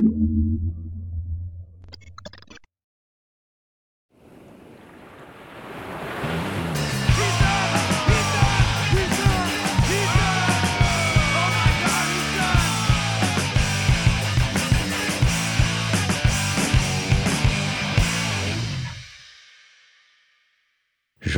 Thank 0.00 0.14
you. 0.16 0.29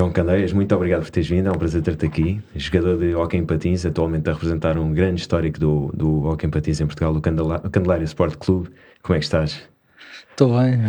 João 0.03 0.11
Candeias, 0.11 0.53
muito 0.53 0.75
obrigado 0.75 1.03
por 1.03 1.11
teres 1.11 1.29
vindo, 1.29 1.49
é 1.49 1.53
um 1.53 1.55
prazer 1.55 1.81
ter-te 1.81 2.05
aqui. 2.05 2.41
Jogador 2.57 2.99
de 2.99 3.15
Hockey 3.15 3.37
em 3.37 3.47
Patins, 3.47 3.87
atualmente 3.87 4.29
a 4.29 4.33
representar 4.33 4.77
um 4.77 4.93
grande 4.93 5.21
histórico 5.21 5.61
do, 5.61 5.93
do 5.95 6.25
Hockey 6.25 6.47
em 6.49 6.51
Patins 6.51 6.81
em 6.81 6.87
Portugal, 6.87 7.15
o 7.15 7.21
Candelária 7.21 8.03
Sport 8.03 8.35
Clube. 8.35 8.71
Como 9.01 9.15
é 9.15 9.21
que 9.21 9.25
estás? 9.25 9.63
Estou 10.29 10.59
bem. 10.59 10.81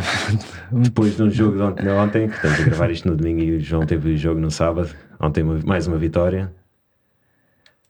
Depois 0.71 1.15
de 1.15 1.21
um 1.21 1.29
jogo 1.29 1.57
de 1.57 1.61
ontem, 1.61 1.89
ontem, 1.89 2.27
portanto, 2.27 2.59
a 2.59 2.65
gravar 2.65 2.89
isto 2.89 3.07
no 3.07 3.15
domingo 3.15 3.39
e 3.39 3.57
o 3.57 3.59
João 3.59 3.85
teve 3.85 4.17
jogo 4.17 4.39
no 4.39 4.49
sábado, 4.49 4.89
ontem 5.19 5.43
mais 5.43 5.85
uma 5.85 5.97
vitória. 5.97 6.51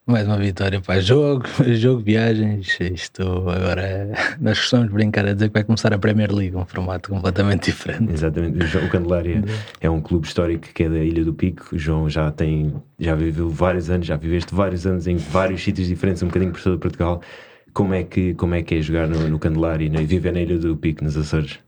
Mais 0.05 0.27
uma 0.27 0.37
vitória, 0.37 0.81
para 0.81 0.99
jogo, 0.99 1.45
jogo, 1.75 2.01
viagens, 2.01 2.77
isto 2.81 3.23
agora 3.49 4.11
nós 4.37 4.57
gostamos 4.57 4.87
de 4.87 4.93
brincar 4.93 5.25
a 5.25 5.31
dizer 5.31 5.47
que 5.47 5.53
vai 5.53 5.63
começar 5.63 5.93
a 5.93 5.97
Premier 5.97 6.29
League, 6.29 6.53
um 6.57 6.65
formato 6.65 7.09
completamente 7.09 7.71
diferente. 7.71 8.11
Exatamente, 8.11 8.75
o 8.75 8.89
Candelária 8.89 9.41
é 9.79 9.89
um 9.89 10.01
clube 10.01 10.27
histórico 10.27 10.67
que 10.73 10.83
é 10.83 10.89
da 10.89 10.97
Ilha 10.97 11.23
do 11.23 11.33
Pico, 11.33 11.73
o 11.73 11.79
João 11.79 12.09
já 12.09 12.29
tem, 12.31 12.73
já 12.99 13.15
viveu 13.15 13.49
vários 13.49 13.89
anos, 13.89 14.05
já 14.05 14.17
viveste 14.17 14.53
vários 14.53 14.85
anos 14.85 15.07
em 15.07 15.15
vários 15.15 15.63
sítios 15.63 15.87
diferentes, 15.87 16.21
um 16.21 16.27
bocadinho 16.27 16.51
por 16.51 16.61
todo 16.61 16.77
Portugal, 16.79 17.21
como 17.71 17.93
é 17.93 18.03
que, 18.03 18.33
como 18.33 18.55
é, 18.55 18.61
que 18.61 18.75
é 18.75 18.81
jogar 18.81 19.07
no, 19.07 19.29
no 19.29 19.39
Candelária 19.39 19.85
e 19.85 20.05
viver 20.05 20.33
na 20.33 20.41
Ilha 20.41 20.57
do 20.57 20.75
Pico, 20.75 21.01
nos 21.01 21.15
Açores? 21.15 21.59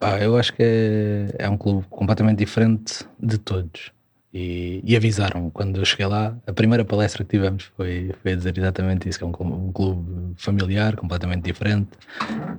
Ah, 0.00 0.20
eu 0.20 0.36
acho 0.36 0.52
que 0.52 0.62
é, 0.62 1.34
é 1.36 1.48
um 1.48 1.56
clube 1.56 1.84
completamente 1.90 2.38
diferente 2.38 3.04
de 3.18 3.38
todos 3.38 3.95
e, 4.32 4.82
e, 4.84 4.96
avisaram 4.96 5.50
quando 5.50 5.78
eu 5.78 5.84
cheguei 5.84 6.06
lá. 6.06 6.36
A 6.46 6.52
primeira 6.52 6.84
palestra 6.84 7.24
que 7.24 7.30
tivemos 7.30 7.64
foi, 7.76 8.12
foi 8.22 8.36
dizer 8.36 8.58
exatamente 8.58 9.08
isso: 9.08 9.18
que 9.18 9.24
é 9.24 9.26
um, 9.26 9.66
um 9.68 9.72
clube 9.72 10.34
familiar, 10.36 10.96
completamente 10.96 11.44
diferente. 11.44 11.88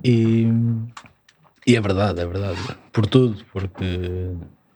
E, 0.02 0.46
e 1.66 1.76
é 1.76 1.80
verdade, 1.80 2.20
é 2.20 2.26
verdade. 2.26 2.58
Por 2.92 3.06
tudo, 3.06 3.44
porque, 3.52 4.30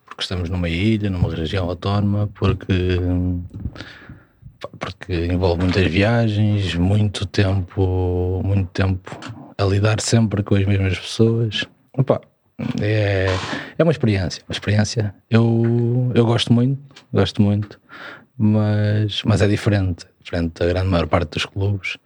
porque 0.05 0.23
estamos 0.23 0.49
numa 0.49 0.69
ilha, 0.69 1.11
numa 1.11 1.35
região 1.35 1.69
autónoma, 1.69 2.29
porque, 2.35 2.99
porque 4.79 5.27
envolve 5.27 5.63
muitas 5.63 5.87
viagens, 5.87 6.75
muito 6.75 7.27
tempo, 7.27 8.41
muito 8.45 8.69
tempo 8.69 9.11
a 9.59 9.65
lidar 9.65 10.01
sempre 10.01 10.43
com 10.43 10.55
as 10.55 10.65
mesmas 10.67 10.99
pessoas. 10.99 11.65
Opa, 11.95 12.21
é, 12.81 13.27
é 13.79 13.83
uma 13.83 13.93
experiência, 13.93 14.43
uma 14.49 14.53
experiência. 14.53 15.15
Eu, 15.31 16.13
eu 16.15 16.25
gosto 16.25 16.53
muito, 16.53 16.81
gosto 17.13 17.43
muito, 17.43 17.81
mas, 18.37 19.23
mas 19.25 19.43
é 19.43 19.49
diferente, 19.49 20.07
diferente 20.21 20.55
da 20.59 20.67
grande 20.67 20.89
maior 20.89 21.07
parte 21.07 21.31
dos 21.33 21.47
clubes, 21.47 21.97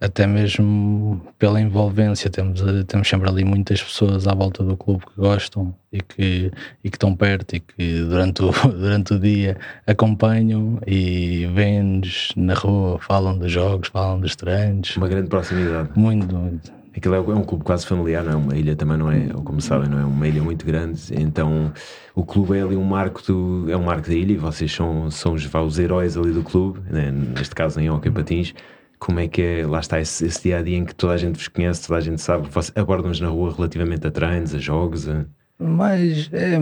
até 0.00 0.26
mesmo 0.26 1.20
pela 1.38 1.60
envolvência. 1.60 2.30
Temos, 2.30 2.62
temos 2.86 3.08
sempre 3.08 3.28
ali 3.28 3.44
muitas 3.44 3.82
pessoas 3.82 4.26
à 4.26 4.34
volta 4.34 4.64
do 4.64 4.76
clube 4.76 5.04
que 5.06 5.20
gostam 5.20 5.74
e 5.92 6.00
que, 6.00 6.50
e 6.82 6.90
que 6.90 6.96
estão 6.96 7.14
perto 7.14 7.56
e 7.56 7.60
que 7.60 8.00
durante 8.02 8.42
o, 8.42 8.50
durante 8.72 9.14
o 9.14 9.18
dia 9.18 9.58
acompanham 9.86 10.78
e 10.86 11.46
vêm-nos 11.54 12.32
na 12.36 12.54
rua, 12.54 12.98
falam 12.98 13.38
dos 13.38 13.52
jogos, 13.52 13.88
falam 13.88 14.20
dos 14.20 14.34
treinos. 14.34 14.96
Uma 14.96 15.08
grande 15.08 15.28
proximidade. 15.28 15.90
Muito, 15.94 16.34
muito. 16.34 16.79
Aquilo 16.96 17.14
é, 17.14 17.20
um 17.20 17.44
clube 17.44 17.64
quase 17.64 17.86
familiar, 17.86 18.24
não 18.24 18.32
é? 18.32 18.36
Uma 18.36 18.56
ilha 18.56 18.74
também 18.74 18.96
não 18.96 19.10
é, 19.10 19.28
como 19.44 19.60
sabem, 19.60 19.88
não 19.88 20.00
é 20.00 20.04
uma 20.04 20.26
ilha 20.26 20.42
muito 20.42 20.66
grande. 20.66 21.00
Então 21.12 21.72
o 22.14 22.24
clube 22.24 22.58
é 22.58 22.62
ali 22.62 22.76
um 22.76 22.84
marco 22.84 23.22
do, 23.22 23.70
é 23.70 23.76
um 23.76 23.84
marco 23.84 24.08
da 24.08 24.14
ilha 24.14 24.32
e 24.32 24.36
vocês 24.36 24.72
são, 24.72 25.10
são 25.10 25.34
os, 25.34 25.48
os 25.54 25.78
heróis 25.78 26.16
ali 26.16 26.32
do 26.32 26.42
clube, 26.42 26.80
né? 26.90 27.10
neste 27.10 27.54
caso 27.54 27.80
em 27.80 27.88
Hockey 27.90 28.10
Patins. 28.10 28.54
Como 28.98 29.18
é 29.18 29.28
que 29.28 29.40
é, 29.40 29.66
lá 29.66 29.80
está 29.80 29.98
esse, 30.00 30.26
esse, 30.26 30.42
dia 30.42 30.58
a 30.58 30.62
dia 30.62 30.76
em 30.76 30.84
que 30.84 30.94
toda 30.94 31.14
a 31.14 31.16
gente 31.16 31.36
vos 31.36 31.48
conhece, 31.48 31.86
toda 31.86 31.98
a 31.98 32.02
gente 32.02 32.20
sabe, 32.20 32.48
abordam-nos 32.74 33.20
na 33.20 33.28
rua 33.28 33.54
relativamente 33.54 34.06
a 34.06 34.10
treinos, 34.10 34.54
a 34.54 34.58
jogos? 34.58 35.08
A... 35.08 35.24
Mas 35.58 36.28
é, 36.32 36.56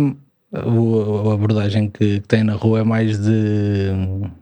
a 0.52 1.34
abordagem 1.34 1.90
que, 1.90 2.20
que 2.20 2.28
tem 2.28 2.44
na 2.44 2.54
rua 2.54 2.80
é 2.80 2.84
mais 2.84 3.18
de, 3.18 3.90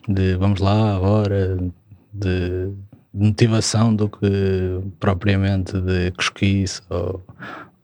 de 0.08 0.36
vamos 0.36 0.60
lá 0.60 0.94
agora, 0.94 1.56
de 2.12 2.70
motivação 3.16 3.94
do 3.94 4.08
que 4.08 4.80
propriamente 5.00 5.80
de 5.80 6.10
cosquice 6.12 6.82
ou, 6.90 7.24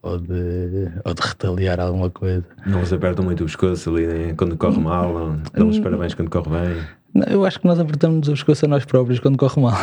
ou, 0.01 0.19
de, 0.19 0.91
ou 1.03 1.13
de 1.13 1.21
retaliar 1.21 1.79
alguma 1.79 2.09
coisa. 2.09 2.45
Não 2.65 2.79
vos 2.79 2.93
apertam 2.93 3.25
muito 3.25 3.41
o 3.41 3.45
pescoço 3.45 3.89
ali 3.89 4.05
né? 4.05 4.33
quando 4.37 4.55
corre 4.55 4.79
mal, 4.79 5.13
não 5.13 5.41
dão 5.53 5.69
os 5.69 5.79
parabéns 5.79 6.13
quando 6.13 6.29
corre 6.29 6.49
bem. 6.49 6.83
Não, 7.13 7.27
eu 7.27 7.45
acho 7.45 7.59
que 7.59 7.65
nós 7.65 7.79
apertamos 7.79 8.27
o 8.27 8.31
pescoço 8.31 8.65
a 8.65 8.67
nós 8.67 8.85
próprios 8.85 9.19
quando 9.19 9.37
corre 9.37 9.59
mal. 9.59 9.73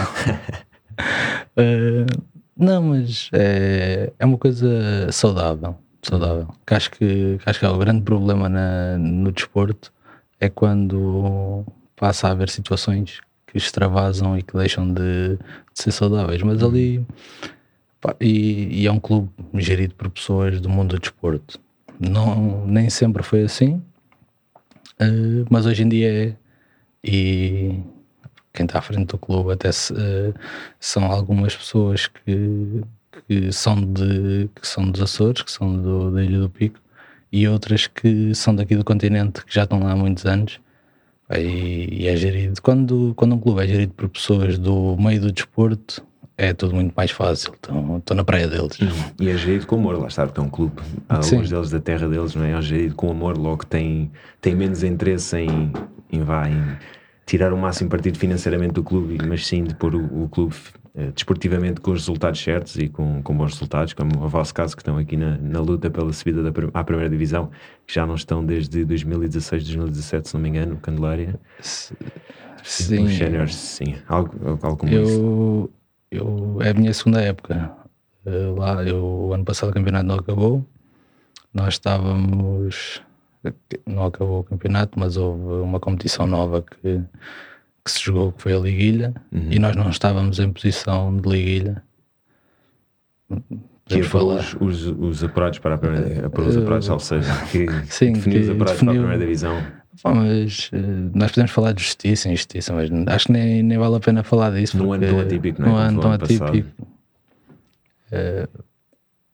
uh, 1.59 2.07
não, 2.57 2.83
mas 2.83 3.29
é, 3.33 4.13
é 4.19 4.25
uma 4.25 4.39
coisa 4.39 5.11
saudável. 5.11 5.77
saudável. 6.03 6.49
Que 6.65 6.75
acho 6.75 6.91
que, 6.93 7.39
que 7.39 7.43
acho 7.45 7.59
que 7.59 7.67
é 7.67 7.69
o 7.69 7.79
grande 7.79 8.03
problema 8.03 8.49
na, 8.49 8.97
no 8.99 9.33
desporto 9.33 9.93
é 10.39 10.49
quando 10.49 11.65
passa 11.97 12.29
a 12.29 12.31
haver 12.31 12.49
situações 12.49 13.21
que 13.51 13.59
extravasam 13.59 14.39
e 14.39 14.43
que 14.43 14.57
deixam 14.57 14.87
de, 14.93 15.37
de 15.37 15.39
ser 15.75 15.91
saudáveis. 15.93 16.43
Mas 16.43 16.63
ali. 16.63 17.05
Pá, 18.01 18.17
e, 18.21 18.83
e, 18.83 18.87
é 18.87 18.93
um 18.93 18.99
clube 18.99 19.31
gerido 19.55 19.95
por 19.95 20.09
pessoas 20.09 20.61
do 20.61 20.71
mundo 20.71 20.97
do 20.97 21.01
desporto. 21.01 21.61
Não, 21.99 22.67
nem 22.67 22.89
sempre 22.89 23.23
foi 23.23 23.43
assim, 23.43 23.75
uh, 23.75 25.45
mas 25.51 25.67
hoje 25.67 25.83
em 25.83 25.89
dia 25.89 26.29
é. 26.29 26.37
E 27.05 27.79
quem 28.55 28.65
está 28.67 28.79
à 28.79 28.83
frente 28.83 29.09
do 29.09 29.19
clube 29.19 29.53
até 29.53 29.71
se, 29.71 29.93
uh, 29.93 30.35
são 30.79 31.05
algumas 31.05 31.55
pessoas 31.55 32.07
que, 32.07 32.83
que, 33.29 33.53
são 33.53 33.77
de, 33.77 34.49
que 34.55 34.67
são 34.67 34.91
dos 34.91 35.03
Açores, 35.03 35.43
que 35.43 35.51
são 35.51 35.77
do, 35.77 36.11
da 36.11 36.23
Ilha 36.25 36.41
do 36.41 36.49
Pico, 36.49 36.81
e 37.31 37.47
outras 37.47 37.87
que 37.87 38.35
são 38.35 38.55
daqui 38.55 38.77
do 38.77 38.85
continente, 38.85 39.45
que 39.45 39.55
já 39.55 39.65
estão 39.65 39.81
lá 39.81 39.93
há 39.93 39.97
muitos 39.97 40.25
anos 40.25 40.59
e, 41.39 42.03
e, 42.03 42.09
é 42.09 42.17
gerido. 42.17 42.61
Quando, 42.63 43.13
quando 43.15 43.35
um 43.35 43.39
clube 43.39 43.63
é 43.63 43.67
gerido 43.67 43.93
por 43.95 44.09
pessoas 44.09 44.59
do 44.59 44.97
meio 44.97 45.21
do 45.21 45.33
desporto, 45.33 46.05
é 46.37 46.55
tudo 46.55 46.75
muito 46.75 46.93
mais 46.97 47.11
fácil. 47.11 47.53
Estou 47.55 48.17
na 48.17 48.25
praia 48.25 48.49
deles. 48.49 48.79
E 49.21 49.29
é 49.29 49.37
gerido 49.37 49.67
com 49.67 49.77
amor, 49.77 50.01
lá 50.01 50.09
está, 50.09 50.27
porque 50.27 50.41
é 50.41 50.43
um 50.43 50.49
clube, 50.49 50.81
alguns 51.09 51.51
deles 51.51 51.71
da 51.71 51.81
terra 51.81 52.09
deles, 52.09 52.35
não 52.35 52.45
é? 52.45 52.53
É 52.53 52.63
gerido 52.63 52.95
com 52.95 53.11
amor, 53.11 53.37
logo 53.37 53.65
tem, 53.67 54.11
tem 54.41 54.55
menos 54.55 54.83
interesse 54.83 55.37
em, 55.37 55.73
em, 56.11 56.23
vá, 56.23 56.49
em 56.49 56.79
tirar 57.27 57.53
o 57.53 57.59
máximo 57.59 57.91
partido 57.91 58.19
financeiramente 58.19 58.73
do 58.73 58.83
clube, 58.83 59.19
mas 59.27 59.47
sim 59.47 59.65
de 59.65 59.75
pôr 59.75 59.95
o, 59.95 60.25
o 60.25 60.29
clube 60.29 60.55
desportivamente 61.15 61.81
com 61.81 61.93
os 61.93 62.01
resultados 62.01 62.41
certos 62.41 62.77
e 62.77 62.89
com, 62.89 63.23
com 63.23 63.37
bons 63.37 63.53
resultados, 63.53 63.93
como 63.93 64.25
o 64.25 64.29
vosso 64.29 64.53
caso, 64.53 64.75
que 64.75 64.83
estão 64.83 64.99
aqui 64.99 65.17
na, 65.17 65.39
na 65.39 65.61
luta 65.61 65.89
pela 65.89 66.13
subida 66.13 66.43
da, 66.43 66.51
à 66.75 66.83
primeira 66.83 67.09
divisão, 67.09 67.51
que 67.87 67.95
já 67.95 68.07
não 68.07 68.17
estão 68.17 68.45
desde 68.45 68.85
2016, 68.85 69.65
2017, 69.65 70.29
se 70.29 70.35
não 70.35 70.41
me 70.41 70.49
engano, 70.49 70.77
Candelária. 70.79 71.39
Sim. 71.61 73.07
Os 73.07 73.17
séniores, 73.17 73.55
sim, 73.55 73.97
algo, 74.09 74.59
algo 74.63 74.77
como 74.77 74.93
eu, 74.93 75.03
isso. 75.03 75.71
Eu, 76.11 76.59
é 76.61 76.71
a 76.71 76.75
minha 76.75 76.93
segunda 76.93 77.23
época. 77.23 77.73
Eh, 78.27 78.55
lá, 78.57 78.85
eu, 78.85 79.03
o 79.03 79.33
ano 79.33 79.45
passado 79.45 79.71
o 79.71 79.73
campeonato 79.73 80.07
não 80.07 80.17
acabou, 80.17 80.65
nós 81.53 81.75
estávamos. 81.75 83.03
Não 83.87 84.05
acabou 84.05 84.41
o 84.41 84.45
campeonato, 84.45 84.99
mas 84.99 85.17
houve 85.17 85.63
uma 85.63 85.81
competição 85.81 86.27
nova 86.27 86.63
que 86.63 87.01
que 87.85 87.91
se 87.91 88.03
jogou, 88.05 88.33
que 88.33 88.43
foi 88.43 88.55
a 88.55 88.59
Liguilha, 88.59 89.15
uhum. 89.33 89.49
e 89.51 89.59
nós 89.59 89.75
não 89.77 89.91
estávamos 89.91 90.39
em 90.39 90.53
posição 90.53 91.17
de 91.17 91.29
Liguilha. 91.29 91.83
Que 93.87 94.03
falar. 94.03 94.45
Os, 94.61 94.87
os, 94.87 95.23
os 95.23 95.33
para 95.33 95.75
a 95.75 95.79
primeira 95.79 96.29
uh, 96.29 96.41
os 96.41 96.57
apurados, 96.57 96.89
ou 96.89 97.01
seja, 97.01 97.33
que 97.51 97.67
Sim, 97.93 98.13
definiu 98.13 98.41
os 98.41 98.47
definiu, 98.47 98.57
para 98.57 98.73
a 98.73 98.77
primeira 98.77 99.19
divisão. 99.19 99.61
Bom, 100.05 100.15
mas 100.15 100.71
uh, 100.73 101.11
nós 101.15 101.33
podemos 101.33 101.51
falar 101.51 101.73
de 101.73 101.83
justiça 101.83 102.29
e 102.29 102.33
injustiça, 102.33 102.73
mas 102.73 102.91
acho 103.09 103.27
que 103.27 103.33
nem, 103.33 103.63
nem 103.63 103.79
vale 103.79 103.97
a 103.97 104.01
pena 104.01 104.23
falar 104.23 104.53
disso. 104.53 104.79
Num 104.79 104.93
ano 104.93 105.07
tão 105.07 105.19
atípico, 105.21 105.61
não 105.61 105.69
é? 105.69 105.71
Num 105.71 105.77
ano 105.77 106.01
tão 106.01 106.13
atípico. 106.13 106.87
Uh, 108.13 108.65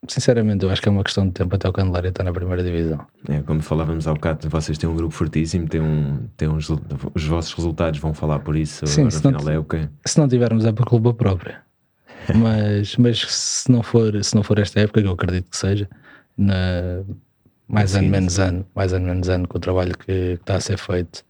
Sinceramente, 0.08 0.64
eu 0.64 0.70
acho 0.70 0.82
que 0.82 0.88
é 0.88 0.92
uma 0.92 1.04
questão 1.04 1.26
de 1.26 1.32
tempo 1.32 1.54
até 1.54 1.68
o 1.68 1.72
Candelária 1.72 2.08
estar 2.08 2.24
na 2.24 2.32
primeira 2.32 2.62
divisão. 2.62 3.04
É, 3.28 3.40
como 3.42 3.60
falávamos 3.60 4.06
há 4.06 4.14
bocado, 4.14 4.48
vocês 4.48 4.78
têm 4.78 4.88
um 4.88 4.94
grupo 4.94 5.14
fortíssimo, 5.14 5.68
têm 5.68 5.80
um, 5.80 6.28
têm 6.36 6.48
uns, 6.48 6.68
os 7.14 7.24
vossos 7.26 7.52
resultados 7.52 8.00
vão 8.00 8.14
falar 8.14 8.38
por 8.40 8.56
isso 8.56 8.86
Sim, 8.86 9.10
final 9.10 9.42
da 9.42 9.54
época. 9.54 9.90
Se 10.04 10.18
não 10.18 10.28
tivermos 10.28 10.64
é 10.64 10.72
por 10.72 10.86
culpa 10.86 11.12
própria. 11.12 11.62
mas 12.34 12.96
mas 12.96 13.20
se, 13.20 13.70
não 13.70 13.82
for, 13.82 14.22
se 14.22 14.34
não 14.34 14.42
for 14.42 14.58
esta 14.58 14.80
época, 14.80 15.00
que 15.00 15.08
eu 15.08 15.12
acredito 15.12 15.50
que 15.50 15.56
seja, 15.56 15.88
na, 16.36 17.02
mais 17.68 17.90
Sim. 17.90 17.98
ano 17.98 18.08
menos 18.08 18.38
ano, 18.38 18.66
mais 18.74 18.92
ano 18.92 19.06
menos 19.06 19.28
ano, 19.28 19.48
com 19.48 19.58
o 19.58 19.60
trabalho 19.60 19.96
que, 19.96 20.04
que 20.04 20.38
está 20.40 20.56
a 20.56 20.60
ser 20.60 20.78
feito, 20.78 21.24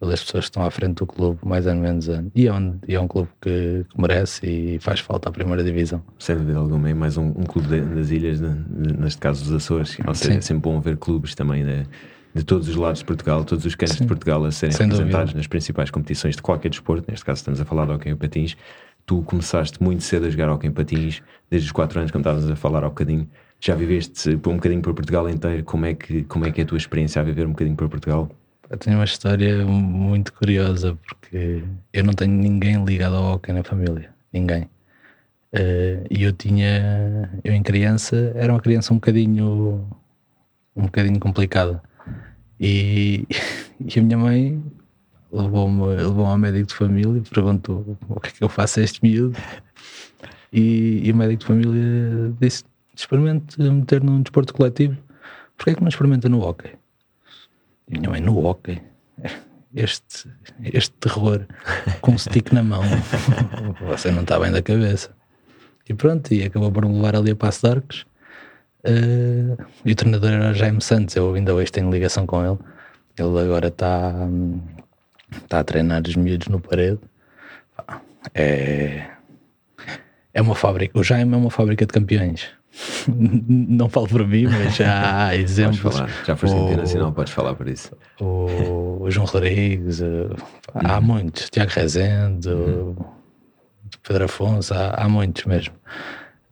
pelas 0.00 0.22
pessoas 0.22 0.44
que 0.44 0.50
estão 0.50 0.64
à 0.64 0.70
frente 0.70 0.96
do 0.96 1.06
clube, 1.06 1.38
mais 1.44 1.66
ou 1.66 1.74
menos 1.74 2.08
anos. 2.08 2.30
E 2.34 2.46
é 2.46 2.52
um, 2.52 2.78
e 2.86 2.94
é 2.94 3.00
um 3.00 3.08
clube 3.08 3.28
que, 3.40 3.84
que, 3.88 4.00
merece 4.00 4.46
e 4.46 4.78
faz 4.78 5.00
falta 5.00 5.28
à 5.28 5.32
primeira 5.32 5.62
divisão. 5.62 6.02
Sem 6.18 6.36
dúvida 6.36 6.58
alguma, 6.58 6.90
é 6.90 6.94
mais 6.94 7.16
um, 7.16 7.28
um 7.28 7.44
clube 7.44 7.68
de, 7.68 7.80
das 7.80 8.10
ilhas, 8.10 8.40
de, 8.40 8.52
de, 8.52 8.98
neste 8.98 9.20
caso 9.20 9.44
dos 9.44 9.52
Açores. 9.52 9.96
Ou 10.06 10.14
seja, 10.14 10.32
Sim. 10.32 10.38
é 10.38 10.40
sempre 10.40 10.62
bom 10.62 10.80
ver 10.80 10.96
clubes 10.96 11.34
também 11.34 11.64
de, 11.64 11.86
de 12.34 12.44
todos 12.44 12.68
os 12.68 12.76
lados 12.76 12.98
de 12.98 13.04
Portugal, 13.04 13.44
todos 13.44 13.64
os 13.64 13.74
cantos 13.74 13.96
de 13.96 14.06
Portugal 14.06 14.44
a 14.44 14.50
serem 14.50 14.74
Sem 14.74 14.86
representados 14.86 15.26
dúvida. 15.26 15.38
nas 15.38 15.46
principais 15.46 15.90
competições 15.90 16.36
de 16.36 16.42
qualquer 16.42 16.68
desporto. 16.68 17.08
Neste 17.08 17.24
caso, 17.24 17.38
estamos 17.38 17.60
a 17.60 17.64
falar 17.64 17.86
de 17.86 17.92
hockey 17.92 18.10
em 18.10 18.16
patins. 18.16 18.56
Tu 19.06 19.22
começaste 19.22 19.82
muito 19.82 20.02
cedo 20.02 20.26
a 20.26 20.30
jogar 20.30 20.50
hockey 20.50 20.66
em 20.66 20.72
patins, 20.72 21.22
desde 21.50 21.66
os 21.66 21.72
4 21.72 22.00
anos, 22.00 22.10
como 22.10 22.22
estavas 22.22 22.50
a 22.50 22.56
falar 22.56 22.82
há 22.82 22.86
um 22.86 22.90
bocadinho. 22.90 23.28
Já 23.60 23.74
viveste 23.74 24.30
um 24.30 24.56
bocadinho 24.56 24.82
por 24.82 24.92
Portugal 24.92 25.28
inteiro. 25.28 25.62
Como 25.62 25.86
é 25.86 25.94
que, 25.94 26.24
como 26.24 26.46
é, 26.46 26.50
que 26.50 26.60
é 26.60 26.64
a 26.64 26.66
tua 26.66 26.78
experiência 26.78 27.22
a 27.22 27.24
viver 27.24 27.46
um 27.46 27.50
bocadinho 27.50 27.76
por 27.76 27.88
Portugal? 27.88 28.28
Eu 28.74 28.78
tenho 28.78 28.96
uma 28.96 29.04
história 29.04 29.64
muito 29.64 30.32
curiosa 30.32 30.98
porque 31.06 31.62
eu 31.92 32.02
não 32.02 32.12
tenho 32.12 32.32
ninguém 32.32 32.84
ligado 32.84 33.14
ao 33.14 33.34
hockey 33.34 33.52
na 33.52 33.62
família, 33.62 34.12
ninguém. 34.32 34.64
Uh, 35.52 36.02
e 36.10 36.24
eu 36.24 36.32
tinha, 36.32 37.30
eu 37.44 37.54
em 37.54 37.62
criança, 37.62 38.32
era 38.34 38.52
uma 38.52 38.58
criança 38.58 38.92
um 38.92 38.96
bocadinho, 38.96 39.88
um 40.74 40.86
bocadinho 40.86 41.20
complicada. 41.20 41.80
E, 42.58 43.24
e 43.78 44.00
a 44.00 44.02
minha 44.02 44.18
mãe 44.18 44.60
levou-me 45.30 45.94
levou 45.94 46.26
ao 46.26 46.36
médico 46.36 46.66
de 46.66 46.74
família 46.74 47.18
e 47.18 47.30
perguntou 47.30 47.96
o 48.08 48.18
que 48.18 48.30
é 48.30 48.32
que 48.32 48.42
eu 48.42 48.48
faço 48.48 48.80
a 48.80 48.82
este 48.82 49.00
miúdo. 49.04 49.38
E, 50.52 51.00
e 51.04 51.12
o 51.12 51.16
médico 51.16 51.42
de 51.42 51.46
família 51.46 52.34
disse: 52.40 52.64
experimente 52.92 53.56
meter 53.62 54.02
num 54.02 54.20
desporto 54.20 54.52
coletivo, 54.52 54.96
porque 55.56 55.70
é 55.70 55.74
que 55.76 55.80
não 55.80 55.88
experimenta 55.88 56.28
no 56.28 56.40
hockey? 56.40 56.72
Minha 57.88 58.10
mãe, 58.10 58.20
no 58.20 58.38
hockey, 58.44 58.80
este, 59.74 60.28
este 60.62 60.92
terror 60.92 61.46
com 62.00 62.12
um 62.12 62.18
stick 62.18 62.52
na 62.52 62.62
mão, 62.62 62.82
você 63.86 64.10
não 64.10 64.22
está 64.22 64.38
bem 64.38 64.50
da 64.50 64.62
cabeça. 64.62 65.10
E 65.88 65.92
pronto, 65.92 66.32
e 66.32 66.44
acabou 66.44 66.72
por 66.72 66.86
me 66.86 66.94
levar 66.94 67.16
ali 67.16 67.32
a 67.32 67.36
Passo 67.36 67.66
de 67.66 67.72
Arcos. 67.72 68.06
Uh, 68.86 69.56
e 69.84 69.92
o 69.92 69.94
treinador 69.96 70.30
era 70.30 70.54
Jaime 70.54 70.80
Santos, 70.80 71.16
eu 71.16 71.34
ainda 71.34 71.54
hoje 71.54 71.72
tenho 71.72 71.90
ligação 71.90 72.26
com 72.26 72.44
ele. 72.44 72.58
Ele 73.18 73.38
agora 73.40 73.68
está 73.68 74.28
tá 75.48 75.60
a 75.60 75.64
treinar 75.64 76.02
os 76.06 76.16
miúdos 76.16 76.48
no 76.48 76.60
parede. 76.60 77.00
É, 78.34 79.10
é 80.32 80.42
uma 80.42 80.54
fábrica, 80.54 80.98
o 80.98 81.04
Jaime 81.04 81.34
é 81.34 81.36
uma 81.36 81.50
fábrica 81.50 81.86
de 81.86 81.92
campeões. 81.92 82.50
Não 83.08 83.88
falo 83.88 84.08
por 84.08 84.26
mim, 84.26 84.46
mas 84.46 84.76
já 84.76 85.26
há 85.26 85.36
exemplos. 85.36 85.96
Falar. 85.96 86.10
Já 86.26 86.36
foste 86.36 86.56
internacional, 86.56 87.12
podes 87.12 87.32
falar 87.32 87.54
por 87.54 87.68
isso. 87.68 87.92
O, 88.20 89.06
João 89.08 89.26
Rodrigues, 89.26 90.00
eh, 90.00 90.28
há 90.74 90.98
uhum. 90.98 91.02
muitos. 91.02 91.50
Tiago 91.50 91.70
Rezende, 91.70 92.48
uhum. 92.48 92.96
Pedro 94.02 94.24
Afonso, 94.24 94.74
há, 94.74 94.90
há 94.90 95.08
muitos 95.08 95.44
mesmo. 95.44 95.74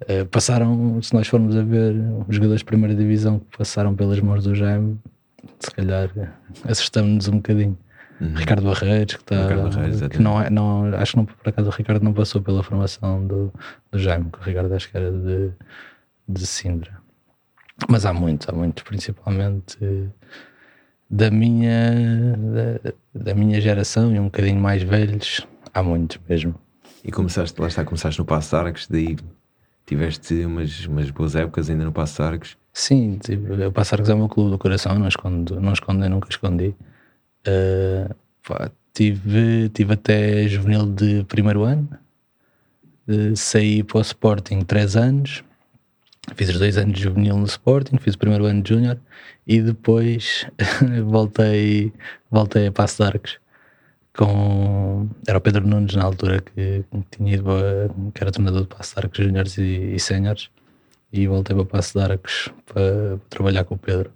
Uh, 0.02 0.26
passaram, 0.26 1.00
se 1.00 1.14
nós 1.14 1.28
formos 1.28 1.56
a 1.56 1.62
ver 1.62 1.94
os 2.26 2.34
jogadores 2.34 2.60
de 2.60 2.64
primeira 2.64 2.94
divisão 2.94 3.38
que 3.38 3.56
passaram 3.56 3.94
pelas 3.94 4.18
mãos 4.18 4.42
do 4.42 4.52
Jaime, 4.52 4.98
se 5.60 5.70
calhar 5.70 6.10
assustamos-nos 6.64 7.28
um 7.28 7.36
bocadinho. 7.36 7.78
Uhum. 8.20 8.34
Ricardo 8.34 8.62
Barreiros, 8.62 9.14
que 9.14 9.22
está. 9.22 9.48
Barreiros, 9.48 10.08
que 10.08 10.20
não 10.20 10.40
é, 10.40 10.50
não, 10.50 10.84
acho 10.94 11.12
que 11.12 11.16
não, 11.18 11.24
por 11.24 11.48
acaso 11.48 11.68
o 11.68 11.72
Ricardo 11.72 12.02
não 12.02 12.12
passou 12.12 12.40
pela 12.40 12.62
formação 12.62 13.26
do, 13.26 13.52
do 13.90 13.98
Jaime, 13.98 14.26
que 14.30 14.38
o 14.38 14.42
Ricardo 14.42 14.72
acho 14.74 14.90
que 14.90 14.96
era 14.96 15.10
de 15.10 15.50
de 16.28 16.46
Sindra. 16.46 17.00
Mas 17.88 18.06
há 18.06 18.12
muitos, 18.12 18.48
há 18.48 18.52
muitos, 18.52 18.82
principalmente 18.82 19.78
da 21.12 21.30
minha, 21.30 21.92
da, 22.82 22.92
da, 23.14 23.34
minha 23.34 23.60
geração 23.60 24.14
e 24.14 24.18
um 24.18 24.24
bocadinho 24.24 24.60
mais 24.60 24.82
velhos, 24.82 25.46
há 25.72 25.82
muitos 25.82 26.18
mesmo. 26.26 26.54
E 27.04 27.12
começaste, 27.12 27.60
lá 27.60 27.68
está, 27.68 27.84
começaste 27.84 28.18
no 28.18 28.24
Passo 28.24 28.56
Arcos, 28.56 28.86
daí 28.88 29.16
tiveste 29.84 30.44
umas, 30.46 30.86
umas 30.86 31.10
boas 31.10 31.36
épocas 31.36 31.68
ainda 31.68 31.84
no 31.84 31.92
Passo 31.92 32.22
Arcos? 32.22 32.56
Sim, 32.72 33.18
o 33.68 33.72
Passo 33.72 33.94
Arcos 33.94 34.08
é 34.08 34.14
o 34.14 34.18
meu 34.18 34.28
clube 34.28 34.52
do 34.52 34.58
coração, 34.58 34.98
não 34.98 35.06
escondo, 35.06 35.60
não 35.60 35.74
escondo 35.74 36.08
nunca 36.08 36.28
escondi. 36.30 36.74
Uh, 37.46 38.14
pá, 38.46 38.70
tive, 38.94 39.68
tive 39.68 39.92
até 39.92 40.48
juvenil 40.48 40.86
de 40.86 41.24
primeiro 41.24 41.64
ano, 41.64 41.88
uh, 43.08 43.36
saí 43.36 43.82
para 43.82 43.98
o 43.98 44.00
Sporting 44.00 44.60
três 44.62 44.96
anos, 44.96 45.44
Fiz 46.36 46.48
os 46.48 46.58
dois 46.58 46.78
anos 46.78 46.94
de 46.94 47.02
juvenil 47.02 47.36
no 47.36 47.46
Sporting, 47.46 47.98
fiz 47.98 48.14
o 48.14 48.18
primeiro 48.18 48.44
ano 48.44 48.62
de 48.62 48.68
Júnior 48.70 48.98
e 49.46 49.60
depois 49.60 50.46
voltei, 51.04 51.92
voltei 52.30 52.68
a 52.68 52.72
Passo 52.72 52.98
de 52.98 53.08
Arcos 53.08 53.38
com. 54.16 55.08
Era 55.26 55.38
o 55.38 55.40
Pedro 55.40 55.66
Nunes 55.66 55.94
na 55.96 56.04
altura 56.04 56.40
que, 56.40 56.84
tinha 57.10 57.34
ido 57.34 57.44
que 58.14 58.22
era 58.22 58.30
treinador 58.30 58.62
de 58.62 58.68
Passo 58.68 58.94
de 58.94 59.00
Arcos 59.00 59.24
Júniores 59.24 59.58
e, 59.58 59.94
e 59.94 59.98
Séniores 59.98 60.48
e 61.12 61.26
voltei 61.26 61.56
para 61.56 61.64
Passo 61.64 61.98
de 61.98 62.04
Arcos 62.04 62.50
para, 62.66 62.82
para, 62.82 63.18
trabalhar 63.28 63.64
com 63.64 63.74
o 63.74 63.78
Pedro. 63.78 64.12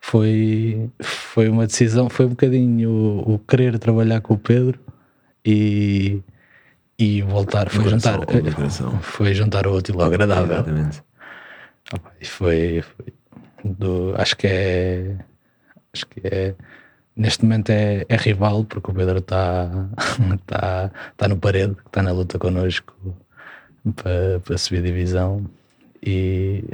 Foi, 0.00 0.88
foi 1.00 1.48
uma 1.48 1.66
decisão, 1.66 2.08
foi 2.08 2.26
um 2.26 2.30
bocadinho 2.30 2.90
o, 2.90 3.34
o 3.34 3.38
querer 3.40 3.78
trabalhar 3.78 4.22
com 4.22 4.34
o 4.34 4.38
Pedro 4.38 4.80
e, 5.44 6.22
e 6.98 7.20
voltar, 7.22 7.68
foi 7.68 7.90
juntar, 7.90 8.20
foi 9.02 9.34
juntar 9.34 9.66
o 9.66 9.76
útil 9.76 10.00
ao 10.00 10.06
agradável. 10.06 10.54
Exatamente. 10.54 11.07
E 12.20 12.26
foi, 12.26 12.82
foi 12.82 13.06
do, 13.64 14.14
acho 14.16 14.36
que 14.36 14.46
é 14.46 15.16
acho 15.92 16.06
que 16.06 16.20
é 16.24 16.54
neste 17.16 17.44
momento 17.44 17.70
é, 17.70 18.04
é 18.08 18.16
rival 18.16 18.64
porque 18.64 18.90
o 18.90 18.94
Pedro 18.94 19.18
está 19.18 19.70
tá, 20.46 20.90
tá 21.16 21.28
no 21.28 21.36
parede, 21.36 21.76
está 21.86 22.02
na 22.02 22.12
luta 22.12 22.38
connosco 22.38 22.94
para, 23.96 24.40
para 24.40 24.58
subir 24.58 24.82
divisão 24.82 25.44
e 26.02 26.64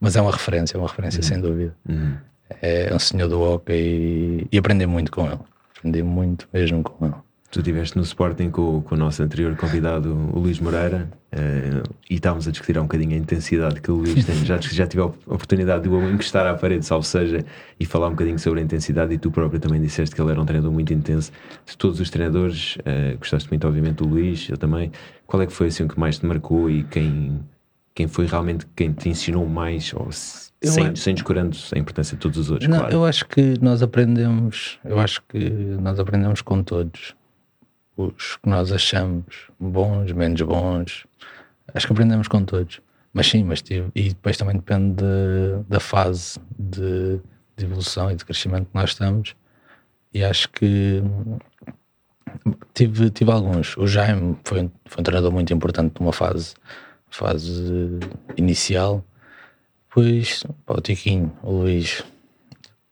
mas 0.00 0.16
é 0.16 0.20
uma 0.20 0.32
referência, 0.32 0.76
é 0.76 0.80
uma 0.80 0.88
referência 0.88 1.20
uhum. 1.20 1.28
sem 1.28 1.40
dúvida. 1.40 1.76
Uhum. 1.88 2.16
É 2.60 2.92
um 2.92 2.98
senhor 2.98 3.28
do 3.28 3.40
hockey 3.40 3.72
e, 3.72 4.48
e 4.50 4.58
aprendi 4.58 4.84
muito 4.84 5.12
com 5.12 5.26
ele. 5.26 5.38
Aprendi 5.78 6.02
muito 6.02 6.48
mesmo 6.52 6.82
com 6.82 7.06
ele. 7.06 7.14
Tu 7.52 7.58
estiveste 7.58 7.98
no 7.98 8.02
Sporting 8.02 8.48
com, 8.48 8.80
com 8.80 8.94
o 8.94 8.98
nosso 8.98 9.22
anterior 9.22 9.54
convidado, 9.56 10.10
o 10.32 10.38
Luís 10.38 10.58
Moreira, 10.58 11.06
uh, 11.34 11.94
e 12.08 12.14
estávamos 12.14 12.48
a 12.48 12.50
discutir 12.50 12.78
um 12.78 12.84
bocadinho 12.84 13.12
a 13.12 13.18
intensidade 13.18 13.78
que 13.78 13.90
o 13.90 13.96
Luís 13.96 14.24
tem. 14.24 14.42
Já, 14.42 14.58
já 14.58 14.86
tive 14.86 15.02
a 15.02 15.04
oportunidade 15.04 15.82
de 15.82 15.90
o 15.90 16.10
encostar 16.10 16.46
à 16.46 16.54
parede, 16.54 16.86
salvo 16.86 17.04
seja, 17.04 17.44
e 17.78 17.84
falar 17.84 18.06
um 18.06 18.12
bocadinho 18.12 18.38
sobre 18.38 18.60
a 18.60 18.62
intensidade. 18.62 19.12
E 19.12 19.18
tu 19.18 19.30
próprio 19.30 19.60
também 19.60 19.82
disseste 19.82 20.16
que 20.16 20.22
ele 20.22 20.30
era 20.30 20.40
um 20.40 20.46
treinador 20.46 20.72
muito 20.72 20.94
intenso. 20.94 21.30
De 21.66 21.76
todos 21.76 22.00
os 22.00 22.08
treinadores, 22.08 22.76
uh, 22.76 23.18
gostaste 23.18 23.50
muito, 23.50 23.68
obviamente, 23.68 23.96
do 23.96 24.08
Luís, 24.08 24.48
eu 24.48 24.56
também. 24.56 24.90
Qual 25.26 25.42
é 25.42 25.46
que 25.46 25.52
foi 25.52 25.66
assim 25.66 25.84
o 25.84 25.88
que 25.88 26.00
mais 26.00 26.18
te 26.18 26.24
marcou 26.24 26.70
e 26.70 26.84
quem, 26.84 27.38
quem 27.94 28.08
foi 28.08 28.24
realmente 28.24 28.66
quem 28.74 28.94
te 28.94 29.10
ensinou 29.10 29.46
mais, 29.46 29.92
ou 29.92 30.08
sem, 30.10 30.96
sem 30.96 31.12
descurando 31.12 31.54
a 31.76 31.78
importância 31.78 32.16
de 32.16 32.20
todos 32.22 32.38
os 32.38 32.50
outros? 32.50 32.70
Não, 32.70 32.78
claro. 32.78 32.94
Eu 32.94 33.04
acho 33.04 33.28
que 33.28 33.58
nós 33.60 33.82
aprendemos, 33.82 34.78
eu 34.82 34.98
acho 34.98 35.22
que 35.28 35.50
nós 35.78 36.00
aprendemos 36.00 36.40
com 36.40 36.62
todos 36.62 37.14
os 37.96 38.36
que 38.36 38.48
nós 38.48 38.72
achamos 38.72 39.50
bons, 39.58 40.12
menos 40.12 40.40
bons. 40.42 41.06
Acho 41.74 41.86
que 41.86 41.92
aprendemos 41.92 42.28
com 42.28 42.44
todos. 42.44 42.80
Mas 43.12 43.26
sim, 43.26 43.44
mas 43.44 43.60
tive, 43.60 43.90
e 43.94 44.08
depois 44.08 44.36
também 44.36 44.56
depende 44.56 44.94
de, 44.94 45.62
da 45.68 45.78
fase 45.78 46.38
de, 46.58 47.20
de, 47.56 47.64
evolução 47.64 48.10
e 48.10 48.16
de 48.16 48.24
crescimento 48.24 48.66
que 48.66 48.74
nós 48.74 48.90
estamos. 48.90 49.36
E 50.14 50.24
acho 50.24 50.48
que 50.48 51.02
tive, 52.72 53.10
tive 53.10 53.30
alguns. 53.30 53.76
O 53.76 53.86
Jaime 53.86 54.38
foi, 54.44 54.70
foi 54.86 55.00
um 55.00 55.04
treinador 55.04 55.30
muito 55.30 55.52
importante 55.52 56.00
numa 56.00 56.12
fase, 56.12 56.54
fase 57.10 57.98
inicial. 58.36 59.04
Depois, 59.88 60.42
o 60.66 60.80
Tiquinho, 60.80 61.36
o 61.42 61.50
Luís, 61.50 62.02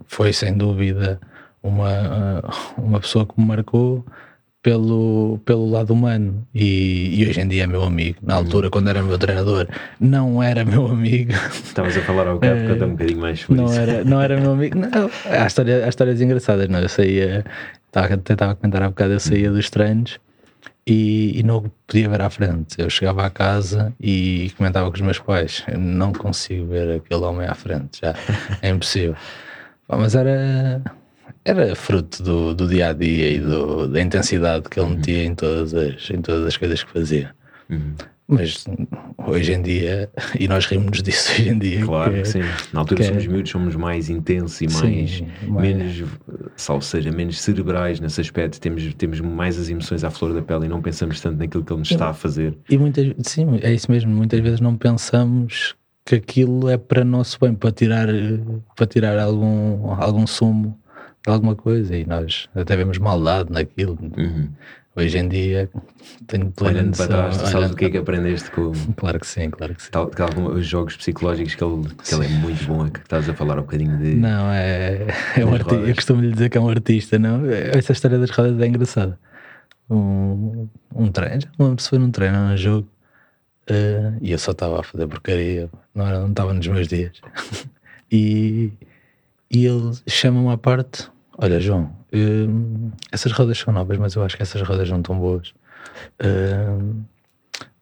foi 0.04 0.34
sem 0.34 0.54
dúvida 0.54 1.18
uma, 1.62 2.42
uma 2.76 3.00
pessoa 3.00 3.24
que 3.26 3.40
me 3.40 3.46
marcou 3.46 4.04
pelo, 4.62 5.40
pelo 5.44 5.70
lado 5.70 5.92
humano 5.92 6.46
e, 6.54 7.18
e, 7.18 7.28
hoje 7.28 7.40
em 7.40 7.48
dia 7.48 7.64
é 7.64 7.66
meu 7.66 7.82
amigo. 7.82 8.18
Na 8.22 8.34
altura, 8.34 8.66
uhum. 8.66 8.70
quando 8.70 8.90
era 8.90 9.02
meu 9.02 9.18
treinador, 9.18 9.66
não 9.98 10.42
era 10.42 10.64
meu 10.64 10.86
amigo. 10.86 11.32
Estavas 11.52 11.96
a 11.96 12.02
falar 12.02 12.28
ao 12.28 12.38
cabo, 12.38 12.54
é, 12.54 12.68
conta 12.68 12.86
um 12.86 12.90
bocadinho 12.90 13.20
mais 13.20 13.40
sobre 13.40 13.56
não 13.56 13.66
isso. 13.66 13.80
Era, 13.80 14.04
não 14.04 14.20
era 14.20 14.38
meu 14.38 14.52
amigo. 14.52 14.78
Não, 14.78 15.10
há, 15.24 15.46
história, 15.46 15.84
há 15.84 15.88
histórias 15.88 16.20
engraçadas, 16.20 16.68
não? 16.68 16.78
Eu 16.78 16.88
saía, 16.88 17.44
estava, 17.86 18.14
até 18.14 18.32
estava 18.34 18.52
a 18.52 18.54
comentar 18.54 18.82
há 18.82 18.88
bocado, 18.88 19.14
eu 19.14 19.20
saía 19.20 19.50
dos 19.50 19.70
treinos 19.70 20.20
e, 20.86 21.38
e, 21.38 21.42
não 21.42 21.70
podia 21.86 22.08
ver 22.10 22.20
à 22.20 22.28
frente. 22.28 22.76
Eu 22.78 22.90
chegava 22.90 23.24
à 23.24 23.30
casa 23.30 23.94
e 23.98 24.52
comentava 24.58 24.90
com 24.90 24.94
os 24.94 25.00
meus 25.00 25.18
pais: 25.18 25.64
não 25.78 26.12
consigo 26.12 26.66
ver 26.66 26.96
aquele 26.96 27.22
homem 27.24 27.46
à 27.46 27.54
frente, 27.54 28.00
já 28.02 28.14
é 28.60 28.68
impossível. 28.68 29.16
Mas 29.88 30.14
era 30.14 30.82
era 31.44 31.74
fruto 31.74 32.22
do, 32.22 32.54
do 32.54 32.68
dia 32.68 32.90
a 32.90 32.92
dia 32.92 33.30
e 33.30 33.38
do, 33.38 33.88
da 33.88 34.00
intensidade 34.00 34.68
que 34.68 34.78
ele 34.78 34.88
uhum. 34.88 34.96
metia 34.96 35.24
em 35.24 35.34
todas, 35.34 35.74
as, 35.74 36.10
em 36.10 36.20
todas 36.20 36.46
as 36.46 36.56
coisas 36.56 36.82
que 36.82 36.92
fazia. 36.92 37.34
Uhum. 37.68 37.94
Mas 38.30 38.64
hoje 39.26 39.52
em 39.52 39.60
dia, 39.60 40.08
e 40.38 40.46
nós 40.46 40.64
rimos 40.66 41.02
disso 41.02 41.32
hoje 41.34 41.48
em 41.48 41.58
dia. 41.58 41.84
Claro 41.84 42.12
que, 42.12 42.22
que 42.22 42.28
sim. 42.28 42.42
Na 42.72 42.80
altura 42.80 43.02
somos 43.02 43.24
é... 43.24 43.28
miúdos, 43.28 43.50
somos 43.50 43.76
mais 43.76 44.08
intensos 44.08 44.60
e 44.60 44.68
mais, 44.68 45.10
sim, 45.10 45.26
menos, 45.48 46.04
ou 46.68 46.80
seja, 46.80 47.10
menos 47.10 47.40
cerebrais 47.40 47.98
nesse 47.98 48.20
aspecto. 48.20 48.60
Temos, 48.60 48.94
temos 48.94 49.20
mais 49.20 49.58
as 49.58 49.68
emoções 49.68 50.04
à 50.04 50.10
flor 50.10 50.32
da 50.32 50.42
pele 50.42 50.66
e 50.66 50.68
não 50.68 50.80
pensamos 50.80 51.20
tanto 51.20 51.38
naquilo 51.38 51.64
que 51.64 51.72
ele 51.72 51.80
nos 51.80 51.90
está 51.90 52.10
a 52.10 52.14
fazer. 52.14 52.56
E 52.68 52.78
muitas 52.78 53.12
sim, 53.24 53.58
é 53.62 53.72
isso 53.72 53.90
mesmo. 53.90 54.14
Muitas 54.14 54.38
vezes 54.40 54.60
não 54.60 54.76
pensamos 54.76 55.74
que 56.04 56.14
aquilo 56.14 56.68
é 56.68 56.76
para 56.76 57.04
nosso 57.04 57.38
bem, 57.40 57.54
para 57.54 57.72
tirar, 57.72 58.08
para 58.76 58.86
tirar 58.86 59.18
algum, 59.18 59.92
algum 59.92 60.26
sumo 60.26 60.79
de 61.26 61.32
alguma 61.32 61.54
coisa. 61.54 61.96
E 61.96 62.04
nós 62.04 62.48
até 62.54 62.76
vemos 62.76 62.98
maldade 62.98 63.52
naquilo. 63.52 63.98
Uhum. 64.00 64.48
Hoje 64.96 65.18
em 65.18 65.28
dia 65.28 65.70
tenho 66.26 66.50
plena 66.50 66.80
Olhando 66.80 66.96
para 66.96 67.06
trás, 67.06 67.36
tu 67.36 67.46
sabes 67.46 67.70
o 67.70 67.76
que 67.76 67.84
é 67.84 67.90
que 67.90 67.98
aprendeste 67.98 68.50
com. 68.50 68.72
Claro 68.96 69.20
que 69.20 69.26
sim, 69.26 69.48
claro 69.48 69.74
que 69.74 69.82
sim. 69.82 69.90
Tal, 69.90 70.08
tal, 70.08 70.28
os 70.52 70.66
jogos 70.66 70.96
psicológicos 70.96 71.54
que 71.54 71.62
ele, 71.62 71.88
que 72.04 72.14
ele 72.14 72.26
é 72.26 72.28
muito 72.28 72.66
bom, 72.66 72.86
é 72.86 72.90
que 72.90 72.98
estás 72.98 73.28
a 73.28 73.34
falar 73.34 73.58
um 73.58 73.62
bocadinho 73.62 73.96
de. 73.98 74.16
Não, 74.16 74.50
é, 74.52 75.06
é 75.36 75.44
um 75.44 75.54
artista. 75.54 75.76
Eu 75.76 75.94
costumo 75.94 76.20
lhe 76.22 76.32
dizer 76.32 76.48
que 76.48 76.58
é 76.58 76.60
um 76.60 76.68
artista, 76.68 77.18
não? 77.18 77.48
Essa 77.48 77.92
história 77.92 78.18
das 78.18 78.30
rodas 78.30 78.60
é 78.60 78.66
engraçada. 78.66 79.18
Um, 79.88 80.68
um 80.94 81.10
treino, 81.10 81.42
uma 81.58 81.74
pessoa 81.76 81.98
num 81.98 82.10
treino, 82.10 82.48
num 82.48 82.56
jogo, 82.56 82.88
uh, 83.70 84.18
e 84.20 84.32
eu 84.32 84.38
só 84.38 84.50
estava 84.50 84.80
a 84.80 84.82
fazer 84.82 85.06
porcaria, 85.06 85.70
não 85.94 86.28
estava 86.28 86.52
nos 86.52 86.66
meus 86.66 86.88
dias. 86.88 87.20
e, 88.10 88.72
e 89.50 89.66
ele 89.66 89.92
chama-me 90.08 90.52
à 90.52 90.56
parte: 90.56 91.08
Olha, 91.38 91.58
João, 91.60 92.00
Uh, 92.12 92.90
essas 93.12 93.30
rodas 93.30 93.58
são 93.58 93.72
novas, 93.72 93.96
mas 93.96 94.14
eu 94.14 94.24
acho 94.24 94.36
que 94.36 94.42
essas 94.42 94.60
rodas 94.62 94.90
não 94.90 94.98
estão 94.98 95.18
boas. 95.18 95.54
Uh, 96.20 97.04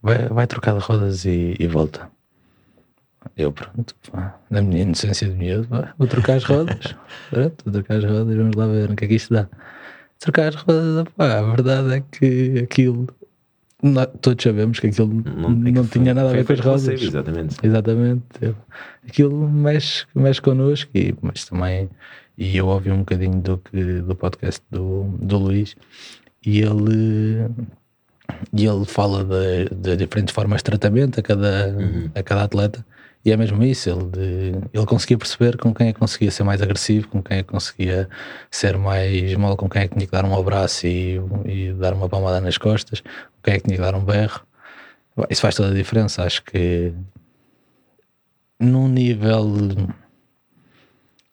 vai, 0.02 0.28
vai 0.28 0.46
trocar 0.46 0.75
de 0.75 0.80
rodas 0.80 1.25
e, 1.25 1.56
e 1.58 1.66
volta. 1.66 2.10
Eu, 3.37 3.52
pronto, 3.52 3.94
pá, 4.10 4.38
na 4.50 4.60
minha 4.60 4.82
inocência 4.82 5.28
de 5.28 5.34
miúdo, 5.34 5.68
vou 5.96 6.06
trocar 6.06 6.37
as 6.37 6.44
rodas. 6.44 6.94
pronto, 7.30 7.64
vou 7.64 7.72
trocar 7.72 7.96
as 7.96 8.04
rodas 8.04 8.34
e 8.34 8.38
vamos 8.38 8.56
lá 8.56 8.66
ver 8.66 8.90
o 8.90 8.96
que 8.96 9.04
é 9.04 9.08
que 9.08 9.14
isto 9.14 9.32
dá. 9.32 9.48
Trocar 10.18 10.48
as 10.48 10.54
rodas, 10.56 11.06
pá, 11.16 11.38
a 11.38 11.42
verdade 11.42 11.94
é 11.94 12.00
que 12.00 12.60
aquilo. 12.64 13.08
Todos 14.20 14.42
sabemos 14.42 14.80
que 14.80 14.88
aquilo 14.88 15.23
não, 15.25 15.50
não 15.50 15.87
tinha 15.87 16.12
nada 16.12 16.30
a 16.30 16.32
ver 16.32 16.44
com 16.44 16.52
as 16.52 16.61
rodas. 16.61 16.88
exatamente. 16.88 17.56
Exatamente. 17.62 18.25
Aquilo 19.06 19.49
mexe, 19.49 20.04
mexe 20.14 20.42
connosco, 20.42 20.90
e, 20.94 21.14
mas 21.23 21.44
também 21.44 21.88
e 22.37 22.56
eu 22.56 22.68
ouvi 22.68 22.90
um 22.90 22.99
bocadinho 22.99 23.40
do, 23.40 23.58
que, 23.58 24.00
do 24.00 24.14
podcast 24.14 24.62
do, 24.70 25.04
do 25.20 25.38
Luís 25.38 25.75
e 26.44 26.61
ele 26.61 27.49
e 28.52 28.64
ele 28.64 28.85
fala 28.85 29.25
de, 29.25 29.75
de 29.75 29.97
diferentes 29.97 30.35
formas 30.35 30.58
de 30.58 30.64
tratamento 30.64 31.18
a 31.18 31.23
cada, 31.23 31.68
uhum. 31.68 32.11
a 32.14 32.23
cada 32.23 32.44
atleta 32.44 32.87
e 33.28 33.32
é 33.32 33.37
mesmo 33.37 33.62
isso, 33.62 33.90
ele, 33.90 34.56
ele 34.73 34.87
conseguia 34.87 35.18
perceber 35.18 35.58
com 35.58 35.75
quem 35.75 35.88
é 35.88 35.92
que 35.92 35.99
conseguia 35.99 36.30
ser 36.30 36.44
mais 36.44 36.62
agressivo, 36.62 37.08
com 37.08 37.23
quem 37.23 37.38
é 37.38 37.42
que 37.42 37.50
conseguia 37.50 38.08
ser 38.50 38.78
mais 38.78 39.35
mal, 39.35 39.54
com 39.54 39.68
quem 39.68 39.82
é 39.82 39.88
que 39.88 39.94
tinha 39.94 40.06
que 40.06 40.12
dar 40.12 40.25
um 40.25 40.35
abraço 40.35 40.87
e, 40.87 41.20
e 41.44 41.73
dar 41.75 41.92
uma 41.92 42.08
palmada 42.08 42.40
nas 42.40 42.56
costas, 42.56 43.00
com 43.00 43.42
quem 43.42 43.54
é 43.54 43.58
que 43.58 43.64
tinha 43.64 43.76
que 43.76 43.82
dar 43.82 43.94
um 43.94 44.02
berro. 44.02 44.40
Isso 45.28 45.42
faz 45.42 45.54
toda 45.54 45.70
a 45.70 45.75
diferença, 45.75 46.23
acho 46.23 46.42
que 46.42 46.94
num 48.58 48.88
nível 48.88 49.44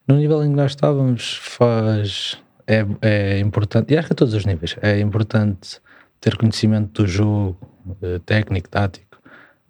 no 0.06 0.16
nível 0.16 0.44
em 0.44 0.50
que 0.50 0.56
nós 0.56 0.72
estávamos 0.72 1.38
faz 1.40 2.36
é, 2.66 2.84
é 3.00 3.38
importante, 3.38 3.94
e 3.94 3.96
acho 3.96 4.08
que 4.08 4.12
a 4.12 4.16
todos 4.16 4.34
os 4.34 4.44
níveis, 4.44 4.76
é 4.82 5.00
importante 5.00 5.80
ter 6.20 6.36
conhecimento 6.36 7.02
do 7.02 7.08
jogo, 7.08 7.56
eh, 8.02 8.18
técnico, 8.26 8.68
tático, 8.68 9.05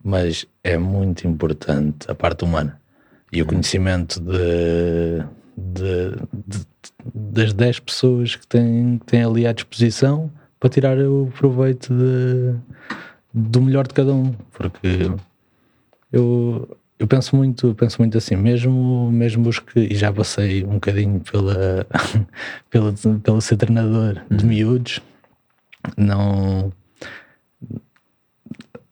mas 0.07 0.47
é 0.63 0.79
muito 0.79 1.27
importante 1.27 2.09
a 2.09 2.15
parte 2.15 2.45
humana 2.45 2.81
e 3.33 3.43
o 3.43 3.47
conhecimento 3.47 4.21
de, 4.21 5.19
de, 5.57 6.17
de, 6.47 6.67
das 7.13 7.53
10 7.53 7.81
pessoas 7.81 8.37
que 8.37 8.47
têm, 8.47 8.99
que 8.99 9.07
têm 9.07 9.25
ali 9.25 9.49
à 9.49 9.53
disposição 9.53 10.31
para 10.61 10.71
tirar 10.71 10.97
o 11.01 11.33
proveito 11.37 11.93
de, 11.93 12.55
do 13.35 13.61
melhor 13.61 13.89
de 13.89 13.95
cada 13.95 14.15
um, 14.15 14.33
porque 14.53 15.11
eu 16.13 16.79
eu 16.99 17.07
penso 17.07 17.35
muito, 17.35 17.75
penso 17.75 18.01
muito 18.01 18.17
assim, 18.17 18.37
mesmo, 18.37 19.11
mesmo 19.11 19.49
os 19.49 19.59
que, 19.59 19.81
e 19.81 19.95
já 19.97 20.13
passei 20.13 20.65
um 20.65 20.75
bocadinho 20.75 21.21
pela, 21.21 21.85
pela, 22.71 22.95
pelo 23.23 23.41
ser 23.41 23.57
treinador 23.57 24.23
de 24.31 24.45
uhum. 24.45 24.51
miúdos, 24.51 25.01
não. 25.97 26.73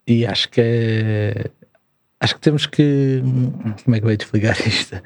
E 0.07 0.27
acho 0.27 0.49
que 0.51 0.61
é. 0.61 1.51
Acho 2.21 2.35
que 2.37 2.41
temos 2.41 2.67
que. 2.67 3.23
Como 3.85 3.97
é 3.97 4.01
que 4.01 4.17
te 4.17 4.25
explicar 4.25 4.57
isto? 4.67 5.01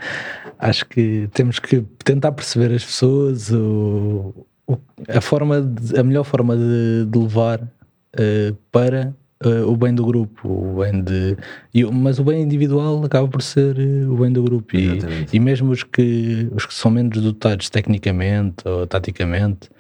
Acho 0.59 0.87
que 0.87 1.29
temos 1.33 1.59
que 1.59 1.83
tentar 2.05 2.33
perceber 2.33 2.75
as 2.75 2.85
pessoas, 2.85 3.51
o, 3.51 4.35
o 4.67 4.79
a, 5.09 5.21
forma 5.21 5.63
de, 5.63 5.99
a 5.99 6.03
melhor 6.03 6.25
forma 6.25 6.57
de, 6.57 7.07
de 7.07 7.19
levar 7.19 7.63
uh, 7.63 8.55
para 8.73 9.15
uh, 9.45 9.71
o 9.71 9.77
bem 9.77 9.95
do 9.95 10.05
grupo, 10.05 10.49
o 10.49 10.81
bem 10.81 11.03
de, 11.03 11.37
e, 11.73 11.85
mas 11.85 12.19
o 12.19 12.25
bem 12.25 12.43
individual 12.43 13.05
acaba 13.05 13.29
por 13.29 13.43
ser 13.43 13.77
uh, 13.79 14.13
o 14.13 14.17
bem 14.17 14.33
do 14.33 14.43
grupo. 14.43 14.77
E, 14.77 14.99
e, 15.33 15.41
mesmo 15.41 15.71
os 15.71 15.83
que, 15.83 16.49
os 16.53 16.67
que 16.67 16.75
são 16.75 16.91
menos 16.91 17.21
dotados 17.21 17.71
tecnicamente 17.71 18.67
ou 18.67 18.87
taticamente, 18.87 19.71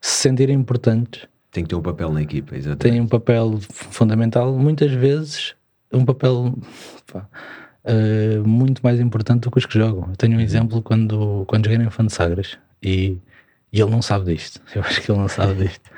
se 0.00 0.22
sentirem 0.22 0.56
importantes. 0.56 1.26
Tem 1.56 1.64
que 1.64 1.70
ter 1.70 1.76
um 1.76 1.82
papel 1.82 2.12
na 2.12 2.22
equipa, 2.22 2.54
exatamente. 2.54 2.78
Tem 2.78 3.00
um 3.00 3.08
papel 3.08 3.58
fundamental, 3.70 4.52
muitas 4.52 4.92
vezes, 4.92 5.54
um 5.90 6.04
papel 6.04 6.54
pá, 7.10 7.26
uh, 7.84 8.46
muito 8.46 8.82
mais 8.82 9.00
importante 9.00 9.42
do 9.42 9.50
que 9.50 9.58
os 9.58 9.66
que 9.66 9.78
jogam. 9.78 10.08
Eu 10.10 10.16
tenho 10.16 10.34
um 10.34 10.36
uhum. 10.36 10.42
exemplo 10.42 10.82
quando, 10.82 11.44
quando 11.46 11.64
joguei 11.64 11.78
no 11.78 11.84
Infante 11.84 12.12
Sagres 12.12 12.58
e, 12.82 13.16
e 13.72 13.80
ele 13.80 13.90
não 13.90 14.02
sabe 14.02 14.34
disto. 14.34 14.60
Eu 14.74 14.82
acho 14.82 15.00
que 15.00 15.10
ele 15.10 15.18
não 15.18 15.28
sabe 15.28 15.66
disto 15.66 15.90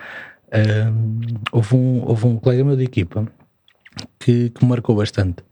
houve, 1.52 1.76
um, 1.76 2.02
houve 2.06 2.26
um 2.26 2.36
colega 2.36 2.64
meu 2.64 2.76
de 2.76 2.84
equipa 2.84 3.26
que, 4.18 4.50
que 4.50 4.64
me 4.64 4.70
marcou 4.70 4.96
bastante. 4.96 5.42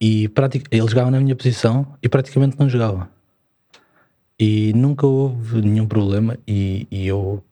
E 0.00 0.30
ele 0.70 0.88
jogava 0.88 1.10
na 1.10 1.20
minha 1.20 1.34
posição 1.34 1.86
e 2.02 2.08
praticamente 2.08 2.58
não 2.58 2.68
jogava. 2.68 3.08
E 4.38 4.72
nunca 4.74 5.06
houve 5.06 5.62
nenhum 5.62 5.86
problema. 5.86 6.36
E, 6.46 6.86
e 6.90 7.06
eu 7.06 7.42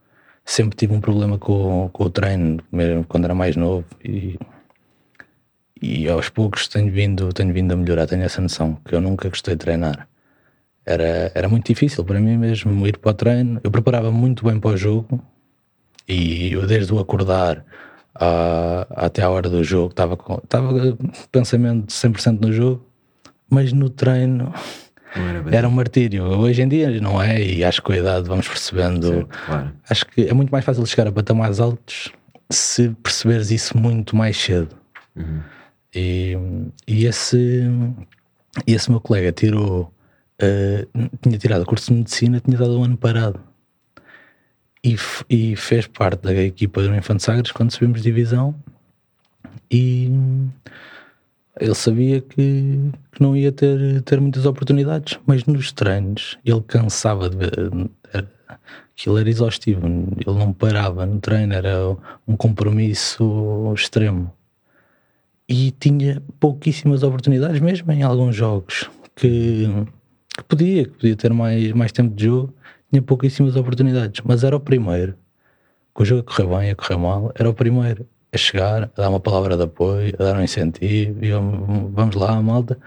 sempre 0.45 0.77
tive 0.77 0.95
um 0.95 1.01
problema 1.01 1.39
com, 1.39 1.89
com 1.93 2.05
o 2.05 2.11
treino, 2.11 2.63
mesmo 2.71 3.05
quando 3.05 3.25
era 3.25 3.35
mais 3.35 3.57
novo. 3.57 3.87
E, 4.05 4.39
e 5.81 6.09
aos 6.09 6.29
poucos 6.29 6.69
tenho 6.69 6.93
vindo, 6.93 7.33
tenho 7.33 7.53
vindo 7.53 7.73
a 7.73 7.77
melhorar. 7.77 8.07
Tenho 8.07 8.23
essa 8.23 8.41
noção 8.41 8.79
que 8.85 8.95
eu 8.95 9.01
nunca 9.01 9.29
gostei 9.29 9.55
de 9.55 9.61
treinar. 9.61 10.09
Era, 10.87 11.33
era 11.35 11.49
muito 11.49 11.67
difícil 11.67 12.05
para 12.05 12.21
mim 12.21 12.37
mesmo 12.37 12.87
ir 12.87 12.99
para 12.99 13.11
o 13.11 13.15
treino. 13.15 13.61
Eu 13.65 13.71
preparava 13.71 14.11
muito 14.11 14.45
bem 14.45 14.61
para 14.61 14.71
o 14.71 14.77
jogo, 14.77 15.21
e 16.07 16.53
eu, 16.53 16.67
desde 16.67 16.93
o 16.93 16.99
acordar 16.99 17.65
até 18.91 19.23
a 19.23 19.31
hora 19.31 19.49
do 19.49 19.65
jogo, 19.65 19.91
estava 19.91 20.17
com 20.17 20.35
estava 20.35 20.97
pensamento 21.33 21.87
100% 21.89 22.41
no 22.41 22.53
jogo, 22.53 22.87
mas 23.49 23.73
no 23.73 23.89
treino 23.91 24.53
era, 25.15 25.57
era, 25.57 25.69
um 25.69 25.73
martírio. 25.73 26.25
Hoje 26.25 26.63
em 26.63 26.69
dia 26.69 27.01
não 27.01 27.21
é, 27.21 27.43
e 27.43 27.65
acho 27.65 27.81
que 27.81 27.87
com 27.87 27.93
a 27.93 27.99
idade 27.99 28.29
vamos 28.29 28.49
percebendo. 28.49 29.07
Certo, 29.07 29.29
claro. 29.47 29.73
Acho 29.89 30.07
que 30.07 30.23
é 30.23 30.33
muito 30.33 30.51
mais 30.51 30.65
fácil 30.65 30.85
chegar 30.87 31.09
a 31.09 31.13
patamares 31.13 31.61
altos 31.61 32.13
se 32.51 32.91
perceberes 33.03 33.51
isso 33.51 33.77
muito 33.77 34.17
mais 34.17 34.37
cedo. 34.37 34.77
Uhum. 35.17 35.41
E, 35.95 36.37
e 36.87 37.07
esse, 37.07 37.63
esse 38.67 38.91
meu 38.91 39.01
colega 39.01 39.33
tirou, 39.33 39.93
uh, 40.43 41.09
tinha 41.23 41.39
tirado 41.39 41.63
o 41.63 41.67
curso 41.67 41.93
de 41.93 41.99
medicina, 41.99 42.41
tinha 42.41 42.59
dado 42.59 42.79
um 42.79 42.85
ano 42.85 42.97
parado 42.97 43.41
e, 44.85 44.97
e 45.31 45.57
fez 45.57 45.87
parte 45.87 46.21
da 46.23 46.35
equipa 46.35 46.83
do 46.83 46.95
Infante 46.95 47.23
Sagres 47.23 47.51
quando 47.51 47.73
subimos 47.73 48.03
divisão 48.03 48.55
e 49.71 50.11
ele 51.61 51.75
sabia 51.75 52.21
que, 52.21 52.91
que, 53.13 53.23
não 53.23 53.37
ia 53.37 53.53
ter, 53.53 54.03
ter 54.03 54.21
muitas 54.21 54.45
oportunidades, 54.45 55.19
mas 55.27 55.45
nos 55.45 55.73
treinos 55.73 56.39
ele 56.45 56.61
cansava 56.63 57.31
de 57.31 57.37
ver. 57.37 57.53
Era, 58.13 58.29
aquilo 58.93 59.19
era 59.19 59.29
exaustivo, 59.29 59.87
ele 59.87 60.39
não 60.39 60.53
parava 60.53 61.07
no 61.07 61.21
treino, 61.21 61.55
era 61.55 61.97
um 62.27 62.37
compromisso 62.37 63.73
extremo. 63.75 64.33
E 65.49 65.71
tinha 65.73 66.23
pouquíssimas 66.41 67.03
oportunidades, 67.03 67.61
mesmo 67.61 67.91
em 67.93 68.03
alguns 68.03 68.35
jogos, 68.35 68.91
que, 69.15 69.69
que 70.37 70.45
podia, 70.45 70.85
que 70.85 70.91
podia 70.91 71.17
ter 71.17 71.33
mais, 71.33 71.73
mais 71.73 71.93
tempo 71.93 72.15
de 72.15 72.25
jogo 72.25 72.55
tinha 72.91 73.03
pouquíssimas 73.03 73.57
oportunidades, 73.57 74.23
mas 74.25 74.45
era 74.45 74.57
o 74.57 74.61
primeiro. 74.61 75.15
Com 75.93 76.03
o 76.03 76.07
jogo 76.07 76.21
a 76.21 76.25
correr 76.25 76.47
bem, 76.47 76.71
a 76.71 76.75
correr 76.75 76.97
mal, 76.97 77.33
era 77.35 77.51
o 77.51 77.55
primeiro 77.55 78.07
a 78.35 78.39
chegar, 78.39 78.85
a 78.85 78.91
dar 79.03 79.09
uma 79.09 79.21
palavra 79.21 79.57
de 79.57 79.63
apoio, 79.63 80.15
a 80.19 80.23
dar 80.23 80.37
um 80.37 80.43
incentivo, 80.43 81.25
e 81.25 81.31
vamos 81.31 82.15
lá, 82.15 82.41
malta. 82.43 82.79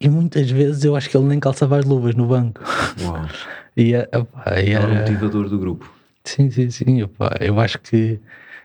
E 0.00 0.08
muitas 0.08 0.50
vezes 0.50 0.84
eu 0.84 0.96
acho 0.96 1.08
que 1.08 1.16
ele 1.16 1.26
nem 1.26 1.38
calçava 1.38 1.78
as 1.78 1.84
luvas 1.84 2.14
no 2.14 2.26
banco. 2.26 2.60
Uau. 3.02 3.26
e, 3.76 3.96
opa, 3.96 4.60
e 4.60 4.72
era, 4.72 4.84
era 4.84 4.92
o 4.92 4.94
motivador 4.96 5.48
do 5.48 5.58
grupo. 5.58 5.92
Sim, 6.24 6.50
sim, 6.50 6.70
sim. 6.70 7.02
Opa, 7.02 7.36
eu 7.40 7.58
acho 7.60 7.78
que 7.78 8.20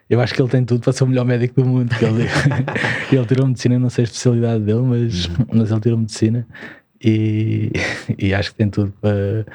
eu 0.10 0.22
acho 0.22 0.34
que 0.34 0.42
ele 0.42 0.50
tem 0.50 0.64
tudo 0.64 0.80
para 0.80 0.94
ser 0.94 1.04
o 1.04 1.08
melhor 1.08 1.26
médico 1.26 1.62
do 1.62 1.68
mundo. 1.68 1.94
ele, 2.02 2.28
ele 3.12 3.26
tirou 3.26 3.46
medicina, 3.46 3.78
não 3.78 3.90
sei 3.90 4.04
a 4.04 4.06
especialidade 4.06 4.64
dele, 4.64 4.82
mas, 4.82 5.26
uhum. 5.26 5.46
mas 5.54 5.72
ele 5.72 5.82
tirou 5.82 5.98
medicina 5.98 6.48
e, 7.04 7.72
e 8.18 8.34
acho 8.34 8.52
que 8.52 8.58
tem 8.58 8.70
tudo 8.70 8.94
para, 9.02 9.46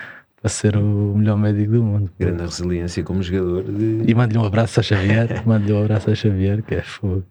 para 0.43 0.49
ser 0.49 0.77
o 0.77 1.15
melhor 1.17 1.39
médico 1.39 1.71
do 1.71 1.85
mundo. 1.85 2.11
Grande 2.19 2.43
resiliência 2.43 3.05
como 3.05 3.23
jogador. 3.23 3.63
De... 3.63 4.03
E 4.05 4.13
mando-lhe 4.13 4.39
um 4.39 4.45
abraço 4.45 4.81
a 4.81 4.83
Xavier, 4.83 5.41
mando-lhe 5.47 5.73
um 5.73 5.85
abraço 5.85 6.11
a 6.11 6.15
Xavier, 6.17 6.63
que 6.65 6.75
é 6.75 6.83
fogo. 6.83 7.23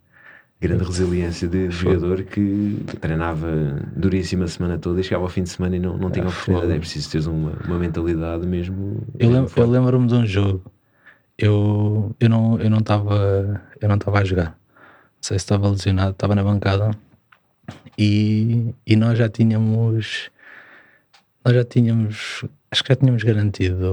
Grande 0.62 0.84
resiliência 0.86 1.48
de 1.48 1.70
jogador 1.72 2.24
que 2.24 2.86
treinava 3.02 3.50
duríssima 3.98 4.46
a 4.46 4.48
semana 4.48 4.78
toda 4.78 5.02
e 5.02 5.04
chegava 5.04 5.26
ao 5.26 5.30
fim 5.30 5.44
de 5.44 5.50
semana 5.50 5.76
e 5.76 5.80
não, 5.80 5.98
não 5.98 6.10
tinha 6.10 6.24
é 6.24 6.28
oportunidade. 6.30 6.72
É 6.72 6.80
preciso 6.80 7.12
ter 7.12 7.28
uma, 7.28 7.52
uma 7.66 7.80
mentalidade 7.80 8.48
mesmo. 8.48 9.06
Eu, 9.20 9.30
lembro, 9.30 9.52
eu 9.58 9.70
lembro-me 9.70 10.08
de 10.08 10.14
um 10.14 10.26
jogo. 10.26 10.72
Eu, 11.38 12.16
eu 12.20 12.30
não 12.30 12.60
eu 12.60 12.70
não 12.70 12.78
estava 12.78 13.62
eu 13.82 13.90
não 13.90 13.96
estava 13.96 14.20
a 14.20 14.24
jogar. 14.24 14.46
Não 14.46 14.54
sei 15.20 15.38
se 15.38 15.44
estava 15.44 15.68
lesionado, 15.68 16.12
estava 16.12 16.36
na 16.36 16.44
bancada 16.44 16.92
e, 17.98 18.74
e 18.86 18.96
nós 18.96 19.18
já 19.18 19.28
tínhamos 19.28 20.30
nós 21.44 21.56
já 21.56 21.64
tínhamos 21.66 22.46
acho 22.72 22.84
que 22.84 22.90
já 22.90 22.96
tínhamos 22.96 23.24
garantido 23.24 23.86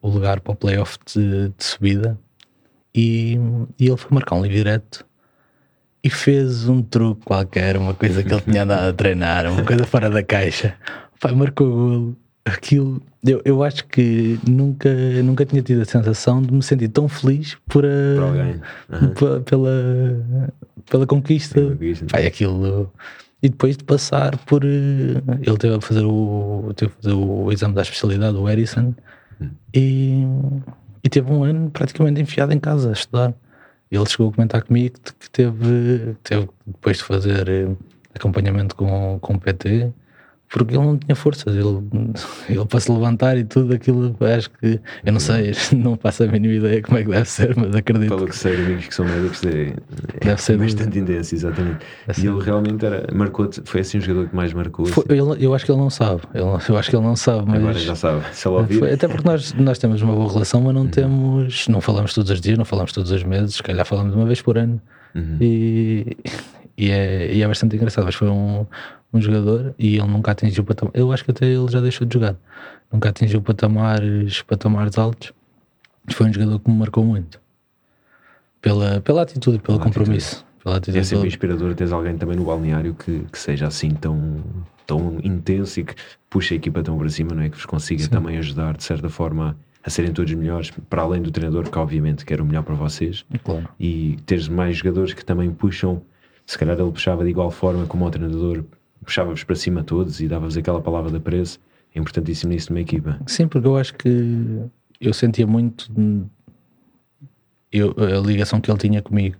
o, 0.00 0.08
o 0.08 0.08
lugar 0.08 0.40
para 0.40 0.52
o 0.52 0.56
playoff 0.56 0.98
de, 1.06 1.48
de 1.50 1.64
subida 1.64 2.18
e, 2.94 3.38
e 3.78 3.86
ele 3.86 3.96
foi 3.96 4.10
marcar 4.12 4.36
um 4.36 4.42
livre 4.42 4.56
direto 4.56 5.04
e 6.02 6.10
fez 6.10 6.68
um 6.68 6.82
truque 6.82 7.24
qualquer, 7.24 7.76
uma 7.76 7.94
coisa 7.94 8.22
que 8.22 8.32
ele 8.32 8.42
tinha 8.42 8.62
andado 8.62 8.88
a 8.88 8.92
treinar, 8.92 9.50
uma 9.50 9.64
coisa 9.64 9.84
fora 9.84 10.10
da 10.10 10.22
caixa. 10.22 10.74
Pai, 11.18 11.34
marcou 11.34 11.70
golo. 11.70 12.16
Aquilo, 12.44 13.00
eu, 13.26 13.40
eu 13.42 13.62
acho 13.62 13.86
que 13.86 14.38
nunca, 14.46 14.90
nunca 15.22 15.46
tinha 15.46 15.62
tido 15.62 15.80
a 15.80 15.86
sensação 15.86 16.42
de 16.42 16.52
me 16.52 16.62
sentir 16.62 16.88
tão 16.88 17.08
feliz 17.08 17.56
por 17.66 17.86
a, 17.86 17.88
uhum. 17.88 19.42
pela, 19.42 20.52
pela 20.90 21.06
conquista. 21.06 21.58
Pai, 22.10 22.26
aquilo. 22.26 22.92
E 23.44 23.48
depois 23.50 23.76
de 23.76 23.84
passar 23.84 24.38
por. 24.38 24.64
Ele 24.64 25.58
teve 25.58 25.74
a 25.74 25.80
fazer 25.80 26.04
o, 26.04 26.72
teve 26.74 26.92
a 26.92 27.02
fazer 27.02 27.14
o 27.14 27.52
exame 27.52 27.74
da 27.74 27.82
especialidade, 27.82 28.36
o 28.38 28.48
Edison, 28.48 28.94
uhum. 29.38 29.50
e, 29.74 30.24
e 31.02 31.08
teve 31.10 31.30
um 31.30 31.44
ano 31.44 31.70
praticamente 31.70 32.22
enfiado 32.22 32.54
em 32.54 32.58
casa 32.58 32.88
a 32.88 32.92
estudar 32.92 33.34
ele 33.96 34.06
chegou 34.06 34.28
a 34.28 34.32
comentar 34.32 34.62
comigo 34.62 34.96
que 35.18 35.30
teve, 35.30 36.16
teve 36.22 36.48
depois 36.66 36.98
de 36.98 37.04
fazer 37.04 37.48
eh, 37.48 37.68
acompanhamento 38.14 38.74
com, 38.74 39.18
com 39.20 39.34
o 39.34 39.40
PT, 39.40 39.92
porque 40.48 40.76
ele 40.76 40.84
não 40.84 40.96
tinha 40.96 41.16
forças, 41.16 41.54
ele, 41.54 41.82
ele 42.48 42.64
para 42.66 42.80
se 42.80 42.90
levantar 42.90 43.36
e 43.36 43.44
tudo 43.44 43.74
aquilo, 43.74 44.16
acho 44.20 44.50
que, 44.50 44.80
eu 45.04 45.12
não 45.12 45.18
sei, 45.18 45.52
não 45.76 45.96
faço 45.96 46.22
a 46.22 46.26
mínima 46.26 46.54
ideia 46.54 46.82
como 46.82 46.98
é 46.98 47.02
que 47.02 47.10
deve 47.10 47.28
ser, 47.28 47.56
mas 47.56 47.74
acredito. 47.74 48.14
Pelo 48.14 48.26
que 48.26 48.36
sei, 48.36 48.54
amigos 48.54 48.86
que 48.86 48.94
são 48.94 49.04
médicos, 49.04 49.44
é, 49.44 49.74
é 50.20 50.24
deve 50.24 50.40
ser 50.40 50.56
bastante 50.56 50.98
intenso, 50.98 51.34
exatamente. 51.34 51.78
e 52.16 52.26
ele 52.26 52.40
realmente 52.40 52.86
era, 52.86 53.06
marcou 53.12 53.50
foi 53.64 53.80
assim 53.80 53.98
o 53.98 54.00
jogador 54.00 54.28
que 54.28 54.36
mais 54.36 54.52
marcou. 54.52 54.86
Foi, 54.86 55.04
assim. 55.04 55.16
eu, 55.16 55.34
eu 55.34 55.54
acho 55.54 55.64
que 55.64 55.72
ele 55.72 55.80
não 55.80 55.90
sabe, 55.90 56.22
eu, 56.32 56.58
eu 56.68 56.76
acho 56.76 56.90
que 56.90 56.96
ele 56.96 57.04
não 57.04 57.16
sabe, 57.16 57.44
mas. 57.46 57.56
Agora 57.56 57.78
já 57.78 57.96
sabe, 57.96 58.22
se 58.32 58.46
ele 58.46 58.56
ouvir. 58.56 58.78
Foi, 58.78 58.92
até 58.92 59.08
porque 59.08 59.28
nós, 59.28 59.52
nós 59.54 59.78
temos 59.78 60.02
uma 60.02 60.14
boa 60.14 60.30
relação, 60.30 60.60
mas 60.60 60.74
não 60.74 60.82
uhum. 60.82 60.88
temos, 60.88 61.66
não 61.68 61.80
falamos 61.80 62.14
todos 62.14 62.30
os 62.30 62.40
dias, 62.40 62.56
não 62.56 62.64
falamos 62.64 62.92
todos 62.92 63.10
os 63.10 63.24
meses, 63.24 63.56
se 63.56 63.62
calhar 63.62 63.84
falamos 63.84 64.14
uma 64.14 64.24
vez 64.24 64.40
por 64.40 64.56
ano. 64.56 64.80
Uhum. 65.14 65.36
E, 65.40 66.16
e 66.76 66.90
é, 66.90 67.32
e 67.32 67.42
é 67.42 67.48
bastante 67.48 67.76
engraçado, 67.76 68.04
mas 68.04 68.14
foi 68.14 68.28
um, 68.28 68.66
um 69.12 69.20
jogador 69.20 69.74
e 69.78 69.96
ele 69.96 70.06
nunca 70.06 70.32
atingiu 70.32 70.64
patamar. 70.64 70.92
Eu 70.94 71.12
acho 71.12 71.24
que 71.24 71.30
até 71.30 71.46
ele 71.46 71.68
já 71.68 71.80
deixou 71.80 72.06
de 72.06 72.14
jogar. 72.14 72.36
Nunca 72.92 73.08
atingiu 73.08 73.40
patamares, 73.40 74.42
patamares 74.42 74.98
altos. 74.98 75.32
Foi 76.10 76.28
um 76.28 76.32
jogador 76.32 76.58
que 76.58 76.70
me 76.70 76.76
marcou 76.76 77.04
muito. 77.04 77.40
Pela, 78.60 79.00
pela 79.00 79.22
atitude, 79.22 79.58
pelo 79.58 79.78
pela 79.78 79.90
compromisso. 79.90 80.36
Atitude. 80.36 80.54
Pela 80.62 80.76
atitude, 80.76 80.98
é 80.98 81.02
sempre 81.02 81.16
pelo... 81.18 81.26
inspirador 81.26 81.74
teres 81.74 81.92
alguém 81.92 82.16
também 82.16 82.36
no 82.36 82.44
balneário 82.44 82.94
que, 82.94 83.20
que 83.30 83.38
seja 83.38 83.66
assim 83.66 83.90
tão, 83.90 84.42
tão 84.86 85.18
intenso 85.22 85.80
e 85.80 85.84
que 85.84 85.94
puxa 86.30 86.54
a 86.54 86.56
equipa 86.56 86.82
tão 86.82 86.96
para 86.96 87.08
cima, 87.08 87.34
não 87.34 87.42
é? 87.42 87.50
Que 87.50 87.56
vos 87.56 87.66
consiga 87.66 88.02
Sim. 88.02 88.10
também 88.10 88.38
ajudar 88.38 88.76
de 88.76 88.82
certa 88.82 89.08
forma 89.08 89.56
a 89.84 89.90
serem 89.90 90.12
todos 90.12 90.32
melhores, 90.32 90.70
para 90.88 91.02
além 91.02 91.20
do 91.20 91.30
treinador, 91.30 91.68
que 91.68 91.78
obviamente 91.78 92.24
quer 92.24 92.40
o 92.40 92.44
melhor 92.44 92.62
para 92.62 92.74
vocês. 92.74 93.24
Claro. 93.44 93.68
E 93.78 94.16
teres 94.24 94.48
mais 94.48 94.78
jogadores 94.78 95.12
que 95.12 95.22
também 95.22 95.50
puxam, 95.52 96.00
se 96.46 96.58
calhar 96.58 96.78
ele 96.78 96.90
puxava 96.90 97.24
de 97.24 97.30
igual 97.30 97.50
forma 97.50 97.86
como 97.86 98.06
o 98.06 98.10
treinador 98.10 98.64
puxava-vos 99.04 99.44
para 99.44 99.54
cima 99.54 99.82
todos 99.82 100.20
e 100.20 100.28
dava-vos 100.28 100.56
aquela 100.56 100.80
palavra 100.80 101.10
de 101.10 101.18
apreço. 101.18 101.60
É 101.94 101.98
importantíssimo 101.98 102.52
nisso 102.52 102.72
numa 102.72 102.80
equipa. 102.80 103.20
Sim, 103.26 103.46
porque 103.46 103.68
eu 103.68 103.76
acho 103.76 103.94
que 103.94 104.62
eu 105.00 105.12
sentia 105.12 105.46
muito 105.46 105.90
eu, 107.70 107.94
a 107.98 108.26
ligação 108.26 108.60
que 108.60 108.70
ele 108.70 108.78
tinha 108.78 109.02
comigo. 109.02 109.36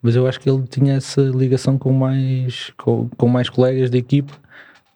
Mas 0.00 0.14
eu 0.14 0.26
acho 0.26 0.40
que 0.40 0.48
ele 0.48 0.62
tinha 0.66 0.94
essa 0.94 1.20
ligação 1.20 1.76
com 1.76 1.92
mais, 1.92 2.70
com, 2.76 3.08
com 3.16 3.28
mais 3.28 3.50
colegas 3.50 3.90
da 3.90 3.98
equipa 3.98 4.32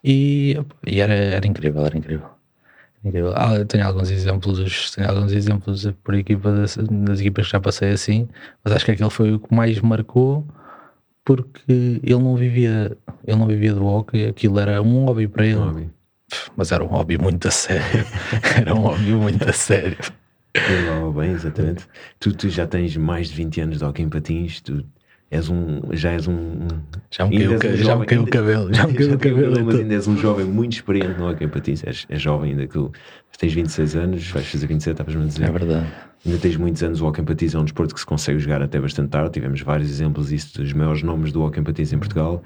e, 0.03 0.57
e 0.87 1.01
era, 1.01 1.13
era 1.13 1.47
incrível, 1.47 1.85
era 1.85 1.97
incrível. 1.97 2.29
Ah, 3.35 3.65
tenho 3.67 3.85
alguns 3.85 4.11
exemplos, 4.11 4.93
tenho 4.93 5.11
alguns 5.11 5.33
exemplos 5.33 5.91
por 6.05 6.15
equipa 6.15 6.53
das, 6.53 6.77
das 6.77 7.19
equipas 7.19 7.47
que 7.47 7.53
já 7.53 7.61
passei 7.61 7.91
assim, 7.91 8.29
mas 8.65 8.73
acho 8.73 8.85
que 8.85 8.93
aquele 8.93 9.11
foi 9.11 9.33
o 9.33 9.41
que 9.41 9.53
mais 9.53 9.81
marcou 9.81 10.47
porque 11.25 11.63
ele 11.69 12.23
não 12.23 12.37
vivia, 12.37 12.97
ele 13.25 13.37
não 13.37 13.47
vivia 13.47 13.75
do 13.75 13.85
hockey, 13.85 14.27
aquilo 14.27 14.59
era 14.59 14.83
um 14.83 15.05
hobby 15.05 15.29
para 15.29 15.47
ele. 15.47 15.57
Hobby. 15.57 15.91
Mas 16.57 16.73
era 16.73 16.83
um 16.83 16.89
hobby 16.89 17.19
muito 17.19 17.47
a 17.47 17.51
sério. 17.51 18.05
era 18.57 18.75
um 18.75 18.81
hobby 18.81 19.13
muito 19.13 19.49
a 19.49 19.53
sério. 19.53 19.99
Levava 20.55 21.21
bem, 21.21 21.33
exatamente. 21.33 21.87
Tu, 22.21 22.35
tu, 22.35 22.49
já 22.49 22.67
tens 22.67 22.97
mais 22.97 23.29
de 23.29 23.35
20 23.35 23.61
anos 23.61 23.79
de 23.79 23.85
hockey 23.85 24.03
em 24.03 24.09
patins, 24.09 24.61
tu 24.61 24.85
és 25.31 25.49
um, 25.49 25.81
já 25.93 26.13
és 26.13 26.29
um. 26.29 26.69
Já 27.11 27.27
me 27.27 27.39
caiu, 27.39 27.53
um 27.55 27.77
já 27.77 27.97
me 27.97 28.07
caiu 28.07 28.23
o 28.23 28.27
cabelo, 28.27 28.75
já 28.75 28.87
me 28.87 28.95
caiu 28.95 29.15
o 29.15 29.19
cabelo. 29.19 29.65
Mas 29.65 29.75
ainda 29.77 29.95
és 29.95 30.07
um 30.07 30.17
jovem 30.17 30.45
muito 30.45 30.75
experiente 30.75 31.19
no 31.19 31.31
hockey 31.31 31.45
em 31.45 31.49
patins, 31.49 31.83
és, 31.85 32.07
és 32.09 32.21
jovem 32.21 32.51
ainda, 32.51 32.67
que 32.67 32.79
tens 33.39 33.53
26 33.55 33.97
anos, 33.97 34.31
vais 34.31 34.47
fazer 34.47 34.67
27, 34.67 34.93
estavas-me 34.93 35.23
a 35.23 35.27
dizer. 35.27 35.45
É 35.45 35.51
verdade. 35.51 35.87
Ainda 36.25 36.39
tens 36.39 36.57
muitos 36.57 36.83
anos, 36.83 37.01
o 37.01 37.07
hockey 37.07 37.23
patins 37.23 37.55
é 37.55 37.59
um 37.59 37.65
desporto 37.65 37.95
que 37.95 38.01
se 38.01 38.07
consegue 38.07 38.39
jogar 38.39 38.63
até 38.63 38.79
bastante 38.79 39.11
tarde. 39.11 39.31
Tivemos 39.33 39.61
vários 39.61 39.91
exemplos 39.91 40.29
disso 40.29 40.61
dos 40.61 40.73
maiores 40.73 41.03
nomes 41.03 41.33
do 41.33 41.43
hockey 41.43 41.61
patins 41.63 41.93
em 41.93 41.99
Portugal. 41.99 42.43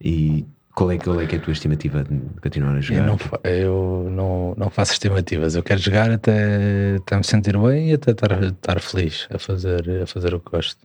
E 0.00 0.46
qual 0.74 0.92
é, 0.92 0.96
qual 0.96 1.20
é 1.20 1.26
que 1.26 1.34
é 1.34 1.38
a 1.38 1.42
tua 1.42 1.52
estimativa 1.52 2.04
de 2.04 2.20
continuar 2.40 2.76
a 2.76 2.80
jogar? 2.80 3.00
Eu, 3.00 3.06
não, 3.06 3.50
eu 3.50 4.10
não, 4.10 4.54
não 4.56 4.70
faço 4.70 4.92
estimativas. 4.92 5.56
Eu 5.56 5.62
quero 5.62 5.80
jogar 5.80 6.10
até, 6.10 6.96
até 6.96 7.16
me 7.16 7.24
sentir 7.24 7.58
bem 7.58 7.90
e 7.90 7.94
até 7.94 8.12
estar, 8.12 8.42
estar 8.44 8.80
feliz 8.80 9.26
a 9.30 9.38
fazer, 9.38 10.02
a 10.02 10.06
fazer 10.06 10.34
o 10.34 10.40
que 10.40 10.50
gosto. 10.50 10.80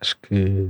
Acho 0.00 0.16
que 0.20 0.68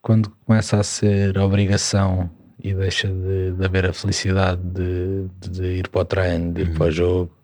quando 0.00 0.30
começa 0.46 0.78
a 0.78 0.84
ser 0.84 1.36
obrigação 1.36 2.30
e 2.62 2.72
deixa 2.72 3.08
de, 3.08 3.52
de 3.52 3.64
haver 3.64 3.86
a 3.86 3.92
felicidade 3.92 4.62
de, 4.62 5.26
de, 5.50 5.66
ir 5.78 5.88
para 5.88 6.00
o 6.00 6.04
treino, 6.04 6.52
de 6.52 6.62
ir 6.62 6.68
uhum. 6.68 6.74
para 6.74 6.86
o 6.86 6.90
jogo, 6.92 7.36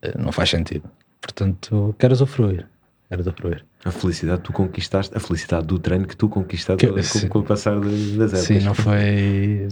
eh, 0.00 0.14
não 0.18 0.32
faz 0.32 0.48
sentido. 0.48 0.90
Portanto, 1.20 1.94
quero 1.98 2.12
usufruir. 2.12 2.66
Quero 3.08 3.22
usufruir. 3.22 3.64
A 3.84 3.90
felicidade 3.90 4.42
tu 4.42 4.52
conquistaste, 4.52 5.16
a 5.16 5.20
felicidade 5.20 5.66
do 5.66 5.78
treino 5.78 6.06
que 6.06 6.16
tu 6.16 6.28
conquistaste 6.28 6.84
que, 6.84 6.92
com, 6.92 7.28
com, 7.28 7.38
o 7.38 7.42
passar 7.42 7.78
das 7.80 8.34
épocas. 8.34 8.40
Sim, 8.40 8.60
não 8.60 8.74
foi. 8.74 9.68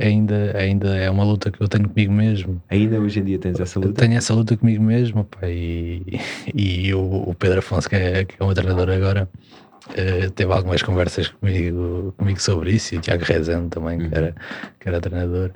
Ainda, 0.00 0.56
ainda 0.56 0.96
é 0.96 1.10
uma 1.10 1.24
luta 1.24 1.50
que 1.50 1.60
eu 1.60 1.66
tenho 1.66 1.88
comigo 1.88 2.12
mesmo. 2.12 2.62
Ainda 2.68 3.00
hoje 3.00 3.20
em 3.20 3.24
dia 3.24 3.38
tens 3.38 3.58
essa 3.58 3.80
luta? 3.80 3.94
Tenho 3.94 4.16
essa 4.16 4.34
luta 4.34 4.56
comigo 4.56 4.82
mesmo, 4.82 5.24
pá, 5.24 5.48
e, 5.48 6.20
e 6.54 6.94
o, 6.94 7.30
o 7.30 7.34
Pedro 7.34 7.60
Afonso, 7.60 7.88
que 7.88 7.96
é, 7.96 8.24
que 8.24 8.36
é 8.38 8.44
o 8.44 8.46
meu 8.46 8.54
treinador 8.54 8.90
agora, 8.90 9.28
uh, 9.88 10.30
teve 10.30 10.52
algumas 10.52 10.82
conversas 10.82 11.28
comigo, 11.28 12.14
comigo 12.18 12.40
sobre 12.40 12.72
isso, 12.72 12.94
e 12.94 12.98
o 12.98 13.00
Tiago 13.00 13.24
Rezende 13.24 13.70
também, 13.70 13.98
uhum. 13.98 14.08
que, 14.10 14.14
era, 14.14 14.34
que 14.78 14.88
era 14.88 15.00
treinador. 15.00 15.50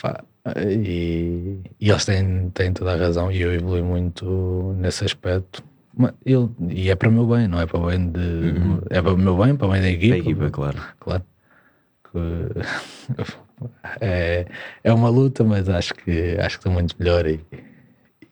Pá, 0.00 0.22
e, 0.56 1.58
e, 1.80 1.90
eles 1.90 2.04
têm, 2.04 2.50
têm 2.50 2.72
toda 2.72 2.94
a 2.94 2.96
razão 2.96 3.32
e 3.32 3.40
eu 3.40 3.52
evolui 3.52 3.82
muito 3.82 4.74
nesse 4.78 5.04
aspecto. 5.04 5.62
Mas 5.96 6.12
ele, 6.24 6.48
e 6.68 6.90
é 6.90 6.94
para 6.94 7.08
o 7.08 7.12
meu 7.12 7.26
bem, 7.26 7.48
não 7.48 7.60
é 7.60 7.66
para 7.66 7.80
o 7.80 7.86
bem 7.86 8.10
de. 8.10 8.20
Uhum. 8.20 8.80
É 8.90 9.00
para 9.00 9.14
o 9.14 9.18
meu 9.18 9.36
bem, 9.36 9.56
para 9.56 9.66
o 9.66 9.70
bem 9.70 9.80
da 9.80 9.88
equipa. 9.88 10.14
Da 10.14 10.18
equipa, 10.18 10.50
claro. 10.50 10.78
Claro. 11.00 11.24
É, 14.02 14.44
é 14.84 14.92
uma 14.92 15.08
luta, 15.08 15.42
mas 15.42 15.66
acho 15.70 15.94
que 15.94 16.36
acho 16.38 16.58
que 16.58 16.60
estou 16.60 16.70
muito 16.70 16.94
melhor 16.98 17.26
e, 17.26 17.40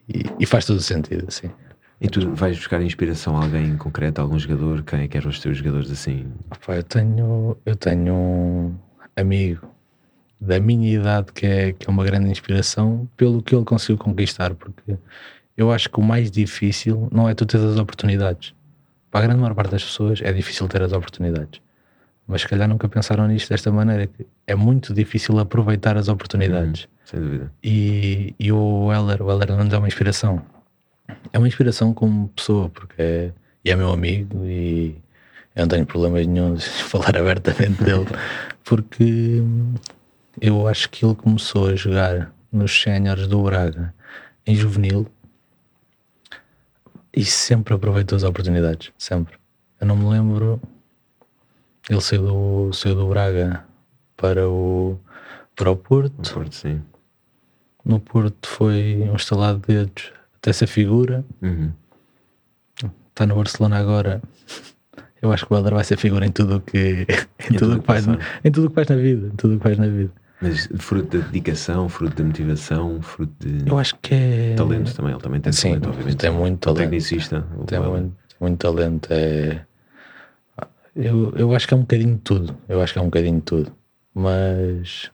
e, 0.06 0.22
e 0.38 0.44
faz 0.44 0.66
todo 0.66 0.80
sentido, 0.80 1.24
assim. 1.28 1.50
E 1.98 2.08
tu 2.08 2.34
vais 2.34 2.58
buscar 2.58 2.82
inspiração 2.82 3.34
a 3.34 3.44
alguém 3.44 3.68
em 3.68 3.76
concreto, 3.78 4.20
algum 4.20 4.38
jogador? 4.38 4.82
Quem 4.82 5.00
é 5.00 5.08
que 5.08 5.16
eram 5.16 5.30
os 5.30 5.40
teus 5.40 5.56
jogadores 5.56 5.90
assim? 5.90 6.30
Opa, 6.50 6.76
eu 6.76 6.82
tenho, 6.82 7.56
eu 7.64 7.74
tenho 7.74 8.12
um 8.12 8.74
amigo 9.16 9.73
da 10.40 10.60
minha 10.60 10.92
idade 10.92 11.32
que 11.32 11.46
é, 11.46 11.72
que 11.72 11.88
é 11.88 11.90
uma 11.90 12.04
grande 12.04 12.30
inspiração 12.30 13.08
pelo 13.16 13.42
que 13.42 13.54
ele 13.54 13.64
conseguiu 13.64 13.96
conquistar, 13.96 14.54
porque 14.54 14.96
eu 15.56 15.70
acho 15.72 15.88
que 15.88 15.98
o 15.98 16.02
mais 16.02 16.30
difícil 16.30 17.08
não 17.12 17.28
é 17.28 17.34
tu 17.34 17.46
ter 17.46 17.58
as 17.58 17.78
oportunidades. 17.78 18.54
Para 19.10 19.20
a 19.20 19.22
grande 19.26 19.40
maior 19.40 19.54
parte 19.54 19.70
das 19.70 19.84
pessoas 19.84 20.20
é 20.22 20.32
difícil 20.32 20.66
ter 20.68 20.82
as 20.82 20.92
oportunidades. 20.92 21.60
Mas 22.26 22.40
se 22.40 22.48
calhar 22.48 22.68
nunca 22.68 22.88
pensaram 22.88 23.28
nisto 23.28 23.50
desta 23.50 23.70
maneira, 23.70 24.06
que 24.06 24.26
é 24.46 24.54
muito 24.54 24.94
difícil 24.94 25.38
aproveitar 25.38 25.96
as 25.96 26.08
oportunidades. 26.08 26.84
Uhum, 26.84 26.88
sem 27.04 27.20
dúvida. 27.20 27.52
E, 27.62 28.34
e 28.38 28.50
o 28.50 28.90
Heller, 28.92 29.22
o 29.22 29.30
Heller 29.30 29.52
não 29.52 29.70
é 29.70 29.78
uma 29.78 29.86
inspiração. 29.86 30.42
É 31.32 31.38
uma 31.38 31.46
inspiração 31.46 31.92
como 31.92 32.28
pessoa, 32.28 32.70
porque 32.70 32.94
é, 32.98 33.32
e 33.64 33.70
é 33.70 33.76
meu 33.76 33.90
amigo 33.90 34.44
e 34.44 34.96
eu 35.54 35.62
não 35.62 35.68
tenho 35.68 35.86
problemas 35.86 36.26
nenhum 36.26 36.54
de 36.54 36.64
falar 36.84 37.16
abertamente 37.16 37.82
dele, 37.84 38.06
porque 38.64 39.42
eu 40.40 40.66
acho 40.66 40.90
que 40.90 41.04
ele 41.04 41.14
começou 41.14 41.68
a 41.68 41.76
jogar 41.76 42.32
nos 42.50 42.80
séniores 42.80 43.26
do 43.26 43.42
Braga 43.42 43.94
em 44.46 44.54
juvenil 44.54 45.06
e 47.12 47.24
sempre 47.24 47.74
aproveitou 47.74 48.16
as 48.16 48.24
oportunidades, 48.24 48.92
sempre. 48.98 49.36
Eu 49.80 49.86
não 49.86 49.96
me 49.96 50.08
lembro. 50.08 50.60
Ele 51.88 52.00
saiu 52.00 52.22
do, 52.22 52.72
saiu 52.72 52.94
do 52.94 53.08
Braga 53.08 53.64
para 54.16 54.48
o, 54.48 54.98
para 55.54 55.70
o 55.70 55.76
Porto. 55.76 56.30
O 56.30 56.34
Porto, 56.34 56.54
sim. 56.54 56.82
No 57.84 58.00
Porto 58.00 58.48
foi 58.48 59.08
um 59.10 59.16
estalado 59.16 59.60
de 59.60 59.74
dedos 59.74 60.12
até 60.36 60.52
ser 60.52 60.66
figura. 60.66 61.24
Uhum. 61.42 61.72
Está 63.10 63.26
no 63.26 63.36
Barcelona 63.36 63.78
agora. 63.78 64.22
Eu 65.22 65.32
acho 65.32 65.46
que 65.46 65.54
o 65.54 65.56
Helder 65.56 65.74
vai 65.74 65.84
ser 65.84 65.96
figura 65.96 66.26
em 66.26 66.32
tudo 66.32 66.60
que 66.60 67.06
em, 67.50 67.56
tudo, 67.56 67.80
que 67.80 67.86
faz, 67.86 68.06
em 68.44 68.50
tudo 68.50 68.68
que 68.68 68.74
faz 68.74 68.88
na 68.88 68.96
vida, 68.96 69.28
em 69.28 69.36
tudo 69.36 69.56
que 69.56 69.62
faz 69.62 69.78
na 69.78 69.86
vida. 69.86 70.12
Mas 70.40 70.68
fruto 70.78 71.18
da 71.18 71.24
dedicação, 71.26 71.88
fruto 71.88 72.16
da 72.16 72.24
motivação, 72.24 73.00
fruto 73.00 73.32
de. 73.38 73.68
Eu 73.68 73.78
acho 73.78 73.96
que 74.02 74.14
é. 74.14 74.54
Talento 74.56 74.94
também, 74.94 75.12
ele 75.12 75.20
também 75.20 75.40
tem 75.40 75.52
Sim, 75.52 75.68
talento, 75.70 75.88
obviamente. 75.88 76.16
Tem 76.16 76.30
muito 76.30 76.58
talento. 76.60 76.78
tecnicista. 76.78 77.44
Tem 77.66 77.80
muito, 77.80 78.16
muito 78.40 78.58
talento. 78.58 79.08
É... 79.10 79.64
Eu, 80.94 81.32
eu 81.36 81.54
acho 81.54 81.66
que 81.66 81.74
é 81.74 81.76
um 81.76 81.80
bocadinho 81.80 82.14
de 82.14 82.20
tudo. 82.20 82.56
Eu 82.68 82.80
acho 82.80 82.92
que 82.92 82.98
é 82.98 83.02
um 83.02 83.06
bocadinho 83.06 83.36
de 83.36 83.42
tudo. 83.42 83.72
Mas. 84.14 85.10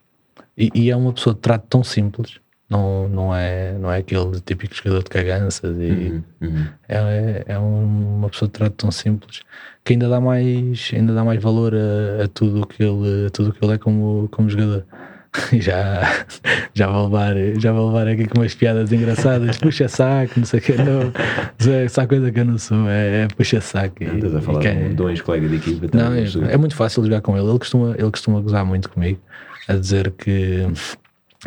E, 0.57 0.71
e 0.75 0.91
é 0.91 0.97
uma 0.97 1.13
pessoa 1.13 1.35
de 1.35 1.41
trato 1.41 1.67
tão 1.69 1.85
simples. 1.85 2.41
Não, 2.69 3.09
não, 3.09 3.35
é, 3.35 3.77
não 3.79 3.91
é 3.91 3.99
aquele 3.99 4.41
típico 4.41 4.75
jogador 4.75 5.03
de 5.03 5.11
caganças. 5.11 5.77
E 5.77 5.91
Uhum, 5.91 6.23
uhum. 6.41 6.67
é, 6.89 7.45
é 7.47 7.59
uma 7.59 8.29
pessoa 8.29 8.49
de 8.49 8.53
trato 8.53 8.75
tão 8.77 8.91
simples 8.91 9.43
que 9.85 9.95
ainda 9.95 10.09
dá 10.09 10.21
mais, 10.21 10.91
ainda 10.95 11.13
dá 11.13 11.25
mais 11.25 11.43
valor 11.43 11.75
a, 11.75 12.25
a 12.25 12.29
tudo 12.29 12.63
o 12.63 12.67
que 12.67 12.83
ele, 12.83 13.31
tudo 13.31 13.53
que 13.53 13.65
ele 13.65 13.75
é 13.75 13.79
como, 13.79 14.29
como 14.31 14.49
jogador. 14.49 14.85
já, 15.61 16.27
já, 16.75 16.89
vou 16.89 17.05
levar, 17.05 17.35
já 17.59 17.73
vou 17.73 17.87
levar 17.89 18.09
aqui 18.09 18.27
com 18.27 18.41
umas 18.41 18.55
piadas 18.55 18.93
engraçadas, 18.93 19.57
puxa 19.59 19.89
saco, 19.89 20.33
não 20.37 20.45
sei 20.45 20.59
o 20.59 20.63
que, 20.63 20.73
não, 20.73 21.89
só 21.89 22.07
coisa 22.07 22.33
que 22.33 22.41
eu 22.41 22.45
não 22.45 22.59
sou, 22.59 22.89
é, 22.89 23.23
é 23.23 23.29
puxa 23.29 23.61
saco. 23.61 24.03
Não, 24.03 24.17
Estás 24.17 24.35
a 24.35 24.41
falar 24.41 24.61
de 24.61 25.03
um 25.03 25.09
ex-colega 25.09 25.49
de 25.49 25.57
equipa. 25.57 25.87
não, 25.97 26.05
também, 26.07 26.49
é, 26.51 26.55
é 26.55 26.57
muito 26.57 26.75
fácil 26.75 27.05
jogar 27.05 27.21
com 27.21 27.37
ele. 27.37 27.49
Ele 27.49 27.59
costuma, 27.59 27.95
ele 27.97 28.11
costuma 28.11 28.41
gozar 28.41 28.65
muito 28.65 28.91
comigo, 28.91 29.21
a 29.69 29.75
dizer 29.75 30.11
que, 30.13 30.67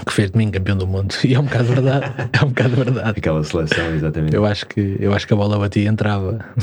que 0.05 0.11
fez 0.11 0.31
de 0.31 0.37
mim 0.37 0.49
campeão 0.49 0.75
do 0.75 0.87
mundo. 0.87 1.13
E 1.23 1.35
é 1.35 1.39
um 1.39 1.43
bocado 1.43 1.65
verdade. 1.65 2.29
É 2.33 2.45
um 2.45 2.49
bocado 2.49 2.75
verdade. 2.75 3.19
Aquela 3.19 3.43
seleção, 3.43 3.93
exatamente. 3.93 4.35
Eu 4.35 4.45
acho 4.45 4.65
que, 4.65 4.97
eu 4.99 5.13
acho 5.13 5.27
que 5.27 5.33
a 5.33 5.37
bola 5.37 5.59
batia 5.59 5.83
e 5.83 5.87
entrava. 5.87 6.43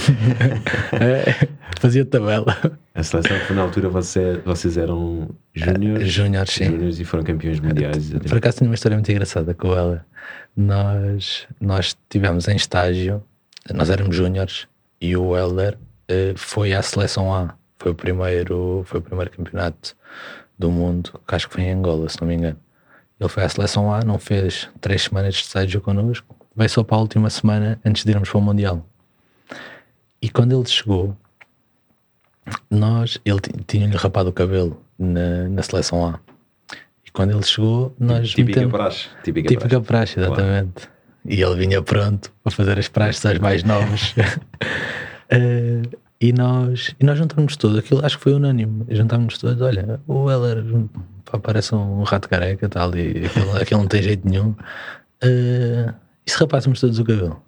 É, 0.93 1.49
fazia 1.81 2.05
tabela. 2.05 2.57
A 2.95 3.03
seleção 3.03 3.39
foi 3.47 3.57
na 3.57 3.63
altura 3.63 3.89
você, 3.89 4.41
vocês 4.45 4.77
eram 4.77 5.31
júniores 5.55 6.09
Júnior, 6.09 6.49
sim. 6.49 6.65
júniores 6.65 6.99
e 6.99 7.05
foram 7.05 7.23
campeões 7.23 7.61
mundiais. 7.61 7.97
Por 7.97 8.03
exatamente. 8.03 8.35
acaso 8.37 8.59
tenho 8.59 8.71
uma 8.71 8.75
história 8.75 8.97
muito 8.97 9.11
engraçada 9.11 9.55
com 9.55 9.73
ela. 9.73 10.05
Nós, 10.57 11.47
nós 11.61 11.97
tivemos 12.09 12.49
em 12.49 12.57
estágio, 12.57 13.23
nós 13.73 13.89
éramos 13.89 14.15
júniores 14.17 14.67
e 15.01 15.17
o 15.17 15.37
Helder 15.37 15.79
eh, 16.09 16.35
foi 16.37 16.75
à 16.75 16.83
seleção 16.83 17.33
A. 17.33 17.55
Foi 17.79 17.93
o 17.93 17.95
primeiro, 17.95 18.83
foi 18.85 19.01
o 19.01 19.03
primeiro 19.03 19.31
campeonato 19.31 19.97
do 20.59 20.71
mundo, 20.71 21.19
que 21.27 21.35
acho 21.35 21.49
que 21.49 21.55
foi 21.55 21.65
em 21.65 21.73
Angola, 21.73 22.09
se 22.09 22.21
não 22.21 22.29
me 22.29 22.35
engano. 22.35 22.59
Ele 23.21 23.29
foi 23.29 23.45
à 23.45 23.49
seleção 23.49 23.93
A, 23.93 24.01
não 24.03 24.19
fez 24.19 24.69
três 24.81 25.03
semanas 25.03 25.35
de 25.35 25.43
estágio 25.43 25.81
connosco, 25.81 26.35
veio 26.57 26.71
só 26.71 26.83
para 26.83 26.97
a 26.97 27.01
última 27.01 27.29
semana 27.29 27.79
antes 27.85 28.03
de 28.05 28.11
irmos 28.11 28.31
para 28.31 28.39
o 28.39 28.41
Mundial. 28.41 28.87
E 30.23 30.29
quando 30.31 30.57
ele 30.59 30.67
chegou, 30.67 31.15
nós, 32.71 33.19
ele 33.25 33.41
ti- 33.41 33.53
tinha-lhe 33.67 33.97
rapado 33.97 34.31
o 34.31 34.33
cabelo 34.33 34.83
na, 34.99 35.49
na 35.49 35.63
seleção 35.63 36.07
A. 36.07 36.19
E 37.07 37.11
quando 37.11 37.33
ele 37.33 37.43
chegou, 37.43 37.95
nós 37.99 38.31
Típica 38.31 38.61
metemos- 38.61 38.73
praxe. 38.73 39.09
Típica, 39.23 39.49
Típica 39.49 39.81
praxe. 39.81 40.15
praxe, 40.15 40.21
exatamente. 40.21 40.89
E 41.27 41.43
ele 41.43 41.57
vinha 41.57 41.83
pronto 41.83 42.33
para 42.43 42.51
fazer 42.53 42.79
as 42.79 42.89
praxes 42.89 43.25
aos 43.27 43.39
mais 43.39 43.63
novos. 43.65 44.15
Eh, 45.33 45.83
e 46.21 46.33
nós, 46.33 46.95
e 47.01 47.05
nós 47.05 47.17
juntámos 47.17 47.57
todos, 47.57 47.79
aquilo 47.79 48.05
acho 48.05 48.19
que 48.19 48.25
foi 48.25 48.35
unânime. 48.35 48.85
Juntámos 48.91 49.39
todos, 49.39 49.61
olha, 49.63 49.99
o 50.07 50.31
Heller 50.31 50.63
pá, 51.25 51.39
parece 51.39 51.75
um 51.75 52.03
rato 52.03 52.29
careca 52.29 52.69
tal, 52.69 52.95
e 52.95 53.25
aquilo, 53.25 53.57
aquilo 53.57 53.81
não 53.81 53.89
tem 53.89 54.03
jeito 54.03 54.29
nenhum. 54.29 54.55
Eh, 55.23 55.95
e 56.27 56.31
se 56.31 56.37
rapássemos 56.39 56.79
todos 56.79 56.99
o 56.99 57.05
cabelo? 57.05 57.43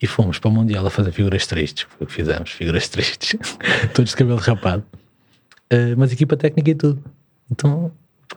E 0.00 0.06
fomos 0.06 0.38
para 0.38 0.48
o 0.48 0.52
Mundial 0.52 0.86
a 0.86 0.90
fazer 0.90 1.10
figuras 1.10 1.46
tristes, 1.46 1.86
foi 1.88 2.04
o 2.04 2.06
que 2.06 2.12
fizemos, 2.12 2.50
figuras 2.52 2.88
tristes, 2.88 3.34
todos 3.94 4.10
de 4.10 4.16
cabelo 4.16 4.38
rapado. 4.38 4.84
Eh, 5.68 5.96
mas 5.96 6.12
equipa 6.12 6.36
técnica 6.36 6.70
e 6.70 6.74
tudo. 6.76 7.02
Então, 7.50 7.90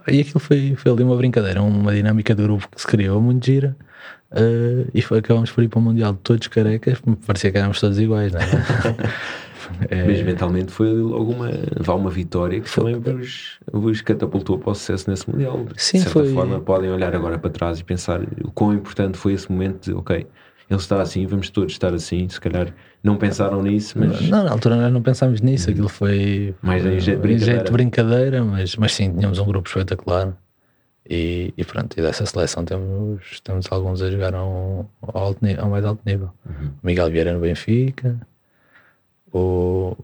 e 0.07 0.19
aquilo 0.21 0.39
foi, 0.39 0.75
foi 0.77 0.91
ali 0.91 1.03
uma 1.03 1.15
brincadeira, 1.15 1.61
uma 1.61 1.93
dinâmica 1.93 2.33
de 2.35 2.43
grupo 2.43 2.67
que 2.73 2.81
se 2.81 2.87
criou 2.87 3.21
muito 3.21 3.45
gira. 3.45 3.75
Eh, 4.31 4.85
e 4.93 5.01
foi, 5.01 5.19
acabamos 5.19 5.51
por 5.51 5.63
ir 5.63 5.67
para 5.69 5.79
o 5.79 5.81
Mundial 5.81 6.13
todos 6.21 6.47
carecas, 6.47 7.01
parecia 7.25 7.51
que 7.51 7.57
éramos 7.57 7.79
todos 7.79 7.97
iguais, 7.99 8.31
não 8.33 8.39
é? 8.41 8.45
É, 9.89 10.03
Mas 10.05 10.21
mentalmente 10.21 10.71
foi 10.71 10.93
logo 10.93 11.31
uma, 11.31 11.49
vá 11.79 11.95
uma 11.95 12.11
vitória 12.11 12.61
que 12.61 12.71
também 12.71 12.99
vos, 12.99 13.57
vos 13.73 13.99
catapultou 14.01 14.59
para 14.59 14.71
o 14.71 14.75
sucesso 14.75 15.09
nesse 15.09 15.27
Mundial. 15.29 15.65
Sim, 15.75 15.97
de 15.97 16.03
certa 16.03 16.19
foi- 16.19 16.33
forma 16.33 16.59
podem 16.59 16.91
olhar 16.91 17.15
agora 17.15 17.39
para 17.39 17.49
trás 17.49 17.79
e 17.79 17.83
pensar 17.83 18.21
o 18.43 18.51
quão 18.51 18.73
importante 18.75 19.17
foi 19.17 19.33
esse 19.33 19.51
momento 19.51 19.85
de, 19.85 19.93
ok, 19.95 20.17
ele 20.69 20.79
está 20.79 21.01
assim, 21.01 21.25
vamos 21.25 21.49
todos 21.49 21.73
estar 21.73 21.93
assim, 21.95 22.29
se 22.29 22.39
calhar 22.39 22.71
não 23.05 23.15
pensaram 23.17 23.61
nisso, 23.61 23.97
mas 23.99 24.27
Não, 24.29 24.43
na 24.43 24.51
altura 24.51 24.75
nós 24.75 24.91
não 24.91 25.01
pensámos 25.01 25.39
nisso, 25.41 25.69
aquilo 25.69 25.87
foi 25.89 26.53
Mais 26.61 26.85
em 26.85 26.99
jeito 26.99 27.21
de 27.21 27.33
em 27.33 27.37
jeito 27.37 27.65
de 27.65 27.71
brincadeira. 27.71 27.71
brincadeira, 27.71 28.43
mas, 28.43 28.75
mas 28.75 28.93
sim, 28.93 29.13
tínhamos 29.13 29.39
um 29.39 29.45
grupo 29.45 29.67
espetacular 29.69 30.33
e, 31.09 31.53
e 31.55 31.63
pronto, 31.63 31.97
e 31.97 32.01
dessa 32.01 32.25
seleção 32.25 32.65
temos, 32.65 33.39
temos 33.41 33.67
alguns 33.71 34.01
a 34.01 34.09
jogar 34.09 34.33
ao, 34.33 34.89
ao, 35.01 35.17
alto 35.23 35.37
ni- 35.45 35.55
ao 35.55 35.69
mais 35.69 35.85
alto 35.85 36.01
nível. 36.05 36.31
Uhum. 36.45 36.69
Miguel 36.83 37.09
Vieira 37.11 37.31
no 37.33 37.39
Benfica, 37.39 38.19
o, 39.37 39.97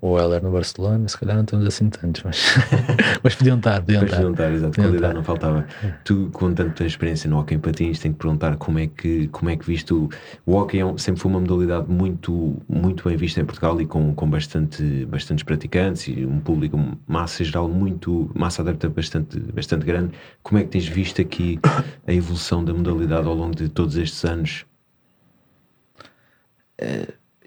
o 0.00 0.18
Heller 0.18 0.42
no 0.42 0.52
Barcelona, 0.52 1.08
se 1.08 1.18
calhar 1.18 1.36
não 1.36 1.44
temos 1.44 1.66
assim 1.66 1.88
tantos, 1.90 2.22
mas, 2.22 2.44
mas 3.24 3.34
podiam 3.34 3.56
estar, 3.56 3.80
podiam 3.80 4.02
Mas 4.02 4.10
estar. 4.10 4.20
perguntar, 4.22 4.52
exato, 4.52 4.70
Podiam 4.76 4.84
qualidade 4.90 5.12
estar. 5.12 5.14
não 5.14 5.24
faltava. 5.24 5.66
Tu, 6.04 6.30
com 6.32 6.54
tanta 6.54 6.84
experiência 6.84 7.28
no 7.28 7.38
hockey 7.38 7.54
em 7.56 7.58
patins, 7.58 7.98
tenho 7.98 8.14
que 8.14 8.20
perguntar 8.20 8.56
como 8.56 8.78
é 8.78 8.86
que, 8.86 9.26
como 9.28 9.50
é 9.50 9.56
que 9.56 9.64
viste 9.66 9.92
o, 9.92 10.08
o 10.46 10.54
hockey 10.54 10.78
é 10.78 10.84
um- 10.86 10.96
sempre 10.96 11.20
foi 11.20 11.30
uma 11.30 11.40
modalidade 11.40 11.90
muito, 11.90 12.56
muito 12.68 13.08
bem 13.08 13.16
vista 13.16 13.40
em 13.40 13.44
Portugal 13.44 13.80
e 13.80 13.86
com, 13.86 14.14
com 14.14 14.30
bastante, 14.30 15.04
bastantes 15.06 15.42
praticantes 15.42 16.06
e 16.06 16.24
um 16.24 16.38
público, 16.38 16.78
massa 17.06 17.42
geral 17.42 17.68
muito, 17.68 18.30
massa 18.34 18.62
adepta 18.62 18.88
bastante, 18.88 19.38
bastante 19.40 19.84
grande. 19.84 20.12
Como 20.42 20.58
é 20.60 20.62
que 20.62 20.68
tens 20.70 20.86
visto 20.86 21.20
aqui 21.20 21.58
a 22.06 22.12
evolução 22.12 22.64
da 22.64 22.72
modalidade 22.72 23.26
ao 23.26 23.34
longo 23.34 23.56
de 23.56 23.68
todos 23.68 23.96
estes 23.96 24.24
anos? 24.24 24.64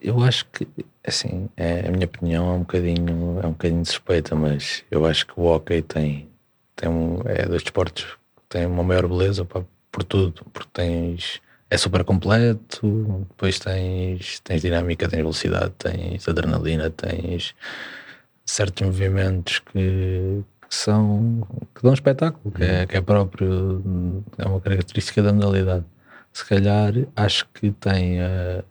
Eu 0.02 0.20
acho 0.24 0.48
que, 0.48 0.68
assim, 1.06 1.48
é, 1.56 1.88
a 1.88 1.92
minha 1.92 2.08
opinião 2.08 2.50
é 2.50 2.54
um 2.56 2.60
bocadinho, 2.62 3.40
é 3.42 3.46
um 3.46 3.52
bocadinho 3.52 3.86
suspeita, 3.86 4.36
mas 4.36 4.84
eu 4.90 5.06
acho 5.06 5.28
que 5.28 5.40
o 5.40 5.44
hockey 5.44 5.84
tem, 5.84 6.28
tem 6.76 6.90
um, 6.90 7.22
é 7.26 7.46
dos 7.46 7.62
desportos 7.62 8.06
que 8.36 8.42
tem 8.50 8.66
uma 8.66 8.84
maior 8.84 9.08
beleza 9.08 9.46
pá, 9.46 9.64
por 9.92 10.04
tudo, 10.04 10.44
porque 10.52 10.70
tens, 10.74 11.40
é 11.70 11.78
super 11.78 12.04
completo, 12.04 13.28
depois 13.30 13.60
tens, 13.60 14.40
tens 14.40 14.62
dinâmica, 14.64 15.08
tens 15.08 15.20
velocidade, 15.20 15.72
tens 15.78 16.28
adrenalina, 16.28 16.90
tens 16.90 17.54
certos 18.44 18.88
movimentos 18.88 19.60
que, 19.60 20.44
que 20.68 20.76
são, 20.76 21.48
que 21.76 21.84
dão 21.84 21.92
um 21.92 21.94
espetáculo, 21.94 22.52
que 22.52 22.64
é, 22.64 22.88
que 22.88 22.98
é 22.98 23.02
próprio, 23.02 24.24
é 24.40 24.48
uma 24.48 24.60
característica 24.60 25.22
da 25.22 25.32
modalidade. 25.32 25.86
Se 26.34 26.44
calhar, 26.44 26.94
acho 27.16 27.48
que 27.54 27.72
tem 27.72 28.20
a 28.20 28.64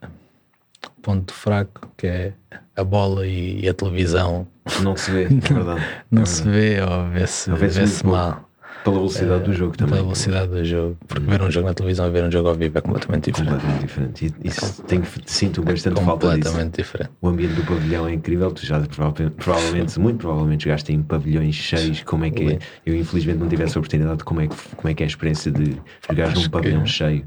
ponto 1.02 1.32
fraco, 1.32 1.88
que 1.96 2.06
é 2.06 2.32
a 2.76 2.84
bola 2.84 3.26
e, 3.26 3.60
e 3.64 3.68
a 3.68 3.74
televisão. 3.74 4.46
Não 4.82 4.96
se 4.96 5.10
vê, 5.10 5.24
é 5.50 5.54
verdade. 5.54 5.82
Não 6.10 6.22
É 6.22 6.26
se 6.26 6.42
verdade. 6.42 6.74
vê 6.74 6.80
ou 6.82 7.10
vê-se 7.10 7.50
vê-se 7.52 7.80
vê-se 7.80 8.04
muito 8.04 8.16
mal. 8.16 8.46
Pela 8.82 8.96
velocidade 8.96 9.44
do 9.44 9.52
jogo 9.52 9.76
também. 9.76 9.92
Pela 9.92 10.02
velocidade 10.04 10.48
do 10.52 10.64
jogo. 10.64 10.96
Porque 11.06 11.26
ver 11.26 11.42
um 11.42 11.50
jogo 11.50 11.66
na 11.68 11.74
televisão 11.74 12.06
e 12.06 12.10
ver 12.10 12.24
um 12.24 12.30
jogo 12.32 12.48
ao 12.48 12.54
vivo 12.54 12.78
é 12.78 12.80
completamente 12.80 13.30
diferente. 13.30 13.50
Completamente 13.52 13.86
diferente. 13.86 14.34
E 14.42 14.48
isso 14.48 14.82
tenho, 14.84 15.02
sinto 15.26 15.62
bastante 15.62 16.00
falta 16.02 16.28
disso. 16.28 16.38
completamente 16.48 16.76
diferente. 16.76 17.10
O 17.20 17.28
ambiente 17.28 17.52
do 17.56 17.62
pavilhão 17.64 18.08
é 18.08 18.14
incrível. 18.14 18.50
Tu 18.52 18.64
já 18.64 18.80
provavelmente, 18.80 20.00
muito 20.00 20.16
provavelmente, 20.20 20.64
jogaste 20.64 20.94
em 20.94 21.02
pavilhões 21.02 21.54
cheios. 21.56 22.02
Como 22.04 22.24
é 22.24 22.30
que 22.30 22.52
é? 22.54 22.58
Eu, 22.86 22.96
infelizmente, 22.96 23.38
não 23.38 23.48
tive 23.48 23.64
essa 23.64 23.78
oportunidade. 23.78 24.24
Como 24.24 24.40
é 24.40 24.46
que, 24.46 24.56
como 24.74 24.88
é, 24.88 24.94
que 24.94 25.02
é 25.02 25.04
a 25.04 25.08
experiência 25.08 25.52
de 25.52 25.76
jogar 26.08 26.34
num 26.34 26.48
pavilhão 26.48 26.82
que- 26.84 26.88
cheio? 26.90 27.26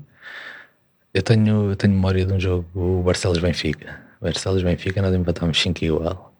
Eu 1.13 1.21
tenho, 1.21 1.69
eu 1.69 1.75
tenho 1.75 1.93
memória 1.93 2.25
de 2.25 2.33
um 2.33 2.39
jogo, 2.39 3.03
Barcelos-Benfica. 3.03 4.01
Barcelos-Benfica, 4.19 4.99
nós 4.99 5.13
empatámos 5.13 5.61
5 5.61 5.85
igual. 5.85 6.33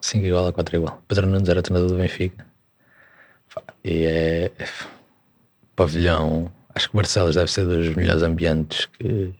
5 0.00 0.24
igual 0.24 0.46
a 0.46 0.52
4 0.52 0.76
igual. 0.76 1.02
Pedro 1.06 1.26
Nunes 1.26 1.48
era 1.48 1.60
treinador 1.60 1.90
do 1.90 1.98
Benfica. 1.98 2.46
E 3.84 4.04
é. 4.04 4.50
Pavilhão. 5.76 6.50
Acho 6.74 6.90
que 6.90 6.96
Barcelos 6.96 7.34
deve 7.34 7.50
ser 7.50 7.66
dos 7.66 7.94
melhores 7.94 8.22
ambientes 8.22 8.86
que, 8.86 9.34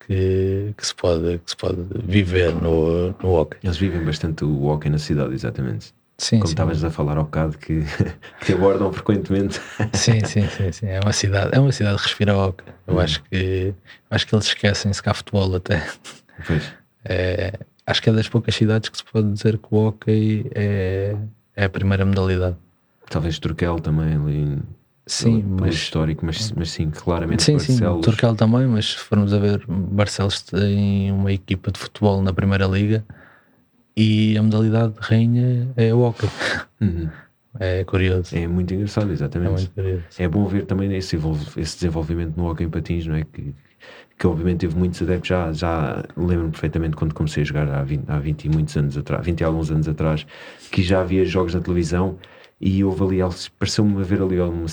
que, 0.00 0.74
que, 0.76 0.86
se, 0.86 0.94
pode, 0.94 1.38
que 1.38 1.50
se 1.50 1.56
pode 1.56 1.76
viver 2.04 2.54
no, 2.54 3.12
no 3.22 3.34
hockey. 3.34 3.58
Eles 3.62 3.76
vivem 3.76 4.04
bastante 4.04 4.44
o 4.44 4.64
hockey 4.64 4.90
na 4.90 4.98
cidade, 4.98 5.32
exatamente. 5.32 5.94
Sim, 6.18 6.38
Como 6.40 6.48
estavas 6.50 6.82
a 6.82 6.90
falar 6.90 7.18
ao 7.18 7.24
bocado 7.24 7.58
que, 7.58 7.82
que 8.44 8.52
abordam 8.54 8.90
frequentemente. 8.92 9.60
Sim, 9.92 10.24
sim, 10.24 10.48
sim, 10.48 10.72
sim. 10.72 10.86
É 10.86 10.98
uma 11.00 11.12
cidade, 11.12 11.50
é 11.54 11.60
uma 11.60 11.72
cidade 11.72 11.98
que 11.98 12.04
respira 12.04 12.34
hockey. 12.36 12.64
Eu 12.86 12.94
Hum. 12.96 13.00
acho 13.00 13.22
que 13.24 13.74
acho 14.10 14.26
que 14.26 14.34
eles 14.34 14.46
esquecem-se 14.46 15.02
que 15.02 15.08
há 15.10 15.14
futebol 15.14 15.54
até. 15.54 15.86
Pois. 16.46 16.72
É, 17.04 17.52
acho 17.86 18.02
que 18.02 18.08
é 18.08 18.12
das 18.14 18.28
poucas 18.28 18.54
cidades 18.54 18.88
que 18.88 18.96
se 18.96 19.04
pode 19.04 19.30
dizer 19.30 19.58
que 19.58 19.66
o 19.70 19.76
hockey 19.88 20.50
é, 20.54 21.16
é 21.54 21.64
a 21.66 21.68
primeira 21.68 22.04
modalidade. 22.06 22.56
Talvez 23.10 23.38
Turquel 23.38 23.78
também 23.78 24.14
ali. 24.14 24.58
Sim, 25.08 25.40
pelo, 25.42 25.60
mas 25.60 25.74
histórico, 25.74 26.26
mas, 26.26 26.50
mas 26.52 26.70
sim, 26.70 26.90
claramente 26.90 27.42
Sim, 27.42 27.58
sim, 27.60 27.74
Barcelos. 27.74 28.04
Turcal 28.04 28.34
também, 28.34 28.66
mas 28.66 28.86
se 28.92 28.96
formos 28.96 29.32
a 29.32 29.38
ver, 29.38 29.62
Barcelos 29.68 30.42
tem 30.42 31.12
uma 31.12 31.30
equipa 31.30 31.70
de 31.70 31.78
futebol 31.78 32.20
na 32.22 32.32
Primeira 32.32 32.66
Liga 32.66 33.04
e 33.96 34.36
a 34.36 34.42
modalidade 34.42 34.92
de 34.92 35.00
rainha 35.00 35.68
é 35.76 35.94
o 35.94 36.00
hockey. 36.00 36.28
Uhum. 36.80 37.08
É 37.58 37.84
curioso. 37.84 38.36
É 38.36 38.46
muito 38.46 38.74
engraçado, 38.74 39.08
É 39.10 39.12
exatamente. 39.12 39.52
muito 39.52 39.70
curioso. 39.70 40.04
É 40.18 40.28
bom 40.28 40.44
ver 40.46 40.66
também 40.66 40.94
esse, 40.94 41.16
esse 41.56 41.76
desenvolvimento 41.76 42.36
no 42.36 42.50
hockey 42.50 42.64
em 42.64 42.68
patins, 42.68 43.06
não 43.06 43.14
é? 43.14 43.24
Que, 43.24 43.54
que 44.18 44.26
obviamente 44.26 44.60
teve 44.60 44.76
muitos 44.76 45.00
adeptos, 45.02 45.28
já, 45.28 45.52
já 45.52 46.04
lembro-me 46.16 46.50
perfeitamente 46.50 46.96
quando 46.96 47.14
comecei 47.14 47.42
a 47.42 47.46
jogar 47.46 47.68
há 47.68 47.82
20, 47.82 48.04
há 48.08 48.18
20 48.18 48.44
e 48.44 48.48
muitos 48.48 48.76
anos 48.76 48.96
atrás, 48.96 49.24
20 49.24 49.40
e 49.40 49.44
alguns 49.44 49.70
anos 49.70 49.88
atrás, 49.88 50.26
que 50.70 50.82
já 50.82 51.00
havia 51.00 51.24
jogos 51.24 51.54
na 51.54 51.60
televisão 51.60 52.18
e 52.60 52.82
houve 52.82 53.02
ali, 53.02 53.34
pareceu-me 53.58 54.00
haver 54.00 54.22
ali 54.22 54.38
algum, 54.38 54.66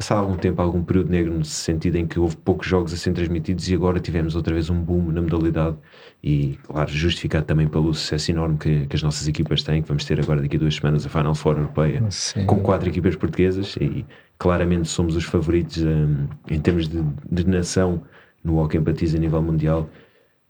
passado 0.00 0.20
algum 0.20 0.36
tempo, 0.36 0.62
algum 0.62 0.82
período 0.82 1.10
negro 1.10 1.34
no 1.34 1.44
sentido 1.44 1.96
em 1.96 2.06
que 2.06 2.18
houve 2.18 2.34
poucos 2.34 2.66
jogos 2.66 2.90
a 2.94 2.96
serem 2.96 3.14
transmitidos 3.14 3.68
e 3.68 3.74
agora 3.74 4.00
tivemos 4.00 4.34
outra 4.34 4.54
vez 4.54 4.70
um 4.70 4.82
boom 4.82 5.12
na 5.12 5.20
modalidade 5.20 5.76
e, 6.24 6.58
claro, 6.62 6.90
justificado 6.90 7.44
também 7.44 7.68
pelo 7.68 7.92
sucesso 7.92 8.30
enorme 8.30 8.56
que, 8.56 8.86
que 8.86 8.96
as 8.96 9.02
nossas 9.02 9.28
equipas 9.28 9.62
têm, 9.62 9.82
que 9.82 9.88
vamos 9.88 10.06
ter 10.06 10.18
agora 10.18 10.40
daqui 10.40 10.56
a 10.56 10.58
duas 10.58 10.74
semanas 10.74 11.04
a 11.04 11.10
Final 11.10 11.34
Four 11.34 11.58
Europeia 11.58 12.02
Sim. 12.08 12.46
com 12.46 12.60
quatro 12.60 12.88
equipas 12.88 13.14
portuguesas 13.14 13.76
e 13.76 14.06
claramente 14.38 14.88
somos 14.88 15.14
os 15.16 15.24
favoritos 15.24 15.82
hum, 15.82 16.26
em 16.48 16.58
termos 16.58 16.88
de, 16.88 17.02
de 17.30 17.46
nação 17.46 18.02
no 18.42 18.58
hockey 18.58 18.78
em 18.78 18.82
patins 18.82 19.14
a 19.14 19.18
nível 19.18 19.42
mundial. 19.42 19.86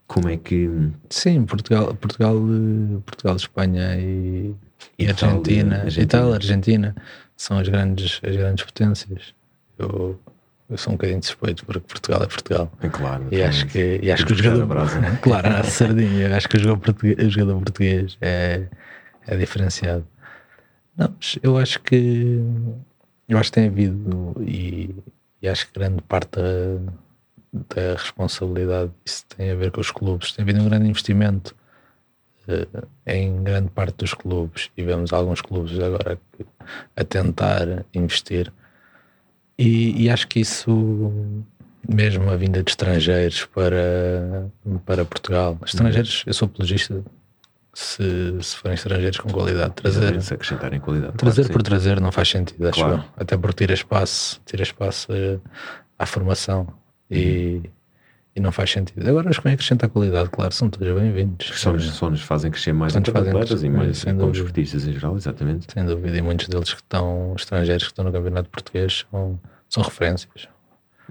Como 0.07 0.29
é 0.29 0.37
que 0.37 0.69
hum, 0.69 0.93
Sim, 1.09 1.45
Portugal, 1.45 1.93
Portugal, 1.97 2.37
Portugal 3.05 3.35
Espanha 3.35 3.97
e, 3.99 4.55
e 4.97 5.07
Itália, 5.07 5.35
Argentina, 5.35 5.77
Argentina. 5.77 6.05
Itália, 6.05 6.35
Argentina 6.37 6.95
são 7.37 7.59
as 7.59 7.69
grandes, 7.69 8.21
as 8.23 8.37
grandes 8.37 8.65
potências. 8.65 9.40
Eu, 9.81 10.21
eu 10.69 10.79
sou 10.79 10.93
um 10.93 10.97
bocadinho 10.97 11.23
suspeito 11.23 11.65
porque 11.65 11.81
Portugal 11.81 12.23
é 12.23 12.27
Portugal. 12.27 12.73
é 12.81 12.89
claro, 12.89 13.27
E 13.33 13.43
acho 13.43 13.67
que, 13.67 13.99
e 14.03 14.11
acho 14.13 14.25
que 14.27 14.33
o 14.33 14.37
jogador. 14.37 14.67
brasa. 14.67 15.01
Claro, 15.23 15.49
a 15.49 15.63
sardinha. 15.65 16.37
Acho 16.37 16.49
que 16.49 16.57
o 16.57 16.61
jogador 16.61 16.81
português, 16.81 17.19
o 17.27 17.31
jogador 17.31 17.59
português 17.61 18.19
é, 18.21 18.67
é 19.27 19.37
diferenciado. 19.37 20.07
Não, 20.97 21.15
mas 21.17 21.39
eu 21.43 21.57
acho 21.59 21.81
que. 21.81 22.41
Eu 23.29 23.39
acho 23.39 23.51
que 23.51 23.55
tem 23.55 23.69
havido. 23.69 24.35
E, 24.43 24.95
e 25.41 25.49
acho 25.49 25.67
que 25.67 25.79
grande 25.79 26.03
parte 26.03 26.31
da, 26.37 26.93
da 27.75 27.93
responsabilidade 27.95 28.91
disso 29.05 29.25
tem 29.37 29.51
a 29.51 29.55
ver 29.55 29.71
com 29.71 29.81
os 29.81 29.91
clubes. 29.91 30.33
Tem 30.33 30.43
havido 30.43 30.61
um 30.61 30.69
grande 30.69 30.89
investimento 30.89 31.55
eh, 32.47 32.67
em 33.07 33.43
grande 33.43 33.71
parte 33.71 33.95
dos 33.97 34.15
clubes. 34.15 34.71
E 34.77 34.83
vemos 34.85 35.13
alguns 35.13 35.41
clubes 35.41 35.79
agora 35.79 36.19
a 36.97 37.05
tentar 37.05 37.85
investir. 37.95 38.53
E, 39.61 40.05
e 40.05 40.09
acho 40.09 40.27
que 40.27 40.41
isso, 40.41 41.13
mesmo 41.87 42.31
a 42.31 42.37
vinda 42.37 42.63
de 42.63 42.71
estrangeiros 42.71 43.45
para, 43.45 44.49
para 44.87 45.05
Portugal, 45.05 45.59
estrangeiros, 45.67 46.25
eu 46.27 46.33
sou 46.33 46.47
apologista, 46.47 47.05
se, 47.75 48.39
se 48.41 48.57
forem 48.57 48.75
estrangeiros 48.75 49.19
com 49.19 49.29
qualidade, 49.31 49.75
trazer, 49.75 50.21
se 50.23 50.33
acrescentar 50.33 50.73
em 50.73 50.81
qualidade. 50.81 51.13
trazer 51.19 51.43
claro 51.43 51.53
por 51.53 51.59
que 51.63 51.69
trazer 51.69 52.01
não 52.01 52.11
faz 52.11 52.29
sentido, 52.31 52.69
acho 52.69 52.81
Claro. 52.81 52.95
eu. 52.97 53.05
Até 53.19 53.37
porque 53.37 53.59
tira 53.65 53.75
espaço, 53.75 54.41
tira 54.47 54.63
espaço 54.63 55.13
eh, 55.13 55.39
à 55.99 56.07
formação 56.07 56.67
e, 57.11 57.61
e 58.35 58.41
não 58.41 58.53
faz 58.53 58.71
sentido. 58.71 59.09
Agora, 59.09 59.29
os 59.31 59.39
que 59.39 59.45
vêm 59.45 59.55
acrescentar 59.55 59.91
qualidade, 59.91 60.31
claro, 60.31 60.53
são 60.53 60.71
todos 60.71 60.95
bem-vindos. 60.95 61.51
só, 61.55 61.73
nos, 61.73 61.85
só 61.91 62.09
nos 62.11 62.23
fazem 62.23 62.51
crescer 62.51 62.73
mais 62.73 62.93
Só 62.93 63.01
nos 63.01 63.09
enquanto 63.09 63.25
fazem 63.25 63.41
atletas 63.41 63.63
e 63.63 63.69
mais 63.69 63.99
sem 63.99 64.13
como 64.15 64.27
dúvida. 64.27 64.39
esportistas 64.45 64.87
em 64.87 64.93
geral, 64.93 65.17
exatamente. 65.17 65.67
Sem 65.73 65.85
dúvida, 65.85 66.17
e 66.17 66.23
muitos 66.23 66.49
deles 66.49 66.73
que 66.73 66.81
estão, 66.81 67.35
estrangeiros 67.37 67.85
que 67.85 67.91
estão 67.91 68.05
no 68.05 68.13
Campeonato 68.13 68.49
Português, 68.49 69.05
são, 69.11 69.41
são 69.69 69.83
referências. 69.83 70.49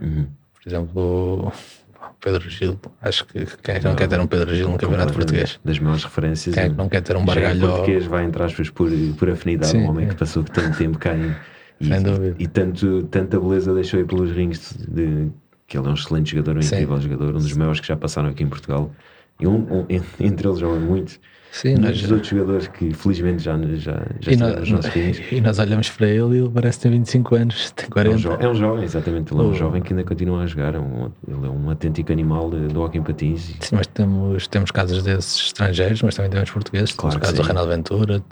Uhum. 0.01 0.27
Por 0.53 0.69
exemplo, 0.69 1.47
o 1.47 2.13
Pedro 2.21 2.49
Gil. 2.49 2.79
Acho 3.01 3.25
que 3.25 3.45
quem 3.63 3.75
é 3.75 3.79
que 3.79 3.85
não 3.85 3.95
quer 3.95 4.07
ter 4.07 4.19
um 4.19 4.27
Pedro 4.27 4.55
Gil 4.55 4.69
no 4.69 4.77
Campeonato 4.77 5.13
Português? 5.13 5.59
Das 5.63 5.79
maiores 5.79 6.03
referências. 6.03 6.55
Quem 6.55 6.63
é 6.63 6.69
que 6.69 6.75
não 6.75 6.87
quer 6.89 7.01
ter 7.01 7.15
um 7.15 7.19
Já 7.19 7.23
em 7.23 7.25
Bargalho? 7.35 7.59
português 7.61 8.05
vai 8.05 8.23
entre 8.25 8.43
aspas 8.43 8.69
por, 8.69 8.89
por 9.17 9.29
afinidade, 9.29 9.71
Sim, 9.71 9.79
um 9.79 9.89
homem 9.89 10.05
é. 10.05 10.09
que 10.09 10.15
passou 10.15 10.43
tanto 10.43 10.77
tempo 10.77 10.97
cá 10.97 11.15
em, 11.15 11.35
e, 11.81 11.85
Sem 11.87 12.01
dúvida. 12.01 12.35
e 12.39 12.47
tanto, 12.47 13.03
tanta 13.03 13.39
beleza 13.39 13.73
deixou 13.73 13.99
aí 13.99 14.05
pelos 14.05 14.31
rings 14.31 14.75
de, 14.77 15.29
que 15.69 15.77
ele 15.77 15.87
é 15.87 15.91
um 15.91 15.93
excelente 15.93 16.31
jogador, 16.31 16.57
um 16.57 16.61
Sim. 16.61 16.75
incrível 16.75 16.99
jogador, 16.99 17.35
um 17.35 17.37
dos 17.37 17.53
maiores 17.53 17.79
que 17.79 17.87
já 17.87 17.95
passaram 17.95 18.29
aqui 18.29 18.43
em 18.43 18.49
Portugal. 18.49 18.91
E 19.39 19.47
um, 19.47 19.55
um- 19.71 19.85
entre 20.19 20.47
eles 20.47 20.59
jogam 20.59 20.79
muitos. 20.79 21.19
Sim, 21.51 21.73
nós, 21.77 21.81
Muitos 21.97 22.11
outros 22.11 22.27
jogadores 22.29 22.67
que 22.67 22.93
felizmente 22.93 23.41
já, 23.41 23.57
já, 23.73 24.05
já 24.19 24.31
e, 24.31 24.35
nós, 24.37 24.59
nos 24.59 24.69
nossos 24.69 24.91
rings. 24.91 25.19
e 25.31 25.41
nós 25.41 25.57
olhamos 25.57 25.89
para 25.89 26.07
ele 26.07 26.35
e 26.35 26.37
ele 26.41 26.49
parece 26.53 26.79
ter 26.79 26.91
25 26.91 27.35
anos, 27.35 27.71
tem 27.75 27.85
É 27.85 27.87
um, 27.87 27.91
40. 27.91 28.17
jo- 28.19 28.37
é 28.39 28.47
um 28.49 28.53
jovem, 28.53 28.83
exatamente. 28.83 29.33
Ele 29.33 29.41
é 29.41 29.43
um 29.45 29.49
Oh. 29.49 29.53
jovem 29.55 29.81
que 29.81 29.91
ainda 29.91 30.03
continua 30.03 30.43
a 30.43 30.45
jogar. 30.45 30.75
É 30.75 30.79
um, 30.79 31.09
ele 31.27 31.47
é 31.47 31.49
um 31.49 31.67
autêntico 31.67 32.11
animal 32.11 32.51
do 32.51 32.79
hockey 32.79 32.99
em 32.99 33.01
patins. 33.01 33.55
Sim, 33.61 33.77
mas 33.77 33.87
temos, 33.87 34.47
temos 34.47 34.69
casos 34.69 35.01
desses 35.01 35.47
estrangeiros, 35.47 36.03
mas 36.03 36.13
também 36.13 36.29
temos 36.29 36.51
portugueses. 36.51 36.91
Claro 36.91 37.15
temos 37.15 37.15
o 37.15 37.19
que 37.19 37.25
caso 37.25 37.35
do. 37.41 37.47
Reinaldo 37.47 37.71
Ventura, 37.71 38.23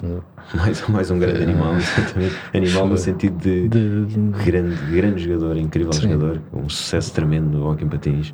Mais, 0.53 0.87
mais 0.87 1.09
um 1.09 1.17
grande 1.17 1.39
Eh, 1.39 1.43
animal, 1.45 1.75
exatamente. 1.75 2.35
Animal 2.53 2.87
no 2.87 2.97
sentido 2.99 3.37
de, 3.41 3.67
de- 3.67 4.05
de- 4.05 4.43
grande, 4.45 4.75
grande 4.93 5.23
jogador, 5.23 5.57
incrível 5.57 5.91
Sim. 5.91 6.03
jogador, 6.11 6.39
com 6.51 6.59
um 6.61 6.69
sucesso 6.69 7.11
tremendo 7.15 7.49
no 7.57 7.67
hockey 7.67 7.83
em 7.83 7.87
patins. 7.89 8.31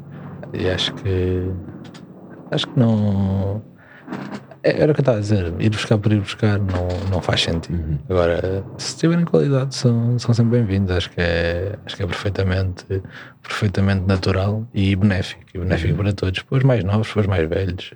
e 0.54 0.70
acho 0.70 0.94
que 0.96 1.48
acho 2.54 2.68
que 2.68 2.80
não 2.80 3.62
é- 4.64 4.82
era 4.82 4.92
o 4.92 4.96
que 4.96 5.02
eu 5.02 5.04
estava 5.04 5.18
a 5.18 5.22
dizer, 5.22 5.54
ir 5.60 5.70
buscar 5.70 5.98
por 5.98 6.12
ir 6.14 6.22
buscar 6.22 6.58
não, 6.58 6.88
não 7.12 7.22
faz 7.22 7.42
sentido. 7.42 7.78
Uhum. 7.78 7.98
Agora, 8.10 8.64
se 8.78 8.98
tiverem 8.98 9.26
qualidade, 9.26 9.76
são, 9.76 10.18
são 10.18 10.34
sempre 10.34 10.58
bem-vindos. 10.60 10.96
Acho 10.96 11.10
que 11.10 11.20
é, 11.20 11.78
acho 11.86 11.98
que 11.98 12.04
é 12.04 12.08
perfeitamente, 12.08 12.86
perfeitamente 13.42 14.06
natural 14.08 14.66
e 14.74 14.96
benéfico. 14.96 15.42
E 15.54 15.58
benéfico 15.58 15.96
para 15.98 16.14
todos, 16.14 16.42
para 16.44 16.58
os 16.58 16.64
mais 16.64 16.84
novos, 16.84 17.12
para 17.12 17.22
os 17.22 17.28
mais 17.28 17.48
velhos, 17.50 17.92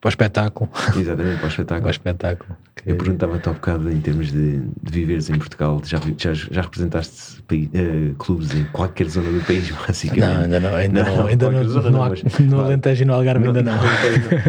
para 0.00 0.08
o 0.08 0.10
espetáculo. 0.10 0.70
Exatamente, 0.96 1.06
para 1.06 1.34
o 1.34 1.38
Para 1.38 1.44
o 1.44 1.48
espetáculo. 1.48 1.90
espetáculo. 1.90 2.56
Eu 2.86 2.94
perguntava-te 2.94 3.48
há 3.48 3.52
bocado 3.52 3.90
em 3.90 4.00
termos 4.00 4.30
de, 4.30 4.58
de 4.60 4.92
viveres 4.92 5.28
em 5.28 5.36
Portugal, 5.36 5.82
já, 5.84 5.98
já, 6.16 6.32
já 6.32 6.62
representaste 6.62 7.42
eh, 7.50 8.12
clubes 8.16 8.54
em 8.54 8.62
qualquer 8.66 9.08
zona 9.08 9.32
do 9.32 9.44
país, 9.44 9.68
basicamente? 9.86 10.34
não, 10.36 10.42
ainda 10.44 10.60
não, 10.60 10.74
ainda 10.76 11.02
Não, 11.02 11.16
não, 11.16 11.26
ainda 11.26 11.50
não, 11.50 11.64
zona 11.64 11.90
não 11.90 11.98
não, 12.04 12.08
mas- 12.10 12.38
no. 12.38 12.60
Alentejo 12.60 13.02
e 13.02 13.04
no 13.04 13.14
Algarve 13.14 13.46
ainda 13.48 13.62
não. 13.62 13.72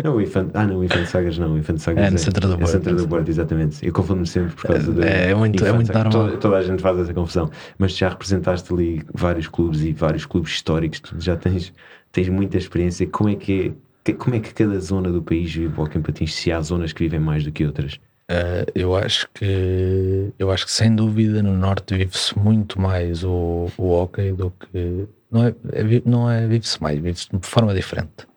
Não, 0.03 0.15
o 0.17 0.21
Infante, 0.21 0.51
ah, 0.53 0.67
não, 0.67 0.77
o 0.77 0.83
Infante 0.83 1.09
Sagas 1.09 1.37
não, 1.39 1.53
o 1.53 1.57
Infante 1.57 1.81
Sagas 1.81 2.03
É 2.05 2.11
no 2.11 2.17
Centro 2.19 2.47
da 2.47 2.53
É 2.53 2.57
Borda. 2.57 2.71
Centro 2.71 2.95
da 2.95 3.05
Borda, 3.05 3.29
exatamente. 3.31 3.85
Eu 3.85 3.91
confundo-me 3.93 4.27
sempre 4.27 4.55
por 4.55 4.67
causa 4.67 4.91
do. 4.93 5.03
É, 5.03 5.31
é 5.31 5.35
muito- 5.35 5.65
é 5.65 5.71
muito 5.71 5.91
normal. 5.91 6.11
Toda, 6.11 6.37
toda 6.37 6.57
a 6.57 6.61
gente 6.61 6.81
faz 6.83 6.99
essa 6.99 7.13
confusão. 7.15 7.49
Mas 7.79 7.97
já 7.97 8.09
representaste 8.09 8.71
ali 8.71 9.01
vários 9.15 9.47
clubes 9.47 9.81
e 9.81 9.91
vários 9.93 10.27
clubes 10.27 10.51
históricos, 10.51 10.99
tu 10.99 11.15
já 11.19 11.35
tens, 11.35 11.73
tens 12.11 12.29
muita 12.29 12.57
experiência. 12.59 13.07
Como 13.07 13.29
é 13.29 13.35
que 13.35 13.73
é? 13.75 13.88
Como 14.13 14.35
é 14.35 14.39
que 14.39 14.53
cada 14.53 14.79
zona 14.79 15.11
do 15.11 15.21
país 15.21 15.53
vive 15.53 15.73
o 15.79 15.81
hockey 15.81 15.97
em 15.97 16.01
patins? 16.01 16.33
Se 16.33 16.51
há 16.51 16.61
zonas 16.61 16.93
que 16.93 17.03
vivem 17.03 17.19
mais 17.19 17.43
do 17.43 17.51
que 17.51 17.65
outras? 17.65 17.99
Eh, 18.31 18.65
eu 18.75 18.95
acho 18.95 19.27
que 19.33 20.31
eu 20.37 20.51
acho 20.51 20.65
que 20.65 20.71
sem 20.71 20.95
dúvida 20.95 21.41
no 21.41 21.57
norte 21.57 21.95
vive-se 21.97 22.37
muito 22.37 22.79
mais 22.79 23.23
o, 23.23 23.67
o 23.75 23.89
hockey 23.89 24.31
do 24.31 24.51
que 24.51 25.07
não 25.31 25.45
é, 25.47 25.55
é 25.73 26.01
não 26.05 26.29
é 26.29 26.47
vive-se 26.47 26.81
mais, 26.81 26.99
vive-se 26.99 27.27
de 27.31 27.47
forma 27.47 27.73
diferente. 27.73 28.27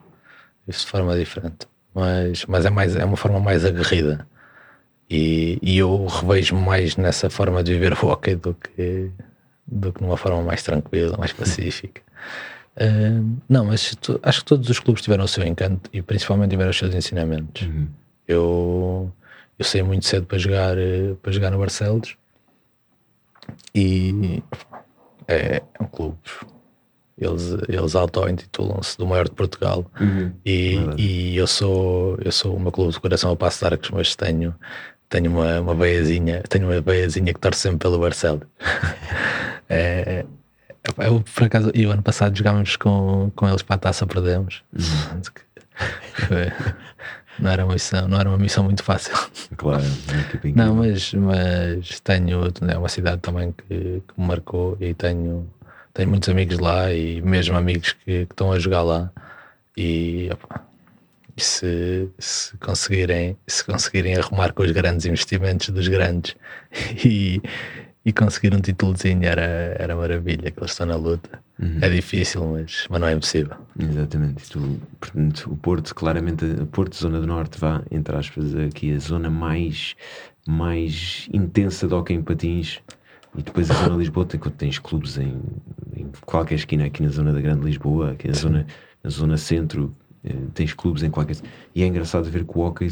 Vive-se 0.66 0.86
de 0.86 0.90
forma 0.90 1.16
diferente. 1.16 1.66
Mas, 1.94 2.46
mas 2.46 2.64
é 2.64 2.70
mais 2.70 2.96
é 2.96 3.04
uma 3.04 3.18
forma 3.18 3.38
mais 3.38 3.66
aguerrida. 3.66 4.26
E, 5.10 5.58
e 5.60 5.76
eu 5.76 6.06
revejo 6.06 6.56
mais 6.56 6.96
nessa 6.96 7.28
forma 7.28 7.62
de 7.62 7.74
viver 7.74 7.92
o 7.92 8.06
hockey 8.06 8.34
do 8.34 8.54
que, 8.54 9.10
do 9.66 9.92
que 9.92 10.02
numa 10.02 10.16
forma 10.16 10.40
mais 10.42 10.62
tranquila, 10.62 11.18
mais 11.18 11.34
pacífica. 11.34 12.00
Eh, 12.76 13.20
não, 13.48 13.66
mas 13.66 13.94
tu- 14.00 14.18
acho 14.22 14.40
que 14.40 14.44
todos 14.46 14.68
os 14.68 14.78
clubes 14.78 15.02
tiveram 15.02 15.24
o 15.24 15.28
seu 15.28 15.44
encanto 15.44 15.90
e 15.92 16.00
principalmente 16.00 16.50
tiveram 16.50 16.70
os 16.70 16.78
seus 16.78 16.94
ensinamentos. 16.94 17.68
Eu, 18.26 19.12
eu 19.58 19.64
saí 19.64 19.82
muito 19.82 20.06
cedo 20.06 20.26
para 20.26 20.38
jogar, 20.38 20.78
eh, 20.78 21.14
para 21.22 21.32
jogar 21.32 21.50
no 21.50 21.58
Barcelos 21.58 22.16
e 23.74 24.42
é, 25.28 25.56
é 25.56 25.82
um 25.82 25.86
clube. 25.86 26.16
Eles, 27.18 27.50
eles 27.68 27.94
auto-intitulam-se 27.94 28.96
do 28.98 29.06
maior 29.06 29.26
de 29.28 29.34
Portugal 29.34 29.84
e, 30.44 30.76
Verdade. 30.76 31.02
e 31.02 31.36
eu 31.36 31.46
sou 31.46 32.18
eu 32.24 32.32
sou 32.32 32.56
o 32.56 32.60
meu 32.60 32.72
clube 32.72 32.92
de 32.92 32.98
coração 32.98 33.30
a 33.30 33.36
Passo 33.36 33.60
de 33.60 33.66
Arcos, 33.66 33.90
mas 33.90 34.16
tenho, 34.16 34.54
tenho 35.08 35.30
uma, 35.30 35.60
uma 35.60 35.74
beiazinha, 35.74 36.42
tenho 36.48 36.66
uma 36.68 36.80
beiazinha 36.80 37.32
que 37.32 37.38
torce 37.38 37.60
sempre 37.60 37.78
pelo 37.80 37.98
Barcelos. 37.98 38.42
é, 39.68 40.24
Eu, 40.84 41.20
por 41.20 41.44
acaso, 41.44 41.70
e 41.74 41.86
o 41.86 41.92
ano 41.92 42.02
passado 42.02 42.36
jogámos 42.36 42.76
com, 42.76 43.30
com 43.36 43.48
eles 43.48 43.62
para 43.62 43.76
a 43.76 43.78
taça, 43.78 44.06
perdemos. 44.06 44.62
Uhum. 44.72 45.22
não 47.38 47.50
era 47.50 47.64
uma 47.64 47.74
missão, 47.74 48.08
não 48.08 48.18
era 48.18 48.28
uma 48.28 48.38
missão 48.38 48.64
muito 48.64 48.82
fácil. 48.82 49.14
Claro, 49.56 49.84
não, 50.54 50.76
mas, 50.76 51.14
mas 51.14 52.00
tenho, 52.00 52.40
é 52.68 52.76
uma 52.76 52.88
cidade 52.88 53.20
também 53.20 53.52
que, 53.52 54.02
que 54.06 54.20
me 54.20 54.26
marcou 54.26 54.76
e 54.80 54.92
tenho, 54.94 55.48
tenho 55.94 56.08
muitos 56.08 56.28
amigos 56.28 56.58
lá 56.58 56.92
e 56.92 57.22
mesmo 57.22 57.56
amigos 57.56 57.92
que, 57.92 58.26
que 58.26 58.32
estão 58.32 58.50
a 58.50 58.58
jogar 58.58 58.82
lá 58.82 59.10
e 59.76 60.30
opa, 60.32 60.62
se, 61.36 62.08
se, 62.18 62.56
conseguirem 62.58 63.36
se 63.46 63.64
conseguirem 63.64 64.16
arrumar 64.16 64.52
com 64.52 64.62
os 64.62 64.70
grandes 64.70 65.06
investimentos 65.06 65.70
dos 65.70 65.88
grandes 65.88 66.36
e, 67.04 67.40
e 68.04 68.12
conseguir 68.12 68.54
um 68.54 68.60
títulozinho 68.60 69.24
era, 69.24 69.42
era 69.78 69.94
maravilha, 69.94 70.50
que 70.50 70.58
eles 70.58 70.72
estão 70.72 70.86
na 70.86 70.96
luta. 70.96 71.40
Uhum. 71.58 71.78
É 71.80 71.88
difícil, 71.88 72.44
mas, 72.46 72.86
mas 72.90 73.00
não 73.00 73.06
é 73.06 73.12
impossível. 73.12 73.56
Exatamente. 73.78 74.50
Tu, 74.50 74.80
portanto, 74.98 75.52
o 75.52 75.56
Porto, 75.56 75.94
claramente, 75.94 76.44
o 76.44 76.66
Porto, 76.66 76.96
Zona 76.96 77.20
do 77.20 77.26
Norte, 77.26 77.58
vá, 77.60 77.82
entre 77.90 78.16
aspas, 78.16 78.54
aqui 78.56 78.92
a 78.92 78.98
zona 78.98 79.30
mais, 79.30 79.94
mais 80.46 81.28
intensa 81.32 81.86
de 81.86 81.94
hockey 81.94 82.14
em 82.14 82.22
patins. 82.22 82.80
E 83.36 83.42
depois 83.42 83.70
a 83.70 83.74
zona 83.74 83.92
de 83.92 83.98
Lisboa, 83.98 84.26
tem, 84.26 84.40
tens 84.40 84.78
clubes 84.78 85.16
em, 85.16 85.40
em, 85.96 86.10
qualquer 86.26 86.56
esquina 86.56 86.84
aqui 86.84 87.02
na 87.02 87.08
zona 87.08 87.32
da 87.32 87.40
Grande 87.40 87.64
Lisboa, 87.64 88.10
aqui 88.10 88.28
na 88.28 88.34
zona, 88.34 88.66
na 89.02 89.10
zona 89.10 89.36
centro, 89.36 89.94
eh, 90.24 90.34
tens 90.52 90.74
clubes 90.74 91.02
em 91.02 91.10
qualquer. 91.10 91.36
E 91.74 91.82
é 91.82 91.86
engraçado 91.86 92.24
ver 92.24 92.44
que 92.44 92.58
o 92.58 92.60
hockey, 92.60 92.88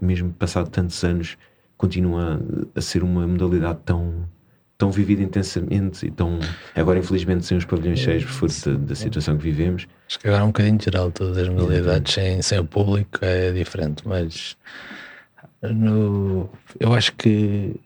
mesmo 0.00 0.32
passado 0.34 0.68
tantos 0.68 1.02
anos, 1.02 1.36
continua 1.76 2.40
a 2.76 2.80
ser 2.80 3.02
uma 3.02 3.26
modalidade 3.26 3.80
tão 3.84 4.28
tão 4.80 4.90
vivido 4.90 5.22
intensamente 5.22 6.06
e 6.06 6.10
tão. 6.10 6.40
Agora, 6.74 6.98
infelizmente, 6.98 7.44
sem 7.44 7.58
os 7.58 7.66
pavilhões 7.66 8.00
cheios 8.00 8.24
por 8.24 8.32
força 8.32 8.72
da, 8.72 8.86
da, 8.86 8.94
situação 8.94 9.36
que 9.36 9.44
vivemos. 9.44 9.86
Acho 10.08 10.18
que 10.18 10.26
agora 10.26 10.42
é 10.42 10.44
um 10.44 10.48
bocadinho 10.48 10.80
geral, 10.82 11.12
todas 11.12 11.36
as 11.36 11.48
modalidades, 11.50 12.14
sem, 12.14 12.40
sem 12.40 12.58
o 12.58 12.64
público 12.64 13.18
é 13.22 13.52
diferente, 13.52 14.02
mas 14.08 14.56
no, 15.62 16.48
eu 16.80 16.94
acho 16.94 17.14
que. 17.14 17.76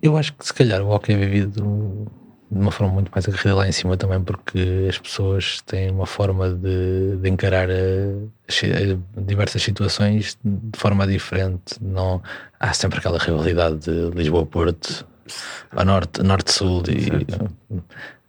Eu 0.00 0.16
acho 0.16 0.32
que 0.32 0.46
se 0.46 0.54
calhar 0.54 0.80
o 0.80 0.88
hockey 0.88 1.12
é 1.12 1.16
vivido 1.18 2.10
de 2.50 2.58
uma 2.58 2.70
forma 2.70 2.94
muito 2.94 3.10
mais 3.12 3.28
aguerrida 3.28 3.54
lá 3.54 3.68
em 3.68 3.72
cima 3.72 3.94
também, 3.98 4.22
porque 4.22 4.86
as 4.88 4.98
pessoas 4.98 5.60
têm 5.66 5.90
uma 5.90 6.06
forma 6.06 6.48
de, 6.48 7.18
de 7.20 7.28
encarar 7.28 7.68
a, 7.68 7.74
a, 7.74 9.20
diversas 9.20 9.62
situações 9.62 10.38
de 10.42 10.78
forma 10.78 11.06
diferente. 11.06 11.76
Não, 11.78 12.22
há 12.58 12.72
sempre 12.72 13.00
aquela 13.00 13.18
rivalidade 13.18 13.80
de 13.80 14.16
Lisboa-Porto 14.16 15.06
a 15.72 15.84
norte, 15.84 16.22
norte-sul 16.22 16.82
e 16.88 17.10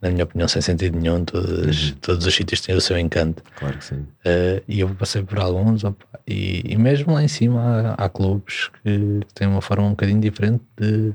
na 0.00 0.10
minha 0.10 0.24
opinião 0.24 0.46
sem 0.46 0.62
sentido 0.62 0.98
nenhum 0.98 1.24
todos, 1.24 1.90
uhum. 1.90 1.96
todos 2.00 2.26
os 2.26 2.34
sítios 2.34 2.60
têm 2.60 2.74
o 2.74 2.80
seu 2.80 2.98
encanto. 2.98 3.42
Claro 3.56 3.78
que 3.78 3.84
sim. 3.84 3.96
Uh, 3.96 4.62
e 4.68 4.80
eu 4.80 4.88
passei 4.94 5.22
por 5.22 5.38
alguns 5.38 5.84
opa, 5.84 6.06
e, 6.26 6.62
e, 6.64 6.76
mesmo 6.76 7.12
lá 7.12 7.22
em 7.22 7.28
cima 7.28 7.94
há, 7.98 8.04
há 8.04 8.08
clubes 8.08 8.68
que, 8.82 9.20
que, 9.26 9.34
têm 9.34 9.48
uma 9.48 9.60
forma 9.60 9.86
um 9.86 9.90
bocadinho 9.90 10.20
diferente 10.20 10.62
de, 10.76 11.14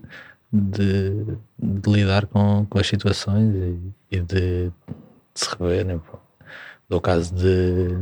de, 0.52 1.38
de 1.62 1.92
lidar 1.92 2.26
com, 2.26 2.66
com 2.70 2.80
as 2.80 2.88
situações 2.88 3.54
e, 3.56 4.18
e 4.18 4.20
de, 4.20 4.66
de, 4.66 4.72
se 5.34 5.50
reverem 5.58 6.02
do 6.94 7.02
caso 7.02 7.34
de 7.34 7.98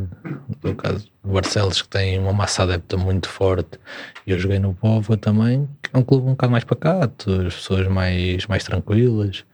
do 0.62 0.76
caso 0.76 1.06
de 1.06 1.12
Barcelos 1.24 1.82
que 1.82 1.88
tem 1.88 2.20
uma 2.20 2.34
massa 2.34 2.64
adepta 2.64 2.98
muito 2.98 3.30
forte 3.30 3.80
e 4.28 4.32
eu 4.32 4.40
joguei 4.40 4.60
no 4.60 4.74
Povo 4.74 5.16
também 5.16 5.68
que 5.82 5.90
é 5.94 5.98
um 5.98 6.04
clube 6.04 6.28
um 6.28 6.32
bocado 6.32 6.52
mais 6.52 6.66
pacato 6.66 7.32
as 7.48 7.56
pessoas 7.56 7.88
mais, 7.88 8.46
mais 8.48 8.64
tranquilas. 8.64 9.46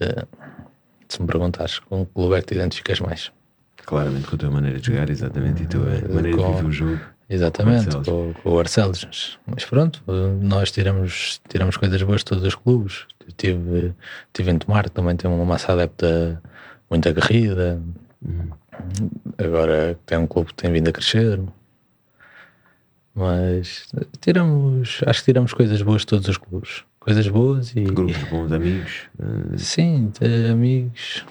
Uh, 0.00 0.26
se 1.08 1.20
me 1.20 1.28
perguntares 1.28 1.78
com 1.78 2.04
que 2.04 2.12
clube 2.12 2.34
é 2.34 2.40
que 2.40 2.48
te 2.48 2.54
identificas 2.54 3.00
mais. 3.00 3.30
Claramente 3.84 4.26
com 4.26 4.34
a 4.34 4.38
tua 4.38 4.50
maneira 4.50 4.80
de 4.80 4.86
jogar 4.86 5.08
exatamente 5.08 5.62
e 5.62 5.66
a 5.66 5.68
tua 5.68 5.82
uh, 5.82 6.14
maneira 6.14 6.36
com, 6.36 6.46
de 6.46 6.52
viver 6.56 6.66
o 6.66 6.72
jogo. 6.72 7.00
Exatamente 7.28 7.96
com, 8.04 8.34
com, 8.34 8.50
o 8.50 8.56
Barcelos. 8.56 9.38
Mas 9.46 9.64
pronto 9.64 10.02
nós 10.40 10.70
tiramos, 10.70 11.40
tiramos 11.48 11.76
coisas 11.76 12.02
boas 12.02 12.20
de 12.20 12.24
todos 12.24 12.44
os 12.44 12.54
clubes. 12.54 13.06
Tive, 13.36 13.94
tive 14.32 14.50
em 14.50 14.58
Tomar 14.58 14.84
que 14.84 14.90
também 14.90 15.14
tem 15.14 15.30
uma 15.30 15.44
massa 15.44 15.72
adepta 15.72 16.42
muito 16.88 17.08
aguerrida 17.08 17.82
Agora 19.38 19.98
tem 20.06 20.18
um 20.18 20.26
clube 20.26 20.48
que 20.48 20.54
tem 20.54 20.72
vindo 20.72 20.88
a 20.88 20.92
crescer. 20.92 21.40
Mas 23.14 23.88
tiramos, 24.20 25.00
acho 25.06 25.20
que 25.20 25.26
tiramos 25.26 25.54
coisas 25.54 25.80
boas 25.80 26.02
de 26.02 26.06
todos 26.06 26.28
os 26.28 26.36
clubes. 26.36 26.84
Coisas 27.00 27.26
boas 27.28 27.74
e. 27.74 27.84
Grupos 27.84 28.22
bons 28.24 28.52
amigos. 28.52 29.08
Sim, 29.56 30.12
amigos. 30.50 31.24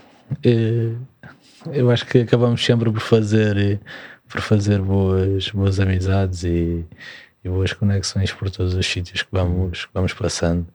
Eu 1.71 1.91
acho 1.91 2.05
que 2.05 2.19
acabamos 2.19 2.63
sempre 2.63 2.91
por 2.91 3.01
fazer, 3.01 3.79
por 4.27 4.41
fazer 4.41 4.81
boas, 4.81 5.49
boas 5.49 5.79
amizades 5.79 6.43
e, 6.43 6.85
e 7.43 7.49
boas 7.49 7.73
conexões 7.73 8.31
por 8.31 8.49
todos 8.49 8.73
os 8.73 8.85
sítios 8.85 9.21
que 9.21 9.29
vamos, 9.31 9.85
que 9.85 9.91
vamos 9.93 10.13
passando. 10.13 10.65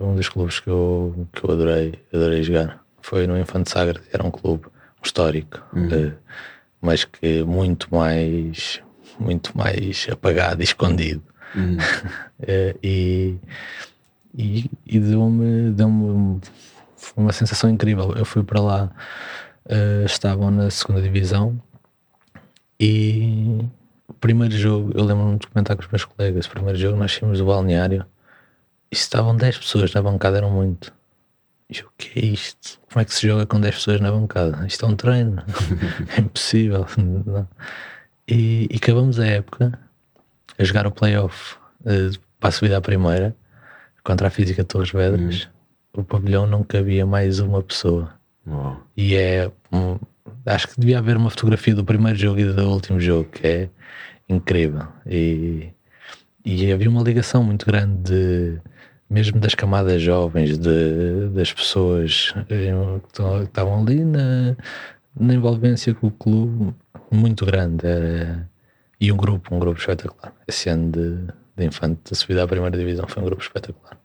Um 0.00 0.16
dos 0.16 0.28
clubes 0.28 0.58
que 0.60 0.70
eu, 0.70 1.28
que 1.32 1.44
eu 1.44 1.50
adorei, 1.50 1.94
adorei 2.12 2.42
jogar 2.42 2.82
foi 3.02 3.26
no 3.26 3.38
Infante 3.38 3.70
Sagre, 3.70 4.00
era 4.10 4.26
um 4.26 4.30
clube 4.30 4.64
histórico, 5.04 5.62
uhum. 5.72 5.86
uh, 5.86 6.12
mas 6.80 7.04
que 7.04 7.42
muito 7.44 7.88
mais, 7.94 8.80
muito 9.18 9.56
mais 9.56 10.06
apagado 10.10 10.62
e 10.62 10.64
escondido. 10.64 11.22
Uhum. 11.54 11.76
uh, 11.76 12.78
e 12.82 13.38
e, 14.36 14.68
e 14.84 14.98
deu-me 14.98 15.70
deu 15.70 15.88
uma 17.16 17.32
sensação 17.32 17.70
incrível. 17.70 18.12
Eu 18.16 18.24
fui 18.24 18.42
para 18.42 18.60
lá, 18.60 18.90
uh, 19.66 20.04
estavam 20.04 20.50
na 20.50 20.70
segunda 20.70 21.00
divisão 21.00 21.60
e 22.78 23.60
o 24.08 24.14
primeiro 24.14 24.56
jogo, 24.56 24.92
eu 24.94 25.04
lembro-me 25.04 25.38
de 25.38 25.46
comentar 25.46 25.76
com 25.76 25.82
os 25.82 25.88
meus 25.88 26.04
colegas, 26.04 26.46
o 26.46 26.50
primeiro 26.50 26.78
jogo 26.78 26.96
nós 26.96 27.12
tínhamos 27.12 27.38
do 27.38 27.46
balneário 27.46 28.04
e 28.90 28.94
estavam 28.94 29.36
10 29.36 29.58
pessoas 29.58 29.94
na 29.94 30.02
bancada, 30.02 30.38
eram 30.38 30.50
muito. 30.50 30.92
E 31.70 31.80
o 31.80 31.90
que 31.96 32.18
é 32.18 32.24
isto? 32.26 32.80
Como 32.90 33.00
é 33.00 33.04
que 33.04 33.14
se 33.14 33.26
joga 33.26 33.46
com 33.46 33.60
10 33.60 33.74
pessoas 33.74 34.00
na 34.00 34.10
bancada? 34.10 34.66
Isto 34.66 34.84
é 34.84 34.88
um 34.88 34.96
treino. 34.96 35.42
é 36.16 36.20
impossível. 36.20 36.86
E, 38.26 38.66
e, 38.70 38.76
acabamos 38.76 39.20
a 39.20 39.26
época 39.26 39.78
a 40.58 40.64
jogar 40.64 40.86
o 40.86 40.90
playoff 40.90 41.56
uh, 41.82 42.18
para 42.40 42.48
a 42.48 42.52
subida 42.52 42.78
à 42.78 42.80
primeira 42.80 43.36
contra 44.02 44.28
a 44.28 44.30
Física 44.30 44.62
de 44.62 44.68
Torres 44.68 44.90
Vedras. 44.90 45.44
Uhum. 45.94 46.00
O 46.00 46.04
pavilhão 46.04 46.46
não 46.46 46.64
cabia 46.64 47.04
mais 47.04 47.38
uma 47.38 47.62
pessoa. 47.62 48.14
Oh. 48.46 48.76
E 48.96 49.14
é. 49.14 49.52
Um, 49.70 49.98
acho 50.46 50.68
que 50.68 50.80
devia 50.80 50.98
haver 51.00 51.18
uma 51.18 51.28
fotografia 51.28 51.74
do 51.74 51.84
primeiro 51.84 52.18
jogo 52.18 52.40
e 52.40 52.44
do 52.44 52.70
último 52.70 52.98
jogo, 52.98 53.28
que 53.28 53.46
é 53.46 53.68
incrível. 54.26 54.86
E, 55.06 55.68
e 56.44 56.72
havia 56.72 56.88
uma 56.88 57.02
ligação 57.02 57.44
muito 57.44 57.66
grande 57.66 58.02
de 58.02 58.60
mesmo 59.14 59.38
das 59.38 59.54
camadas 59.54 60.02
jovens, 60.02 60.58
de, 60.58 61.28
das 61.28 61.52
pessoas 61.52 62.34
eh, 62.50 62.72
que 63.12 63.44
estavam 63.44 63.80
ali 63.80 64.04
na, 64.04 64.56
na 65.18 65.34
envolvência 65.34 65.94
com 65.94 66.08
o 66.08 66.10
clube, 66.10 66.74
muito 67.12 67.46
grande. 67.46 67.86
Era, 67.86 68.50
e 69.00 69.12
um 69.12 69.16
grupo, 69.16 69.54
um 69.54 69.58
grupo 69.60 69.78
espetacular. 69.78 70.32
Esse 70.48 70.68
ano 70.68 70.90
de, 70.90 71.32
de 71.56 71.64
infante, 71.64 72.10
de 72.10 72.16
subida 72.16 72.42
à 72.42 72.48
primeira 72.48 72.76
divisão, 72.76 73.06
foi 73.06 73.22
um 73.22 73.26
grupo 73.26 73.40
espetacular. 73.40 73.96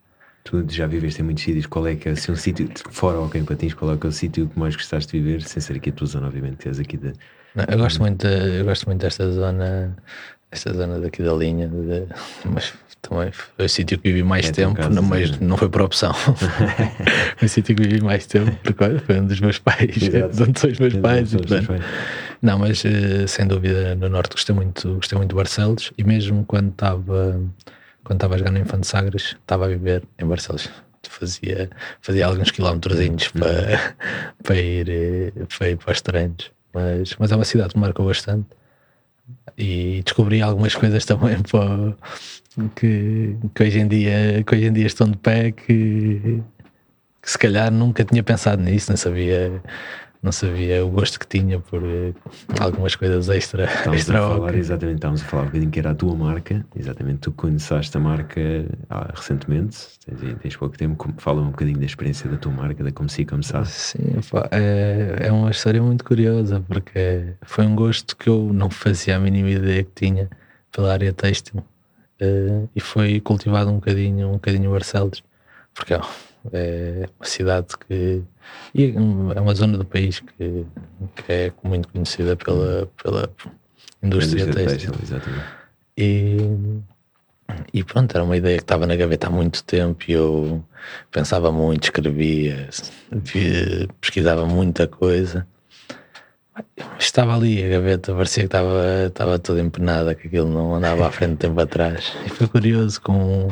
Tu 0.43 0.63
já 0.69 0.85
viveste 0.85 1.21
em 1.21 1.25
muitos 1.25 1.43
sítios, 1.43 1.65
qual 1.65 1.87
é 1.87 1.95
que 1.95 2.07
é 2.07 2.11
assim, 2.11 2.31
um 2.31 2.35
sítio, 2.35 2.69
fora 2.91 3.19
o 3.19 3.29
em 3.35 3.43
Patins, 3.43 3.73
qual 3.73 3.91
é 3.93 3.97
que 3.97 4.05
é 4.05 4.09
o 4.09 4.11
sítio 4.11 4.47
que 4.47 4.59
mais 4.59 4.75
gostaste 4.75 5.11
de 5.11 5.23
viver, 5.23 5.41
sem 5.41 5.59
ser 5.59 5.77
aqui 5.77 5.89
a 5.89 5.93
tua 5.93 6.07
zona, 6.07 6.27
obviamente, 6.27 6.67
és 6.67 6.79
aqui 6.79 6.97
de... 6.97 7.13
Não, 7.55 7.65
eu, 7.67 7.77
gosto 7.79 7.99
muito, 7.99 8.27
eu 8.27 8.63
gosto 8.63 8.85
muito 8.85 9.01
desta 9.01 9.31
zona, 9.31 9.97
esta 10.51 10.71
zona 10.71 10.99
daqui 10.99 11.23
da 11.23 11.33
linha, 11.33 11.67
de, 11.67 12.07
mas 12.45 12.73
também 13.01 13.31
foi 13.31 13.65
o 13.65 13.69
sítio 13.69 13.97
que 13.97 14.09
vivi 14.09 14.23
mais 14.23 14.47
é 14.47 14.51
tempo, 14.51 14.89
não, 14.89 15.01
mas 15.01 15.39
não 15.39 15.57
foi 15.57 15.69
por 15.69 15.81
opção. 15.81 16.13
foi 17.37 17.45
o 17.45 17.49
sítio 17.49 17.75
que 17.75 17.83
vivi 17.83 18.01
mais 18.01 18.25
tempo, 18.25 18.51
porque 18.63 18.83
olha, 18.83 18.99
foi 18.99 19.19
um 19.19 19.25
dos 19.25 19.39
meus 19.39 19.57
pais, 19.59 19.95
de 19.97 20.43
onde 20.43 20.59
são 20.59 20.69
os 20.69 20.79
meus 20.79 20.95
pais. 20.95 21.31
não, 22.41 22.59
mas 22.59 22.83
eh, 22.85 23.25
sem 23.27 23.47
dúvida 23.47 23.95
no 23.95 24.09
Norte 24.09 24.33
gostei 24.33 24.55
muito, 24.55 24.95
gostei 24.95 25.17
muito 25.17 25.29
de 25.29 25.35
Barcelos 25.35 25.91
e 25.97 26.03
mesmo 26.03 26.43
quando 26.45 26.69
estava 26.69 27.39
quando 28.03 28.17
estava 28.17 28.35
a 28.35 28.37
jogar 28.37 28.51
no 28.51 28.59
Infante 28.59 28.87
Sagres, 28.87 29.35
estava 29.39 29.65
a 29.65 29.67
viver 29.67 30.03
em 30.17 30.25
Barcelos. 30.25 30.69
Fazia, 31.07 31.69
fazia 32.01 32.25
alguns 32.25 32.51
quilómetros 32.51 32.99
uhum. 32.99 33.15
para, 33.39 33.95
para, 34.43 34.55
ir, 34.55 34.89
eh, 34.89 35.31
para 35.57 35.69
ir 35.69 35.77
para 35.77 35.91
os 35.91 36.01
treinos. 36.01 36.51
Mas, 36.73 37.15
mas 37.17 37.31
é 37.31 37.35
uma 37.35 37.45
cidade 37.45 37.69
que 37.69 37.77
me 37.77 37.81
marcou 37.81 38.05
bastante 38.05 38.47
e 39.57 40.01
descobri 40.03 40.41
algumas 40.41 40.75
coisas 40.75 41.05
também 41.05 41.37
para, 41.49 41.95
que, 42.75 43.35
que, 43.53 43.63
hoje 43.63 43.79
em 43.79 43.87
dia, 43.87 44.43
que 44.45 44.55
hoje 44.55 44.65
em 44.65 44.73
dia 44.73 44.87
estão 44.87 45.09
de 45.09 45.17
pé 45.17 45.51
que, 45.51 46.41
que 47.21 47.31
se 47.31 47.37
calhar 47.37 47.71
nunca 47.71 48.03
tinha 48.03 48.23
pensado 48.23 48.61
nisso, 48.61 48.89
não 48.89 48.97
sabia 48.97 49.61
não 50.21 50.33
sabia 50.33 50.85
o 50.85 50.89
gosto 50.89 51.17
que 51.17 51.25
tinha 51.25 51.59
por 51.59 51.81
uh, 51.81 52.13
algumas 52.59 52.95
coisas 52.95 53.29
extra. 53.29 53.63
Estávamos 53.63 53.99
extra 53.99 54.25
a 54.25 54.29
falar, 54.29 54.55
exatamente, 54.55 54.95
estávamos 54.95 55.21
a 55.21 55.25
falar 55.25 55.43
um 55.43 55.45
bocadinho 55.45 55.71
que 55.71 55.79
era 55.79 55.91
a 55.91 55.95
tua 55.95 56.15
marca, 56.15 56.65
exatamente, 56.75 57.19
tu 57.19 57.31
conheceste 57.31 57.95
a 57.95 57.99
marca 57.99 58.41
ah, 58.89 59.11
recentemente, 59.15 59.77
tens, 60.05 60.39
tens 60.41 60.57
pouco 60.57 60.77
tempo, 60.77 61.13
fala 61.17 61.41
um 61.41 61.51
bocadinho 61.51 61.79
da 61.79 61.85
experiência 61.85 62.29
da 62.29 62.37
tua 62.37 62.51
marca, 62.51 62.83
da 62.83 62.91
como 62.91 63.07
se 63.07 63.25
começar. 63.25 63.65
Sim, 63.65 63.99
é, 64.51 65.27
é 65.27 65.31
uma 65.31 65.51
história 65.51 65.81
muito 65.81 66.03
curiosa, 66.03 66.61
porque 66.67 67.33
foi 67.43 67.65
um 67.65 67.75
gosto 67.75 68.17
que 68.17 68.29
eu 68.29 68.51
não 68.53 68.69
fazia 68.69 69.15
a 69.15 69.19
mínima 69.19 69.49
ideia 69.49 69.83
que 69.83 69.91
tinha 69.95 70.29
pela 70.69 70.91
área 70.91 71.13
têxtil, 71.13 71.63
uh, 72.21 72.69
e 72.75 72.81
foi 72.81 73.21
cultivado 73.21 73.69
um 73.69 73.75
bocadinho, 73.75 74.27
um 74.27 74.33
bocadinho 74.33 74.69
Barcelos, 74.69 75.23
porque 75.73 75.93
é 75.93 75.99
uma 77.17 77.25
cidade 77.25 77.67
que 77.87 78.21
e 78.73 78.93
é 78.93 79.41
uma 79.41 79.55
zona 79.55 79.77
do 79.77 79.85
país 79.85 80.19
que, 80.19 80.65
que 81.15 81.31
é 81.31 81.51
muito 81.63 81.87
conhecida 81.87 82.35
pela, 82.35 82.89
pela 83.01 83.29
indústria, 84.01 84.43
indústria 84.43 84.67
têxtil. 84.67 84.93
Exatamente. 85.01 85.45
E, 85.97 86.37
e 87.73 87.83
pronto, 87.83 88.15
era 88.15 88.23
uma 88.23 88.37
ideia 88.37 88.57
que 88.57 88.63
estava 88.63 88.85
na 88.85 88.95
gaveta 88.95 89.27
há 89.27 89.29
muito 89.29 89.63
tempo 89.63 90.03
e 90.07 90.13
eu 90.13 90.63
pensava 91.11 91.51
muito, 91.51 91.85
escrevia, 91.85 92.69
pesquisava 93.99 94.45
muita 94.45 94.87
coisa. 94.87 95.47
Estava 96.97 97.35
ali, 97.35 97.63
a 97.63 97.69
gaveta 97.69 98.13
parecia 98.13 98.43
que 98.43 98.47
estava, 98.47 99.05
estava 99.07 99.39
toda 99.39 99.61
empenada, 99.61 100.13
que 100.13 100.27
aquilo 100.27 100.49
não 100.49 100.75
andava 100.75 101.07
à 101.07 101.11
frente 101.11 101.37
tempo 101.37 101.59
atrás. 101.59 102.13
E 102.25 102.29
foi 102.29 102.47
curioso 102.47 103.01
com 103.01 103.49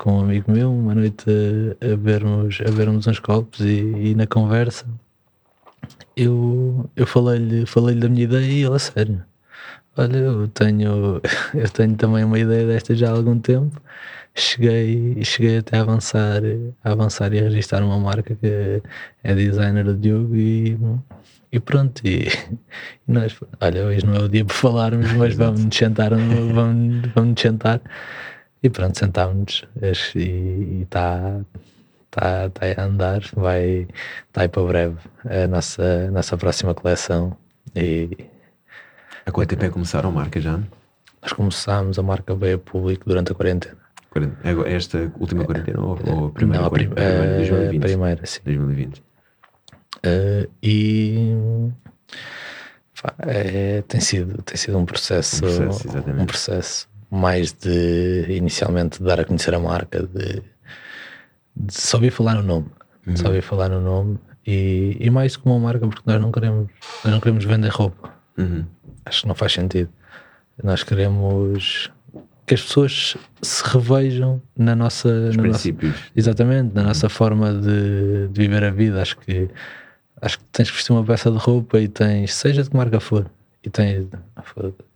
com 0.00 0.18
um 0.18 0.20
amigo 0.22 0.50
meu, 0.50 0.72
uma 0.72 0.94
noite 0.94 1.26
a, 1.28 1.92
a 1.92 1.96
vermos, 1.96 2.58
a 2.66 2.70
vermos 2.70 3.06
uns 3.06 3.18
copos 3.18 3.60
e, 3.60 3.80
e 4.10 4.14
na 4.14 4.26
conversa 4.26 4.86
eu, 6.16 6.88
eu 6.96 7.06
falei-lhe 7.06 7.66
falei 7.66 7.94
da 7.96 8.08
minha 8.08 8.24
ideia 8.24 8.46
e 8.46 8.64
ele, 8.64 8.74
a 8.74 8.78
sério, 8.78 9.22
olha, 9.96 10.16
eu 10.16 10.48
tenho, 10.48 11.20
eu 11.54 11.68
tenho 11.68 11.94
também 11.96 12.24
uma 12.24 12.38
ideia 12.38 12.66
desta 12.66 12.94
já 12.94 13.10
há 13.10 13.12
algum 13.12 13.38
tempo. 13.38 13.80
Cheguei, 14.34 15.22
cheguei 15.24 15.58
até 15.58 15.76
a 15.76 15.82
avançar, 15.82 16.40
a 16.84 16.92
avançar 16.92 17.32
e 17.34 17.40
a 17.40 17.42
registrar 17.42 17.82
uma 17.82 17.98
marca 17.98 18.34
que 18.34 18.82
é 19.22 19.34
designer 19.34 19.84
do 19.84 19.96
Diogo 19.96 20.34
e, 20.34 20.78
e 21.52 21.60
pronto. 21.60 22.00
E, 22.06 22.28
e 23.08 23.12
nós, 23.12 23.38
olha, 23.60 23.84
hoje 23.86 24.06
não 24.06 24.14
é 24.16 24.20
o 24.20 24.28
dia 24.28 24.44
para 24.44 24.54
falarmos, 24.54 25.12
mas 25.12 25.34
vamos 25.36 25.64
nos 25.64 25.76
sentar, 25.76 26.10
vamos, 26.10 27.10
vamos 27.14 27.30
nos 27.30 27.40
sentar 27.40 27.82
e 28.62 28.70
pronto, 28.70 28.98
sentámos-nos 28.98 30.14
e 30.14 30.82
está 30.82 31.40
tá, 32.10 32.50
tá 32.50 32.66
a 32.76 32.84
andar, 32.84 33.22
vai 33.34 33.88
tá 34.32 34.42
aí 34.42 34.48
para 34.48 34.62
breve 34.62 34.98
a 35.24 35.46
nossa, 35.46 36.06
a 36.08 36.10
nossa 36.10 36.36
próxima 36.36 36.74
coleção. 36.74 37.36
E 37.74 38.28
Há 39.24 39.30
quanto 39.32 39.50
tempo 39.50 39.64
é 39.64 39.68
que 39.68 39.74
começaram 39.74 40.08
a 40.08 40.12
marca 40.12 40.40
já? 40.40 40.58
Nós 41.22 41.32
começámos, 41.32 41.98
a 41.98 42.02
marca 42.02 42.34
veio 42.34 42.56
a 42.56 42.58
público 42.58 43.08
durante 43.08 43.32
a 43.32 43.34
quarentena. 43.34 43.76
É 44.42 44.74
esta 44.74 45.12
última 45.20 45.44
quarentena 45.44 45.80
ou, 45.80 45.98
ou 46.06 46.26
a 46.26 46.30
primeira? 46.30 46.62
Não, 46.62 46.66
a, 46.66 46.70
prim 46.70 46.88
quarentena, 46.88 47.36
2020. 47.36 47.76
a 47.76 47.80
primeira, 47.80 48.26
sim. 48.26 48.40
2020. 48.44 48.98
Uh, 48.98 50.50
e 50.62 51.36
é, 53.18 53.82
tem, 53.82 54.00
sido, 54.00 54.42
tem 54.42 54.56
sido 54.56 54.76
um 54.78 54.84
processo, 54.84 55.36
um 55.36 55.66
processo, 55.66 55.88
um 56.18 56.26
processo 56.26 56.89
mais 57.10 57.52
de 57.52 58.26
inicialmente 58.28 59.02
dar 59.02 59.20
a 59.20 59.24
conhecer 59.24 59.54
a 59.54 59.58
marca, 59.58 60.06
de, 60.06 60.42
de 61.56 61.74
só 61.74 61.96
ouvir 61.96 62.10
falar 62.10 62.36
no 62.36 62.42
nome, 62.42 62.66
uhum. 63.06 63.16
só 63.16 63.26
ouvir 63.26 63.42
falar 63.42 63.68
no 63.68 63.80
nome 63.80 64.18
e, 64.46 64.96
e 65.00 65.10
mais 65.10 65.36
como 65.36 65.56
uma 65.56 65.66
marca 65.66 65.86
porque 65.86 66.02
nós 66.06 66.20
não 66.20 66.30
queremos, 66.30 66.68
nós 67.04 67.12
não 67.12 67.20
queremos 67.20 67.44
vender 67.44 67.68
roupa. 67.68 68.12
Uhum. 68.38 68.64
Acho 69.04 69.22
que 69.22 69.28
não 69.28 69.34
faz 69.34 69.52
sentido. 69.52 69.90
Nós 70.62 70.82
queremos 70.82 71.90
que 72.46 72.54
as 72.54 72.62
pessoas 72.62 73.16
se 73.40 73.64
revejam 73.64 74.42
na 74.56 74.74
nossa, 74.74 75.08
Os 75.08 75.36
na 75.36 75.42
princípios. 75.42 75.92
Nossa, 75.92 76.12
exatamente, 76.16 76.74
na 76.74 76.82
uhum. 76.82 76.88
nossa 76.88 77.08
forma 77.08 77.54
de, 77.54 78.28
de, 78.28 78.40
viver 78.40 78.64
a 78.64 78.70
vida. 78.70 79.02
Acho 79.02 79.18
que 79.18 79.48
acho 80.20 80.38
que 80.38 80.44
tens 80.52 80.70
que 80.70 80.76
vestir 80.76 80.92
uma 80.92 81.04
peça 81.04 81.30
de 81.30 81.38
roupa 81.38 81.80
e 81.80 81.88
tens, 81.88 82.34
seja 82.34 82.62
de 82.62 82.70
que 82.70 82.76
marca 82.76 83.00
for, 83.00 83.30
e 83.64 83.70
tens, 83.70 84.06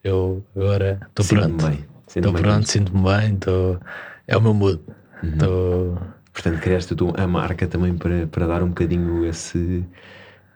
eu 0.02 0.44
agora 0.54 1.00
estou 1.08 1.24
pronto. 1.26 1.66
Bem. 1.66 1.93
Estou 2.14 2.32
pronto, 2.32 2.68
sinto-me 2.68 3.02
bem, 3.02 3.36
tô... 3.36 3.78
é 4.26 4.36
o 4.36 4.40
meu 4.40 4.54
mood. 4.54 4.80
Uhum. 5.22 5.38
Tô... 5.38 5.98
Portanto, 6.32 6.60
criaste 6.60 6.94
tu 6.94 7.12
a 7.16 7.26
marca 7.26 7.66
também 7.66 7.96
para, 7.96 8.26
para 8.26 8.46
dar 8.46 8.62
um 8.62 8.68
bocadinho 8.68 9.24
esse, 9.24 9.84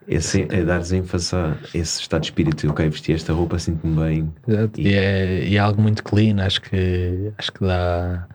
esse 0.08 0.42
a 0.50 0.64
dares 0.64 0.90
ênfase 0.90 1.36
a 1.36 1.56
esse 1.72 2.00
estado 2.00 2.22
de 2.22 2.26
espírito. 2.28 2.68
Ok, 2.68 2.88
vesti 2.88 3.12
esta 3.12 3.32
roupa, 3.32 3.58
sinto-me 3.58 3.94
bem. 4.02 4.34
Exato. 4.46 4.80
E, 4.80 4.88
e, 4.88 4.94
é, 4.94 5.44
e 5.44 5.56
é 5.56 5.58
algo 5.58 5.80
muito 5.80 6.02
clean, 6.02 6.44
acho 6.44 6.60
que, 6.62 7.32
acho 7.38 7.52
que 7.52 7.60
dá. 7.60 8.26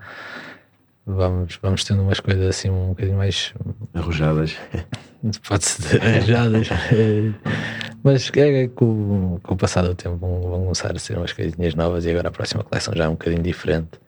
Vamos, 1.05 1.59
vamos 1.61 1.83
tendo 1.83 2.01
umas 2.01 2.19
coisas 2.19 2.47
assim 2.47 2.69
um 2.69 2.89
bocadinho 2.89 3.17
mais 3.17 3.53
arrojadas. 3.93 4.55
Pode-se 5.47 5.81
dizer 5.81 6.01
arrojadas. 6.01 6.69
Mas 8.03 8.31
é, 8.35 8.63
é 8.63 8.67
com, 8.69 9.39
com 9.43 9.53
o 9.53 9.57
passar 9.57 9.81
do 9.83 9.95
tempo 9.95 10.17
vão, 10.17 10.63
começar 10.63 10.95
a 10.95 10.99
ser 10.99 11.17
umas 11.17 11.33
coisinhas 11.33 11.75
novas 11.75 12.05
e 12.05 12.11
agora 12.11 12.29
a 12.29 12.31
próxima 12.31 12.63
coleção 12.63 12.93
já 12.95 13.05
é 13.05 13.07
um 13.07 13.13
bocadinho 13.13 13.43
diferente. 13.43 13.99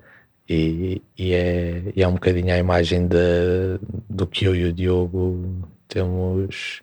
E, 0.48 1.02
e, 1.18 1.34
é, 1.34 1.82
e 1.96 2.04
é 2.04 2.08
um 2.08 2.14
bocadinho 2.14 2.54
a 2.54 2.58
imagem 2.58 3.08
de, 3.08 3.80
do 4.10 4.28
que 4.28 4.46
eu 4.46 4.56
e 4.56 4.66
o 4.66 4.74
Diogo 4.74 5.68
temos, 5.88 6.82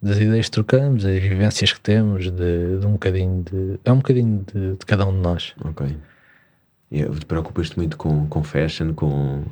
das 0.00 0.18
ideias 0.18 0.46
que 0.46 0.52
trocamos, 0.52 1.04
as 1.04 1.20
vivências 1.20 1.72
que 1.72 1.80
temos, 1.80 2.30
de, 2.30 2.78
de 2.78 2.86
um 2.86 2.92
bocadinho 2.92 3.42
de. 3.42 3.80
É 3.84 3.92
um 3.92 3.96
bocadinho 3.96 4.44
de, 4.52 4.76
de 4.76 4.86
cada 4.86 5.06
um 5.06 5.12
de 5.12 5.18
nós. 5.18 5.54
Ok. 5.64 5.96
E 6.90 7.04
te 7.04 7.26
preocupas-te 7.26 7.76
muito 7.76 7.96
com, 7.96 8.26
com 8.28 8.42
fashion, 8.42 8.94
com 8.94 9.44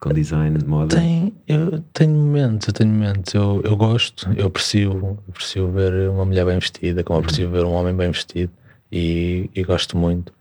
com 0.00 0.12
design 0.14 0.58
de 0.58 0.64
moda? 0.64 0.96
Tem, 0.96 1.32
eu 1.46 1.80
tenho 1.92 2.14
momentos, 2.14 2.66
eu 2.66 2.72
tenho 2.72 2.90
momentos. 2.90 3.34
Eu, 3.34 3.60
eu 3.62 3.76
gosto, 3.76 4.28
eu 4.34 4.46
aprecio, 4.46 5.18
aprecio 5.28 5.70
ver 5.70 6.08
uma 6.08 6.24
mulher 6.24 6.46
bem 6.46 6.58
vestida, 6.58 7.04
como 7.04 7.18
aprecio 7.18 7.46
uhum. 7.46 7.52
ver 7.52 7.64
um 7.64 7.72
homem 7.72 7.94
bem 7.94 8.10
vestido 8.10 8.50
e, 8.90 9.50
e, 9.54 9.62
gosto 9.62 9.96
muito. 9.96 10.32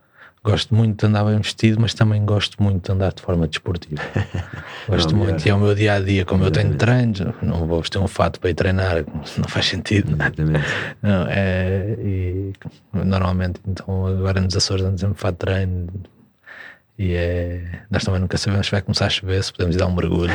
Gosto 0.50 0.74
muito 0.74 1.00
de 1.00 1.06
andar 1.06 1.26
bem 1.26 1.38
vestido, 1.38 1.80
mas 1.80 1.94
também 1.94 2.26
gosto 2.26 2.62
muito 2.62 2.86
de 2.86 2.92
andar 2.92 3.14
de 3.14 3.22
forma 3.22 3.48
desportiva. 3.48 4.02
gosto 4.88 5.16
não, 5.16 5.24
muito, 5.24 5.46
e 5.46 5.50
é 5.50 5.54
o 5.54 5.60
meu 5.60 5.76
dia 5.76 5.94
a 5.94 6.00
dia. 6.00 6.26
Como 6.26 6.44
Exatamente. 6.44 6.74
eu 6.74 6.78
tenho 6.78 7.14
treinos, 7.14 7.36
não 7.42 7.68
vou 7.68 7.82
vestir 7.82 8.00
um 8.00 8.08
fato 8.08 8.40
para 8.40 8.50
ir 8.50 8.54
treinar, 8.54 9.06
não 9.38 9.48
faz 9.48 9.68
sentido. 9.68 10.14
Exatamente. 10.14 10.66
Não, 11.02 11.26
é, 11.30 11.96
e, 12.00 12.54
normalmente, 12.94 13.60
então, 13.68 14.08
agora 14.08 14.42
nos 14.42 14.56
Açores, 14.56 14.86
ando 14.86 15.00
sempre 15.00 15.20
fato 15.20 15.34
de 15.34 15.40
treino, 15.40 15.88
e 17.00 17.14
é, 17.14 17.64
nós 17.90 18.04
também 18.04 18.20
nunca 18.20 18.38
sabemos 18.38 18.68
se 18.68 18.74
vai 18.74 18.82
começar 18.82 19.06
a 19.06 19.10
chover, 19.10 19.42
se 19.42 19.54
podemos 19.54 19.74
ir 19.74 19.80
dar 19.80 19.88
um 19.88 19.96
mergulho. 19.96 20.34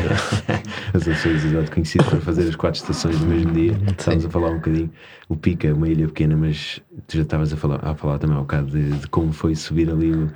as 0.94 1.06
Açores, 1.06 1.44
exato, 1.44 1.70
conhecido 1.70 2.04
para 2.06 2.18
fazer 2.22 2.48
as 2.48 2.56
quatro 2.56 2.80
estações 2.80 3.20
no 3.20 3.26
mesmo 3.26 3.52
dia. 3.52 3.72
Estávamos 3.98 4.24
a 4.24 4.30
falar 4.30 4.48
um 4.48 4.54
bocadinho. 4.54 4.90
O 5.28 5.36
Pica 5.36 5.68
é 5.68 5.74
uma 5.74 5.86
ilha 5.86 6.06
pequena, 6.06 6.34
mas 6.34 6.80
tu 7.06 7.18
já 7.18 7.22
estavas 7.22 7.52
a 7.52 7.56
falar, 7.58 7.86
a 7.86 7.94
falar 7.94 8.18
também 8.18 8.34
ao 8.34 8.44
bocado 8.44 8.68
de, 8.68 8.92
de 8.92 9.06
como 9.08 9.30
foi 9.30 9.54
subir 9.54 9.90
ali 9.90 10.14
o, 10.14 10.32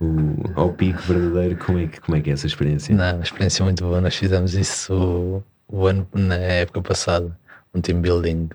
o, 0.00 0.50
ao 0.54 0.72
pico 0.72 1.02
verdadeiro. 1.02 1.56
Como 1.56 1.78
é, 1.78 1.86
que, 1.88 2.00
como 2.00 2.16
é 2.16 2.22
que 2.22 2.30
é 2.30 2.32
essa 2.32 2.46
experiência? 2.46 2.96
Não, 2.96 3.16
uma 3.16 3.22
experiência 3.22 3.62
muito 3.62 3.84
boa. 3.84 4.00
Nós 4.00 4.16
fizemos 4.16 4.54
isso 4.54 4.94
o, 4.94 5.44
o 5.68 5.86
ano, 5.86 6.08
na 6.14 6.36
época 6.36 6.80
passada. 6.80 7.38
Um 7.74 7.82
team 7.82 8.00
building 8.00 8.48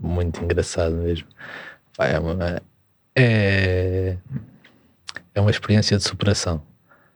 muito 0.00 0.42
engraçado 0.42 0.94
mesmo. 0.94 1.26
Vai, 1.98 2.14
é, 2.14 2.18
uma, 2.18 2.62
é 3.14 4.16
é 5.36 5.40
uma 5.40 5.50
experiência 5.50 5.96
de 5.96 6.02
superação. 6.02 6.62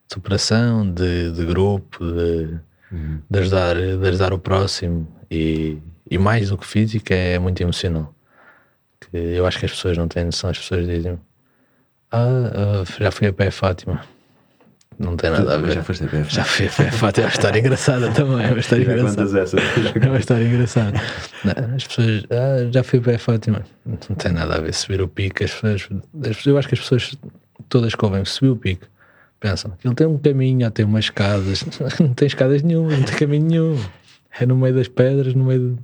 De 0.06 0.14
superação, 0.14 0.88
de, 0.88 1.32
de 1.32 1.44
grupo, 1.46 2.04
de, 2.04 2.58
uhum. 2.92 3.20
de, 3.28 3.38
ajudar, 3.38 3.74
de 3.74 4.08
ajudar 4.08 4.32
o 4.32 4.38
próximo 4.38 5.08
e, 5.30 5.78
e 6.08 6.18
mais 6.18 6.50
do 6.50 6.58
que 6.58 6.66
físico 6.66 7.12
é 7.12 7.38
muito 7.38 7.60
emocional. 7.62 8.14
Que 9.00 9.16
eu 9.16 9.46
acho 9.46 9.58
que 9.58 9.64
as 9.64 9.72
pessoas 9.72 9.96
não 9.96 10.06
têm 10.06 10.24
noção, 10.26 10.50
as 10.50 10.58
pessoas 10.58 10.86
dizem 10.86 11.18
ah, 12.12 12.82
uh, 12.82 13.02
já 13.02 13.10
fui 13.10 13.28
a 13.28 13.32
pé 13.32 13.50
Fátima. 13.50 14.02
Não 14.98 15.16
tem 15.16 15.30
nada 15.30 15.54
a 15.54 15.56
ver. 15.56 15.72
Já 15.72 15.82
foste 15.82 16.04
a 16.04 16.08
pé 16.08 16.24
Já 16.24 16.44
fui 16.44 16.66
a 16.66 16.70
pé 16.70 16.90
Fátima. 16.90 17.24
É 17.24 17.26
uma 17.26 17.32
história 17.32 17.58
engraçada 17.58 18.10
também. 18.10 18.46
É 18.46 18.50
uma 18.50 18.58
história 18.58 18.82
engraçada. 18.84 19.30
É 19.94 20.08
uma 20.08 20.18
história 20.18 20.44
engraçada. 20.44 21.00
as 21.76 21.86
pessoas, 21.86 22.24
ah, 22.30 22.70
já 22.70 22.82
fui 22.82 22.98
a 22.98 23.02
pé 23.02 23.16
Fátima. 23.18 23.64
Não 23.86 24.16
tem 24.16 24.32
nada 24.32 24.56
a 24.56 24.60
ver 24.60 24.74
subir 24.74 25.00
o 25.00 25.08
pico. 25.08 25.42
As 25.42 25.54
pessoas, 25.54 25.88
eu 26.44 26.58
acho 26.58 26.68
que 26.68 26.74
as 26.74 26.80
pessoas 26.80 27.16
todas 27.68 27.94
que 27.94 28.04
ouvem 28.04 28.24
subir 28.24 28.50
o 28.50 28.56
pico 28.56 28.86
pensam 29.40 29.72
que 29.72 29.88
ele 29.88 29.94
tem 29.94 30.06
um 30.06 30.18
caminho, 30.18 30.70
tem 30.70 30.84
umas 30.84 31.06
escadas, 31.06 31.64
não 31.98 32.12
tem 32.12 32.26
escadas 32.26 32.62
nenhuma, 32.62 32.94
não 32.94 33.02
tem 33.02 33.16
caminho 33.16 33.46
nenhum. 33.46 33.78
É 34.38 34.46
no 34.46 34.56
meio 34.56 34.74
das 34.74 34.86
pedras, 34.86 35.34
no 35.34 35.44
meio. 35.44 35.70
De... 35.70 35.78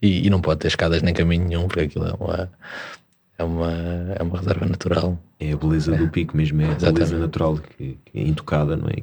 E, 0.00 0.26
e, 0.26 0.30
não 0.30 0.40
pode 0.40 0.60
ter 0.60 0.68
escadas 0.68 1.02
nem 1.02 1.12
caminho 1.12 1.46
nenhum, 1.46 1.66
porque 1.66 1.80
aquilo 1.80 2.06
é 2.06 2.12
uma, 2.12 2.50
é 3.36 3.44
uma, 3.44 3.72
é 4.16 4.22
uma 4.22 4.38
reserva 4.38 4.64
natural. 4.64 5.18
É 5.40 5.52
a 5.52 5.56
beleza 5.56 5.94
é. 5.94 5.98
do 5.98 6.08
pico 6.08 6.36
mesmo, 6.36 6.62
é 6.62 6.64
a 6.64 6.68
Exatamente. 6.68 6.94
beleza 6.94 7.18
natural 7.18 7.56
que, 7.58 7.98
que, 8.04 8.18
é 8.18 8.22
intocada, 8.22 8.76
não 8.76 8.88
é? 8.88 9.02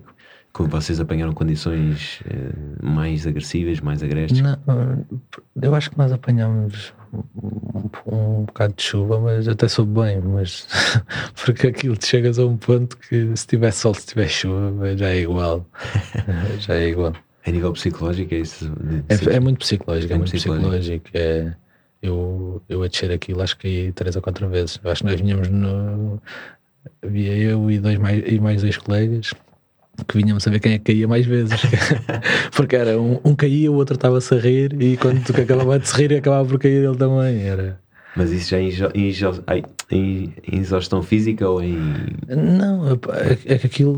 Como 0.54 0.68
vocês 0.68 1.00
apanharam 1.00 1.34
condições 1.34 2.22
eh, 2.30 2.52
mais 2.84 3.26
agressivas, 3.26 3.80
mais 3.80 4.04
agrestes? 4.04 4.42
Não, 4.42 5.06
eu 5.62 5.74
acho 5.74 5.92
que 5.92 5.98
nós 5.98 6.12
apanhámos 6.12 6.94
um, 8.06 8.46
bocado 8.46 8.74
de 8.76 8.84
chuva, 8.84 9.20
mas 9.20 9.48
até 9.48 9.68
soube 9.68 10.02
bem, 10.02 10.22
mas 10.22 10.68
porque 11.44 11.68
aquilo 11.68 11.96
te 11.96 12.08
chegas 12.08 12.40
a 12.40 12.46
um 12.46 12.58
ponto 12.58 12.98
que 12.98 13.36
se 13.36 13.48
tiver 13.48 13.72
sol, 13.72 13.94
se 13.94 14.08
tiver 14.08 14.28
chuva, 14.28 14.96
já 14.96 15.10
é 15.10 15.20
igual. 15.20 15.66
já 16.60 16.76
é 16.76 16.90
igual. 16.90 17.14
A 17.46 17.52
nível 17.52 17.74
psicológico 17.74 18.34
é 18.34 18.38
isso? 18.38 18.72
É, 19.10 19.36
é, 19.36 19.40
muito 19.40 19.60
psicológico, 19.60 20.14
é, 20.14 20.16
é 20.16 20.18
muito 20.18 20.32
psicológico. 20.32 20.70
psicológico. 20.70 21.10
É, 21.14 21.56
eu, 22.02 22.62
eu 22.70 22.84
a 22.84 22.88
descer 22.88 23.12
aquilo 23.12 23.42
acho 23.42 23.58
que 23.58 23.64
caí 23.64 23.92
três 23.92 24.16
ou 24.16 24.22
quatro 24.22 24.48
vezes. 24.50 24.80
Acho 24.84 25.04
que 25.04 25.10
nós 25.10 25.20
vinhamos 25.20 25.50
no. 25.50 26.22
Havia 27.04 27.36
eu 27.38 27.70
e, 27.70 27.80
dois 27.80 27.98
mais, 27.98 28.24
e 28.26 28.40
mais 28.40 28.62
dois 28.62 28.78
colegas 28.78 29.34
que 30.08 30.18
vinhamos 30.18 30.48
a 30.48 30.52
ver 30.52 30.60
quem 30.60 30.74
é 30.74 30.78
que 30.80 30.92
caía 30.92 31.08
mais 31.08 31.26
vezes. 31.26 31.60
Porque 32.56 32.76
era 32.76 33.00
um, 33.00 33.20
um 33.24 33.36
caía, 33.36 33.72
o 33.72 33.76
outro 33.76 33.96
estava-se 33.96 34.34
a 34.34 34.40
rir 34.40 34.82
e 34.82 34.98
quando 34.98 35.24
tu 35.24 35.40
acabava 35.40 35.78
de 35.80 35.88
se 35.88 35.96
rir, 35.96 36.16
acabava 36.16 36.48
por 36.48 36.60
cair 36.60 36.84
ele 36.84 36.98
também. 36.98 37.42
Era. 37.44 37.80
Mas 38.16 38.32
isso 38.32 38.50
já 38.50 38.58
é 38.58 39.64
em, 39.92 40.34
exaustão 40.52 41.02
física 41.02 41.48
ou 41.48 41.62
em. 41.62 41.78
Não, 42.28 42.94
é, 42.94 43.54
é 43.54 43.58
que 43.58 43.68
aquilo. 43.68 43.98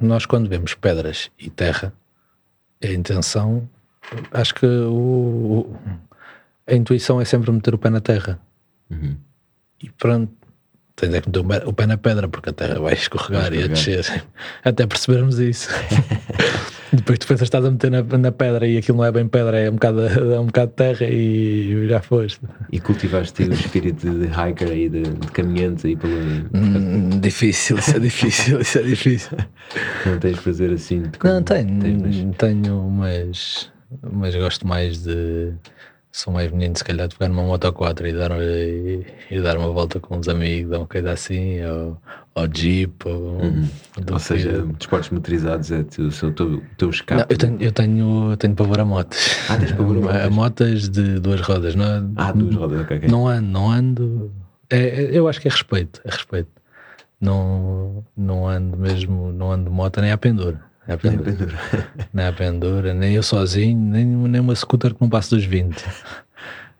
Nós, 0.00 0.26
quando 0.26 0.48
vemos 0.48 0.74
pedras 0.74 1.30
e 1.38 1.50
terra, 1.50 1.92
a 2.82 2.86
intenção, 2.86 3.68
acho 4.30 4.54
que 4.54 4.66
o, 4.66 5.74
a 6.66 6.74
intuição 6.74 7.20
é 7.20 7.24
sempre 7.24 7.50
meter 7.50 7.74
o 7.74 7.78
pé 7.78 7.90
na 7.90 8.00
terra. 8.00 8.38
Uhum. 8.88 9.16
E 9.82 9.90
pronto, 9.90 10.32
tens 10.96 11.14
é 11.14 11.20
que 11.20 11.28
meter 11.28 11.68
o 11.68 11.72
pé 11.74 11.86
na 11.86 11.98
pedra, 11.98 12.26
porque 12.26 12.50
a 12.50 12.52
terra 12.52 12.80
vai 12.80 12.94
escorregar, 12.94 13.50
vai 13.50 13.60
e 13.60 13.64
a 13.64 13.66
descer. 13.66 14.24
Até 14.64 14.86
percebermos 14.86 15.38
isso. 15.38 15.68
Depois 16.92 17.18
tu 17.18 17.26
pensas 17.26 17.42
estás 17.42 17.64
a 17.64 17.70
meter 17.70 17.90
na, 17.90 18.02
na, 18.02 18.32
pedra 18.32 18.66
e 18.66 18.78
aquilo 18.78 18.98
não 18.98 19.04
é 19.04 19.12
bem 19.12 19.28
pedra, 19.28 19.58
é 19.58 19.68
um 19.68 19.74
bocado, 19.74 20.06
é 20.06 20.40
um 20.40 20.46
bocado 20.46 20.70
de 20.70 20.76
terra 20.76 21.06
e 21.06 21.86
já 21.88 22.00
foste. 22.00 22.40
E 22.72 22.80
cultivaste 22.80 23.42
o 23.42 23.52
espírito 23.52 24.08
de 24.08 24.26
hiker 24.26 24.70
aí, 24.70 24.88
de, 24.88 25.02
de 25.02 25.26
caminhante 25.32 25.86
aí 25.86 25.96
pelo. 25.96 26.16
Hum, 26.54 27.20
difícil, 27.20 27.76
isso 27.76 27.96
é 27.96 27.98
difícil, 27.98 28.60
isso 28.60 28.78
é 28.78 28.82
difícil. 28.82 29.36
Não 30.06 30.18
tens 30.18 30.38
prazer 30.38 30.72
assim? 30.72 31.02
Não, 31.22 31.42
tenho, 31.42 31.80
tens, 31.80 32.36
tenho, 32.38 32.82
mas, 32.88 33.70
mas 34.00 34.34
gosto 34.36 34.66
mais 34.66 35.02
de 35.02 35.52
sou 36.16 36.32
mais 36.32 36.50
menino, 36.50 36.74
se 36.74 36.82
calhar, 36.82 37.06
de 37.06 37.14
pegar 37.14 37.28
numa 37.28 37.42
moto 37.42 37.70
4 37.70 38.06
e 38.06 38.12
dar, 38.14 38.30
e, 38.40 39.06
e, 39.30 39.40
dar 39.42 39.58
uma 39.58 39.70
volta 39.70 40.00
com 40.00 40.16
uns 40.16 40.28
amigos, 40.28 40.72
ou 40.72 40.78
uma 40.78 40.86
coisa 40.86 41.12
assim, 41.12 41.62
ou, 41.62 41.98
ou 42.34 42.48
jeep, 42.50 43.06
ou, 43.06 43.42
uhum. 43.42 43.68
ou 44.10 44.18
seja, 44.18 44.64
desportos 44.78 45.10
motorizados 45.10 45.70
é 45.70 45.84
o 45.98 46.10
seu, 46.10 46.32
teu, 46.32 46.62
teu 46.78 46.88
escape. 46.88 47.20
Não, 47.20 47.26
eu 47.28 47.36
tenho, 47.36 47.62
eu 47.62 47.72
tenho, 47.72 48.36
tenho 48.38 48.54
pavor 48.54 48.80
a 48.80 48.84
motos. 48.86 49.36
Ah, 49.50 49.58
tens 49.58 49.72
pavor 49.72 49.98
a 49.98 50.00
motos? 50.00 50.20
A 50.22 50.30
motas 50.30 50.88
de 50.88 51.20
duas 51.20 51.42
rodas, 51.42 51.74
não 51.74 51.84
é? 51.84 52.02
Ah, 52.16 52.32
duas 52.32 52.54
rodas, 52.54 52.80
ok. 52.80 52.96
okay. 52.96 53.08
Não 53.10 53.28
ando, 53.28 53.48
não 53.48 53.70
ando. 53.70 54.32
É, 54.70 54.78
é, 54.78 55.10
eu 55.12 55.28
acho 55.28 55.38
que 55.38 55.48
é 55.48 55.50
respeito, 55.50 56.00
é 56.02 56.10
respeito. 56.10 56.48
Não, 57.20 58.02
não 58.16 58.48
ando 58.48 58.74
mesmo, 58.78 59.32
não 59.32 59.52
ando 59.52 59.64
de 59.64 59.70
moto 59.70 60.00
nem 60.00 60.12
a 60.12 60.16
pendura. 60.16 60.64
É 60.88 60.92
a 60.92 60.98
pendura. 60.98 61.32
Nem 62.12 62.26
a 62.26 62.32
pendura. 62.32 62.32
pendura, 62.36 62.94
nem 62.94 63.14
eu 63.14 63.22
sozinho, 63.22 63.78
nem, 63.78 64.04
nem 64.04 64.40
uma 64.40 64.54
scooter 64.54 64.94
que 64.94 65.00
não 65.00 65.08
passe 65.08 65.30
dos 65.30 65.44
20. 65.44 65.84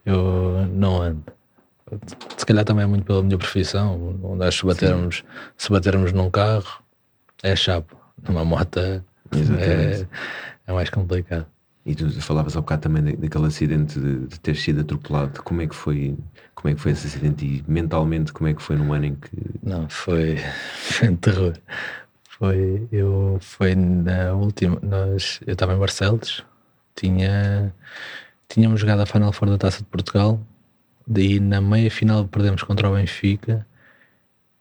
Eu 0.04 0.66
não 0.72 1.02
ando. 1.02 1.24
Se 2.36 2.44
calhar 2.44 2.64
também 2.64 2.84
é 2.84 2.86
muito 2.86 3.04
pela 3.04 3.22
minha 3.22 3.38
profissão, 3.38 4.18
onde 4.22 4.44
acho 4.44 4.58
se 4.58 4.66
batermos, 4.66 5.24
se 5.56 5.70
batermos 5.70 6.12
num 6.12 6.30
carro 6.30 6.82
é 7.42 7.54
chapa, 7.54 7.96
numa 8.26 8.44
moto 8.44 8.78
é, 8.78 9.02
é 10.66 10.72
mais 10.72 10.90
complicado. 10.90 11.46
E 11.84 11.94
tu 11.94 12.10
falavas 12.20 12.56
há 12.56 12.60
bocado 12.60 12.82
também 12.82 13.14
daquele 13.14 13.46
acidente 13.46 14.00
de, 14.00 14.26
de, 14.26 14.40
ter 14.40 14.56
sido 14.56 14.80
atropelado. 14.80 15.40
Como 15.44 15.62
é 15.62 15.68
que 15.68 15.74
foi? 15.74 16.16
Como 16.52 16.72
é 16.72 16.74
que 16.74 16.80
foi 16.80 16.90
esse 16.90 17.06
acidente 17.06 17.46
e 17.46 17.64
mentalmente 17.70 18.32
como 18.32 18.48
é 18.48 18.54
que 18.54 18.60
foi 18.60 18.74
no 18.74 18.92
ano 18.92 19.04
em 19.04 19.14
que? 19.14 19.30
Não, 19.62 19.88
foi, 19.88 20.36
foi 20.74 21.10
um 21.10 21.16
terror. 21.16 21.52
Foi, 22.38 22.86
eu, 22.92 23.38
foi 23.40 23.74
na 23.74 24.34
última, 24.34 24.78
nós, 24.82 25.40
eu 25.46 25.54
estava 25.54 25.72
em 25.72 25.78
Barcelos, 25.78 26.44
tinha, 26.94 27.74
tínhamos 28.46 28.78
jogado 28.78 29.00
a 29.00 29.06
Final 29.06 29.32
Four 29.32 29.48
da 29.48 29.56
Taça 29.56 29.78
de 29.78 29.84
Portugal, 29.84 30.38
daí 31.06 31.40
na 31.40 31.62
meia 31.62 31.90
final 31.90 32.28
perdemos 32.28 32.62
contra 32.62 32.90
o 32.90 32.94
Benfica 32.94 33.66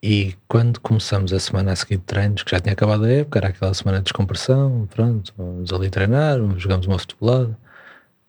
e 0.01 0.35
quando 0.47 0.79
começamos 0.79 1.33
a 1.33 1.39
semana 1.39 1.73
a 1.73 1.75
seguir 1.75 1.97
de 1.97 2.03
treinos, 2.03 2.43
que 2.43 2.51
já 2.51 2.61
tinha 2.61 2.71
acabado 2.71 3.03
a 3.03 3.11
época, 3.11 3.39
era 3.39 3.49
aquela 3.49 3.73
semana 3.73 3.97
de 3.97 4.05
descompressão, 4.05 4.87
pronto, 4.89 5.33
vamos 5.37 5.73
ali 5.73 5.89
treinar, 5.89 6.37
jogamos 6.57 6.87
uma 6.87 6.97
futebolada 6.97 7.57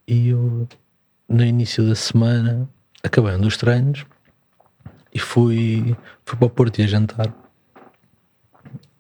e 0.09 0.31
eu, 0.31 0.67
no 1.29 1.45
início 1.45 1.87
da 1.87 1.95
semana 1.95 2.69
acabei 3.01 3.37
um 3.37 3.41
dos 3.41 3.57
treinos 3.57 4.05
e 5.15 5.21
fui, 5.21 5.97
fui 6.25 6.37
para 6.37 6.47
o 6.47 6.51
Porto 6.51 6.83
a 6.83 6.87
jantar 6.87 7.46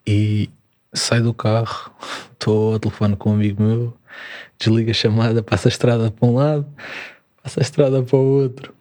e 0.07 0.50
saio 0.92 1.24
do 1.24 1.34
carro, 1.34 1.90
estou 2.32 2.74
ao 2.74 2.78
telefone 2.78 3.16
com 3.16 3.30
um 3.30 3.34
amigo 3.34 3.62
meu, 3.62 3.94
desliga 4.59 4.90
a 4.90 4.94
chamada, 4.94 5.42
passa 5.42 5.68
a 5.68 5.70
estrada 5.70 6.11
para 6.11 6.28
um 6.28 6.34
lado, 6.34 6.66
passa 7.42 7.61
a 7.61 7.62
estrada 7.62 8.02
para 8.02 8.16
o 8.16 8.42
outro. 8.42 8.74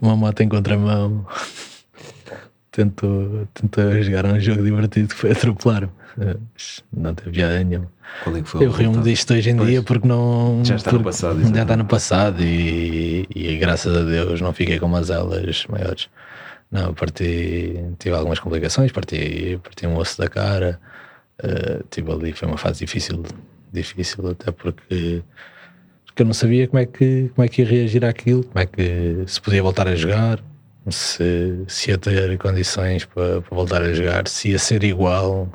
Uma 0.00 0.16
moto 0.16 0.40
em 0.40 0.48
contramão. 0.48 1.26
Tentou, 2.72 3.48
tentou 3.52 4.00
jogar 4.00 4.24
um 4.26 4.38
jogo 4.38 4.62
divertido 4.62 5.08
que 5.08 5.14
foi 5.16 5.32
atropelar-me. 5.32 5.90
Não 6.96 7.14
teve 7.14 7.32
piada 7.32 7.64
nenhuma. 7.64 7.90
Qual 8.22 8.36
é 8.36 8.42
que 8.42 8.48
foi 8.48 8.64
Eu 8.64 8.70
rio-me 8.70 9.02
disto 9.02 9.34
hoje 9.34 9.50
em 9.50 9.56
pois, 9.56 9.68
dia 9.68 9.82
porque 9.82 10.06
não. 10.06 10.62
Já 10.64 10.76
está 10.76 10.92
no 10.92 11.02
passado. 11.02 11.54
Já 11.54 11.62
está 11.62 11.76
no 11.76 11.84
passado 11.84 12.42
e, 12.42 13.26
e 13.34 13.56
graças 13.56 13.96
a 13.96 14.02
Deus 14.02 14.40
não 14.40 14.52
fiquei 14.52 14.78
com 14.78 14.86
umas 14.86 15.10
elas 15.10 15.66
maiores. 15.66 16.08
Não, 16.70 16.94
parti, 16.94 17.74
tive 17.98 18.14
algumas 18.14 18.38
complicações, 18.38 18.92
parti, 18.92 19.58
parti 19.62 19.86
um 19.86 19.96
osso 19.96 20.18
da 20.18 20.28
cara, 20.28 20.80
uh, 21.42 21.84
tive 21.90 22.12
ali, 22.12 22.32
foi 22.32 22.46
uma 22.46 22.56
fase 22.56 22.78
difícil, 22.78 23.24
difícil 23.72 24.28
até 24.28 24.52
porque, 24.52 25.22
porque 26.06 26.22
eu 26.22 26.26
não 26.26 26.32
sabia 26.32 26.68
como 26.68 26.78
é, 26.78 26.86
que, 26.86 27.28
como 27.34 27.44
é 27.44 27.48
que 27.48 27.62
ia 27.62 27.68
reagir 27.68 28.04
àquilo, 28.04 28.44
como 28.44 28.60
é 28.60 28.66
que 28.66 29.24
se 29.26 29.40
podia 29.40 29.62
voltar 29.62 29.88
a 29.88 29.96
jogar, 29.96 30.40
se, 30.88 31.64
se 31.66 31.90
ia 31.90 31.98
ter 31.98 32.38
condições 32.38 33.04
para, 33.04 33.42
para 33.42 33.54
voltar 33.54 33.82
a 33.82 33.92
jogar, 33.92 34.28
se 34.28 34.50
ia 34.50 34.58
ser 34.58 34.84
igual. 34.84 35.48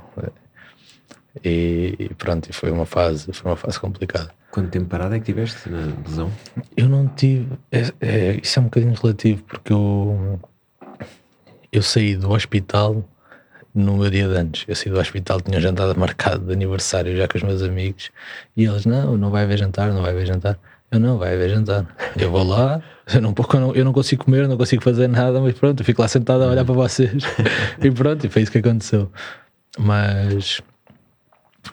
E, 1.43 1.95
e 1.97 2.13
pronto, 2.13 2.51
foi 2.53 2.71
uma 2.71 2.85
fase, 2.85 3.31
foi 3.31 3.51
uma 3.51 3.57
fase 3.57 3.79
complicada. 3.79 4.31
Quanto 4.51 4.69
tempo 4.69 4.85
parado 4.85 5.15
é 5.15 5.19
que 5.19 5.25
tiveste 5.25 5.69
na 5.69 5.93
lesão? 6.07 6.31
Eu 6.77 6.87
não 6.87 7.07
tive. 7.07 7.47
É, 7.71 7.91
é, 7.99 8.39
isso 8.41 8.57
é 8.57 8.61
um 8.61 8.65
bocadinho 8.65 8.93
relativo, 8.93 9.43
porque 9.43 9.73
eu 9.73 10.39
eu 11.75 11.81
saí 11.81 12.15
do 12.15 12.31
hospital 12.31 13.03
no 13.73 13.97
meu 13.97 14.09
dia 14.09 14.27
de 14.27 14.35
anos. 14.35 14.65
Eu 14.67 14.75
saí 14.75 14.91
do 14.91 14.99
hospital, 14.99 15.41
tinha 15.41 15.57
um 15.57 15.61
jantar 15.61 15.95
marcado 15.97 16.45
de 16.45 16.53
aniversário 16.53 17.15
já 17.17 17.27
com 17.27 17.37
os 17.37 17.43
meus 17.43 17.61
amigos 17.61 18.11
e 18.55 18.65
eles, 18.65 18.85
não, 18.85 19.17
não 19.17 19.29
vai 19.29 19.43
haver 19.43 19.57
jantar, 19.57 19.91
não 19.91 20.01
vai 20.01 20.11
haver 20.11 20.25
jantar. 20.25 20.57
Eu 20.89 20.99
não, 20.99 21.17
vai 21.17 21.33
haver 21.33 21.49
jantar. 21.49 21.85
Eu 22.17 22.31
vou 22.31 22.43
lá, 22.43 22.81
eu 23.13 23.19
não, 23.19 23.33
eu 23.37 23.59
não, 23.59 23.75
eu 23.75 23.85
não 23.85 23.91
consigo 23.91 24.23
comer, 24.23 24.47
não 24.47 24.55
consigo 24.55 24.81
fazer 24.81 25.09
nada, 25.09 25.41
mas 25.41 25.53
pronto, 25.53 25.81
eu 25.81 25.85
fico 25.85 26.01
lá 26.01 26.07
sentado 26.07 26.43
a 26.43 26.47
olhar 26.47 26.63
para 26.63 26.73
vocês 26.73 27.23
e 27.83 27.91
pronto, 27.91 28.25
e 28.25 28.29
foi 28.29 28.43
isso 28.43 28.51
que 28.51 28.59
aconteceu. 28.59 29.11
Mas, 29.77 30.61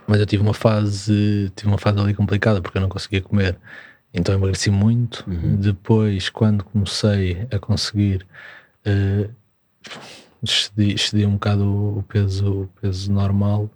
mas 0.09 0.18
eu 0.18 0.26
tive 0.26 0.42
uma 0.42 0.55
fase, 0.55 1.53
tive 1.55 1.68
uma 1.68 1.78
fase 1.78 2.00
ali 2.00 2.14
complicada 2.14 2.61
porque 2.61 2.78
eu 2.78 2.82
não 2.82 2.88
conseguia 2.88 3.22
comer. 3.22 3.57
Então 4.12 4.34
emagreci 4.34 4.70
muito. 4.70 5.24
Uhum. 5.28 5.57
Depois, 5.57 6.28
quando 6.28 6.64
comecei 6.64 7.46
a 7.50 7.59
conseguir 7.59 8.26
uh, 8.86 9.30
excedi, 10.43 10.95
excedi 10.95 11.26
um 11.26 11.33
bocado 11.33 11.64
o 11.99 12.03
peso, 12.03 12.62
o 12.62 12.68
peso 12.80 13.12
normal 13.12 13.70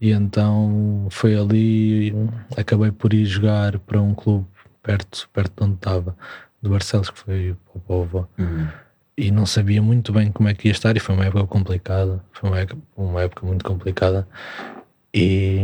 e 0.00 0.12
então 0.12 1.06
foi 1.10 1.36
ali 1.36 2.14
acabei 2.56 2.90
por 2.90 3.12
ir 3.12 3.26
jogar 3.26 3.78
para 3.80 4.00
um 4.00 4.14
clube 4.14 4.46
perto, 4.82 5.28
perto 5.32 5.58
de 5.58 5.64
onde 5.64 5.74
estava, 5.74 6.16
do 6.62 6.70
Barcelos, 6.70 7.10
que 7.10 7.18
foi 7.18 7.56
o 7.74 7.80
Povo. 7.80 8.28
Uhum. 8.38 8.66
E 9.16 9.30
não 9.30 9.44
sabia 9.44 9.82
muito 9.82 10.12
bem 10.12 10.32
como 10.32 10.48
é 10.48 10.54
que 10.54 10.68
ia 10.68 10.72
estar, 10.72 10.96
e 10.96 11.00
foi 11.00 11.14
uma 11.14 11.26
época 11.26 11.46
complicada. 11.46 12.24
Foi 12.32 12.48
uma 12.48 12.58
época, 12.58 12.80
uma 12.96 13.22
época 13.22 13.46
muito 13.46 13.64
complicada. 13.64 14.26
E 15.12 15.60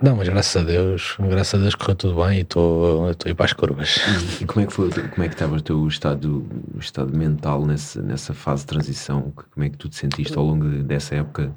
não, 0.00 0.16
mas 0.16 0.28
graças 0.28 0.62
a 0.62 0.64
Deus, 0.64 1.16
graças 1.18 1.58
a 1.58 1.62
Deus 1.62 1.74
correu 1.74 1.96
tudo 1.96 2.24
bem 2.24 2.38
e 2.38 2.40
estou 2.42 3.08
a 3.08 3.28
ir 3.28 3.34
para 3.34 3.46
as 3.46 3.52
curvas. 3.52 3.96
E 4.40 4.44
como 4.44 4.64
é 4.64 4.66
que 4.66 4.72
foi, 4.72 4.90
como 4.90 5.22
é 5.24 5.28
que 5.28 5.34
estava 5.34 5.56
o 5.56 5.60
teu 5.60 5.86
estado, 5.88 6.46
o 6.74 6.78
estado 6.78 7.16
mental 7.16 7.66
nessa, 7.66 8.00
nessa 8.00 8.32
fase 8.32 8.62
de 8.62 8.68
transição? 8.68 9.32
Como 9.52 9.64
é 9.64 9.68
que 9.68 9.76
tu 9.76 9.88
te 9.88 9.96
sentiste 9.96 10.36
ao 10.38 10.44
longo 10.44 10.64
dessa 10.84 11.16
época? 11.16 11.52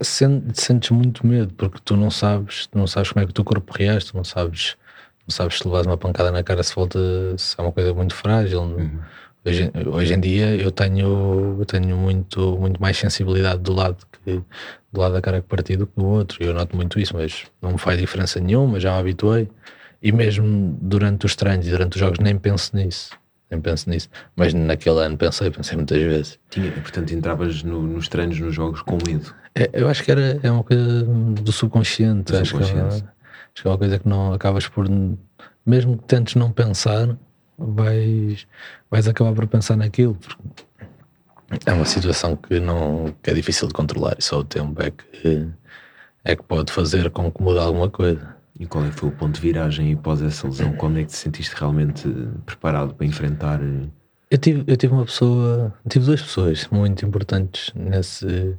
Sentes 0.00 0.90
muito 0.90 1.26
medo 1.26 1.52
porque 1.54 1.78
tu 1.84 1.96
não 1.96 2.10
sabes, 2.10 2.66
tu 2.66 2.78
não 2.78 2.86
sabes 2.86 3.10
como 3.10 3.22
é 3.22 3.26
que 3.26 3.30
o 3.30 3.34
teu 3.34 3.44
corpo 3.44 3.72
reage, 3.76 4.06
tu 4.06 4.16
não 4.16 4.24
sabes, 4.24 4.76
não 5.26 5.34
sabes 5.34 5.58
se 5.58 5.66
levas 5.66 5.86
uma 5.86 5.96
pancada 5.96 6.30
na 6.30 6.44
cara 6.44 6.62
se 6.62 6.74
volta, 6.74 6.98
se 7.36 7.56
é 7.58 7.62
uma 7.62 7.72
coisa 7.72 7.92
muito 7.94 8.14
frágil. 8.14 8.60
Uhum. 8.60 9.00
Hoje, 9.44 9.72
hoje 9.92 10.14
em 10.14 10.20
dia 10.20 10.54
eu 10.56 10.70
tenho, 10.70 11.56
eu 11.58 11.64
tenho 11.64 11.96
muito, 11.96 12.58
muito 12.58 12.80
mais 12.80 12.96
sensibilidade 12.96 13.62
do 13.62 13.72
lado 13.72 14.06
que 14.24 14.42
do 14.92 15.00
lado 15.00 15.12
da 15.12 15.20
cara 15.20 15.40
que 15.40 15.46
partido 15.46 15.86
que 15.86 16.00
do 16.00 16.06
outro. 16.06 16.42
Eu 16.42 16.54
noto 16.54 16.74
muito 16.76 16.98
isso, 16.98 17.14
mas 17.14 17.44
não 17.60 17.72
me 17.72 17.78
faz 17.78 17.98
diferença 17.98 18.40
nenhuma, 18.40 18.80
já 18.80 18.92
me 18.94 19.00
habituei. 19.00 19.48
E 20.02 20.12
mesmo 20.12 20.76
durante 20.80 21.26
os 21.26 21.34
treinos 21.34 21.66
e 21.66 21.70
durante 21.70 21.94
os 21.94 22.00
jogos 22.00 22.18
nem 22.18 22.38
penso 22.38 22.76
nisso. 22.76 23.10
Nem 23.50 23.60
penso 23.60 23.88
nisso. 23.88 24.08
Mas 24.36 24.52
naquele 24.52 25.00
ano 25.00 25.16
pensei, 25.16 25.50
pensei 25.50 25.76
muitas 25.76 26.00
vezes. 26.00 26.38
Tinha, 26.50 26.70
portanto, 26.70 27.12
entravas 27.12 27.62
no, 27.62 27.82
nos 27.82 28.08
treinos, 28.08 28.38
nos 28.38 28.54
jogos 28.54 28.82
com 28.82 28.98
medo. 29.06 29.34
É, 29.54 29.70
eu 29.72 29.88
acho 29.88 30.04
que 30.04 30.10
era 30.10 30.38
é 30.42 30.50
uma 30.50 30.62
coisa 30.62 31.04
do 31.04 31.50
subconsciente. 31.50 32.32
Do 32.32 32.38
acho, 32.38 32.50
subconsciente. 32.50 33.02
Que 33.02 33.08
é, 33.08 33.10
acho 33.54 33.62
que 33.62 33.68
é 33.68 33.70
uma 33.70 33.78
coisa 33.78 33.98
que 33.98 34.08
não 34.08 34.32
acabas 34.32 34.68
por. 34.68 34.86
Mesmo 35.64 35.98
que 35.98 36.04
tentes 36.04 36.34
não 36.34 36.52
pensar, 36.52 37.16
vais, 37.58 38.46
vais 38.90 39.08
acabar 39.08 39.32
por 39.32 39.46
pensar 39.46 39.76
naquilo. 39.76 40.16
É 41.64 41.72
uma 41.72 41.84
situação 41.84 42.36
que, 42.36 42.60
não, 42.60 43.14
que 43.22 43.30
é 43.30 43.34
difícil 43.34 43.68
de 43.68 43.74
controlar 43.74 44.16
e 44.18 44.22
só 44.22 44.40
o 44.40 44.44
tempo 44.44 44.82
é 44.82 44.90
que, 44.90 45.48
é 46.24 46.36
que 46.36 46.42
pode 46.42 46.72
fazer 46.72 47.10
com 47.10 47.30
que 47.30 47.42
mude 47.42 47.58
alguma 47.58 47.88
coisa. 47.88 48.36
E 48.58 48.66
qual 48.66 48.84
é 48.84 48.90
que 48.90 48.96
foi 48.96 49.08
o 49.08 49.12
ponto 49.12 49.34
de 49.34 49.40
viragem 49.40 49.92
e 49.92 49.96
pós 49.96 50.20
essa 50.20 50.46
lesão? 50.46 50.72
Quando 50.72 50.98
é 50.98 51.02
que 51.04 51.10
te 51.10 51.16
sentiste 51.16 51.54
realmente 51.56 52.08
preparado 52.44 52.92
para 52.92 53.06
enfrentar? 53.06 53.60
Eh, 53.62 53.88
eu 54.30 54.38
tive, 54.38 54.64
eu 54.66 54.76
tive 54.76 54.92
uma 54.92 55.04
pessoa, 55.04 55.72
tive 55.88 56.04
duas 56.04 56.20
pessoas 56.20 56.66
muito 56.68 57.06
importantes 57.06 57.72
nesse. 57.74 58.56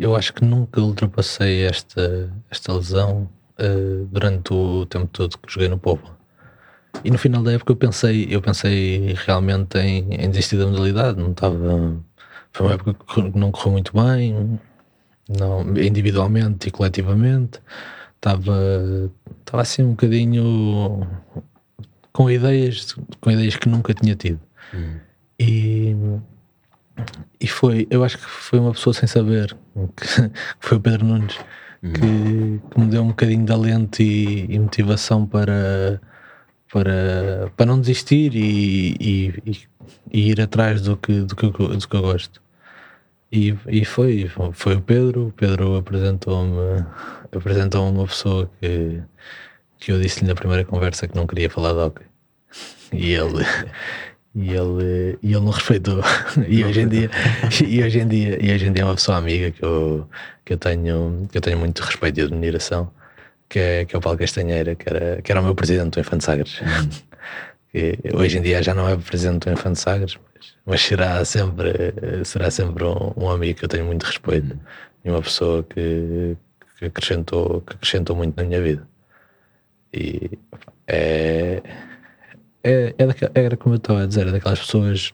Eu 0.00 0.16
acho 0.16 0.32
que 0.32 0.44
nunca 0.44 0.80
ultrapassei 0.80 1.64
esta, 1.64 2.32
esta 2.50 2.72
lesão 2.72 3.28
uh, 3.60 4.06
durante 4.06 4.52
o 4.52 4.84
tempo 4.86 5.06
todo 5.06 5.38
que 5.38 5.52
joguei 5.52 5.68
no 5.68 5.78
Povo. 5.78 6.02
E 7.02 7.10
no 7.10 7.18
final 7.18 7.42
da 7.42 7.52
época 7.52 7.72
eu 7.72 7.76
pensei, 7.76 8.28
eu 8.30 8.40
pensei 8.40 9.14
realmente 9.26 9.78
em, 9.78 10.14
em 10.14 10.30
desistir 10.30 10.56
da 10.56 10.66
modalidade. 10.66 11.18
Não 11.18 11.32
estava. 11.32 11.96
Foi 12.52 12.66
uma 12.66 12.74
época 12.74 12.94
que 12.94 13.38
não 13.38 13.50
correu 13.50 13.72
muito 13.72 13.92
bem, 13.92 14.58
não, 15.28 15.76
individualmente 15.76 16.68
e 16.68 16.70
coletivamente 16.70 17.60
estava 18.16 19.10
estava 19.40 19.62
assim 19.62 19.82
um 19.82 19.90
bocadinho 19.90 21.06
com 22.12 22.30
ideias 22.30 22.94
com 23.20 23.30
ideias 23.30 23.56
que 23.56 23.68
nunca 23.68 23.92
tinha 23.94 24.14
tido 24.14 24.40
hum. 24.74 24.96
e 25.38 25.96
e 27.40 27.46
foi 27.46 27.86
eu 27.90 28.04
acho 28.04 28.18
que 28.18 28.24
foi 28.24 28.58
uma 28.58 28.72
pessoa 28.72 28.94
sem 28.94 29.06
saber 29.08 29.56
que, 29.96 30.06
foi 30.60 30.78
o 30.78 30.80
Pedro 30.80 31.06
Nunes 31.06 31.38
hum. 31.82 31.92
que, 31.92 32.60
que, 32.70 32.80
me 32.80 32.86
deu 32.86 33.02
um 33.02 33.08
bocadinho 33.08 33.44
de 33.44 33.52
alento 33.52 34.02
e, 34.02 34.46
e 34.48 34.58
motivação 34.58 35.26
para 35.26 36.00
para, 36.74 37.52
para 37.56 37.66
não 37.66 37.80
desistir 37.80 38.34
e, 38.34 38.96
e, 39.00 39.68
e, 40.12 40.30
ir 40.30 40.40
atrás 40.40 40.82
do 40.82 40.96
que, 40.96 41.20
do 41.20 41.36
que, 41.36 41.46
do 41.46 41.88
que 41.88 41.94
eu 41.94 42.02
gosto. 42.02 42.42
E, 43.30 43.56
e 43.68 43.84
foi, 43.84 44.28
foi 44.52 44.74
o 44.74 44.80
Pedro. 44.80 45.28
O 45.28 45.32
Pedro 45.32 45.76
apresentou-me 45.76 46.84
apresentou 47.30 47.88
uma 47.88 48.04
pessoa 48.06 48.50
que, 48.60 49.00
que 49.78 49.92
eu 49.92 50.00
disse-lhe 50.00 50.26
na 50.26 50.34
primeira 50.34 50.64
conversa 50.64 51.06
que 51.06 51.14
não 51.14 51.28
queria 51.28 51.48
falar 51.48 51.74
de 51.74 51.78
hockey. 51.78 52.06
E 52.92 53.12
ele, 53.12 53.44
e 54.34 54.50
ele, 54.50 55.18
e 55.22 55.32
ele 55.32 55.44
não 55.44 55.50
respeitou. 55.50 56.02
E 56.48 56.64
hoje 56.64 56.80
em 56.80 56.88
dia, 56.88 57.10
e 57.64 57.84
hoje 57.84 58.00
em 58.00 58.08
dia, 58.08 58.44
e 58.44 58.52
hoje 58.52 58.66
em 58.66 58.72
dia 58.72 58.82
é 58.82 58.86
uma 58.86 58.96
pessoa 58.96 59.18
amiga 59.18 59.52
que 59.52 59.64
eu, 59.64 60.08
que 60.44 60.54
eu, 60.54 60.58
tenho, 60.58 61.28
que 61.30 61.38
eu 61.38 61.42
tenho 61.42 61.56
muito 61.56 61.80
respeito 61.84 62.18
e 62.18 62.24
admiração, 62.24 62.90
que 63.48 63.58
é, 63.58 63.84
que 63.84 63.94
é 63.94 63.98
o 63.98 64.02
Paulo 64.02 64.18
Castanheira, 64.18 64.74
que 64.74 64.88
era, 64.88 65.22
que 65.22 65.30
era 65.30 65.40
o 65.40 65.44
meu 65.44 65.54
presidente 65.54 65.94
do 65.94 66.00
Infante 66.00 66.24
Sagres. 66.24 66.60
Que 67.70 67.98
hoje 68.14 68.38
em 68.38 68.42
dia 68.42 68.62
já 68.62 68.74
não 68.74 68.88
é 68.88 68.96
presidente 68.96 69.46
do 69.46 69.52
Infante 69.52 69.78
Sagres, 69.78 70.18
mas, 70.34 70.54
mas 70.66 70.80
será 70.82 71.24
sempre, 71.24 71.72
será 72.24 72.50
sempre 72.50 72.84
um, 72.84 73.12
um, 73.16 73.30
amigo 73.30 73.58
que 73.58 73.64
eu 73.64 73.68
tenho 73.68 73.84
muito 73.84 74.04
respeito 74.04 74.58
e 75.04 75.10
uma 75.10 75.22
pessoa 75.22 75.62
que, 75.62 76.36
que 76.78 76.86
acrescentou, 76.86 77.60
que 77.60 77.74
acrescentou 77.74 78.16
muito 78.16 78.36
na 78.36 78.44
minha 78.44 78.60
vida. 78.60 78.86
E 79.92 80.38
é, 80.86 81.62
é, 82.62 82.94
é 82.96 83.06
daquela, 83.06 83.30
era 83.34 83.56
como 83.56 83.74
eu 83.74 83.78
estava 83.78 84.02
a 84.02 84.06
dizer, 84.06 84.26
é 84.26 84.32
daquelas 84.32 84.58
pessoas 84.58 85.12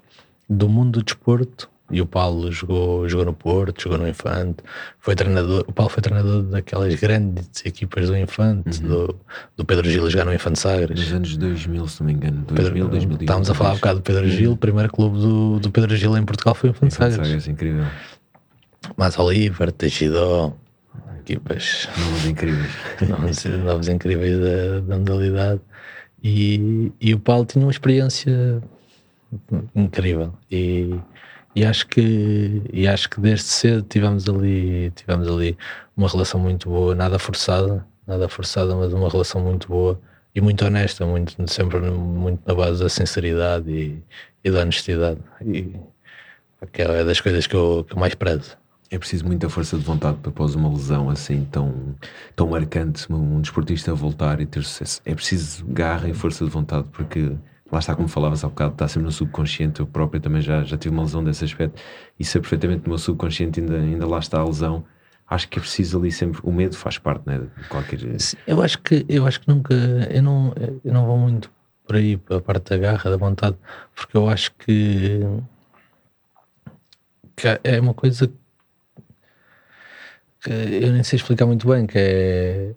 do 0.48 0.68
mundo 0.68 1.00
do 1.00 1.04
desporto. 1.04 1.70
E 1.90 2.00
o 2.00 2.06
Paulo 2.06 2.52
jogou, 2.52 3.08
jogou 3.08 3.26
no 3.26 3.32
Porto, 3.32 3.82
jogou 3.82 3.98
no 3.98 4.08
Infante, 4.08 4.58
foi 5.00 5.14
treinador. 5.14 5.64
O 5.66 5.72
Paulo 5.72 5.90
foi 5.90 6.02
treinador 6.02 6.42
daquelas 6.42 6.94
grandes 6.94 7.64
equipas 7.64 8.08
do 8.08 8.16
Infante, 8.16 8.82
uhum. 8.82 8.88
do, 8.88 9.16
do 9.56 9.64
Pedro 9.64 9.90
Gil 9.90 10.08
jogar 10.08 10.24
no 10.24 10.32
Infante 10.32 10.60
Sagres. 10.60 10.98
Nos 11.00 11.12
anos 11.12 11.36
2000, 11.36 11.88
se 11.88 12.00
não 12.00 12.06
me 12.06 12.12
engano. 12.14 12.44
2000, 12.48 12.72
Pedro, 12.72 12.88
2000, 12.88 13.16
Estávamos 13.22 13.50
a 13.50 13.54
falar 13.54 13.72
um 13.72 13.76
bocado 13.76 13.98
do 13.98 14.02
Pedro 14.02 14.28
Gil, 14.28 14.52
o 14.52 14.56
primeiro 14.56 14.92
clube 14.92 15.18
do, 15.18 15.58
do 15.58 15.70
Pedro 15.70 15.96
Gil 15.96 16.16
em 16.16 16.24
Portugal 16.24 16.54
foi 16.54 16.70
o 16.70 16.72
Infante, 16.72 16.94
Infante 16.94 17.12
Sagres. 17.12 17.28
Sagres. 17.28 17.48
incrível. 17.48 17.84
Mas 18.96 19.18
Oliver, 19.18 19.72
Teixidó, 19.72 20.54
equipas. 21.20 21.88
Novos 21.98 22.26
incríveis. 22.26 22.70
novos, 23.08 23.44
novos 23.44 23.88
incríveis 23.88 24.38
da, 24.38 24.80
da 24.80 24.98
modalidade. 24.98 25.60
E, 26.22 26.92
e 27.00 27.14
o 27.14 27.18
Paulo 27.18 27.44
tinha 27.46 27.64
uma 27.64 27.70
experiência 27.70 28.62
incrível. 29.74 30.34
E, 30.50 30.94
e 31.54 31.64
acho 31.64 31.86
que 31.86 32.62
e 32.72 32.86
acho 32.86 33.08
que 33.10 33.20
desde 33.20 33.46
cedo 33.46 33.82
tivemos 33.82 34.28
ali 34.28 34.90
tivemos 34.92 35.28
ali 35.28 35.56
uma 35.96 36.08
relação 36.08 36.40
muito 36.40 36.68
boa 36.68 36.94
nada 36.94 37.18
forçada 37.18 37.86
nada 38.06 38.28
forçada 38.28 38.74
mas 38.76 38.92
uma 38.92 39.08
relação 39.08 39.40
muito 39.40 39.68
boa 39.68 40.00
e 40.34 40.40
muito 40.40 40.64
honesta 40.64 41.04
muito 41.06 41.34
sempre 41.50 41.80
muito 41.80 42.40
na 42.46 42.54
base 42.54 42.82
da 42.82 42.88
sinceridade 42.88 43.70
e, 43.70 44.02
e 44.44 44.50
da 44.50 44.60
honestidade 44.60 45.20
e 45.44 45.74
que 46.72 46.82
é 46.82 47.04
das 47.04 47.20
coisas 47.20 47.46
que 47.46 47.56
eu, 47.56 47.84
que 47.88 47.94
eu 47.94 47.98
mais 47.98 48.14
prezo 48.14 48.56
é 48.90 48.98
preciso 48.98 49.24
muita 49.24 49.48
força 49.48 49.78
de 49.78 49.84
vontade 49.84 50.18
para 50.18 50.32
pós 50.32 50.56
uma 50.56 50.68
lesão 50.68 51.08
assim 51.08 51.46
tão, 51.50 51.94
tão 52.34 52.48
marcante, 52.48 53.10
um 53.12 53.40
desportista 53.40 53.94
voltar 53.94 54.40
e 54.40 54.46
ter 54.46 54.64
sucesso. 54.64 55.00
É 55.04 55.14
preciso 55.14 55.64
garra 55.66 56.08
e 56.08 56.12
força 56.12 56.44
de 56.44 56.50
vontade, 56.50 56.88
porque 56.92 57.30
lá 57.70 57.78
está, 57.78 57.94
como 57.94 58.08
falavas 58.08 58.44
há 58.44 58.48
bocado, 58.48 58.72
está 58.72 58.88
sempre 58.88 59.06
no 59.06 59.12
subconsciente. 59.12 59.80
Eu 59.80 59.86
próprio 59.86 60.20
também 60.20 60.42
já, 60.42 60.62
já 60.64 60.76
tive 60.76 60.94
uma 60.94 61.02
lesão 61.02 61.22
desse 61.22 61.44
aspecto 61.44 61.80
e 62.18 62.24
sei 62.24 62.40
perfeitamente 62.40 62.82
no 62.82 62.88
meu 62.90 62.98
subconsciente 62.98 63.60
ainda, 63.60 63.76
ainda 63.76 64.06
lá 64.06 64.18
está 64.18 64.40
a 64.40 64.44
lesão. 64.44 64.84
Acho 65.28 65.48
que 65.48 65.58
é 65.58 65.62
preciso 65.62 65.98
ali 65.98 66.10
sempre. 66.10 66.40
O 66.42 66.50
medo 66.50 66.76
faz 66.76 66.98
parte, 66.98 67.22
né? 67.26 67.38
De 67.38 67.68
qualquer. 67.68 68.00
Eu 68.46 68.60
acho 68.62 68.78
que, 68.80 69.06
eu 69.08 69.26
acho 69.26 69.40
que 69.40 69.48
nunca. 69.48 69.74
Eu 69.74 70.22
não, 70.22 70.52
eu 70.84 70.92
não 70.92 71.06
vou 71.06 71.16
muito 71.16 71.50
por 71.86 71.96
aí, 71.96 72.16
para 72.16 72.38
a 72.38 72.40
parte 72.40 72.70
da 72.70 72.76
garra, 72.76 73.10
da 73.10 73.16
vontade, 73.16 73.56
porque 73.94 74.16
eu 74.16 74.28
acho 74.28 74.52
que. 74.56 75.20
que 77.36 77.46
é 77.62 77.80
uma 77.80 77.94
coisa 77.94 78.30
que 80.42 80.50
eu 80.50 80.92
nem 80.92 81.04
sei 81.04 81.16
explicar 81.16 81.46
muito 81.46 81.68
bem, 81.68 81.86
que 81.86 81.98
é 81.98 82.74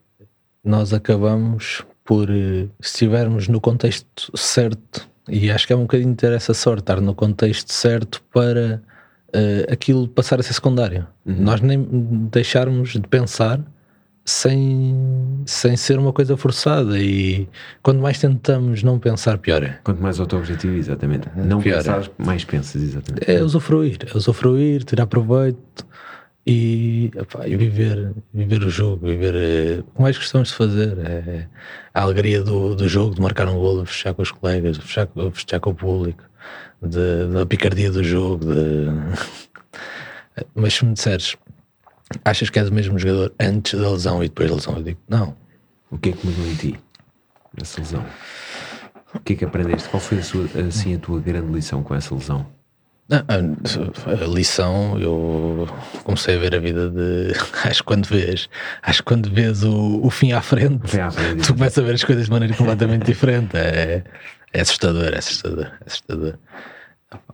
nós 0.63 0.93
acabamos 0.93 1.83
por, 2.03 2.27
se 2.27 2.69
estivermos 2.81 3.47
no 3.47 3.61
contexto 3.61 4.31
certo, 4.37 5.07
e 5.27 5.49
acho 5.49 5.65
que 5.65 5.73
é 5.73 5.75
um 5.75 5.83
bocadinho 5.83 6.15
ter 6.15 6.33
essa 6.33 6.53
sorte, 6.53 6.81
estar 6.81 6.99
no 6.99 7.15
contexto 7.15 7.71
certo 7.71 8.21
para 8.33 8.81
uh, 9.29 9.71
aquilo 9.71 10.07
passar 10.07 10.39
a 10.39 10.43
ser 10.43 10.53
secundário. 10.53 11.07
Uhum. 11.25 11.35
Nós 11.39 11.61
nem 11.61 11.87
deixarmos 12.31 12.93
de 12.93 13.07
pensar 13.07 13.61
sem, 14.25 14.95
sem 15.45 15.75
ser 15.75 15.99
uma 15.99 16.13
coisa 16.13 16.37
forçada 16.37 16.97
e 16.99 17.47
quando 17.81 17.99
mais 17.99 18.19
tentamos 18.19 18.83
não 18.83 18.99
pensar, 18.99 19.37
pior 19.37 19.63
é. 19.63 19.79
Quanto 19.83 20.01
mais 20.01 20.19
auto-objetivo, 20.19 20.75
exatamente. 20.75 21.27
Não 21.35 21.61
pior 21.61 21.77
pensar, 21.77 22.03
é. 22.03 22.23
mais 22.23 22.43
pensas, 22.43 22.81
exatamente. 22.81 23.29
É 23.29 23.41
usufruir, 23.41 23.97
é 24.13 24.17
usufruir, 24.17 24.83
tirar 24.83 25.07
proveito 25.07 25.85
e, 26.45 27.09
viver, 27.57 28.13
viver 28.33 28.63
o 28.63 28.69
jogo, 28.69 29.07
viver 29.07 29.33
eh, 29.35 29.83
que 29.95 30.01
mais 30.01 30.17
gostamos 30.17 30.49
de 30.49 30.55
fazer 30.55 30.97
é 30.99 31.47
a 31.93 32.01
alegria 32.01 32.43
do, 32.43 32.75
do 32.75 32.87
jogo, 32.89 33.15
de 33.15 33.21
marcar 33.21 33.47
um 33.47 33.57
golo, 33.57 33.83
de 33.83 33.89
fechar 33.89 34.13
com 34.13 34.21
os 34.21 34.31
colegas, 34.31 34.77
de 34.77 34.83
fechar, 34.83 35.07
fechar 35.33 35.59
com 35.61 35.69
o 35.69 35.75
público, 35.75 36.23
de, 36.81 37.27
da 37.33 37.45
picardia 37.45 37.89
do 37.89 38.03
jogo. 38.03 38.45
De... 38.45 38.87
Mas 40.53 40.73
se 40.73 40.83
me 40.83 40.93
disseres, 40.93 41.37
achas 42.25 42.49
que 42.49 42.59
és 42.59 42.67
o 42.67 42.73
mesmo 42.73 42.99
jogador 42.99 43.33
antes 43.39 43.79
da 43.79 43.89
lesão 43.89 44.21
e 44.21 44.27
depois 44.27 44.49
da 44.49 44.55
lesão? 44.55 44.75
Eu 44.75 44.83
digo, 44.83 44.99
não. 45.07 45.37
O 45.89 45.97
que 45.97 46.09
é 46.09 46.11
que 46.11 46.25
mudou 46.25 46.45
em 46.45 46.55
ti 46.55 46.79
nessa 47.57 47.79
lesão? 47.79 48.05
O 49.15 49.19
que 49.19 49.33
é 49.33 49.35
que 49.37 49.45
aprendeste? 49.45 49.87
Qual 49.87 50.01
foi 50.01 50.17
a, 50.17 50.23
sua, 50.23 50.45
assim, 50.67 50.95
a 50.95 50.99
tua 50.99 51.21
grande 51.21 51.53
lição 51.53 51.83
com 51.83 51.95
essa 51.95 52.13
lesão? 52.13 52.45
A, 53.09 54.25
lição, 54.25 54.97
eu 54.97 55.67
comecei 56.03 56.35
a 56.35 56.39
ver 56.39 56.55
a 56.55 56.59
vida 56.59 56.89
de. 56.89 57.33
Acho 57.67 57.79
que 57.79 57.83
quando 57.83 58.05
vês, 58.07 58.49
acho 58.81 59.03
quando 59.03 59.29
vês 59.29 59.63
o, 59.63 59.99
o 60.01 60.09
fim 60.09 60.31
à 60.31 60.41
frente, 60.41 60.89
fim 60.89 60.99
à 60.99 61.11
frente 61.11 61.43
tu 61.45 61.53
começas 61.53 61.83
a 61.83 61.85
ver 61.85 61.95
as 61.95 62.03
coisas 62.03 62.25
de 62.25 62.31
maneira 62.31 62.55
completamente 62.55 63.05
diferente. 63.05 63.57
É, 63.57 64.03
é 64.53 64.61
assustador, 64.61 65.13
é 65.13 65.17
assustador, 65.17 65.65
é 65.65 65.85
assustador. 65.85 66.37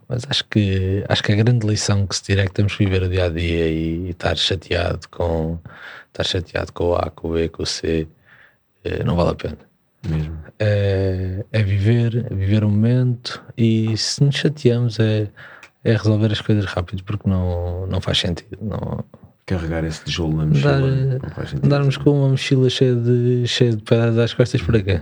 Mas 0.08 0.26
acho 0.28 0.44
que, 0.46 1.04
acho 1.08 1.22
que 1.22 1.32
a 1.32 1.36
grande 1.36 1.66
lição 1.66 2.06
que 2.06 2.16
se 2.16 2.22
tira 2.24 2.42
é 2.42 2.46
que 2.46 2.52
temos 2.52 2.74
que 2.74 2.84
viver 2.84 3.04
o 3.04 3.08
dia 3.08 3.26
a 3.26 3.28
dia 3.28 3.68
e, 3.68 4.06
e 4.06 4.10
estar 4.10 4.36
chateado 4.36 5.08
com 5.08 5.58
estar 6.08 6.24
chateado 6.24 6.72
com 6.72 6.88
o 6.88 6.94
A, 6.96 7.10
com 7.10 7.28
o 7.28 7.32
B, 7.32 7.48
com 7.48 7.62
o 7.62 7.66
C, 7.66 8.08
eh, 8.84 9.04
não 9.04 9.14
vale 9.14 9.30
a 9.30 9.34
pena. 9.34 9.58
Mesmo. 10.06 10.36
É, 10.58 11.44
é 11.52 11.62
viver, 11.62 12.26
é 12.30 12.34
viver 12.34 12.64
o 12.64 12.70
momento 12.70 13.42
e 13.56 13.96
se 13.96 14.22
nos 14.22 14.34
chateamos 14.34 14.98
é 14.98 15.28
é 15.84 15.92
resolver 15.92 16.30
as 16.32 16.40
coisas 16.40 16.64
rápido 16.64 17.02
porque 17.04 17.28
não, 17.28 17.86
não 17.86 18.00
faz 18.00 18.18
sentido. 18.18 18.58
Não... 18.60 19.04
Carregar 19.46 19.84
esse 19.84 20.04
tijolo 20.04 20.36
na 20.36 20.46
mochila. 20.46 21.18
Dar, 21.18 21.68
darmos 21.68 21.96
com 21.96 22.10
uma 22.10 22.28
mochila 22.28 22.70
cheia 22.70 22.94
de, 22.94 23.46
cheia 23.46 23.72
de 23.72 23.82
pedras 23.82 24.16
às 24.18 24.34
costas 24.34 24.62
para 24.62 24.80
quê? 24.80 25.00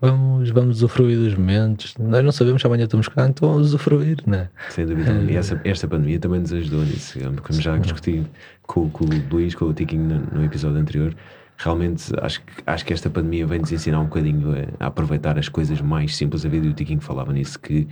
Vamos, 0.00 0.48
vamos 0.50 0.76
usufruir 0.78 1.18
dos 1.18 1.34
momentos. 1.34 1.94
Nós 1.98 2.24
não 2.24 2.32
sabemos 2.32 2.62
se 2.62 2.66
amanhã 2.66 2.84
estamos 2.84 3.06
cá, 3.08 3.28
então 3.28 3.50
vamos 3.50 3.68
usufruir, 3.68 4.18
né? 4.26 4.48
Sem 4.70 4.86
dúvida. 4.86 5.12
É. 5.12 5.24
E 5.24 5.36
essa, 5.36 5.60
esta 5.62 5.86
pandemia 5.86 6.18
também 6.18 6.40
nos 6.40 6.52
ajudou 6.52 6.80
nisso. 6.80 7.18
Como 7.42 7.60
já 7.60 7.76
discuti 7.76 8.24
com, 8.62 8.88
com 8.88 9.04
o 9.04 9.08
Luís, 9.30 9.54
com 9.54 9.66
o 9.66 9.74
Tiquinho 9.74 10.04
no, 10.04 10.38
no 10.38 10.44
episódio 10.44 10.78
anterior, 10.78 11.14
realmente 11.62 12.10
acho, 12.22 12.40
acho 12.66 12.84
que 12.86 12.92
esta 12.92 13.10
pandemia 13.10 13.46
vem 13.46 13.60
nos 13.60 13.70
ensinar 13.70 14.00
um 14.00 14.04
bocadinho 14.04 14.52
a, 14.52 14.84
a, 14.84 14.86
aproveitar 14.86 15.38
as 15.38 15.48
coisas 15.48 15.80
mais 15.80 16.16
simples. 16.16 16.42
Da 16.42 16.48
vida 16.48 16.66
e 16.66 16.70
o 16.70 16.72
Tiquinho 16.72 17.00
falava 17.00 17.32
nisso, 17.32 17.60
que 17.60 17.86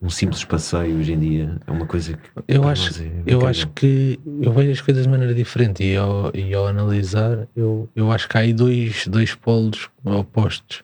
um 0.00 0.10
simples 0.10 0.44
passeio 0.44 0.98
hoje 0.98 1.12
em 1.12 1.18
dia 1.20 1.60
é 1.64 1.70
uma 1.70 1.86
coisa 1.86 2.14
que 2.14 2.30
eu 2.48 2.66
acho, 2.66 3.02
é 3.02 3.12
eu 3.24 3.46
acho 3.46 3.68
que 3.68 4.18
eu 4.40 4.52
vejo 4.52 4.72
as 4.72 4.80
coisas 4.80 5.04
de 5.04 5.08
maneira 5.08 5.32
diferente 5.34 5.84
e 5.84 5.96
ao, 5.96 6.32
e 6.34 6.52
ao 6.52 6.66
analisar 6.66 7.46
eu, 7.54 7.88
eu 7.94 8.10
acho 8.10 8.28
que 8.28 8.36
há 8.36 8.40
aí 8.40 8.52
dois, 8.52 9.06
dois 9.06 9.34
polos 9.36 9.88
opostos 10.04 10.82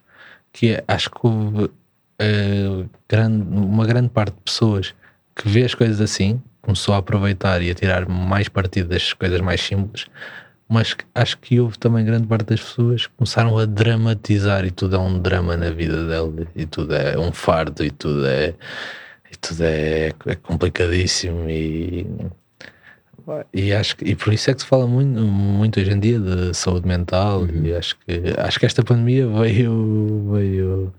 que 0.52 0.70
é, 0.70 0.84
acho 0.86 1.10
que 1.10 1.18
houve 1.22 1.70
eh, 2.20 2.84
grande, 3.08 3.42
uma 3.48 3.84
grande 3.84 4.08
parte 4.10 4.34
de 4.34 4.42
pessoas 4.42 4.94
que 5.34 5.48
vê 5.48 5.64
as 5.64 5.74
coisas 5.74 6.00
assim 6.00 6.40
começou 6.62 6.94
a 6.94 6.98
aproveitar 6.98 7.62
e 7.62 7.70
a 7.70 7.74
tirar 7.74 8.08
mais 8.08 8.48
partido 8.48 8.90
das 8.90 9.12
coisas 9.12 9.40
mais 9.40 9.60
simples 9.60 10.06
mas 10.68 10.94
acho 11.14 11.38
que 11.38 11.58
houve 11.58 11.78
também 11.78 12.04
grande 12.04 12.26
parte 12.26 12.46
das 12.46 12.60
pessoas 12.60 13.06
que 13.06 13.12
começaram 13.16 13.56
a 13.56 13.64
dramatizar 13.64 14.66
e 14.66 14.70
tudo 14.70 14.96
é 14.96 14.98
um 14.98 15.18
drama 15.18 15.56
na 15.56 15.70
vida 15.70 16.06
dela 16.06 16.32
e 16.54 16.66
tudo 16.66 16.94
é 16.94 17.18
um 17.18 17.32
fardo 17.32 17.82
e 17.82 17.90
tudo 17.90 18.26
é 18.26 18.54
e 19.30 19.36
tudo 19.36 19.62
é, 19.62 20.12
é 20.26 20.34
complicadíssimo 20.34 21.48
e 21.48 22.06
e 23.52 23.74
acho 23.74 23.96
que, 23.96 24.06
e 24.06 24.14
por 24.14 24.32
isso 24.32 24.50
é 24.50 24.54
que 24.54 24.60
se 24.60 24.66
fala 24.66 24.86
muito, 24.86 25.20
muito 25.20 25.78
hoje 25.78 25.90
em 25.90 26.00
dia 26.00 26.18
de 26.18 26.54
saúde 26.54 26.88
mental 26.88 27.40
uhum. 27.40 27.64
e 27.64 27.74
acho 27.74 27.96
que 27.98 28.34
acho 28.38 28.58
que 28.58 28.66
esta 28.66 28.82
pandemia 28.82 29.26
veio 29.26 30.30
veio 30.32 30.94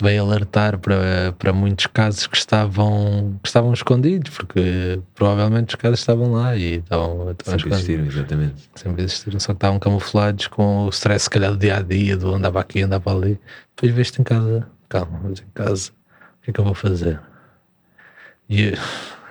veio 0.00 0.22
alertar 0.24 0.78
para, 0.78 1.34
para 1.38 1.52
muitos 1.52 1.86
casos 1.86 2.26
que 2.26 2.36
estavam, 2.36 3.38
que 3.42 3.48
estavam 3.48 3.72
escondidos, 3.72 4.36
porque 4.36 5.00
provavelmente 5.14 5.70
os 5.70 5.74
casos 5.74 6.00
estavam 6.00 6.32
lá 6.32 6.56
e 6.56 6.76
estavam, 6.76 7.30
estavam 7.30 7.58
Sempre 7.58 7.74
existiram, 7.74 8.06
exatamente. 8.06 8.70
Sempre 8.74 9.02
existiram, 9.04 9.40
só 9.40 9.52
que 9.52 9.56
estavam 9.56 9.78
camuflados 9.78 10.46
com 10.46 10.86
o 10.86 10.88
stress, 10.90 11.24
se 11.24 11.30
calhar, 11.30 11.50
do 11.50 11.58
dia 11.58 11.76
a 11.76 11.82
dia, 11.82 12.16
do 12.16 12.34
andava 12.34 12.60
aqui, 12.60 12.82
andava 12.82 13.14
ali. 13.14 13.40
Depois 13.76 13.92
veste 13.94 14.20
em 14.20 14.24
casa, 14.24 14.66
calma, 14.88 15.20
em 15.30 15.52
casa, 15.54 15.90
o 15.90 16.44
que 16.44 16.50
é 16.50 16.52
que 16.52 16.60
eu 16.60 16.64
vou 16.64 16.74
fazer? 16.74 17.20
E 18.48 18.74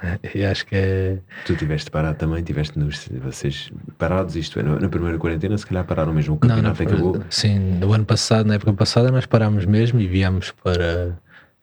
E 0.34 0.44
acho 0.46 0.66
que 0.66 0.76
é. 0.76 1.18
Tu 1.46 1.56
tiveste 1.56 1.90
parado 1.92 2.18
também, 2.18 2.44
tiveste 2.44 2.78
nos, 2.78 3.08
vocês 3.22 3.72
parados, 3.98 4.36
isto 4.36 4.60
é, 4.60 4.64
na, 4.64 4.90
primeira 4.90 5.18
quarentena, 5.18 5.58
se 5.58 5.66
calhar 5.66 5.86
pararam 5.86 6.14
mesmo 6.14 6.36
o 6.36 6.38
campeonato 6.38 6.84
não, 6.84 6.92
não, 6.92 6.96
acabou. 6.96 7.24
Sim, 7.30 7.60
no 7.80 7.94
ano 7.94 8.06
passado, 8.06 8.48
na 8.48 8.56
época 8.56 8.74
passada, 8.74 9.12
nós 9.12 9.26
parámos 9.26 9.66
mesmo 9.66 10.00
e 10.00 10.08
viemos 10.08 10.52
para, 10.64 11.18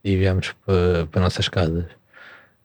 e 0.04 0.16
viemos 0.16 0.54
para, 0.64 1.06
para 1.06 1.20
nossas 1.20 1.48
casas. 1.48 1.84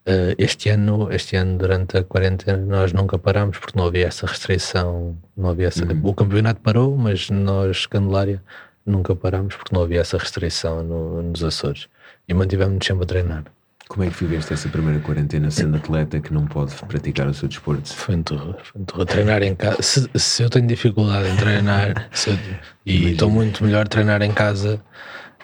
Uh, 0.04 0.34
este 0.36 0.68
ano, 0.68 1.12
este 1.12 1.36
ano, 1.36 1.56
durante 1.56 1.96
a 1.96 2.02
quarentena, 2.02 2.58
nós 2.58 2.92
nunca 2.92 3.16
parámos 3.18 3.58
porque 3.58 3.78
não 3.78 3.86
havia 3.86 4.08
essa 4.08 4.26
restrição, 4.26 5.16
não 5.36 5.50
havia 5.50 5.68
essa, 5.68 5.84
uhum. 5.84 6.00
o 6.02 6.12
campeonato 6.12 6.60
parou, 6.60 6.96
mas 6.96 7.30
nós, 7.30 7.86
Candelária, 7.86 8.42
nunca 8.84 9.14
parámos 9.14 9.54
porque 9.54 9.72
não 9.72 9.82
havia 9.82 10.00
essa 10.00 10.18
restrição 10.18 10.82
no, 10.82 11.22
nos 11.22 11.44
Açores 11.44 11.88
e 12.28 12.34
mantivemos-nos 12.34 12.84
sempre 12.84 13.04
a 13.04 13.06
treinar. 13.06 13.44
Como 13.92 14.04
é 14.04 14.08
que 14.08 14.24
viveste 14.24 14.54
essa 14.54 14.70
primeira 14.70 14.98
quarentena 15.00 15.50
sendo 15.50 15.76
atleta 15.76 16.18
que 16.18 16.32
não 16.32 16.46
pode 16.46 16.74
praticar 16.86 17.28
o 17.28 17.34
seu 17.34 17.46
desporto? 17.46 17.94
Foi 17.94 18.14
um 18.14 18.22
terror, 18.22 18.56
foi 18.62 18.80
um 18.80 18.84
terror. 18.86 19.04
Treinar 19.04 19.42
em 19.42 19.54
casa. 19.54 19.82
Se, 19.82 20.08
se 20.14 20.42
eu 20.42 20.48
tenho 20.48 20.66
dificuldade 20.66 21.28
em 21.28 21.36
treinar 21.36 22.08
eu, 22.26 22.38
e 22.86 23.10
estou 23.10 23.28
muito 23.28 23.62
melhor 23.62 23.86
treinar 23.86 24.22
em 24.22 24.32
casa, 24.32 24.82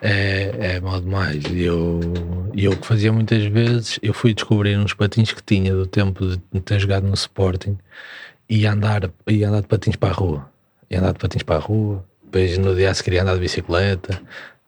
é, 0.01 0.77
é 0.77 0.81
mal 0.81 0.99
demais. 0.99 1.45
E 1.45 1.63
eu, 1.63 2.01
eu 2.57 2.75
que 2.75 2.87
fazia 2.87 3.13
muitas 3.13 3.45
vezes, 3.45 3.99
eu 4.03 4.15
fui 4.15 4.33
descobrir 4.33 4.79
uns 4.79 4.95
patins 4.95 5.31
que 5.31 5.43
tinha 5.43 5.75
do 5.75 5.85
tempo 5.85 6.27
de 6.27 6.61
ter 6.63 6.81
jogado 6.81 7.07
no 7.07 7.13
Sporting 7.13 7.77
e 8.49 8.67
andar, 8.67 9.11
e 9.27 9.45
andar 9.45 9.61
de 9.61 9.67
patins 9.67 9.97
para 9.97 10.09
a 10.09 10.15
rua. 10.15 10.49
E 10.89 10.97
andar 10.97 11.13
de 11.13 11.19
patins 11.19 11.43
para 11.43 11.57
a 11.57 11.61
rua. 11.61 12.03
Depois 12.25 12.57
no 12.57 12.75
dia 12.75 12.93
a 12.93 12.95
seguir 12.95 13.19
andar 13.19 13.35
de 13.35 13.41
bicicleta. 13.41 14.19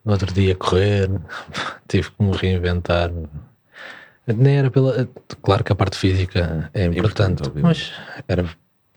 No 0.05 0.12
outro 0.12 0.31
dia 0.35 0.55
correr. 0.55 1.09
Tive 1.89 2.11
que 2.11 2.22
me 2.22 2.37
reinventar. 2.37 3.11
Nem 4.33 4.59
era 4.59 4.70
pela. 4.70 5.09
Claro 5.43 5.64
que 5.64 5.72
a 5.72 5.74
parte 5.74 5.97
física 5.97 6.70
é, 6.74 6.83
é 6.83 6.87
importante, 6.87 7.41
importante 7.41 7.62
mas 7.62 7.93
era 8.28 8.45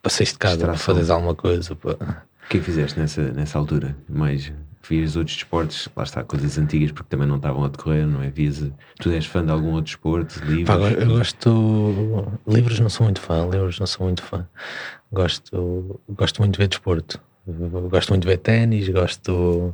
para 0.02 0.10
sair 0.10 0.28
de 0.28 0.38
casa, 0.38 0.58
para 0.58 0.76
fazeres 0.76 1.10
alguma 1.10 1.36
coisa. 1.36 1.76
Para... 1.76 1.94
O 1.94 2.50
que 2.50 2.58
é 2.58 2.60
que 2.60 2.66
fizeste 2.66 3.00
nessa, 3.00 3.22
nessa 3.32 3.58
altura? 3.58 3.96
Mais 4.10 4.52
vias 4.88 5.16
outros 5.16 5.38
desportos, 5.38 5.88
lá 5.96 6.04
está, 6.04 6.24
coisas 6.24 6.58
antigas 6.58 6.92
porque 6.92 7.08
também 7.10 7.26
não 7.28 7.38
estavam 7.38 7.64
a 7.64 7.70
decorrer, 7.70 8.06
não 8.06 8.22
é? 8.22 8.30
Vias, 8.30 8.70
tu 9.00 9.10
és 9.12 9.26
fã 9.26 9.44
de 9.44 9.52
algum 9.52 9.72
outro 9.72 9.86
desporto, 9.86 10.40
livros? 10.46 10.78
Pá, 10.78 10.92
eu 10.92 11.08
gosto. 11.08 12.40
Livros 12.46 12.80
não 12.80 12.90
sou 12.90 13.06
muito 13.06 13.22
fã, 13.22 13.48
livros 13.50 13.80
não 13.80 13.88
sou 13.88 14.06
muito 14.06 14.22
fã. 14.22 14.46
Gosto, 15.12 16.02
gosto 16.10 16.42
muito 16.42 16.54
de 16.54 16.58
ver 16.60 16.68
desporto. 16.68 17.20
Gosto 17.90 18.10
muito 18.10 18.24
de 18.24 18.28
ver 18.28 18.38
ténis, 18.38 18.88
gosto 18.90 19.74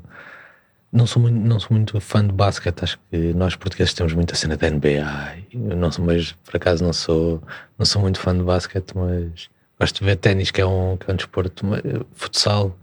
não 0.91 1.05
sou, 1.05 1.21
muito, 1.21 1.35
não 1.35 1.59
sou 1.59 1.71
muito 1.71 1.99
fã 2.01 2.25
de 2.25 2.33
basquete, 2.33 2.83
acho 2.83 2.99
que 3.11 3.33
nós 3.33 3.55
portugueses 3.55 3.93
temos 3.93 4.13
muita 4.13 4.35
cena 4.35 4.57
da 4.57 4.69
NBA, 4.69 5.05
não 5.53 5.91
sou, 5.91 6.05
mas 6.05 6.31
por 6.31 6.57
acaso 6.57 6.83
não 6.83 6.93
sou, 6.93 7.41
não 7.77 7.85
sou 7.85 8.01
muito 8.01 8.19
fã 8.19 8.35
de 8.35 8.43
basquete, 8.43 8.93
mas 8.95 9.49
gosto 9.79 9.99
de 9.99 10.05
ver 10.05 10.15
ténis, 10.15 10.51
que 10.51 10.61
é 10.61 10.65
um, 10.65 10.97
que 10.97 11.09
é 11.09 11.13
um 11.13 11.17
desporto, 11.17 11.65
futsal, 12.13 12.75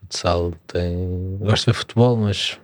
futsal 0.00 0.52
tem, 0.66 1.38
gosto 1.40 1.64
de 1.64 1.72
ver 1.72 1.78
futebol, 1.78 2.16
mas 2.16 2.58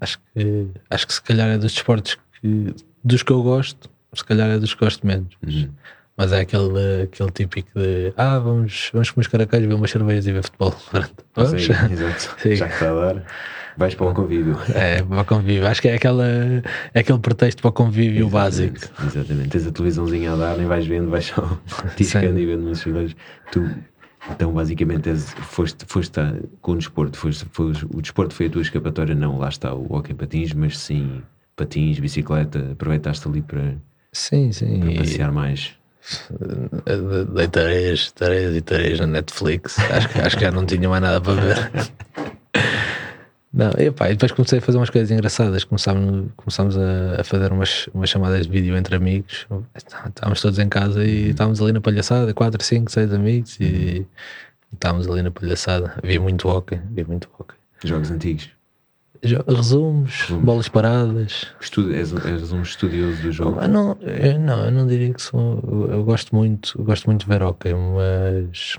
acho 0.00 0.18
que, 0.34 0.66
acho 0.90 1.06
que 1.06 1.14
se 1.14 1.22
calhar 1.22 1.48
é 1.48 1.58
dos 1.58 1.72
desportos 1.72 2.18
que, 2.40 2.74
dos 3.04 3.22
que 3.22 3.32
eu 3.32 3.42
gosto, 3.42 3.88
se 4.12 4.24
calhar 4.24 4.50
é 4.50 4.58
dos 4.58 4.74
que 4.74 4.80
gosto 4.80 5.06
menos. 5.06 5.36
Uhum. 5.46 5.70
Mas 6.16 6.32
é 6.32 6.40
aquele, 6.40 7.02
aquele 7.04 7.30
típico 7.30 7.78
de 7.78 8.12
ah, 8.16 8.40
vamos, 8.40 8.90
vamos 8.92 9.08
comer 9.12 9.22
os 9.22 9.28
caracóis, 9.28 9.64
ver 9.64 9.74
umas 9.74 9.90
cervejas 9.92 10.26
e 10.26 10.32
ver 10.32 10.42
futebol. 10.42 10.74
Vamos? 11.36 11.62
Sim, 11.62 11.92
exato. 11.92 12.36
Sim. 12.42 12.56
Já 12.56 12.66
que 12.66 12.74
está 12.74 12.90
a 12.90 12.94
dar. 12.94 13.24
Vais 13.78 13.94
para 13.94 14.08
o 14.08 14.14
convívio. 14.14 14.58
É, 14.74 15.00
para 15.04 15.20
o 15.20 15.24
convívio. 15.24 15.68
Acho 15.68 15.80
que 15.80 15.86
é, 15.86 15.94
aquela, 15.94 16.26
é 16.92 16.98
aquele 16.98 17.20
pretexto 17.20 17.62
para 17.62 17.68
o 17.68 17.72
convívio 17.72 18.26
exatamente, 18.26 18.80
básico. 18.80 19.06
Exatamente. 19.06 19.48
Tens 19.50 19.66
a 19.68 19.70
televisãozinha 19.70 20.32
a 20.32 20.36
dar, 20.36 20.56
nem 20.58 20.66
vais 20.66 20.84
vendo, 20.84 21.08
vais 21.08 21.26
só 21.26 21.58
tiscando 21.94 22.40
e 22.40 22.44
vendo 22.44 22.66
umas 22.66 22.80
cervejas. 22.80 23.14
Tu, 23.52 23.70
então, 24.32 24.52
basicamente, 24.52 25.08
és, 25.08 25.32
foste, 25.32 25.84
foste 25.86 26.18
a, 26.18 26.34
com 26.60 26.72
o 26.72 26.76
desporto, 26.76 27.16
foste, 27.16 27.46
foste, 27.52 27.86
o 27.94 28.02
desporto 28.02 28.34
foi 28.34 28.46
a 28.46 28.50
tua 28.50 28.62
escapatória, 28.62 29.14
não 29.14 29.38
lá 29.38 29.48
está 29.48 29.72
o 29.72 29.86
hockey 29.94 30.12
patins, 30.12 30.52
mas 30.52 30.76
sim 30.76 31.22
patins, 31.54 32.00
bicicleta, 32.00 32.72
aproveitaste 32.72 33.28
ali 33.28 33.42
para, 33.42 33.76
sim, 34.12 34.50
sim. 34.50 34.80
para 34.80 34.92
passear 34.92 35.30
mais. 35.30 35.78
Dei 37.32 37.46
tareias, 37.46 38.10
tareias 38.10 38.56
e 38.56 38.60
tareias 38.60 38.98
na 38.98 39.06
Netflix. 39.06 39.78
Acho, 39.78 40.20
acho 40.20 40.36
que 40.36 40.42
já 40.42 40.50
não 40.50 40.66
tinha 40.66 40.88
mais 40.88 41.02
nada 41.02 41.20
para 41.20 41.34
ver. 41.34 41.70
Não, 43.58 43.72
e, 43.76 43.90
pá, 43.90 44.08
e 44.08 44.12
depois 44.12 44.30
comecei 44.30 44.60
a 44.60 44.62
fazer 44.62 44.78
umas 44.78 44.88
coisas 44.88 45.10
engraçadas. 45.10 45.64
Começámos, 45.64 46.30
começámos 46.36 46.78
a, 46.78 47.20
a, 47.20 47.24
fazer 47.24 47.52
umas, 47.52 47.88
umas 47.92 48.08
chamadas 48.08 48.46
de 48.46 48.52
vídeo 48.52 48.76
entre 48.76 48.94
amigos. 48.94 49.48
Estávamos 49.74 50.40
todos 50.40 50.60
em 50.60 50.68
casa 50.68 51.04
e 51.04 51.24
uhum. 51.24 51.30
estávamos 51.30 51.60
ali 51.60 51.72
na 51.72 51.80
palhaçada, 51.80 52.32
4, 52.32 52.62
5, 52.62 52.88
6 52.88 53.12
amigos 53.12 53.56
e 53.58 53.64
uhum. 53.64 54.06
estávamos 54.74 55.08
ali 55.08 55.22
na 55.22 55.32
palhaçada. 55.32 55.92
Havia 56.00 56.20
muito 56.20 56.48
hockey, 56.48 56.76
havia 56.76 57.04
muito 57.04 57.28
hockey. 57.36 57.56
Jogos 57.82 58.12
antigos. 58.12 58.48
Resumos, 59.20 60.20
Resumos, 60.20 60.44
bolas 60.44 60.68
paradas. 60.68 61.48
Estudo, 61.60 61.92
és, 61.92 62.14
és, 62.14 62.52
um 62.52 62.62
estudioso 62.62 63.20
do 63.22 63.32
jogo? 63.32 63.66
Não, 63.66 63.98
eu, 64.02 64.38
não, 64.38 64.66
eu 64.66 64.70
não 64.70 64.86
diria 64.86 65.12
que 65.12 65.20
sou. 65.20 65.58
Eu, 65.66 65.94
eu 65.94 66.04
gosto 66.04 66.32
muito, 66.32 66.78
eu 66.78 66.84
gosto 66.84 67.06
muito 67.06 67.22
de 67.22 67.26
ver 67.26 67.42
hockey, 67.42 67.74
mas 67.74 68.78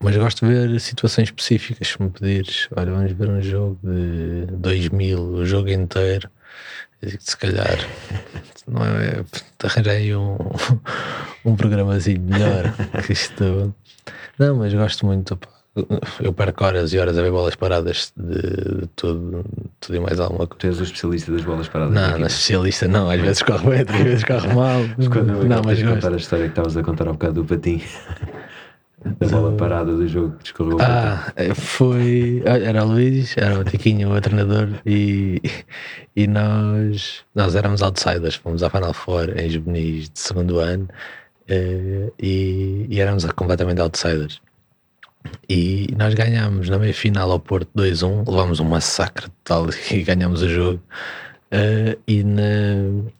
mas 0.00 0.16
gosto 0.16 0.46
de 0.46 0.52
ver 0.52 0.80
situações 0.80 1.28
específicas. 1.28 1.88
Se 1.88 2.02
me 2.02 2.10
pedires, 2.10 2.68
olha, 2.76 2.92
vamos 2.92 3.12
ver 3.12 3.28
um 3.28 3.42
jogo 3.42 3.78
de 3.82 4.46
2000, 4.56 5.20
o 5.20 5.46
jogo 5.46 5.70
inteiro. 5.70 6.28
Se 7.18 7.36
calhar, 7.36 7.78
não 8.66 8.82
é? 8.82 9.24
Arranjei 9.62 10.14
um, 10.14 10.36
um 11.44 11.56
programazinho 11.56 12.20
melhor 12.20 12.74
que 13.04 13.12
isto. 13.12 13.74
Não, 14.38 14.56
mas 14.56 14.72
gosto 14.72 15.04
muito. 15.06 15.38
Eu 16.20 16.32
perco 16.32 16.64
horas 16.64 16.92
e 16.92 16.98
horas 16.98 17.18
a 17.18 17.22
ver 17.22 17.32
bolas 17.32 17.56
paradas 17.56 18.12
de, 18.16 18.80
de 18.80 18.86
tudo, 18.94 19.44
tudo 19.80 19.96
e 19.96 20.00
mais 20.00 20.20
alguma 20.20 20.46
coisa. 20.46 20.60
Tu 20.60 20.66
és 20.68 20.80
o 20.80 20.84
especialista 20.84 21.32
das 21.32 21.42
bolas 21.42 21.68
paradas? 21.68 21.94
Não, 21.94 22.18
não 22.18 22.24
é 22.24 22.28
especialista 22.28 22.86
não. 22.86 23.10
Às 23.10 23.20
vezes 23.20 23.42
corre 23.42 23.70
bem, 23.70 23.80
às 23.80 24.02
vezes 24.02 24.24
corre 24.24 24.54
mal. 24.54 24.80
Quando 25.12 25.32
eu 25.32 25.44
não, 25.44 25.62
mas 25.64 25.82
contar 25.82 26.12
a 26.12 26.16
história 26.16 26.44
que 26.44 26.52
estavas 26.52 26.76
a 26.76 26.82
contar 26.82 27.08
há 27.08 27.10
um 27.10 27.14
bocado 27.14 27.42
do 27.42 27.44
patim. 27.44 27.82
Da 29.04 29.28
bola 29.28 29.52
parada 29.56 29.94
do 29.94 30.08
jogo 30.08 30.36
que 30.38 30.46
escorreu 30.46 30.78
Ah, 30.80 31.32
foi. 31.54 32.42
Era 32.44 32.84
o 32.84 32.88
Luís, 32.88 33.36
era 33.36 33.60
o 33.60 33.64
Tiquinho, 33.64 34.14
o 34.14 34.20
treinador, 34.20 34.68
e, 34.86 35.40
e 36.16 36.26
nós, 36.26 37.22
nós 37.34 37.54
éramos 37.54 37.82
outsiders. 37.82 38.36
Fomos 38.36 38.62
à 38.62 38.70
Final 38.70 38.94
Four 38.94 39.38
em 39.38 39.50
juvenis 39.50 40.08
de 40.08 40.18
segundo 40.18 40.58
ano 40.58 40.88
uh, 41.50 42.12
e, 42.18 42.86
e, 42.88 43.00
éramos 43.00 43.24
completamente 43.32 43.80
outsiders. 43.80 44.40
E 45.48 45.88
nós 45.96 46.14
ganhámos 46.14 46.68
na 46.68 46.78
meia 46.78 46.94
final 46.94 47.30
ao 47.30 47.40
Porto 47.40 47.70
2-1, 47.76 48.28
levámos 48.28 48.60
um 48.60 48.64
massacre 48.64 49.28
total 49.44 49.68
e 49.92 50.02
ganhámos 50.02 50.42
o 50.42 50.48
jogo. 50.48 50.80
Uh, 51.54 51.96
e, 52.08 52.24
na, 52.24 52.42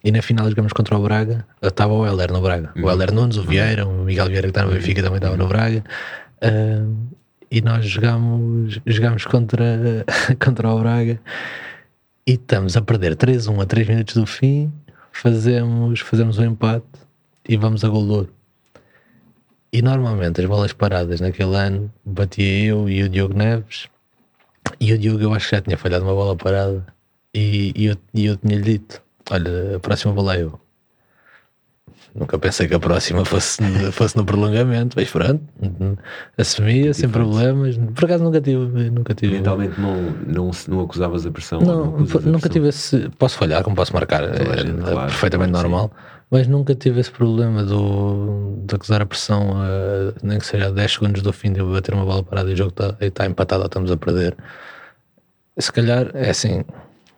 e 0.02 0.10
na 0.10 0.20
final 0.20 0.48
jogamos 0.48 0.72
contra 0.72 0.98
o 0.98 1.02
Braga. 1.02 1.46
Estava 1.62 1.92
o 1.92 2.04
Heller 2.04 2.32
no 2.32 2.40
Braga. 2.40 2.72
Uhum. 2.74 2.84
O 2.84 2.90
Heller 2.90 3.12
Nunes, 3.12 3.36
o 3.36 3.44
Vieira, 3.44 3.86
o 3.86 4.04
Miguel 4.04 4.26
Vieira 4.26 4.48
que 4.48 4.50
está 4.50 4.64
no 4.64 4.72
Benfica 4.72 5.00
também 5.02 5.18
estava 5.18 5.36
no 5.36 5.46
Braga. 5.46 5.84
Uh, 6.42 6.96
e 7.48 7.60
nós 7.60 7.86
jogámos, 7.86 8.80
jogámos 8.84 9.24
contra, 9.24 10.04
contra 10.44 10.68
o 10.68 10.80
Braga 10.80 11.20
e 12.26 12.32
estamos 12.32 12.76
a 12.76 12.82
perder 12.82 13.14
3-1 13.14 13.62
a 13.62 13.66
3 13.66 13.86
minutos 13.86 14.14
do 14.16 14.26
fim. 14.26 14.72
Fazemos, 15.12 16.00
fazemos 16.00 16.36
um 16.38 16.44
empate 16.44 16.86
e 17.48 17.56
vamos 17.56 17.84
a 17.84 17.88
gol 17.88 18.04
de 18.04 18.10
ouro. 18.10 18.34
E 19.72 19.80
normalmente 19.80 20.40
as 20.40 20.46
bolas 20.48 20.72
paradas 20.72 21.20
naquele 21.20 21.54
ano 21.54 21.92
batia 22.04 22.66
eu 22.66 22.88
e 22.88 23.04
o 23.04 23.08
Diogo 23.08 23.34
Neves. 23.34 23.86
E 24.80 24.92
o 24.92 24.98
Diogo 24.98 25.22
eu 25.22 25.32
acho 25.32 25.50
que 25.50 25.54
já 25.54 25.62
tinha 25.62 25.76
falhado 25.76 26.04
uma 26.04 26.14
bola 26.14 26.34
parada 26.34 26.84
e, 27.34 27.72
e 27.74 27.86
eu, 27.86 27.96
e 28.14 28.26
eu 28.26 28.36
tinha-lhe 28.36 28.62
dito: 28.62 29.02
Olha, 29.30 29.76
a 29.76 29.80
próxima 29.80 30.12
bola 30.12 30.36
é 30.36 30.42
eu. 30.42 30.60
Nunca 32.14 32.38
pensei 32.38 32.68
que 32.68 32.74
a 32.74 32.78
próxima 32.78 33.24
fosse, 33.24 33.60
fosse 33.90 34.16
no 34.16 34.24
prolongamento, 34.24 34.96
mas 34.96 35.10
pronto, 35.10 35.42
assumia 36.38 36.94
sem 36.94 37.08
problemas. 37.08 37.76
Por 37.76 38.04
acaso 38.04 38.22
nunca 38.22 38.40
tive. 38.40 38.88
Nunca 38.90 39.14
tive 39.14 39.34
Mentalmente 39.34 39.80
não, 39.80 39.96
não, 40.24 40.50
não 40.68 40.80
acusavas 40.80 41.26
a 41.26 41.30
pressão? 41.32 41.60
Não, 41.60 41.86
não 41.86 42.00
nunca 42.00 42.20
pressão. 42.20 42.50
tive 42.50 42.68
esse. 42.68 43.08
Posso 43.18 43.36
falhar, 43.36 43.64
como 43.64 43.74
posso 43.74 43.92
marcar, 43.92 44.22
é, 44.22 44.58
gente, 44.58 44.78
é, 44.78 44.92
claro, 44.92 45.08
perfeitamente 45.08 45.50
claro, 45.50 45.68
normal, 45.68 45.90
sim. 45.92 46.20
mas 46.30 46.46
nunca 46.46 46.72
tive 46.76 47.00
esse 47.00 47.10
problema 47.10 47.64
do, 47.64 48.62
de 48.64 48.76
acusar 48.76 49.02
a 49.02 49.06
pressão, 49.06 49.56
a, 49.56 50.14
nem 50.22 50.38
que 50.38 50.46
seja 50.46 50.68
a 50.68 50.70
10 50.70 50.92
segundos 50.92 51.20
do 51.20 51.32
fim 51.32 51.52
de 51.52 51.58
eu 51.58 51.72
bater 51.72 51.94
uma 51.94 52.04
bola 52.04 52.22
parada 52.22 52.48
e 52.48 52.52
o 52.52 52.56
jogo 52.56 52.70
está 52.70 52.92
tá 53.12 53.26
empatado 53.26 53.62
ou 53.62 53.66
estamos 53.66 53.90
a 53.90 53.96
perder. 53.96 54.36
Se 55.58 55.72
calhar 55.72 56.12
é 56.14 56.30
assim 56.30 56.62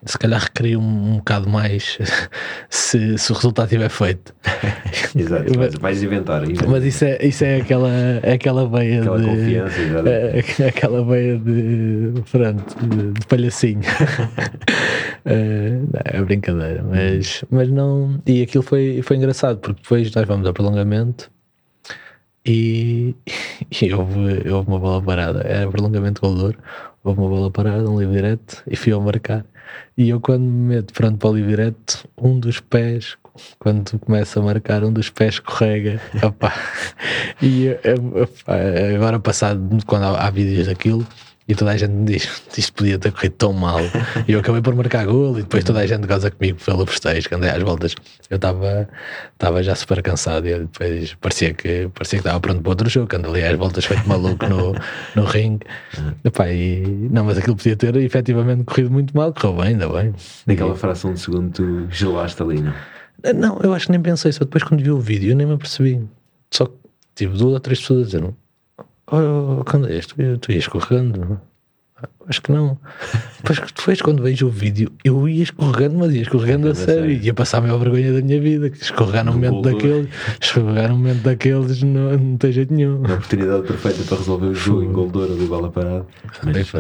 se 0.07 0.19
calhar 0.19 0.41
recria 0.41 0.79
um, 0.79 1.13
um 1.13 1.17
bocado 1.17 1.49
mais 1.49 1.99
se, 2.71 3.19
se 3.19 3.33
o 3.33 3.35
resultado 3.35 3.67
estiver 3.67 3.89
feito. 3.89 4.35
Exato, 5.15 5.53
mas, 5.59 5.75
vais 5.75 6.03
inventar. 6.03 6.43
Mas 6.69 6.85
isso 6.85 7.05
é, 7.05 7.19
isso 7.27 7.45
é 7.45 7.57
aquela, 7.57 7.91
é 8.23 8.33
aquela 8.33 8.69
veia 8.69 9.01
aquela 9.01 9.19
de. 9.19 9.27
confiança, 9.27 9.81
é, 10.07 10.45
é, 10.59 10.69
aquela 10.69 11.05
veia 11.05 11.39
de. 11.39 12.13
Pronto, 12.31 12.87
de, 12.87 13.13
de 13.13 13.27
palhacinho. 13.27 13.83
é, 15.25 15.81
é 16.05 16.23
brincadeira, 16.23 16.83
mas, 16.83 17.45
mas 17.51 17.69
não. 17.69 18.21
E 18.27 18.43
aquilo 18.43 18.63
foi, 18.63 19.01
foi 19.03 19.17
engraçado, 19.17 19.59
porque 19.59 19.83
depois 19.83 20.15
nós 20.15 20.27
vamos 20.27 20.47
ao 20.47 20.55
prolongamento 20.55 21.31
e, 22.47 23.17
e 23.83 23.93
houve, 23.93 24.49
houve 24.49 24.69
uma 24.69 24.79
bola 24.79 25.03
parada. 25.03 25.41
Era 25.41 25.69
prolongamento 25.69 26.21
goleador, 26.21 26.57
houve 27.03 27.21
uma 27.21 27.29
bola 27.29 27.51
parada, 27.51 27.91
um 27.91 27.99
livre 27.99 28.15
direto 28.15 28.63
e 28.69 28.77
fui 28.77 28.93
ao 28.93 29.01
marcar. 29.01 29.45
E 29.97 30.09
eu, 30.09 30.21
quando 30.21 30.43
me 30.43 30.75
meto 30.75 30.93
pronto 30.93 31.19
para 31.19 31.31
o 31.31 31.37
direto, 31.37 32.09
um 32.17 32.39
dos 32.39 32.61
pés, 32.61 33.17
quando 33.59 33.99
começa 33.99 34.41
a 34.41 34.43
marcar, 34.43 34.85
um 34.85 34.93
dos 34.93 35.11
pés 35.11 35.35
escorrega. 35.35 36.01
E 37.43 37.69
agora, 38.95 39.19
passado, 39.19 39.79
quando 39.87 40.05
há, 40.05 40.27
há 40.27 40.31
vídeos 40.31 40.67
daquilo, 40.67 41.07
e 41.49 41.55
toda 41.55 41.71
a 41.71 41.77
gente 41.77 41.93
me 41.93 42.05
diz 42.05 42.43
isto 42.57 42.73
podia 42.73 42.99
ter 42.99 43.13
corrido 43.13 43.35
tão 43.35 43.53
mal. 43.53 43.81
E 44.27 44.33
eu 44.33 44.41
acabei 44.41 44.61
por 44.61 44.75
marcar 44.75 45.07
gol 45.07 45.39
e 45.39 45.43
depois 45.43 45.63
toda 45.63 45.81
a 45.81 45.87
gente 45.87 46.07
goza 46.07 46.31
comigo 46.31 46.59
pelo 46.65 46.87
festejo, 46.87 47.29
que 47.29 47.35
andei 47.35 47.51
às 47.51 47.63
voltas. 47.63 47.95
Eu 48.29 48.37
estava 48.37 48.89
estava 49.33 49.63
já 49.63 49.75
super 49.75 50.03
cansado 50.03 50.47
e 50.49 50.59
depois 50.61 51.15
parecia 51.15 51.55
que 51.55 51.89
parecia 51.95 52.19
que 52.19 52.27
estava 52.27 52.41
pronto 52.41 52.63
para 52.63 52.71
outro 52.71 52.89
jogo, 52.89 53.15
ando 53.15 53.29
ali 53.29 53.45
às 53.45 53.57
voltas 53.57 53.85
feito 53.85 54.09
maluco 54.09 54.47
no, 54.47 54.75
no 55.15 55.25
ringue. 55.25 55.67
Epá, 56.25 56.49
e, 56.49 57.09
não, 57.11 57.25
mas 57.25 57.39
aquilo 57.39 57.57
podia 57.57 57.77
ter 57.77 57.95
efetivamente 57.97 58.65
corrido 58.65 58.91
muito 58.91 59.17
mal, 59.17 59.33
correu 59.33 59.57
bem, 59.57 59.67
ainda 59.69 59.89
bem. 59.89 60.15
Naquela 60.47 60.75
e, 60.75 60.79
fração 60.79 61.13
de 61.13 61.21
segundo 61.21 61.51
tu 61.53 61.87
gelaste 61.91 62.43
ali, 62.43 62.61
não? 62.61 62.75
Não, 63.35 63.61
eu 63.63 63.73
acho 63.73 63.87
que 63.87 63.93
nem 63.93 64.01
pensei, 64.01 64.33
só 64.33 64.41
depois 64.41 64.63
quando 64.63 64.83
vi 64.83 64.91
o 64.91 65.01
vídeo 65.01 65.31
eu 65.31 65.37
nem 65.37 65.47
me 65.47 65.55
apercebi. 65.55 66.05
Só 66.51 66.67
que 66.67 66.75
tive 67.15 67.37
duas 67.37 67.55
ou 67.55 67.61
três 67.61 67.81
pessoas 67.81 68.03
a 68.03 68.05
dizer, 68.07 68.35
oh, 69.11 69.65
quando 69.65 69.89
és, 69.89 70.07
tu, 70.07 70.17
tu 70.39 70.53
ias 70.53 70.65
escorregando? 70.65 71.41
Acho 72.29 72.43
que 72.43 72.53
não. 72.53 72.79
Depois, 73.39 73.73
depois, 73.75 74.03
quando 74.03 74.23
vejo 74.23 74.49
o 74.49 74.51
vídeo, 74.51 74.93
eu 75.03 75.29
ia 75.29 75.45
escorregando, 75.45 75.97
mas 75.97 76.15
ia 76.15 76.23
escorregando 76.23 76.69
a 76.69 76.75
sério. 76.75 77.11
Ia 77.11 77.33
passar 77.33 77.59
a 77.59 77.61
maior 77.63 77.79
vergonha 77.79 78.13
da 78.13 78.21
minha 78.21 78.41
vida. 78.41 78.67
Escorregar 78.67 79.25
no 79.25 79.33
momento 79.33 79.63
daqueles, 79.63 80.09
escorregar 80.41 80.89
no 80.91 80.97
momento 80.97 81.23
daqueles 81.23 81.83
não, 81.83 82.19
não 82.19 82.37
tem 82.37 82.53
jeito 82.53 82.75
nenhum. 82.75 82.97
A 83.07 83.15
oportunidade 83.15 83.63
perfeita 83.67 84.03
para 84.03 84.19
resolver 84.19 84.47
o 84.47 84.55
jogo 84.55 84.83
em 84.83 84.93
gol 84.93 85.09
de 85.09 85.19
ouro 85.19 85.33
ali, 85.33 85.47
bola 85.47 85.71
parada. 85.71 86.07
Mas, 86.43 86.73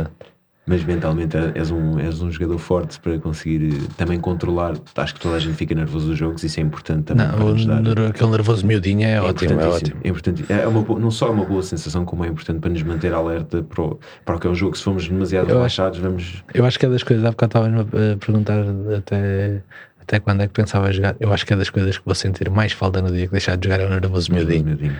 mas 0.66 0.84
mentalmente 0.84 1.36
és 1.54 1.70
um, 1.70 1.98
és 2.00 2.20
um 2.20 2.28
jogador 2.28 2.58
forte 2.58 2.98
para 2.98 3.16
conseguir 3.20 3.72
eh, 3.72 3.88
também 3.96 4.18
controlar. 4.18 4.74
Acho 4.96 5.14
que 5.14 5.20
toda 5.20 5.36
a 5.36 5.38
gente 5.38 5.54
fica 5.54 5.74
nervoso 5.76 6.08
dos 6.08 6.18
jogos, 6.18 6.42
isso 6.42 6.58
é 6.58 6.62
importante 6.64 7.04
também. 7.04 7.24
Não, 7.24 7.34
para 7.34 7.44
nos 7.44 7.66
dar. 7.66 8.08
aquele 8.08 8.30
nervoso 8.30 8.66
miudinho 8.66 9.06
é, 9.06 9.12
é 9.12 9.22
ótimo. 9.22 9.60
É 9.60 9.68
ótimo. 9.68 10.00
É 10.02 10.08
importante. 10.08 10.44
É 10.48 10.66
uma, 10.66 10.98
não 10.98 11.10
só 11.12 11.28
é 11.28 11.30
uma 11.30 11.44
boa 11.44 11.62
sensação, 11.62 12.04
como 12.04 12.24
é 12.24 12.28
importante 12.28 12.58
para 12.58 12.70
nos 12.70 12.82
manter 12.82 13.14
alerta 13.14 13.62
para 13.62 13.80
o, 13.80 14.00
para 14.24 14.36
o 14.36 14.40
que 14.40 14.46
é 14.48 14.50
o 14.50 14.54
jogo. 14.56 14.76
Se 14.76 14.82
formos 14.82 15.08
demasiado 15.08 15.48
eu 15.48 15.56
relaxados, 15.56 16.00
acho, 16.00 16.08
vamos. 16.08 16.44
Eu 16.52 16.66
acho 16.66 16.78
que 16.80 16.86
é 16.86 16.88
das 16.88 17.04
coisas, 17.04 17.24
há 17.24 17.30
bocado 17.30 17.68
estavas 17.68 17.86
a 18.12 18.16
perguntar 18.16 18.64
até. 18.98 19.62
Até 20.02 20.20
quando 20.20 20.40
é 20.42 20.46
que 20.46 20.52
pensava 20.52 20.92
jogar? 20.92 21.16
Eu 21.18 21.32
acho 21.32 21.44
que 21.44 21.52
é 21.52 21.56
das 21.56 21.68
coisas 21.68 21.98
que 21.98 22.04
vou 22.04 22.14
sentir 22.14 22.48
mais 22.48 22.72
falta 22.72 23.02
no 23.02 23.10
dia 23.10 23.26
que 23.26 23.32
deixar 23.32 23.56
de 23.56 23.68
jogar 23.68 23.82
é 23.82 23.86
o 23.86 23.90
nervoso 23.90 24.32
miudinho. 24.32 24.64
miudinho. 24.64 24.96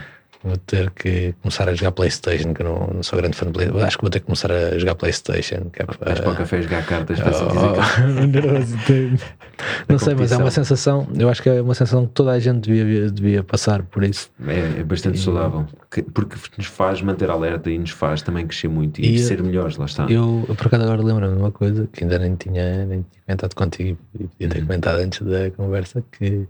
Vou 0.47 0.57
ter 0.57 0.91
que 0.91 1.35
começar 1.43 1.69
a 1.69 1.75
jogar 1.75 1.91
Playstation, 1.91 2.55
que 2.55 2.63
não, 2.63 2.87
não 2.95 3.03
sou 3.03 3.19
grande 3.19 3.37
fã 3.37 3.47
de 3.47 3.53
Playstation. 3.53 3.85
Acho 3.85 3.97
que 3.99 4.03
vou 4.03 4.11
ter 4.11 4.21
que 4.21 4.27
começar 4.27 4.53
a 4.53 4.79
jogar 4.79 4.95
Playstation. 4.95 5.71
Que 5.73 5.83
é 5.83 5.87
para, 5.87 5.97
para 5.97 6.31
o 6.31 6.37
café 6.37 6.63
jogar 6.63 6.87
cartas 6.87 7.19
para 7.19 7.33
oh, 7.33 8.59
dizer 8.61 9.19
Não 9.89 9.99
sei, 9.99 10.15
mas 10.15 10.33
é 10.33 10.37
uma 10.37 10.51
sensação, 10.51 11.09
eu 11.19 11.29
acho 11.29 11.43
que 11.43 11.49
é 11.49 11.61
uma 11.61 11.75
sensação 11.75 12.07
que 12.07 12.13
toda 12.13 12.33
a 12.33 12.39
gente 12.39 12.71
devia, 12.71 13.11
devia 13.11 13.43
passar 13.43 13.83
por 13.83 14.05
isso. 14.05 14.31
É, 14.47 14.81
é 14.81 14.85
bastante 14.85 15.17
e, 15.17 15.21
saudável, 15.21 15.67
porque 16.13 16.37
nos 16.57 16.67
faz 16.67 17.01
manter 17.01 17.31
alerta 17.31 17.71
e 17.71 17.79
nos 17.79 17.91
faz 17.91 18.23
também 18.23 18.47
crescer 18.47 18.69
muito 18.69 19.01
e, 19.01 19.15
e 19.15 19.19
ser 19.19 19.43
melhores, 19.43 19.77
lá 19.77 19.87
está. 19.87 20.05
Eu, 20.05 20.45
eu 20.49 20.55
por 20.55 20.67
acaso 20.67 20.85
agora 20.85 21.03
lembro-me 21.03 21.35
de 21.35 21.41
uma 21.41 21.53
coisa 21.53 21.89
que 21.93 22.05
ainda 22.05 22.19
nem 22.19 22.35
tinha, 22.37 22.85
nem 22.85 23.03
tinha 23.03 23.23
comentado 23.27 23.55
contigo 23.55 23.99
e 24.15 24.25
podia 24.25 24.49
ter 24.49 24.59
uhum. 24.59 24.67
comentado 24.67 24.99
antes 24.99 25.23
da 25.23 25.51
conversa, 25.51 26.05
que 26.13 26.47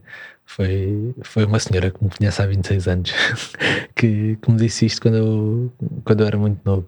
foi, 0.46 1.14
foi 1.22 1.44
uma 1.44 1.58
senhora 1.58 1.90
que 1.90 2.02
me 2.02 2.08
conhece 2.08 2.40
há 2.40 2.46
26 2.46 2.88
anos 2.88 3.12
que, 3.94 4.38
que 4.40 4.50
me 4.50 4.56
disse 4.56 4.86
isto 4.86 5.02
quando 5.02 5.16
eu, 5.16 5.72
quando 6.04 6.20
eu 6.20 6.26
era 6.26 6.38
muito 6.38 6.60
novo. 6.64 6.86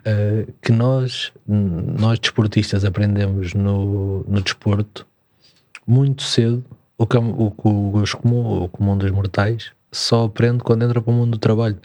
Uh, 0.00 0.52
que 0.60 0.72
nós, 0.72 1.32
nós 1.46 2.18
desportistas, 2.18 2.84
aprendemos 2.84 3.54
no, 3.54 4.24
no 4.24 4.40
desporto 4.40 5.06
muito 5.86 6.22
cedo 6.22 6.64
o 6.98 7.06
que, 7.06 7.16
o, 7.16 7.52
o, 7.56 7.96
os 7.98 8.12
comum, 8.12 8.64
o 8.64 8.68
comum 8.68 8.96
dos 8.96 9.10
mortais 9.10 9.72
só 9.90 10.24
aprende 10.24 10.62
quando 10.62 10.84
entra 10.84 11.00
para 11.00 11.10
o 11.10 11.14
mundo 11.14 11.32
do 11.32 11.38
trabalho. 11.38 11.78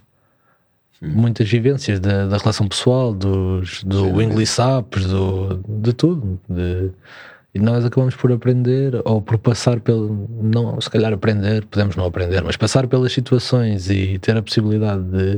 Hum. 1.02 1.10
Muitas 1.10 1.48
vivências 1.48 2.00
da, 2.00 2.28
da 2.28 2.38
relação 2.38 2.68
pessoal, 2.68 3.14
dos, 3.14 3.84
do 3.84 4.22
English 4.22 4.54
Saps, 4.54 5.06
do, 5.06 5.64
de 5.68 5.94
tudo. 5.94 6.40
De, 6.50 6.92
e 7.54 7.60
nós 7.60 7.86
acabamos 7.86 8.16
por 8.16 8.32
aprender, 8.32 9.02
ou 9.06 9.22
por 9.22 9.38
passar 9.38 9.80
pelo. 9.80 10.28
Não, 10.30 10.80
se 10.80 10.90
calhar 10.90 11.12
aprender, 11.14 11.66
podemos 11.66 11.96
não 11.96 12.06
aprender, 12.06 12.44
mas 12.44 12.58
passar 12.58 12.88
pelas 12.88 13.12
situações 13.12 13.90
e 13.90 14.20
ter 14.20 14.38
a 14.38 14.44
possibilidade 14.44 15.04
de, 15.04 15.36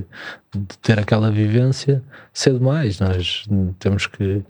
de 0.53 0.78
ter 0.82 0.99
aquela 0.99 1.32
vivência 1.32 2.03
cedo 2.34 2.60
mais. 2.60 2.99
Nós 2.99 3.45
temos 3.78 4.07
que. 4.07 4.43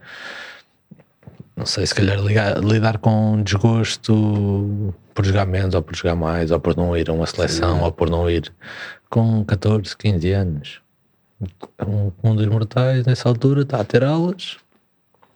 Não 1.55 1.65
sei, 1.65 1.85
se 1.85 1.93
calhar 1.93 2.19
ligar, 2.21 2.57
lidar 2.63 2.97
com 2.97 3.43
desgosto 3.43 4.93
por 5.13 5.25
jogar 5.25 5.45
menos, 5.45 5.75
ou 5.75 5.81
por 5.81 5.95
jogar 5.95 6.15
mais, 6.15 6.51
ou 6.51 6.59
por 6.59 6.75
não 6.77 6.95
ir 6.95 7.09
a 7.09 7.13
uma 7.13 7.25
seleção, 7.25 7.77
Sim. 7.77 7.83
ou 7.83 7.91
por 7.91 8.09
não 8.09 8.29
ir 8.29 8.51
com 9.09 9.43
14, 9.43 9.95
15 9.97 10.31
anos. 10.31 10.81
Um, 11.85 12.11
um 12.23 12.35
dos 12.35 12.47
mortais, 12.47 13.05
nessa 13.05 13.27
altura, 13.27 13.63
está 13.63 13.81
a 13.81 13.83
ter 13.83 14.03
aulas. 14.03 14.57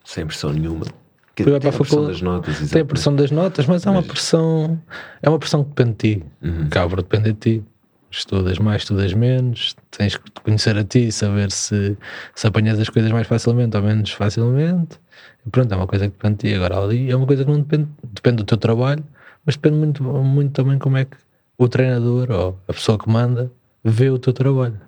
Sem 0.04 0.26
pressão 0.26 0.52
nenhuma 0.52 0.86
que 1.34 1.44
tem 1.44 1.54
a 1.56 1.60
pressão 1.60 2.06
das 2.06 2.22
notas, 2.22 2.70
tem 2.70 2.82
a 2.82 2.84
pressão 2.84 3.16
das 3.16 3.30
notas, 3.30 3.66
mas 3.66 3.86
é 3.86 3.90
uma 3.90 4.02
pressão, 4.02 4.80
é 5.20 5.28
uma 5.28 5.38
pressão 5.38 5.64
que 5.64 5.70
depende 5.70 5.90
de 5.90 5.96
ti, 5.96 6.24
uhum. 6.42 6.66
acaba 6.66 6.96
depender 6.96 7.32
de 7.32 7.38
ti. 7.38 7.64
Estudas 8.10 8.60
mais, 8.60 8.82
estudas 8.82 9.12
menos, 9.12 9.74
tens 9.90 10.16
que 10.16 10.30
te 10.30 10.40
conhecer 10.40 10.78
a 10.78 10.84
ti, 10.84 11.10
saber 11.10 11.50
se, 11.50 11.98
se 12.32 12.46
apanhas 12.46 12.78
as 12.78 12.88
coisas 12.88 13.10
mais 13.10 13.26
facilmente 13.26 13.76
ou 13.76 13.82
menos 13.82 14.12
facilmente. 14.12 15.00
E 15.44 15.50
pronto, 15.50 15.72
é 15.72 15.76
uma 15.76 15.88
coisa 15.88 16.06
que 16.06 16.12
depende 16.12 16.36
de 16.36 16.50
ti. 16.50 16.54
Agora, 16.54 16.78
ali 16.78 17.10
é 17.10 17.16
uma 17.16 17.26
coisa 17.26 17.44
que 17.44 17.50
não 17.50 17.58
depende, 17.58 17.88
depende 18.04 18.36
do 18.36 18.44
teu 18.44 18.56
trabalho, 18.56 19.02
mas 19.44 19.56
depende 19.56 19.78
muito, 19.78 20.00
muito 20.04 20.52
também 20.52 20.78
como 20.78 20.96
é 20.96 21.06
que 21.06 21.16
o 21.58 21.66
treinador 21.66 22.30
ou 22.30 22.60
a 22.68 22.72
pessoa 22.72 22.96
que 22.96 23.10
manda 23.10 23.50
vê 23.82 24.10
o 24.10 24.18
teu 24.18 24.32
trabalho. 24.32 24.80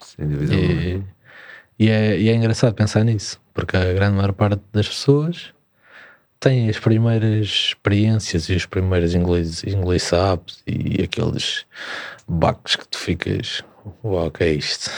Sem 0.00 0.28
dúvida. 0.28 0.54
E, 0.54 1.02
e, 1.76 1.88
é, 1.88 2.20
e 2.20 2.28
é 2.28 2.34
engraçado 2.36 2.72
pensar 2.72 3.02
nisso 3.02 3.40
porque 3.58 3.76
a 3.76 3.92
grande 3.92 4.14
maior 4.14 4.32
parte 4.32 4.62
das 4.72 4.86
pessoas 4.86 5.52
tem 6.38 6.70
as 6.70 6.78
primeiras 6.78 7.48
experiências 7.48 8.48
e 8.48 8.54
os 8.54 8.66
primeiros 8.66 9.16
inglês, 9.16 9.64
inglês 9.64 10.04
sabes 10.04 10.62
e 10.64 11.02
aqueles 11.02 11.66
baques 12.28 12.76
que 12.76 12.86
tu 12.86 12.96
ficas, 12.96 13.64
uau, 14.04 14.30
que 14.30 14.44
é 14.44 14.52
isto? 14.52 14.92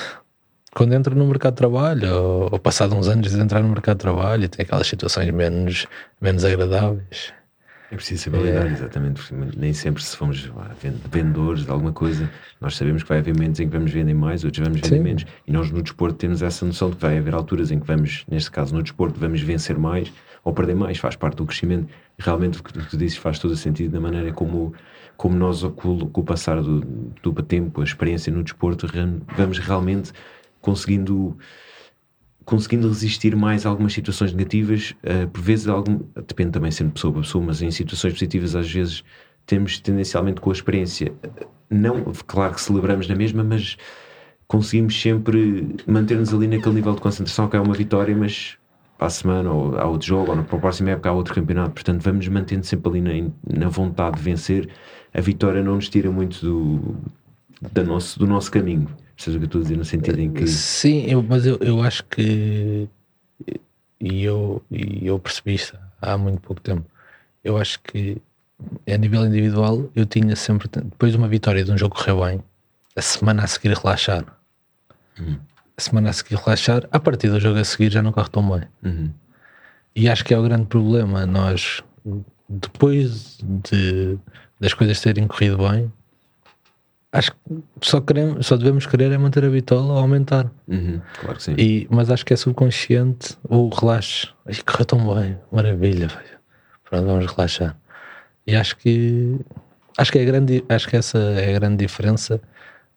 Quando 0.74 0.92
entra 0.92 1.14
no 1.14 1.26
mercado 1.26 1.54
de 1.54 1.56
trabalho, 1.56 2.14
ou, 2.14 2.48
ou 2.52 2.58
passado 2.58 2.94
uns 2.94 3.08
anos 3.08 3.30
de 3.30 3.40
entrar 3.40 3.62
no 3.62 3.70
mercado 3.70 3.96
de 3.96 4.02
trabalho, 4.02 4.46
tem 4.46 4.62
aquelas 4.62 4.86
situações 4.86 5.30
menos, 5.30 5.86
menos 6.20 6.44
agradáveis. 6.44 7.32
É 7.90 7.96
preciso 7.96 8.22
saber 8.22 8.42
lidar, 8.42 8.66
é. 8.66 8.72
exatamente, 8.72 9.34
nem 9.56 9.72
sempre 9.72 10.02
se 10.02 10.16
fomos 10.16 10.50
vendedores 11.10 11.64
de 11.64 11.70
alguma 11.70 11.92
coisa, 11.92 12.30
nós 12.60 12.76
sabemos 12.76 13.02
que 13.02 13.08
vai 13.08 13.18
haver 13.18 13.34
momentos 13.34 13.58
em 13.58 13.68
que 13.68 13.76
vamos 13.76 13.90
vender 13.90 14.14
mais, 14.14 14.44
outros 14.44 14.64
vamos 14.64 14.80
vender 14.80 14.96
Sim. 14.96 15.02
menos, 15.02 15.26
e 15.46 15.52
nós 15.52 15.70
no 15.72 15.82
desporto 15.82 16.16
temos 16.16 16.40
essa 16.40 16.64
noção 16.64 16.90
de 16.90 16.96
que 16.96 17.02
vai 17.02 17.18
haver 17.18 17.34
alturas 17.34 17.72
em 17.72 17.80
que 17.80 17.86
vamos, 17.86 18.24
neste 18.30 18.50
caso 18.50 18.74
no 18.74 18.82
desporto, 18.82 19.18
vamos 19.18 19.40
vencer 19.40 19.76
mais 19.76 20.12
ou 20.44 20.52
perder 20.52 20.76
mais, 20.76 20.98
faz 20.98 21.16
parte 21.16 21.36
do 21.36 21.46
crescimento. 21.46 21.88
Realmente 22.18 22.60
o 22.60 22.62
que 22.62 22.72
tu 22.72 22.96
dizes 22.96 23.16
faz 23.16 23.38
todo 23.38 23.52
o 23.52 23.56
sentido 23.56 23.92
na 23.92 24.00
maneira 24.00 24.32
como, 24.32 24.72
como 25.16 25.36
nós, 25.36 25.62
com, 25.62 25.98
com 25.98 26.20
o 26.20 26.24
passar 26.24 26.62
do, 26.62 26.80
do 26.80 27.32
tempo, 27.42 27.80
a 27.80 27.84
experiência 27.84 28.32
no 28.32 28.42
desporto, 28.42 28.86
vamos 29.36 29.58
realmente 29.58 30.12
conseguindo 30.60 31.36
conseguindo 32.44 32.88
resistir 32.88 33.36
mais 33.36 33.64
a 33.64 33.68
algumas 33.68 33.92
situações 33.92 34.32
negativas, 34.32 34.94
uh, 35.04 35.28
por 35.28 35.40
vezes 35.40 35.68
algum, 35.68 36.00
depende 36.26 36.52
também 36.52 36.70
sempre 36.70 36.88
de 36.88 36.94
pessoa 36.94 37.12
para 37.12 37.22
pessoa, 37.22 37.44
mas 37.44 37.62
em 37.62 37.70
situações 37.70 38.12
positivas 38.12 38.56
às 38.56 38.70
vezes 38.70 39.04
temos 39.46 39.78
tendencialmente 39.78 40.40
com 40.40 40.50
a 40.50 40.52
experiência, 40.52 41.12
não, 41.68 42.12
claro 42.26 42.54
que 42.54 42.60
celebramos 42.60 43.08
na 43.08 43.14
mesma, 43.14 43.42
mas 43.44 43.76
conseguimos 44.46 45.00
sempre 45.00 45.76
manter-nos 45.86 46.34
ali 46.34 46.48
naquele 46.48 46.74
nível 46.74 46.94
de 46.94 47.00
concentração 47.00 47.48
que 47.48 47.56
é 47.56 47.60
uma 47.60 47.74
vitória, 47.74 48.16
mas 48.16 48.58
para 48.98 49.06
a 49.06 49.10
semana 49.10 49.50
ou 49.50 49.78
há 49.78 49.86
outro 49.86 50.08
jogo, 50.08 50.32
ou 50.32 50.42
para 50.42 50.58
a 50.58 50.60
próxima 50.60 50.90
época 50.90 51.08
há 51.08 51.12
outro 51.12 51.34
campeonato. 51.34 51.70
Portanto, 51.70 52.02
vamos 52.02 52.28
mantendo 52.28 52.66
sempre 52.66 52.90
ali 52.90 53.00
na, 53.00 53.30
na 53.48 53.68
vontade 53.68 54.16
de 54.16 54.22
vencer. 54.22 54.68
A 55.14 55.20
vitória 55.20 55.62
não 55.62 55.76
nos 55.76 55.88
tira 55.88 56.10
muito 56.10 56.44
do, 56.44 56.96
da 57.72 57.82
nosso, 57.82 58.18
do 58.18 58.26
nosso 58.26 58.50
caminho. 58.50 58.88
Seja 59.20 59.36
o 59.36 59.40
que 59.40 59.46
estou 59.46 59.60
a 59.60 59.62
dizer, 59.64 59.76
no 59.76 59.84
sentido 59.84 60.18
em 60.18 60.32
que. 60.32 60.46
Sim, 60.46 61.04
eu, 61.06 61.22
mas 61.22 61.46
eu, 61.46 61.58
eu 61.60 61.82
acho 61.82 62.04
que. 62.04 62.88
E 64.00 64.24
eu, 64.24 64.62
e 64.70 65.06
eu 65.06 65.18
percebi 65.18 65.54
isto 65.54 65.78
há 66.00 66.16
muito 66.16 66.40
pouco 66.40 66.60
tempo. 66.60 66.86
Eu 67.44 67.58
acho 67.58 67.80
que 67.82 68.16
a 68.86 68.96
nível 68.96 69.26
individual 69.26 69.90
eu 69.94 70.06
tinha 70.06 70.34
sempre, 70.34 70.68
depois 70.68 71.12
de 71.12 71.18
uma 71.18 71.28
vitória 71.28 71.62
de 71.62 71.70
um 71.70 71.76
jogo 71.76 71.94
correr 71.94 72.14
bem, 72.14 72.44
a 72.96 73.02
semana 73.02 73.44
a 73.44 73.46
seguir 73.46 73.74
relaxar. 73.74 74.24
Hum 75.20 75.36
a 75.80 75.82
semana 75.82 76.10
a 76.10 76.12
seguir 76.12 76.36
relaxar, 76.36 76.86
a 76.92 77.00
partir 77.00 77.30
do 77.30 77.40
jogo 77.40 77.58
a 77.58 77.64
seguir 77.64 77.90
já 77.90 78.02
não 78.02 78.12
corre 78.12 78.28
tão 78.28 78.48
bem. 78.48 78.68
Uhum. 78.84 79.10
E 79.96 80.08
acho 80.08 80.24
que 80.24 80.34
é 80.34 80.38
o 80.38 80.42
grande 80.42 80.66
problema. 80.66 81.24
Nós, 81.24 81.82
depois 82.48 83.38
de, 83.42 84.18
das 84.60 84.74
coisas 84.74 85.00
terem 85.00 85.26
corrido 85.26 85.56
bem, 85.56 85.90
acho 87.12 87.32
que 87.32 87.62
só, 87.82 88.00
queremos, 88.00 88.46
só 88.46 88.56
devemos 88.56 88.86
querer 88.86 89.12
é 89.12 89.18
manter 89.18 89.44
a 89.44 89.50
bitola 89.50 89.94
ou 89.94 89.98
aumentar. 89.98 90.50
Uhum, 90.68 91.00
claro 91.20 91.36
que 91.36 91.42
sim. 91.42 91.54
E, 91.58 91.86
mas 91.90 92.10
acho 92.10 92.24
que 92.24 92.32
é 92.32 92.36
subconsciente 92.36 93.36
o 93.48 93.68
relaxe. 93.68 94.28
Ai, 94.46 94.54
correu 94.64 94.84
tão 94.84 95.14
bem, 95.14 95.38
maravilha. 95.50 96.08
Pronto, 96.88 97.06
vamos 97.06 97.26
relaxar. 97.26 97.76
E 98.46 98.54
acho 98.56 98.76
que 98.76 99.38
acho 99.96 100.12
que 100.12 100.18
é 100.18 100.24
grande, 100.24 100.64
acho 100.68 100.88
que 100.88 100.96
essa 100.96 101.18
é 101.18 101.50
a 101.50 101.58
grande 101.58 101.76
diferença 101.76 102.40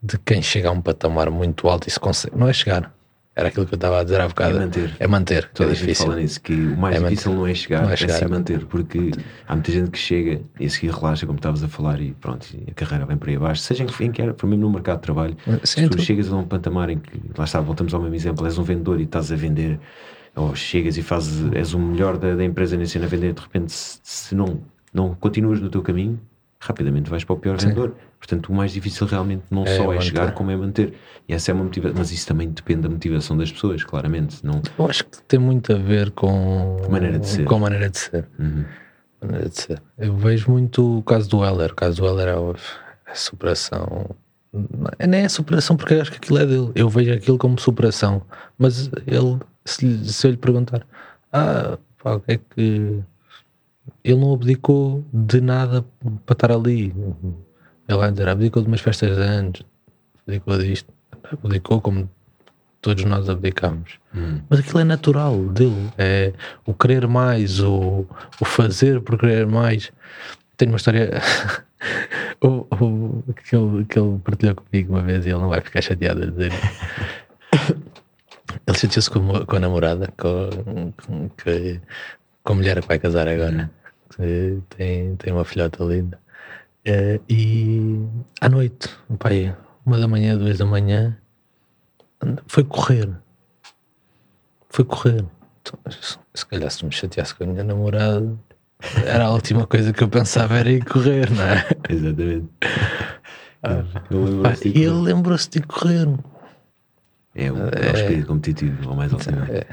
de 0.01 0.18
quem 0.20 0.41
chega 0.41 0.70
a 0.70 0.72
um 0.72 0.82
patamar 0.82 1.30
muito 1.30 1.68
alto 1.68 1.88
e 1.88 1.91
se 1.91 1.99
consegue. 1.99 2.38
Não 2.38 2.47
é 2.47 2.53
chegar. 2.53 2.93
Era 3.36 3.48
aquilo 3.48 3.66
que 3.66 3.74
eu 3.74 3.78
estava 3.78 4.00
a 4.00 4.04
dizer 4.04 4.22
há 4.22 4.28
bocado. 4.28 4.58
É 4.58 4.60
manter. 4.60 4.96
É 5.00 5.08
manter. 5.08 5.50
Toda 5.54 5.72
é 5.72 5.74
difícil. 5.74 6.06
fala 6.06 6.20
nisso, 6.20 6.40
que 6.40 6.54
o 6.54 6.78
mais 6.78 6.96
é 6.96 7.00
difícil 7.00 7.32
manter. 7.32 7.42
não 7.42 7.48
é 7.48 7.54
chegar, 7.56 7.82
não 7.82 7.90
é, 7.90 7.96
chegar, 7.96 8.14
é 8.14 8.18
se 8.18 8.28
manter, 8.28 8.66
porque 8.66 9.12
há 9.48 9.54
muita 9.54 9.72
gente 9.72 9.90
que 9.90 9.98
chega 9.98 10.42
e 10.60 10.66
a 10.66 10.70
seguir 10.70 10.92
relaxa, 10.92 11.26
como 11.26 11.38
estavas 11.38 11.64
a 11.64 11.68
falar, 11.68 12.00
e 12.00 12.12
pronto, 12.14 12.46
e 12.54 12.70
a 12.70 12.74
carreira 12.74 13.08
vem 13.08 13.18
para 13.18 13.32
aí 13.32 13.36
abaixo. 13.36 13.62
Seja 13.62 13.84
em 13.84 13.88
que, 13.88 14.10
que 14.10 14.22
era, 14.22 14.36
por 14.36 14.48
mesmo 14.48 14.62
no 14.62 14.70
mercado 14.70 14.98
de 14.98 15.02
trabalho, 15.02 15.36
Sim, 15.64 15.84
se 15.84 15.90
tu 15.90 16.00
chegas 16.00 16.32
a 16.32 16.36
um 16.38 16.46
patamar 16.46 16.92
em 16.92 17.00
que, 17.00 17.12
lá 17.36 17.46
está, 17.46 17.60
voltamos 17.60 17.92
ao 17.94 18.02
mesmo 18.02 18.16
exemplo, 18.16 18.46
és 18.46 18.58
um 18.60 18.64
vendedor 18.64 19.00
e 19.00 19.04
estás 19.04 19.32
a 19.32 19.36
vender, 19.36 19.80
ou 20.36 20.56
chegas 20.56 20.96
e 20.98 21.02
fazes, 21.02 21.52
és 21.54 21.74
o 21.74 21.80
melhor 21.80 22.18
da, 22.18 22.36
da 22.36 22.44
empresa 22.44 22.78
nesse 22.78 22.98
ano 22.98 23.08
a 23.08 23.10
vender, 23.10 23.34
de 23.34 23.42
repente, 23.42 23.72
se, 23.72 24.00
se 24.04 24.36
não, 24.36 24.62
não 24.94 25.16
continuas 25.16 25.60
no 25.60 25.72
teu 25.72 25.82
caminho, 25.82 26.20
rapidamente 26.64 27.09
vais 27.09 27.24
para 27.24 27.34
o 27.34 27.38
pior 27.38 27.59
Sim. 27.59 27.68
vendedor. 27.68 27.95
Portanto, 28.18 28.47
o 28.47 28.55
mais 28.55 28.72
difícil 28.72 29.05
realmente 29.05 29.43
não 29.51 29.64
é 29.64 29.78
só 29.78 29.93
é 29.93 29.99
chegar, 29.99 30.34
como 30.34 30.49
é 30.49 30.55
manter. 30.55 30.93
E 31.28 31.34
essa 31.34 31.51
é 31.51 31.53
uma 31.53 31.66
motivação, 31.66 31.97
mas 31.97 32.11
isso 32.11 32.26
também 32.26 32.49
depende 32.49 32.82
da 32.82 32.89
motivação 32.89 33.36
das 33.36 33.51
pessoas, 33.51 33.84
claramente. 33.84 34.45
Não... 34.45 34.61
Eu 34.78 34.86
acho 34.88 35.03
que 35.05 35.22
tem 35.24 35.39
muito 35.39 35.74
a 35.74 35.78
ver 35.78 36.11
com 36.11 36.78
a 36.86 36.89
maneira 36.89 37.20
de 37.20 37.28
ser. 37.28 37.43
Com 37.43 37.55
a 37.55 37.59
maneira 37.59 37.89
de 37.89 37.97
ser. 37.97 38.28
Uhum. 38.39 38.64
Maneira 39.22 39.49
de 39.49 39.61
ser. 39.61 39.82
Eu 39.97 40.16
vejo 40.16 40.49
muito 40.51 40.99
o 40.99 41.03
caso 41.03 41.30
do 41.30 41.43
Heller. 41.43 41.72
O 41.72 41.76
caso 41.76 42.01
do 42.01 42.07
Heller 42.07 42.28
é 42.30 43.11
a 43.11 43.16
superação. 43.16 44.16
É, 44.99 45.07
nem 45.07 45.22
é 45.22 45.30
superação 45.30 45.76
porque 45.76 45.95
eu 45.95 46.01
acho 46.01 46.11
que 46.11 46.18
aquilo 46.18 46.39
é 46.39 46.45
dele. 46.45 46.72
Eu 46.76 46.89
vejo 46.89 47.14
aquilo 47.14 47.38
como 47.38 47.59
superação. 47.59 48.22
Mas 48.57 48.89
ele, 49.05 49.39
se, 49.66 50.14
se 50.14 50.28
eu 50.28 50.32
lhe 50.32 50.38
perguntar, 50.38 50.86
ah, 51.32 51.78
pá, 52.01 52.16
o 52.16 52.20
que 52.22 52.32
é 52.32 52.38
que 52.38 53.03
ele 54.04 54.20
não 54.20 54.34
abdicou 54.34 55.04
de 55.14 55.42
nada 55.42 55.86
para 56.26 56.34
estar 56.34 56.52
ali. 56.52 56.94
Ele 57.88 57.98
vai 57.98 58.12
dizer, 58.12 58.28
abdicou 58.28 58.62
de 58.62 58.68
umas 58.68 58.82
festas 58.82 59.16
de 59.16 59.22
anos, 59.22 59.64
abdicou 60.26 60.58
disto, 60.58 60.92
abdicou 61.44 61.82
como 61.82 62.10
todos 62.82 63.04
nós 63.06 63.30
abdicamos. 63.30 64.00
Hum. 64.16 64.42
Mas 64.50 64.60
aquilo 64.60 64.80
é 64.80 64.84
natural 64.84 65.38
dele. 65.46 65.90
É 65.98 66.34
o 66.66 66.74
querer 66.74 67.08
mais, 67.08 67.60
o, 67.60 68.06
o 68.40 68.46
fazer 68.46 69.02
por 69.02 69.18
querer 69.18 69.48
mais. 69.48 69.92
Tenho 70.58 70.72
uma 70.72 70.78
história 70.78 71.22
o, 72.42 72.68
o, 72.70 73.24
que, 73.34 73.56
ele, 73.56 73.86
que 73.86 73.98
ele 73.98 74.20
partilhou 74.20 74.56
comigo 74.56 74.94
uma 74.94 75.02
vez 75.02 75.26
e 75.26 75.30
ele 75.30 75.40
não 75.40 75.50
vai 75.50 75.62
ficar 75.62 75.82
chateado 75.82 76.24
a 76.24 76.26
dizer. 76.26 76.52
ele 78.68 78.78
chateou-se 78.78 79.10
com, 79.10 79.46
com, 79.46 79.56
a 79.56 79.60
namorada, 79.60 80.14
com, 80.18 80.92
com, 80.92 81.30
com 82.44 82.54
a 82.54 82.56
mulher 82.56 82.82
que 82.82 82.88
vai 82.88 83.00
casar 83.00 83.28
agora. 83.28 83.72
Que 84.16 84.62
tem, 84.70 85.16
tem 85.16 85.34
uma 85.34 85.46
filhota 85.46 85.84
linda. 85.84 86.20
Uh, 86.86 87.24
e 87.30 88.06
à 88.41 88.50
noite, 88.50 88.89
pai, 89.18 89.56
uma 89.86 89.98
da 89.98 90.08
manhã, 90.08 90.38
duas 90.38 90.58
da 90.58 90.66
manhã, 90.66 91.18
foi 92.46 92.64
correr. 92.64 93.10
Foi 94.70 94.86
correr. 94.86 95.26
Então, 95.62 95.80
se 96.34 96.46
calhar 96.46 96.70
se 96.70 96.86
me 96.86 96.91
chateasse 96.91 97.34
com 97.34 97.46
a 97.46 97.48
minha 97.48 97.64
namorada, 97.64 98.38
era 99.06 99.26
a 99.26 99.32
última 99.32 99.66
coisa 99.66 99.94
que 99.94 100.04
eu 100.04 100.10
pensava 100.10 100.58
era 100.58 100.70
ir 100.70 100.84
correr, 100.84 101.30
não 101.32 101.44
é? 101.44 101.66
Exatamente. 101.89 102.50
Ah, 103.64 103.84
e 104.66 104.84
ele 104.84 105.02
lembrou-se 105.02 105.50
de 105.50 105.62
correr. 105.62 106.08
É 107.34 107.52
o, 107.52 107.58
é, 107.58 107.91
o 107.91 107.96
espírito 107.96 108.28
competitivo, 108.28 108.89
ou 108.89 108.96
mais 108.96 109.14
altamente. 109.14 109.52
É, 109.52 109.66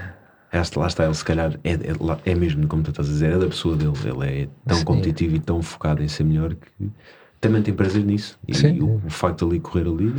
este, 0.53 0.79
lá 0.79 0.89
está, 0.89 1.05
ele 1.05 1.15
se 1.15 1.25
calhar 1.25 1.59
é, 1.63 1.73
é, 1.73 1.95
é, 2.25 2.35
mesmo 2.35 2.67
como 2.67 2.83
tu 2.83 2.91
estás 2.91 3.09
a 3.09 3.13
dizer, 3.13 3.33
é 3.33 3.39
da 3.39 3.47
pessoa 3.47 3.77
dele. 3.77 3.93
Ele 4.05 4.43
é 4.43 4.49
tão 4.67 4.79
Sim. 4.79 4.85
competitivo 4.85 5.37
e 5.37 5.39
tão 5.39 5.63
focado 5.63 6.03
em 6.03 6.09
ser 6.09 6.25
melhor 6.25 6.55
que 6.55 6.91
também 7.41 7.63
tem 7.63 7.73
prazer 7.73 8.05
nisso. 8.05 8.39
E, 8.47 8.53
e 8.53 8.83
o, 8.83 9.01
o, 9.07 9.11
facto 9.11 9.47
de 9.47 9.53
ali 9.53 9.61
correr 9.61 9.87
ali 9.87 10.13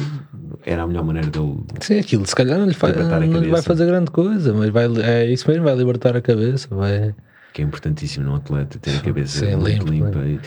era 0.66 0.84
a 0.84 0.88
melhor 0.88 1.04
maneira 1.04 1.30
dele. 1.30 1.58
Sim, 1.82 2.00
aquilo 2.00 2.26
se 2.26 2.36
calhar 2.36 2.58
não 2.58 2.66
lhe, 2.66 2.74
faz, 2.74 2.96
não 2.96 3.42
lhe 3.42 3.50
vai 3.50 3.62
fazer 3.62 3.86
grande 3.86 4.10
coisa, 4.10 4.54
mas 4.54 4.70
vai, 4.70 4.88
é 5.04 5.32
isso 5.32 5.50
mesmo, 5.50 5.66
vai 5.66 5.76
libertar 5.76 6.16
a 6.16 6.22
cabeça. 6.22 6.68
Vai... 6.74 7.14
Que 7.54 7.62
é 7.62 7.66
importantíssimo 7.66 8.26
num 8.26 8.36
atleta 8.36 8.80
ter 8.80 8.96
a 8.96 9.02
cabeça 9.02 9.46
Sim, 9.46 9.56
limpa. 9.62 9.90
limpa 9.90 10.20
e, 10.20 10.40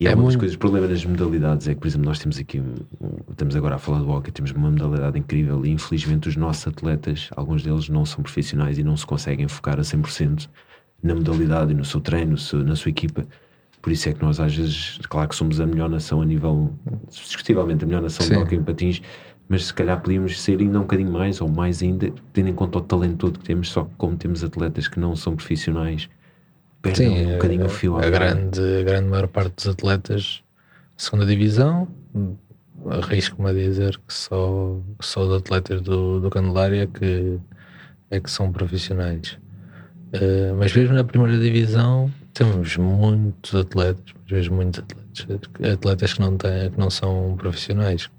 e 0.00 0.06
é 0.06 0.10
uma 0.10 0.22
muito... 0.22 0.34
das 0.34 0.36
coisas, 0.36 0.54
o 0.54 0.58
problema 0.58 0.86
das 0.86 1.04
modalidades 1.04 1.66
é 1.66 1.74
que, 1.74 1.80
por 1.80 1.88
exemplo, 1.88 2.06
nós 2.06 2.20
temos 2.20 2.38
aqui, 2.38 2.62
estamos 3.30 3.56
agora 3.56 3.74
a 3.74 3.78
falar 3.78 3.98
do 3.98 4.08
hockey, 4.08 4.30
temos 4.30 4.52
uma 4.52 4.70
modalidade 4.70 5.18
incrível 5.18 5.66
e 5.66 5.70
infelizmente 5.70 6.28
os 6.28 6.36
nossos 6.36 6.68
atletas, 6.68 7.28
alguns 7.34 7.64
deles 7.64 7.88
não 7.88 8.06
são 8.06 8.22
profissionais 8.22 8.78
e 8.78 8.84
não 8.84 8.96
se 8.96 9.04
conseguem 9.04 9.48
focar 9.48 9.78
a 9.78 9.82
100% 9.82 10.48
na 11.02 11.14
modalidade 11.14 11.72
e 11.72 11.74
no 11.74 11.84
seu 11.84 12.00
treino, 12.00 12.36
na 12.64 12.76
sua 12.76 12.90
equipa. 12.90 13.26
Por 13.82 13.90
isso 13.92 14.08
é 14.08 14.12
que 14.12 14.22
nós 14.22 14.38
às 14.38 14.54
vezes, 14.54 14.98
claro 15.08 15.28
que 15.28 15.34
somos 15.34 15.60
a 15.60 15.66
melhor 15.66 15.88
nação 15.88 16.22
a 16.22 16.24
nível, 16.24 16.72
discutivelmente 17.08 17.82
a 17.82 17.86
melhor 17.86 18.02
nação 18.02 18.24
Sim. 18.24 18.34
de 18.34 18.38
hockey 18.40 18.54
em 18.56 18.62
patins, 18.62 19.02
mas 19.48 19.66
se 19.66 19.74
calhar 19.74 20.00
podíamos 20.00 20.40
ser 20.40 20.60
ainda 20.60 20.78
um 20.78 20.82
bocadinho 20.82 21.10
mais 21.10 21.40
ou 21.40 21.48
mais 21.48 21.82
ainda, 21.82 22.12
tendo 22.32 22.48
em 22.48 22.54
conta 22.54 22.78
o 22.78 22.80
talento 22.82 23.16
todo 23.16 23.38
que 23.38 23.46
temos, 23.46 23.70
só 23.70 23.84
que 23.84 23.90
como 23.96 24.16
temos 24.16 24.44
atletas 24.44 24.86
que 24.86 25.00
não 25.00 25.16
são 25.16 25.34
profissionais 25.34 26.08
perdem 26.82 27.08
Sim, 27.08 27.26
um 27.26 27.32
bocadinho 27.32 27.66
o 27.66 27.68
fio. 27.68 27.96
A 27.98 28.08
grande, 28.10 28.60
a 28.80 28.82
grande 28.82 29.08
maior 29.08 29.28
parte 29.28 29.54
dos 29.56 29.68
atletas 29.68 30.42
segunda 30.98 31.24
divisão, 31.24 31.88
arrisco-me 32.90 33.50
a 33.50 33.52
dizer 33.52 33.96
que 33.98 34.12
só, 34.12 34.76
só 35.00 35.22
os 35.22 35.32
atletas 35.40 35.80
do, 35.80 36.20
do 36.20 36.28
Candelária 36.28 36.86
que 36.88 37.38
é 38.10 38.20
que 38.20 38.30
são 38.30 38.52
profissionais. 38.52 39.38
Uh, 40.08 40.54
mas 40.58 40.74
mesmo 40.74 40.94
na 40.94 41.04
primeira 41.04 41.38
divisão 41.38 42.10
temos 42.34 42.76
muitos 42.76 43.54
atletas, 43.54 44.04
mas 44.22 44.32
mesmo 44.32 44.56
muitos 44.56 44.80
atletas, 44.80 45.72
atletas 45.72 46.12
que 46.14 46.20
não 46.20 46.36
têm, 46.36 46.70
que 46.70 46.78
não 46.78 46.90
são 46.90 47.36
profissionais, 47.36 48.10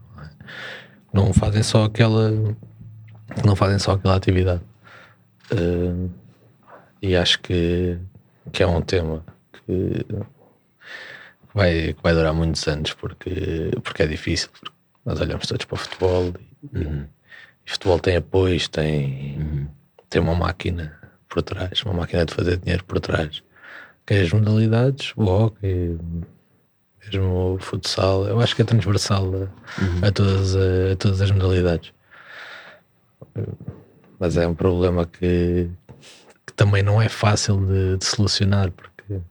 não 1.12 1.34
fazem 1.34 1.64
só 1.64 1.84
aquela, 1.84 2.32
não 3.43 3.55
fazem 3.55 3.80
só 3.80 3.93
aquela 3.93 4.16
atividade. 4.16 4.62
Uh, 5.51 6.10
e 7.01 7.16
acho 7.16 7.41
que 7.41 7.97
que 8.51 8.63
é 8.63 8.67
um 8.67 8.81
tema 8.81 9.23
que 9.53 10.05
vai, 11.53 11.93
que 11.93 12.03
vai 12.03 12.13
durar 12.13 12.33
muitos 12.33 12.67
anos 12.67 12.93
porque, 12.93 13.71
porque 13.83 14.03
é 14.03 14.07
difícil. 14.07 14.49
Nós 15.05 15.19
olhamos 15.19 15.47
todos 15.47 15.65
para 15.65 15.75
o 15.75 15.77
futebol 15.77 16.33
e, 16.73 16.77
uhum. 16.77 17.05
e 17.65 17.71
futebol 17.71 17.99
tem 17.99 18.17
apoios, 18.17 18.67
tem, 18.67 19.37
uhum. 19.37 19.67
tem 20.09 20.21
uma 20.21 20.35
máquina 20.35 20.97
por 21.27 21.41
trás, 21.41 21.81
uma 21.83 21.93
máquina 21.93 22.25
de 22.25 22.33
fazer 22.33 22.57
dinheiro 22.57 22.83
por 22.83 22.99
trás. 22.99 23.43
Que 24.05 24.15
é 24.15 24.21
as 24.21 24.31
modalidades, 24.31 25.13
o 25.15 25.23
hockey, 25.23 25.97
mesmo 27.05 27.55
o 27.55 27.59
futsal, 27.59 28.25
eu 28.27 28.39
acho 28.41 28.55
que 28.55 28.61
é 28.61 28.65
transversal 28.65 29.25
a, 29.25 29.37
uhum. 29.37 29.49
a, 30.03 30.11
todas, 30.11 30.55
a, 30.55 30.93
a 30.93 30.95
todas 30.95 31.21
as 31.21 31.31
modalidades. 31.31 31.93
Mas 34.19 34.35
é 34.35 34.47
um 34.47 34.55
problema 34.55 35.05
que 35.05 35.69
também 36.60 36.84
não 36.84 37.01
é 37.01 37.07
fácil 37.07 37.66
de, 37.66 37.97
de 37.97 38.05
solucionar, 38.05 38.70
porque 38.72 39.22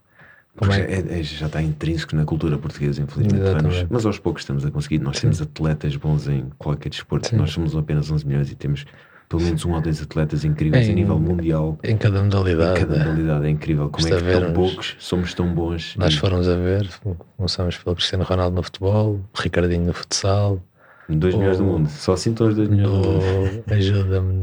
como 0.56 0.72
é? 0.72 0.80
É, 0.80 1.20
é, 1.20 1.22
já 1.22 1.46
está 1.46 1.62
intrínseco 1.62 2.16
na 2.16 2.24
cultura 2.24 2.56
portuguesa, 2.56 3.02
infelizmente. 3.02 3.62
Vamos, 3.62 3.86
mas 3.90 4.06
aos 4.06 4.18
poucos 4.18 4.42
estamos 4.42 4.64
a 4.64 4.70
conseguir. 4.70 4.98
Nós 4.98 5.16
Sim. 5.16 5.22
temos 5.22 5.42
atletas 5.42 5.94
bons 5.94 6.26
em 6.26 6.46
qualquer 6.58 6.88
desporto. 6.88 7.28
Sim. 7.28 7.36
Nós 7.36 7.50
somos 7.50 7.76
apenas 7.76 8.10
11 8.10 8.26
milhões 8.26 8.50
e 8.50 8.54
temos 8.54 8.86
pelo 9.28 9.42
menos 9.42 9.62
um 9.66 9.72
ou 9.72 9.80
dois 9.80 10.00
atletas 10.00 10.42
incríveis 10.42 10.88
em, 10.88 10.92
a 10.92 10.94
nível 10.94 11.18
mundial. 11.20 11.78
Em 11.84 11.98
cada 11.98 12.22
modalidade. 12.24 12.80
Em 12.80 12.86
cada 12.86 12.98
modalidade 12.98 13.46
é 13.46 13.50
incrível. 13.50 13.90
Como 13.90 14.08
é 14.08 14.10
que 14.10 14.40
tão 14.40 14.52
poucos 14.54 14.96
somos 14.98 15.34
tão 15.34 15.54
bons. 15.54 15.96
Nós 15.96 16.14
e... 16.14 16.18
fomos 16.18 16.48
a 16.48 16.56
ver, 16.56 16.88
começamos 17.36 17.76
pelo 17.76 17.94
Cristiano 17.94 18.24
Ronaldo 18.24 18.56
no 18.56 18.62
futebol, 18.62 19.20
Ricardinho 19.34 19.84
no 19.84 19.92
futsal. 19.92 20.60
Dois 21.08 21.34
milhões 21.34 21.56
do 21.56 21.64
mundo, 21.64 21.88
só 21.88 22.12
assim 22.12 22.34
todos 22.34 22.54
dois 22.54 22.68
milhões 22.68 22.90
do 22.90 22.96
mundo. 22.98 23.64
Ajuda-me, 23.70 24.42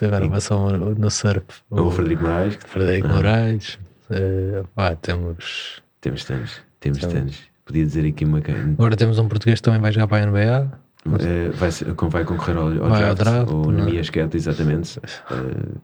agora 0.00 0.28
passou 0.28 0.70
no, 0.70 0.94
no 0.94 1.10
surf. 1.10 1.44
O, 1.68 1.82
o 1.82 1.90
Frederico 1.90 2.22
Moraes. 2.22 2.58
Frederico 2.66 3.08
ah. 3.08 3.12
Moraes. 3.14 3.78
Uh, 4.08 4.64
pá, 4.76 4.94
temos. 4.94 5.82
Temos 6.00 6.24
tantos, 6.24 6.60
temos 6.78 7.00
tantos. 7.00 7.38
Podia 7.64 7.84
dizer 7.84 8.06
aqui 8.06 8.24
uma. 8.24 8.40
Agora 8.78 8.96
temos 8.96 9.18
um 9.18 9.26
português 9.26 9.58
que 9.58 9.64
também 9.64 9.80
vai 9.80 9.90
jogar 9.90 10.06
para 10.06 10.22
a 10.22 10.26
NBA. 10.26 10.70
Uh, 11.06 11.52
vai, 11.56 11.70
ser, 11.72 11.92
vai 11.92 12.24
concorrer 12.24 12.56
ao, 12.56 12.68
ao 12.68 12.90
vai 12.90 13.00
draft, 13.00 13.08
ao 13.08 13.14
draft, 13.14 13.50
o 13.50 13.70
Nemias 13.72 14.08
Queta, 14.08 14.36
exatamente. 14.36 14.98
Uh, 14.98 15.80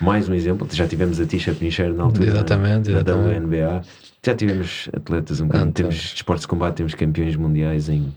mais 0.00 0.28
um 0.28 0.34
exemplo, 0.34 0.66
já 0.72 0.88
tivemos 0.88 1.20
a 1.20 1.26
Tisha 1.26 1.52
Pincher 1.52 1.92
na 1.92 2.04
altura 2.04 2.30
exatamente, 2.30 2.90
na, 2.90 3.02
na 3.02 3.14
WNBA. 3.14 3.82
Já 4.24 4.34
tivemos 4.34 4.88
atletas 4.96 5.40
um 5.40 5.46
bocadinho, 5.46 5.72
temos 5.72 5.94
esportes 5.94 6.42
de 6.42 6.48
combate, 6.48 6.76
temos 6.76 6.94
campeões 6.94 7.36
mundiais 7.36 7.88
em 7.88 8.12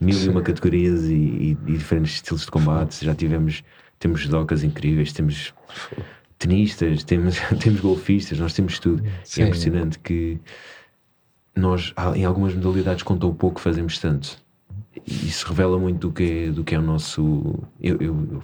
mil 0.00 0.16
e 0.16 0.28
uma 0.28 0.42
categorias 0.42 1.04
e, 1.04 1.14
e, 1.14 1.58
e, 1.66 1.72
diferentes 1.72 2.14
estilos 2.14 2.44
de 2.44 2.50
combate. 2.50 3.04
Já 3.04 3.14
tivemos, 3.14 3.62
temos 3.98 4.26
docas 4.26 4.62
incríveis, 4.62 5.12
temos 5.12 5.52
tenistas, 6.38 7.02
temos, 7.04 7.36
temos 7.60 7.80
golfistas, 7.80 8.38
nós 8.38 8.52
temos 8.52 8.78
tudo. 8.78 9.02
Sim. 9.24 9.42
É 9.42 9.46
impressionante 9.46 9.98
que 9.98 10.38
nós, 11.54 11.92
em 12.14 12.24
algumas 12.24 12.54
modalidades, 12.54 13.02
com 13.02 13.16
tão 13.16 13.34
pouco, 13.34 13.60
fazemos 13.60 13.98
tanto. 13.98 14.38
Isso 15.06 15.46
revela 15.48 15.78
muito 15.78 16.08
do 16.08 16.12
que 16.12 16.46
é, 16.46 16.50
do 16.50 16.64
que 16.64 16.74
é 16.74 16.78
o 16.78 16.82
nosso. 16.82 17.62
Eu, 17.80 17.96
eu, 18.00 18.42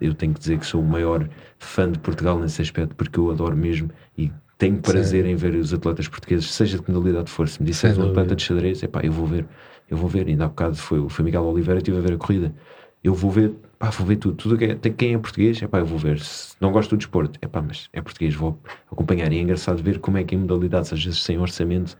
eu 0.00 0.14
tenho 0.14 0.32
que 0.32 0.40
dizer 0.40 0.58
que 0.58 0.66
sou 0.66 0.80
o 0.80 0.86
maior 0.86 1.28
fã 1.58 1.90
de 1.90 1.98
Portugal 1.98 2.38
nesse 2.38 2.62
aspecto, 2.62 2.94
porque 2.94 3.18
eu 3.18 3.30
adoro 3.30 3.56
mesmo 3.56 3.90
e 4.16 4.30
tenho 4.56 4.78
prazer 4.78 5.24
Sim. 5.24 5.30
em 5.30 5.36
ver 5.36 5.54
os 5.54 5.72
atletas 5.72 6.06
portugueses, 6.06 6.50
seja 6.52 6.76
de 6.76 6.84
que 6.84 6.90
modalidade 6.92 7.30
for. 7.30 7.48
Se 7.48 7.60
me 7.62 7.66
disseres 7.66 7.96
um 7.96 8.10
atleta 8.10 8.36
de 8.36 8.42
xadrez, 8.42 8.82
é 8.82 8.86
pá, 8.86 9.00
eu 9.02 9.10
vou 9.10 9.26
ver, 9.26 9.46
eu 9.90 9.96
vou 9.96 10.08
ver. 10.08 10.26
Ainda 10.26 10.44
há 10.44 10.48
bocado 10.48 10.76
foi, 10.76 11.08
foi 11.08 11.24
Miguel 11.24 11.44
Oliveira, 11.44 11.78
estive 11.78 11.98
a 11.98 12.00
ver 12.00 12.12
a 12.12 12.16
corrida. 12.16 12.54
Eu 13.02 13.14
vou 13.14 13.30
ver 13.30 13.52
pá, 13.80 13.88
vou 13.88 14.06
ver 14.06 14.16
tudo, 14.16 14.36
tudo 14.36 14.58
que 14.58 14.64
é, 14.66 14.76
quem 14.90 15.14
é 15.14 15.18
português, 15.18 15.60
é 15.62 15.66
pá, 15.66 15.78
eu 15.78 15.86
vou 15.86 15.98
ver. 15.98 16.20
Se 16.20 16.54
não 16.60 16.70
gosto 16.70 16.90
do 16.90 16.98
desporto, 16.98 17.38
é 17.42 17.48
pá, 17.48 17.62
mas 17.62 17.88
é 17.92 18.00
português, 18.02 18.34
vou 18.34 18.60
acompanhar. 18.92 19.32
E 19.32 19.38
é 19.38 19.40
engraçado 19.40 19.82
ver 19.82 19.98
como 19.98 20.18
é 20.18 20.24
que 20.24 20.34
em 20.34 20.38
modalidades, 20.38 20.92
às 20.92 21.02
vezes 21.02 21.22
sem 21.22 21.38
orçamento, 21.38 21.96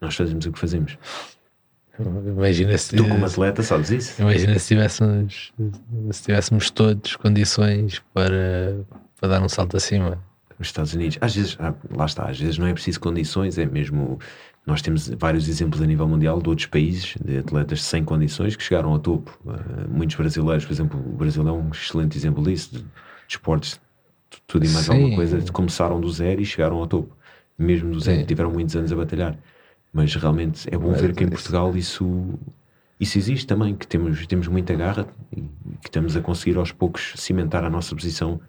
nós 0.00 0.14
fazemos 0.14 0.44
o 0.44 0.52
que 0.52 0.58
fazemos. 0.58 0.98
Imagina 1.98 2.76
se. 2.76 2.96
Tu, 2.96 3.08
como 3.08 3.24
atleta, 3.24 3.62
sabes 3.62 3.90
isso? 3.90 4.20
Imagina 4.20 4.58
se 4.58 4.68
tivéssemos, 4.68 5.52
se 6.10 6.22
tivéssemos 6.22 6.70
todos 6.70 7.16
condições 7.16 8.02
para, 8.12 8.84
para 9.18 9.28
dar 9.28 9.42
um 9.42 9.48
salto 9.48 9.76
acima. 9.76 10.22
Os 10.58 10.68
Estados 10.68 10.94
Unidos, 10.94 11.18
às 11.20 11.34
vezes, 11.34 11.58
lá 11.90 12.06
está, 12.06 12.28
às 12.28 12.38
vezes 12.38 12.56
não 12.56 12.66
é 12.66 12.72
preciso 12.72 13.00
condições, 13.00 13.58
é 13.58 13.66
mesmo 13.66 14.18
nós 14.64 14.80
temos 14.80 15.08
vários 15.08 15.48
exemplos 15.48 15.82
a 15.82 15.86
nível 15.86 16.06
mundial 16.06 16.40
de 16.40 16.48
outros 16.48 16.66
países, 16.66 17.14
de 17.22 17.38
atletas 17.38 17.82
sem 17.82 18.04
condições 18.04 18.54
que 18.54 18.62
chegaram 18.62 18.90
ao 18.90 18.98
topo. 18.98 19.36
Uh, 19.44 19.88
muitos 19.90 20.14
brasileiros, 20.14 20.64
por 20.64 20.72
exemplo, 20.72 21.00
o 21.00 21.16
Brasil 21.16 21.46
é 21.46 21.52
um 21.52 21.70
excelente 21.70 22.16
exemplo 22.16 22.44
disso, 22.44 22.72
de, 22.72 22.78
de 22.78 22.88
esportes, 23.28 23.80
tudo 24.46 24.64
e 24.64 24.68
mais 24.68 24.86
Sim. 24.86 24.92
alguma 24.92 25.16
coisa, 25.16 25.52
começaram 25.52 26.00
do 26.00 26.10
zero 26.10 26.40
e 26.40 26.44
chegaram 26.44 26.76
ao 26.76 26.86
topo. 26.86 27.14
Mesmo 27.58 27.92
do 27.92 28.00
zero, 28.00 28.20
Sim. 28.20 28.26
tiveram 28.26 28.50
muitos 28.52 28.74
anos 28.76 28.92
a 28.92 28.96
batalhar. 28.96 29.36
Mas 29.92 30.14
realmente 30.14 30.66
é 30.72 30.78
bom 30.78 30.90
Mas, 30.90 31.00
ver 31.00 31.14
que 31.14 31.24
em 31.24 31.28
Portugal 31.28 31.76
isso, 31.76 32.38
isso 32.98 33.18
existe 33.18 33.46
também, 33.46 33.74
que 33.74 33.86
temos, 33.86 34.26
temos 34.26 34.46
muita 34.48 34.74
garra 34.74 35.06
e 35.36 35.40
que 35.40 35.88
estamos 35.88 36.16
a 36.16 36.20
conseguir 36.20 36.56
aos 36.56 36.72
poucos 36.72 37.12
cimentar 37.16 37.64
a 37.64 37.70
nossa 37.70 37.94
posição. 37.94 38.40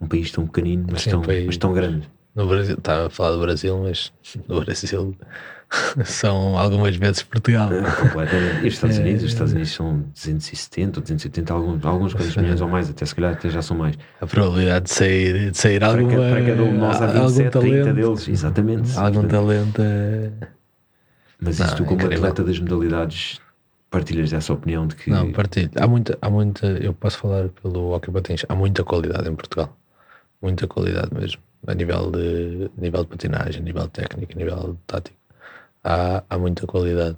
Um 0.00 0.08
país 0.08 0.30
tão 0.32 0.44
pequenino, 0.44 0.86
mas, 0.90 1.02
Sim, 1.02 1.10
tão, 1.10 1.22
país... 1.22 1.46
mas 1.46 1.56
tão 1.56 1.72
grande. 1.72 2.10
No 2.34 2.46
Brasil, 2.46 2.76
estava 2.76 3.06
a 3.06 3.10
falar 3.10 3.32
do 3.32 3.40
Brasil, 3.40 3.78
mas 3.82 4.12
no 4.48 4.60
Brasil 4.62 5.14
são 6.04 6.58
algumas 6.58 6.96
vezes 6.96 7.22
Portugal. 7.22 7.72
É, 7.72 7.82
completamente. 7.82 8.64
E 8.64 8.68
os 8.68 8.74
Estados 8.74 8.98
Unidos, 8.98 9.22
é, 9.22 9.26
os 9.26 9.32
Estados 9.32 9.52
Unidos 9.52 9.72
são 9.72 9.98
270 10.14 10.98
ou 10.98 11.02
280, 11.02 11.52
alguns, 11.52 11.84
alguns 11.84 12.14
quantos 12.14 12.36
milhões 12.36 12.60
ou 12.60 12.68
mais, 12.68 12.88
até 12.88 13.04
se 13.04 13.14
calhar 13.14 13.32
até 13.32 13.50
já 13.50 13.60
são 13.60 13.76
mais. 13.76 13.96
A 14.20 14.26
probabilidade 14.26 14.86
de 14.86 14.90
sair, 14.90 15.50
de 15.50 15.58
sair 15.58 15.80
para 15.80 15.88
alguma, 15.88 16.10
cada, 16.10 16.30
para 16.30 16.44
cada 16.46 16.62
um 16.62 16.72
de 16.72 16.78
nós 16.78 17.02
há 17.02 17.06
27, 17.06 17.18
algum 17.18 17.34
30 17.34 17.50
talento, 17.50 17.94
deles, 17.94 18.28
exatamente. 18.28 18.98
Algum 18.98 19.28
talento 19.28 19.82
é... 19.82 20.30
Mas 21.40 21.58
isto 21.58 21.76
tu, 21.76 21.84
como 21.84 22.00
incrível. 22.00 22.18
atleta 22.18 22.44
das 22.44 22.58
modalidades, 22.60 23.40
partilhas 23.90 24.30
dessa 24.30 24.52
opinião 24.52 24.86
de 24.86 24.94
que. 24.94 25.10
Não, 25.10 25.32
partilho. 25.32 25.70
Há 25.74 25.86
muita, 25.88 26.16
há 26.22 26.30
muita, 26.30 26.66
eu 26.66 26.94
posso 26.94 27.18
falar 27.18 27.48
pelo 27.48 27.92
Hockey 27.92 28.12
Patins, 28.12 28.44
há 28.48 28.54
muita 28.54 28.84
qualidade 28.84 29.28
em 29.28 29.34
Portugal. 29.34 29.76
Muita 30.42 30.66
qualidade 30.66 31.14
mesmo 31.14 31.40
a 31.66 31.74
nível 31.74 32.10
de, 32.10 32.70
a 32.76 32.80
nível 32.80 33.02
de 33.04 33.08
patinagem, 33.08 33.60
a 33.60 33.64
nível 33.64 33.88
técnico, 33.88 34.32
a 34.32 34.36
nível 34.36 34.78
tático. 34.86 35.16
Há, 35.84 36.24
há 36.28 36.38
muita 36.38 36.66
qualidade. 36.66 37.16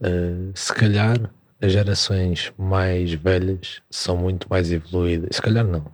Uh, 0.00 0.52
se 0.54 0.72
calhar 0.72 1.18
as 1.60 1.72
gerações 1.72 2.52
mais 2.58 3.12
velhas 3.14 3.82
são 3.90 4.16
muito 4.16 4.46
mais 4.48 4.70
evoluídas. 4.70 5.36
Se 5.36 5.42
calhar 5.42 5.64
não, 5.64 5.84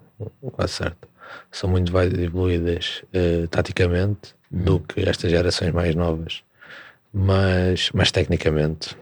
quase 0.52 0.74
certo. 0.74 1.08
São 1.50 1.70
muito 1.70 1.92
mais 1.92 2.12
evoluídas 2.12 3.02
uh, 3.14 3.46
taticamente 3.48 4.34
do 4.50 4.80
que 4.80 5.00
estas 5.08 5.30
gerações 5.30 5.72
mais 5.72 5.94
novas. 5.94 6.42
Mas, 7.12 7.90
mas 7.92 8.12
tecnicamente 8.12 8.96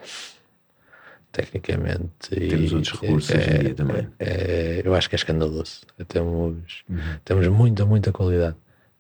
tecnicamente. 1.39 2.31
Temos 2.31 2.71
e, 2.71 2.75
outros 2.75 3.01
recursos 3.01 3.31
é, 3.31 3.37
hoje 3.37 3.51
em 3.51 3.59
dia 3.61 3.75
também. 3.75 4.09
É, 4.19 4.29
é, 4.29 4.83
eu 4.85 4.95
acho 4.95 5.09
que 5.09 5.15
é 5.15 5.19
escandaloso. 5.19 5.81
Temos, 6.07 6.85
uhum. 6.89 6.99
temos 7.25 7.49
muita, 7.49 7.87
muita 7.87 8.13
qualidade 8.13 8.57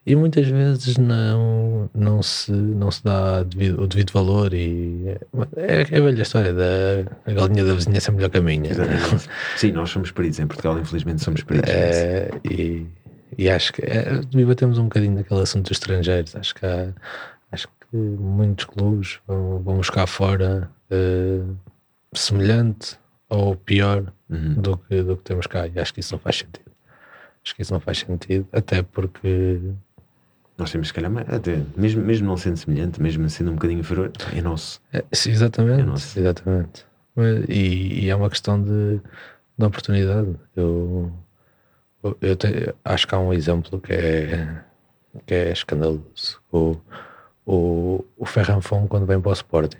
e 0.08 0.16
muitas 0.16 0.48
vezes 0.48 0.96
não, 0.96 1.90
não, 1.94 2.22
se, 2.22 2.50
não 2.50 2.90
se 2.90 3.04
dá 3.04 3.42
devido, 3.42 3.82
o 3.82 3.86
devido 3.86 4.10
valor 4.10 4.54
e 4.54 5.18
é, 5.54 5.82
é 5.82 5.98
a 5.98 6.00
velha 6.00 6.22
história 6.22 6.54
da 6.54 7.04
a 7.26 7.32
galinha 7.32 7.62
da 7.62 7.74
vizinhança 7.74 8.10
é 8.10 8.14
melhor 8.14 8.30
que 8.30 8.38
a 8.38 8.40
minha. 8.40 8.70
Sim, 9.58 9.72
nós 9.72 9.90
somos 9.90 10.10
peritos, 10.10 10.38
em 10.38 10.46
Portugal 10.46 10.78
infelizmente 10.78 11.22
somos 11.22 11.42
peritos. 11.42 11.70
É, 11.70 12.30
e, 12.50 12.86
e 13.36 13.50
acho 13.50 13.70
que 13.70 13.82
é, 13.82 14.22
debatemos 14.30 14.78
um 14.78 14.84
bocadinho 14.84 15.14
naquele 15.14 15.42
assunto 15.42 15.64
dos 15.64 15.72
estrangeiros, 15.72 16.34
acho 16.34 16.54
que 16.54 16.64
há, 16.64 16.88
acho 17.52 17.68
que 17.68 17.96
muitos 17.96 18.64
clubes 18.64 19.18
vão, 19.26 19.58
vão 19.58 19.76
buscar 19.76 20.06
fora 20.06 20.70
uh, 20.90 21.54
semelhante 22.12 22.98
ou 23.28 23.56
pior 23.56 24.12
uhum. 24.28 24.54
do, 24.54 24.76
que, 24.78 25.02
do 25.02 25.16
que 25.16 25.24
temos 25.24 25.46
cá 25.46 25.66
e 25.66 25.78
acho 25.78 25.92
que 25.92 26.00
isso 26.00 26.14
não 26.14 26.18
faz 26.18 26.36
sentido. 26.36 26.70
Acho 27.44 27.54
que 27.54 27.62
isso 27.62 27.72
não 27.72 27.80
faz 27.80 27.98
sentido, 27.98 28.46
até 28.52 28.82
porque 28.82 29.60
nós 30.58 30.72
temos, 30.72 30.88
se 30.88 30.94
calhar, 30.94 31.12
até, 31.32 31.62
mesmo, 31.76 32.02
mesmo 32.02 32.26
não 32.26 32.36
sendo 32.36 32.56
semelhante, 32.56 33.00
mesmo 33.00 33.28
sendo 33.30 33.52
um 33.52 33.54
bocadinho 33.54 33.80
inferior, 33.80 34.10
é 34.34 34.42
nosso. 34.42 34.80
É, 34.92 35.04
sim, 35.12 35.30
exatamente. 35.30 35.80
É 35.80 35.84
nosso. 35.84 36.18
Exatamente. 36.18 36.84
E, 37.48 38.04
e, 38.04 38.10
é 38.10 38.14
uma 38.14 38.28
questão 38.28 38.60
de, 38.62 39.00
de 39.56 39.64
oportunidade. 39.64 40.34
Eu, 40.56 41.12
eu 42.20 42.36
te, 42.36 42.74
acho 42.84 43.06
que 43.06 43.14
há 43.14 43.18
um 43.18 43.32
exemplo 43.32 43.80
que 43.80 43.92
é, 43.92 44.62
que 45.26 45.34
é 45.34 45.52
escandaloso. 45.52 46.40
O, 46.52 46.76
o, 47.46 48.04
o 48.16 48.26
Ferran 48.26 48.60
Fon, 48.60 48.86
quando 48.88 49.06
vem 49.06 49.20
para 49.20 49.30
o 49.30 49.32
Sporting, 49.32 49.78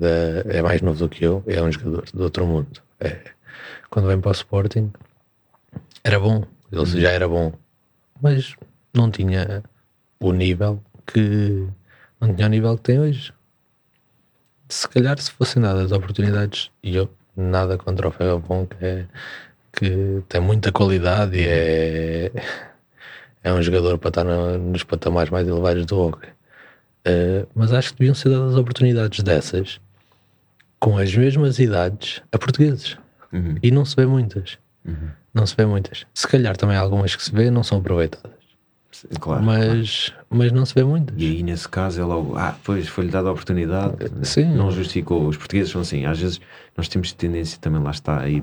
da, 0.00 0.50
é 0.50 0.62
mais 0.62 0.80
novo 0.80 0.98
do 0.98 1.08
que 1.08 1.24
eu, 1.24 1.44
é 1.46 1.62
um 1.62 1.70
jogador 1.70 2.06
do 2.12 2.22
outro 2.22 2.46
mundo. 2.46 2.80
É, 2.98 3.20
quando 3.90 4.08
vem 4.08 4.20
para 4.20 4.30
o 4.30 4.32
Sporting, 4.32 4.90
era 6.02 6.18
bom, 6.18 6.44
ele 6.72 6.80
uhum. 6.80 6.86
já 6.86 7.10
era 7.10 7.28
bom, 7.28 7.52
mas 8.20 8.54
não 8.94 9.10
tinha 9.10 9.62
o 10.18 10.32
nível 10.32 10.82
que 11.06 11.66
não 12.20 12.34
tinha 12.34 12.46
o 12.46 12.50
nível 12.50 12.76
que 12.76 12.82
tem 12.82 12.98
hoje. 12.98 13.32
Se 14.68 14.88
calhar 14.88 15.18
se 15.20 15.30
fossem 15.32 15.62
dadas 15.62 15.92
oportunidades, 15.92 16.70
e 16.82 16.96
eu 16.96 17.10
nada 17.36 17.76
contra 17.76 18.08
o 18.08 18.10
Ferrabon 18.10 18.66
que, 18.66 18.84
é, 18.84 19.06
que 19.72 20.22
tem 20.28 20.40
muita 20.40 20.72
qualidade 20.72 21.36
e 21.36 21.46
é, 21.46 22.32
é 23.42 23.52
um 23.52 23.62
jogador 23.62 23.98
para 23.98 24.08
estar 24.08 24.24
no, 24.24 24.58
nos 24.58 24.84
patamares 24.84 25.30
mais 25.30 25.46
elevados 25.46 25.84
do 25.86 25.98
hockey. 25.98 26.28
Uh, 27.00 27.48
mas 27.54 27.72
acho 27.72 27.92
que 27.92 28.00
deviam 28.00 28.14
ser 28.14 28.28
dadas 28.28 28.56
oportunidades 28.56 29.22
dessas 29.22 29.80
com 30.80 30.96
as 30.96 31.14
mesmas 31.14 31.58
idades 31.58 32.22
a 32.32 32.38
portugueses. 32.38 32.96
Uhum. 33.32 33.54
E 33.62 33.70
não 33.70 33.84
se 33.84 33.94
vê 33.94 34.06
muitas. 34.06 34.58
Uhum. 34.84 35.10
Não 35.32 35.46
se 35.46 35.54
vê 35.54 35.64
muitas. 35.66 36.06
Se 36.12 36.26
calhar 36.26 36.56
também 36.56 36.76
algumas 36.76 37.14
que 37.14 37.22
se 37.22 37.30
vê 37.30 37.50
não 37.50 37.62
são 37.62 37.78
aproveitadas. 37.78 38.40
Claro, 39.20 39.42
mas, 39.44 40.08
claro. 40.08 40.26
mas 40.30 40.52
não 40.52 40.66
se 40.66 40.74
vê 40.74 40.82
muitas. 40.82 41.14
E 41.16 41.24
aí, 41.24 41.42
nesse 41.42 41.68
caso, 41.68 42.00
é 42.00 42.04
logo, 42.04 42.36
ah, 42.36 42.56
pois 42.64 42.88
foi-lhe 42.88 43.10
dada 43.10 43.28
a 43.28 43.32
oportunidade, 43.32 43.94
Sim. 44.22 44.52
não 44.56 44.70
justificou. 44.70 45.28
Os 45.28 45.36
portugueses 45.36 45.70
são 45.70 45.80
assim, 45.80 46.06
às 46.06 46.18
vezes 46.18 46.40
nós 46.76 46.88
temos 46.88 47.12
tendência 47.12 47.58
também, 47.60 47.80
lá 47.80 47.92
está, 47.92 48.18
aí, 48.20 48.42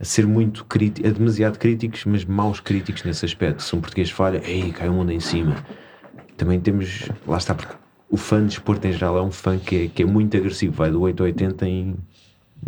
a 0.00 0.04
ser 0.04 0.26
muito 0.26 0.64
críticos, 0.64 1.12
demasiado 1.12 1.58
críticos, 1.58 2.04
mas 2.04 2.24
maus 2.24 2.60
críticos 2.60 3.04
nesse 3.04 3.24
aspecto. 3.24 3.62
Se 3.62 3.74
um 3.74 3.80
português 3.80 4.10
falha, 4.10 4.42
ei, 4.44 4.72
cai 4.72 4.88
o 4.88 4.92
mundo 4.92 5.12
em 5.12 5.20
cima. 5.20 5.56
Também 6.36 6.60
temos, 6.60 7.08
lá 7.26 7.38
está, 7.38 7.54
porque 7.54 7.74
o 8.10 8.16
fã 8.16 8.44
de 8.44 8.54
esporte 8.54 8.88
em 8.88 8.92
geral 8.92 9.18
é 9.18 9.22
um 9.22 9.30
fã 9.30 9.58
que 9.58 9.84
é, 9.84 9.88
que 9.88 10.02
é 10.02 10.06
muito 10.06 10.36
agressivo, 10.36 10.72
vai 10.72 10.90
do 10.90 11.00
8 11.00 11.22
a 11.22 11.26
80 11.26 11.68
em 11.68 11.96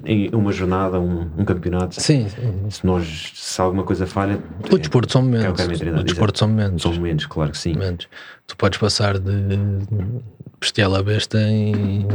em 0.05 0.31
uma 0.33 0.53
jornada, 0.53 1.01
um, 1.01 1.31
um 1.37 1.45
campeonato. 1.45 2.01
Sim, 2.01 2.27
Se 2.71 2.87
nós, 2.87 3.33
se 3.35 3.61
alguma 3.61 3.83
coisa 3.83 4.07
falha. 4.07 4.39
O 4.71 4.79
desporto 4.79 5.13
são 5.13 5.23
momentos. 5.23 5.65
O 5.65 6.05
desporto 6.05 6.39
são 6.39 6.49
momentos. 6.49 6.83
São 6.83 6.93
momentos, 6.93 7.27
claro 7.27 7.51
que 7.51 7.59
sim. 7.59 7.73
Momentos. 7.75 8.09
Tu 8.47 8.57
podes 8.57 8.79
passar 8.79 9.19
de 9.19 9.59
bestial 10.61 10.95
a 10.95 11.03
besta 11.03 11.41
em, 11.41 12.07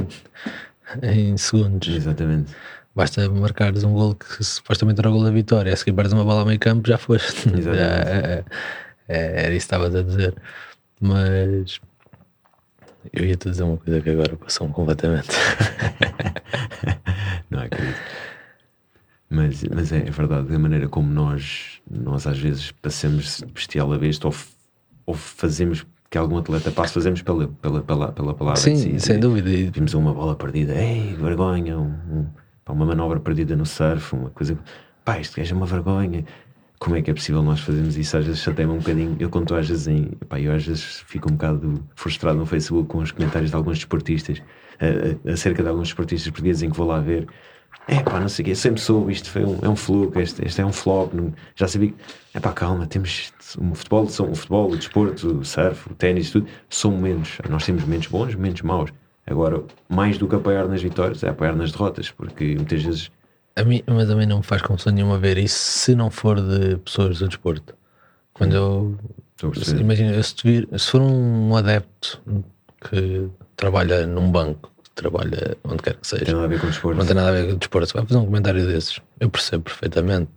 em 1.03 1.38
segundos. 1.38 1.93
Exatamente. 1.93 2.53
Basta 2.95 3.30
marcares 3.30 3.84
um 3.84 3.93
gol 3.93 4.15
que 4.15 4.41
supostamente 4.43 5.02
era 5.02 5.10
o 5.10 5.14
gol 5.14 5.23
da 5.23 5.31
vitória, 5.31 5.76
seguir 5.76 5.91
perdes 5.91 6.14
uma 6.14 6.23
bola 6.23 6.41
ao 6.41 6.45
meio 6.45 6.60
campo, 6.60 6.88
já 6.88 6.97
foste. 6.97 7.49
Exatamente. 7.53 7.77
É, 7.77 8.43
é, 9.07 9.15
é, 9.18 9.45
era 9.45 9.53
isso 9.53 9.68
que 9.68 9.76
estavas 9.76 9.93
a 9.93 10.02
dizer. 10.02 10.34
Mas 11.02 11.81
eu 13.14 13.26
ia-te 13.26 13.49
dizer 13.49 13.64
uma 13.64 13.77
coisa 13.77 14.02
que 14.02 14.10
agora 14.10 14.36
passou-me 14.38 14.73
completamente. 14.73 15.30
não 17.49 17.60
acredito. 17.60 17.99
Mas, 19.30 19.64
mas 19.64 19.91
é, 19.91 19.98
é, 19.98 20.11
verdade, 20.11 20.53
a 20.53 20.60
maneira 20.60 20.88
como 20.88 21.11
nós, 21.11 21.82
nós 21.90 22.27
às 22.27 22.40
vezes 22.40 22.72
passamos 22.72 23.44
bestial 23.53 23.91
a 23.91 23.98
besta 23.98 24.27
ou, 24.27 24.36
ou 25.06 25.14
fazemos 25.14 25.86
que 26.10 26.18
algum 26.18 26.38
atleta 26.38 26.72
passe, 26.72 26.94
fazemos 26.94 27.22
pela, 27.22 27.48
pela, 27.48 27.82
pela, 27.82 28.11
pela 28.11 28.34
palavra. 28.34 28.61
Sim, 28.61 28.76
si, 28.76 28.99
sem 28.99 29.19
dúvida. 29.19 29.49
Vimos 29.73 29.94
uma 29.94 30.14
bola 30.14 30.36
perdida, 30.36 30.73
ei, 30.73 31.14
vergonha, 31.15 31.77
um, 31.77 31.94
um, 32.10 32.26
uma 32.69 32.86
manobra 32.86 33.19
perdida 33.19 33.56
no 33.56 33.65
surf, 33.65 34.15
uma 34.15 34.30
coisa. 34.30 34.57
Pá, 35.03 35.19
isto 35.19 35.40
é 35.40 35.53
uma 35.53 35.65
vergonha. 35.65 36.23
Como 36.80 36.95
é 36.95 37.02
que 37.02 37.10
é 37.10 37.14
possível 37.14 37.41
nós 37.41 37.60
fazermos 37.61 37.97
isso? 37.97 38.18
Às 38.18 38.26
vezes 38.26 38.41
chateia-me 38.41 38.73
um 38.73 38.77
bocadinho. 38.77 39.15
Eu 39.19 39.30
conto 39.30 39.56
às 39.56 39.68
vezes 39.68 39.88
em. 39.88 40.06
Pá, 40.27 40.39
eu 40.39 40.52
às 40.53 40.65
vezes 40.65 41.03
fico 41.07 41.30
um 41.30 41.34
bocado 41.34 41.84
frustrado 41.95 42.38
no 42.38 42.45
Facebook 42.45 42.89
com 42.89 42.99
os 42.99 43.11
comentários 43.11 43.49
de 43.52 43.56
alguns 43.56 43.77
desportistas, 43.77 44.41
acerca 45.31 45.64
de 45.64 45.69
alguns 45.69 45.88
desportistas 45.88 46.30
portugueses 46.31 46.64
em 46.64 46.69
que 46.69 46.77
vou 46.77 46.88
lá 46.88 46.99
ver 46.99 47.27
é 47.88 48.02
pá, 48.02 48.19
não 48.19 48.30
sei 48.30 48.43
o 48.43 48.45
quê, 48.47 48.56
sempre 48.56 48.81
soube, 48.81 49.11
isto 49.11 49.30
foi 49.30 49.45
um, 49.45 49.60
é 49.61 49.69
um 49.69 49.76
fluke, 49.76 50.19
este, 50.19 50.43
este 50.45 50.61
é 50.61 50.65
um 50.65 50.72
flop, 50.72 51.14
não, 51.14 51.34
já 51.56 51.68
sabia 51.68 51.93
é 52.34 52.39
pá, 52.39 52.52
calma, 52.52 52.88
temos 52.88 53.31
um 53.60 53.76
futebol, 53.76 54.07
são, 54.07 54.31
o 54.31 54.35
futebol, 54.35 54.72
o 54.72 54.77
desporto, 54.77 55.39
o 55.39 55.45
surf, 55.45 55.91
o 55.91 55.95
ténis, 55.95 56.31
tudo, 56.31 56.47
são 56.69 56.91
momentos, 56.91 57.38
nós 57.49 57.65
temos 57.65 57.84
momentos 57.84 58.07
bons, 58.07 58.34
momentos 58.35 58.61
maus. 58.61 58.91
Agora, 59.27 59.64
mais 59.89 60.18
do 60.18 60.27
que 60.27 60.35
apoiar 60.35 60.68
nas 60.68 60.81
vitórias, 60.81 61.23
é 61.23 61.30
apoiar 61.30 61.56
nas 61.56 61.72
derrotas, 61.72 62.11
porque 62.11 62.56
muitas 62.56 62.84
vezes. 62.84 63.11
A 63.56 63.64
mim, 63.64 63.82
mas 63.88 64.10
a 64.10 64.15
mim 64.15 64.26
não 64.26 64.38
me 64.38 64.44
faz 64.44 64.61
confusão 64.61 64.94
nenhuma 64.94 65.18
ver 65.18 65.38
isso 65.38 65.57
se 65.57 65.95
não 65.95 66.10
for 66.10 66.41
de 66.41 66.77
pessoas 66.77 67.19
do 67.19 67.27
desporto. 67.27 67.73
Quando 68.34 68.56
eu. 68.56 68.98
Imagina, 69.80 70.22
se, 70.22 70.34
se 70.77 70.91
for 70.91 71.02
um 71.02 71.56
adepto 71.56 72.22
que 72.82 73.30
trabalha 73.56 74.06
num 74.06 74.32
banco 74.32 74.72
trabalha 74.95 75.57
onde 75.64 75.84
quer 75.84 75.95
que 75.95 76.07
seja. 76.07 76.26
Tem 76.26 76.34
nada 76.34 76.45
a 76.45 76.49
ver 76.49 76.60
com 76.60 76.68
o 76.68 76.69
desporto. 76.69 76.98
Não 76.98 77.06
tem 77.06 77.15
nada 77.15 77.30
a 77.30 77.32
ver 77.34 77.48
com 77.48 77.53
o 77.53 77.57
desporto. 77.57 77.94
Vai 77.94 78.06
fazer 78.06 78.19
um 78.19 78.26
comentário 78.26 78.65
desses. 78.65 78.99
Eu 79.19 79.30
percebo 79.30 79.64
perfeitamente. 79.65 80.30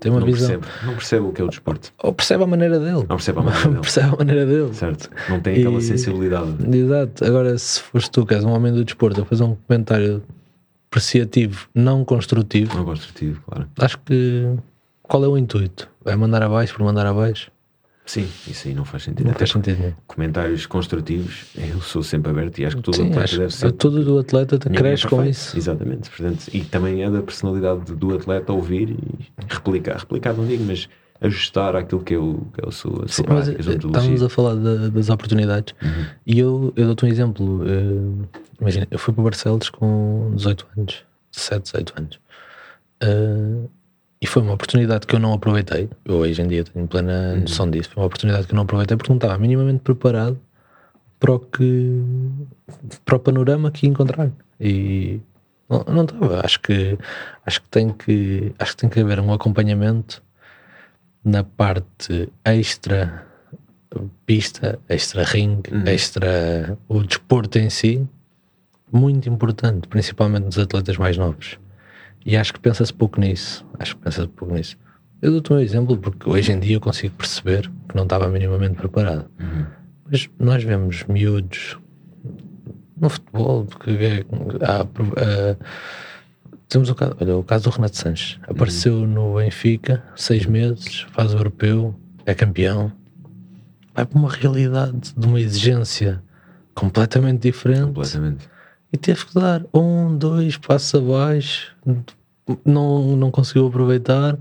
Tem 0.00 0.10
uma 0.10 0.20
não 0.20 0.26
visão. 0.26 0.60
Percebe, 0.60 0.86
não 0.86 0.94
percebe 0.94 1.26
o 1.26 1.32
que 1.32 1.40
é 1.40 1.44
o 1.44 1.48
desporto. 1.48 1.92
Ou 2.02 2.12
percebe 2.12 2.44
a 2.44 2.46
maneira 2.46 2.78
dele. 2.78 3.06
Não 3.08 3.16
percebe 3.16 3.38
a 3.38 3.42
maneira 3.42 3.68
dele. 3.68 3.80
percebe 3.80 4.06
a 4.06 4.16
maneira 4.16 4.46
dele. 4.46 4.74
Certo. 4.74 5.10
Não 5.28 5.40
tem 5.40 5.58
aquela 5.58 5.78
e, 5.78 5.82
sensibilidade. 5.82 6.76
Exato. 6.76 7.24
Agora, 7.24 7.56
se 7.56 7.80
fores 7.80 8.08
tu, 8.08 8.26
que 8.26 8.34
és 8.34 8.44
um 8.44 8.50
homem 8.50 8.72
do 8.72 8.84
desporto, 8.84 9.22
a 9.22 9.24
fazer 9.24 9.44
um 9.44 9.54
comentário 9.54 10.22
apreciativo, 10.96 11.68
não 11.74 12.04
construtivo. 12.04 12.74
Não 12.74 12.84
construtivo, 12.84 13.42
claro. 13.42 13.68
Acho 13.78 13.98
que. 13.98 14.56
Qual 15.02 15.22
é 15.22 15.28
o 15.28 15.36
intuito? 15.36 15.88
É 16.04 16.16
mandar 16.16 16.42
abaixo 16.42 16.74
por 16.74 16.82
mandar 16.82 17.06
abaixo? 17.06 17.50
Sim, 18.04 18.28
isso 18.46 18.68
aí 18.68 18.74
não 18.74 18.84
faz 18.84 19.02
sentido. 19.02 19.26
Não 19.26 19.34
faz 19.34 19.50
sentido. 19.50 19.94
Comentários 20.06 20.64
construtivos, 20.66 21.46
eu 21.56 21.80
sou 21.80 22.02
sempre 22.02 22.30
aberto 22.30 22.58
e 22.58 22.64
acho 22.64 22.76
que 22.76 22.82
todo 22.82 22.96
Sim, 22.96 23.10
atleta 23.10 23.36
deve 23.36 23.54
ser. 23.54 23.72
Todo 23.72 24.04
do 24.04 24.18
atleta 24.18 24.58
cresce 24.58 25.06
com 25.06 25.24
isso. 25.24 25.56
Exatamente. 25.56 26.08
Portanto, 26.10 26.48
e 26.52 26.60
também 26.60 27.02
é 27.02 27.10
da 27.10 27.20
personalidade 27.20 27.92
do 27.92 28.14
atleta 28.14 28.52
ouvir 28.52 28.90
e 28.90 29.26
replicar. 29.48 29.98
Replicar 29.98 30.34
não 30.34 30.46
digo, 30.46 30.64
mas 30.64 30.88
ajustar 31.20 31.76
aquilo 31.76 32.02
que 32.02 32.14
é 32.14 32.18
o, 32.18 32.46
que 32.52 32.64
é 32.64 32.68
o 32.68 32.72
seu, 32.72 32.90
a 32.92 32.94
sua 32.94 33.08
Sim, 33.08 33.22
prática, 33.24 33.56
mas, 33.58 33.68
a 33.68 33.72
Estamos 33.72 34.22
a 34.22 34.28
falar 34.28 34.54
das 34.54 35.08
oportunidades 35.08 35.74
uhum. 35.82 36.06
e 36.26 36.38
eu, 36.38 36.72
eu 36.76 36.86
dou-te 36.86 37.04
um 37.04 37.08
exemplo. 37.08 37.62
Uh, 37.62 38.28
imagina, 38.60 38.86
eu 38.90 38.98
fui 38.98 39.14
para 39.14 39.24
Barcelos 39.24 39.70
com 39.70 40.32
18 40.34 40.66
anos, 40.76 41.04
17, 41.32 41.62
18 41.62 41.94
anos. 41.96 42.18
Uh, 43.02 43.70
e 44.20 44.26
foi 44.26 44.42
uma 44.42 44.54
oportunidade 44.54 45.06
que 45.06 45.14
eu 45.14 45.20
não 45.20 45.32
aproveitei. 45.32 45.88
Eu 46.04 46.16
hoje 46.16 46.40
em 46.40 46.48
dia 46.48 46.64
tenho 46.64 46.86
plena 46.86 47.34
uhum. 47.34 47.40
noção 47.40 47.70
disso. 47.70 47.90
Foi 47.90 48.02
uma 48.02 48.06
oportunidade 48.06 48.46
que 48.46 48.52
eu 48.52 48.56
não 48.56 48.62
aproveitei 48.62 48.96
porque 48.96 49.10
não 49.10 49.18
estava 49.18 49.38
minimamente 49.38 49.80
preparado 49.80 50.38
para 51.18 51.32
o 51.32 51.38
que 51.38 52.02
para 53.04 53.16
o 53.16 53.18
panorama 53.18 53.70
que 53.70 53.86
ia 53.86 53.90
encontrar. 53.90 54.30
E 54.58 55.20
não, 55.68 55.84
não 55.86 56.04
estava. 56.04 56.40
Acho 56.44 56.60
que 56.60 56.98
acho 57.44 57.62
que 57.62 57.68
tem 57.68 57.90
que 57.90 58.52
acho 58.58 58.72
que 58.72 58.76
tem 58.78 58.90
que 58.90 59.00
haver 59.00 59.20
um 59.20 59.32
acompanhamento 59.32 60.22
na 61.26 61.42
parte 61.42 62.32
extra 62.44 63.26
pista, 64.24 64.78
extra 64.88 65.24
ring, 65.24 65.60
uhum. 65.72 65.84
extra 65.84 66.78
o 66.88 67.02
desporto 67.02 67.58
em 67.58 67.68
si, 67.68 68.06
muito 68.92 69.28
importante, 69.28 69.88
principalmente 69.88 70.44
nos 70.44 70.58
atletas 70.58 70.96
mais 70.96 71.16
novos. 71.16 71.58
E 72.24 72.36
acho 72.36 72.54
que 72.54 72.60
pensa-se 72.60 72.94
pouco 72.94 73.20
nisso. 73.20 73.66
Acho 73.76 73.96
que 73.96 74.02
pensa-se 74.02 74.28
pouco 74.28 74.54
nisso. 74.54 74.78
Eu 75.20 75.32
dou-te 75.32 75.52
um 75.52 75.58
exemplo 75.58 75.96
porque 75.96 76.30
hoje 76.30 76.52
em 76.52 76.60
dia 76.60 76.76
eu 76.76 76.80
consigo 76.80 77.16
perceber 77.16 77.70
que 77.88 77.96
não 77.96 78.04
estava 78.04 78.28
minimamente 78.28 78.74
preparado. 78.74 79.28
Uhum. 79.40 79.66
Mas 80.08 80.30
nós 80.38 80.62
vemos 80.62 81.02
miúdos 81.04 81.76
no 82.96 83.08
futebol 83.08 83.66
que 83.66 83.90
é, 83.90 84.24
há, 84.64 84.84
uh, 84.84 85.58
temos 86.68 86.90
o 86.90 86.94
caso, 86.94 87.16
olha, 87.20 87.36
o 87.36 87.44
caso 87.44 87.64
do 87.64 87.70
Renato 87.70 87.96
Sanches. 87.96 88.38
Apareceu 88.48 88.94
uhum. 88.94 89.06
no 89.06 89.34
Benfica, 89.36 90.02
seis 90.16 90.46
meses, 90.46 91.06
faz 91.12 91.32
o 91.34 91.36
europeu, 91.36 91.94
é 92.24 92.34
campeão. 92.34 92.92
Vai 93.94 94.04
para 94.04 94.18
uma 94.18 94.30
realidade 94.30 95.14
de 95.16 95.26
uma 95.26 95.40
exigência 95.40 96.22
completamente 96.74 97.42
diferente. 97.42 97.86
Completamente 97.86 98.56
e 98.92 98.96
teve 98.96 99.26
que 99.26 99.34
dar 99.34 99.62
um, 99.74 100.16
dois 100.16 100.56
passos 100.56 100.94
abaixo, 100.94 101.76
não, 102.64 103.16
não 103.16 103.30
conseguiu 103.30 103.66
aproveitar. 103.66 104.38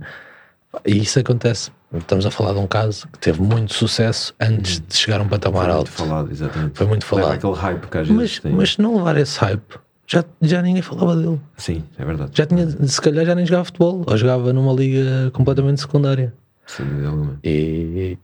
E 0.85 0.97
isso 0.97 1.19
acontece. 1.19 1.71
Estamos 1.93 2.25
a 2.25 2.31
falar 2.31 2.53
de 2.53 2.59
um 2.59 2.67
caso 2.67 3.07
que 3.07 3.19
teve 3.19 3.41
muito 3.41 3.73
sucesso 3.73 4.33
antes 4.39 4.79
de 4.79 4.95
chegar 4.95 5.19
a 5.19 5.23
um 5.23 5.27
patamar 5.27 5.69
alto. 5.69 5.89
Foi 5.89 6.05
muito 6.05 6.13
falado, 6.13 6.31
exatamente. 6.31 6.77
Foi 6.77 6.87
muito 6.87 7.05
falado. 7.05 7.25
Leva 7.25 7.35
aquele 7.35 7.53
hype 7.53 7.87
que 7.87 7.97
às 7.97 8.07
vezes 8.07 8.21
mas, 8.21 8.39
tem. 8.39 8.51
mas 8.51 8.71
se 8.73 8.81
não 8.81 8.95
levar 8.97 9.17
esse 9.17 9.39
hype, 9.39 9.79
já, 10.07 10.23
já 10.41 10.61
ninguém 10.61 10.81
falava 10.81 11.15
dele. 11.15 11.39
Sim, 11.57 11.83
é 11.97 12.05
verdade. 12.05 12.31
Já 12.33 12.45
tinha, 12.45 12.69
se 12.69 13.01
calhar 13.01 13.25
já 13.25 13.33
nem 13.33 13.45
jogava 13.45 13.65
futebol, 13.65 14.03
ou 14.05 14.17
jogava 14.17 14.53
numa 14.53 14.71
liga 14.73 15.31
completamente 15.33 15.81
secundária. 15.81 16.33
Dúvida 16.77 17.07
alguma. 17.07 17.39
E, 17.43 18.17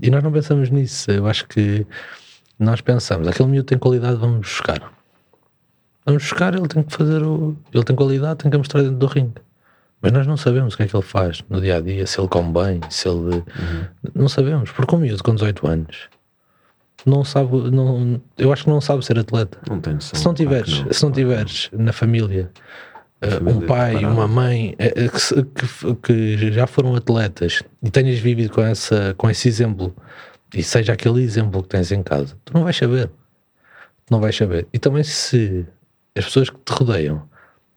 e 0.00 0.10
nós 0.10 0.22
não 0.22 0.32
pensamos 0.32 0.70
nisso. 0.70 1.10
Eu 1.10 1.26
acho 1.26 1.46
que 1.46 1.86
nós 2.58 2.80
pensamos, 2.80 3.28
aquele 3.28 3.48
miúdo 3.50 3.66
tem 3.66 3.78
qualidade, 3.78 4.16
vamos 4.16 4.40
buscar. 4.40 4.92
Vamos 6.06 6.22
buscar, 6.22 6.54
ele 6.54 6.68
tem 6.68 6.82
que 6.82 6.92
fazer 6.92 7.22
o. 7.22 7.56
Ele 7.72 7.84
tem 7.84 7.94
qualidade, 7.94 8.38
tem 8.38 8.50
que 8.50 8.56
mostrar 8.56 8.82
dentro 8.82 8.96
do 8.96 9.06
ringue. 9.06 9.40
Mas 10.00 10.12
nós 10.12 10.26
não 10.26 10.38
sabemos 10.38 10.72
o 10.72 10.76
que 10.78 10.84
é 10.84 10.86
que 10.86 10.96
ele 10.96 11.02
faz 11.02 11.44
no 11.50 11.60
dia 11.60 11.76
a 11.76 11.80
dia, 11.80 12.06
se 12.06 12.18
ele 12.18 12.28
come 12.28 12.52
bem, 12.52 12.80
se 12.88 13.06
ele. 13.06 13.36
Uhum. 13.36 13.42
Não 14.14 14.28
sabemos, 14.28 14.70
porque 14.72 14.94
um 14.94 14.98
miúdo 14.98 15.22
com 15.22 15.34
18 15.34 15.66
anos 15.66 16.08
não 17.08 17.24
sabe. 17.24 17.70
Não, 17.70 18.20
eu 18.36 18.52
acho 18.52 18.64
que 18.64 18.70
não 18.70 18.80
sabe 18.80 19.04
ser 19.04 19.18
atleta. 19.18 19.58
Não 19.68 19.80
tem 19.80 19.98
Se 20.00 20.24
não 20.24 20.34
tiveres, 20.34 20.82
não, 20.82 20.92
se 20.92 21.02
não 21.02 21.12
tiveres 21.12 21.70
na 21.72 21.92
família, 21.92 22.50
uh, 23.22 23.48
um 23.48 23.66
pai, 23.66 24.04
uma 24.04 24.26
mãe 24.26 24.74
uh, 24.74 25.44
que, 25.44 25.94
que, 25.94 26.36
que, 26.36 26.52
já 26.52 26.66
foram 26.66 26.94
atletas 26.94 27.62
e 27.82 27.90
tenhas 27.90 28.18
vivido 28.18 28.52
com, 28.52 28.62
essa, 28.62 29.14
com 29.16 29.30
esse 29.30 29.48
exemplo 29.48 29.94
e 30.54 30.62
seja 30.62 30.92
aquele 30.92 31.22
exemplo 31.22 31.62
que 31.62 31.68
tens 31.68 31.92
em 31.92 32.02
casa, 32.02 32.36
tu 32.44 32.54
não 32.54 32.64
vais 32.64 32.76
saber. 32.76 33.08
Tu 34.06 34.10
não 34.10 34.20
vais 34.20 34.36
saber. 34.36 34.66
E 34.72 34.78
também 34.78 35.04
se 35.04 35.66
as 36.16 36.24
pessoas 36.24 36.50
que 36.50 36.58
te 36.58 36.72
rodeiam 36.72 37.22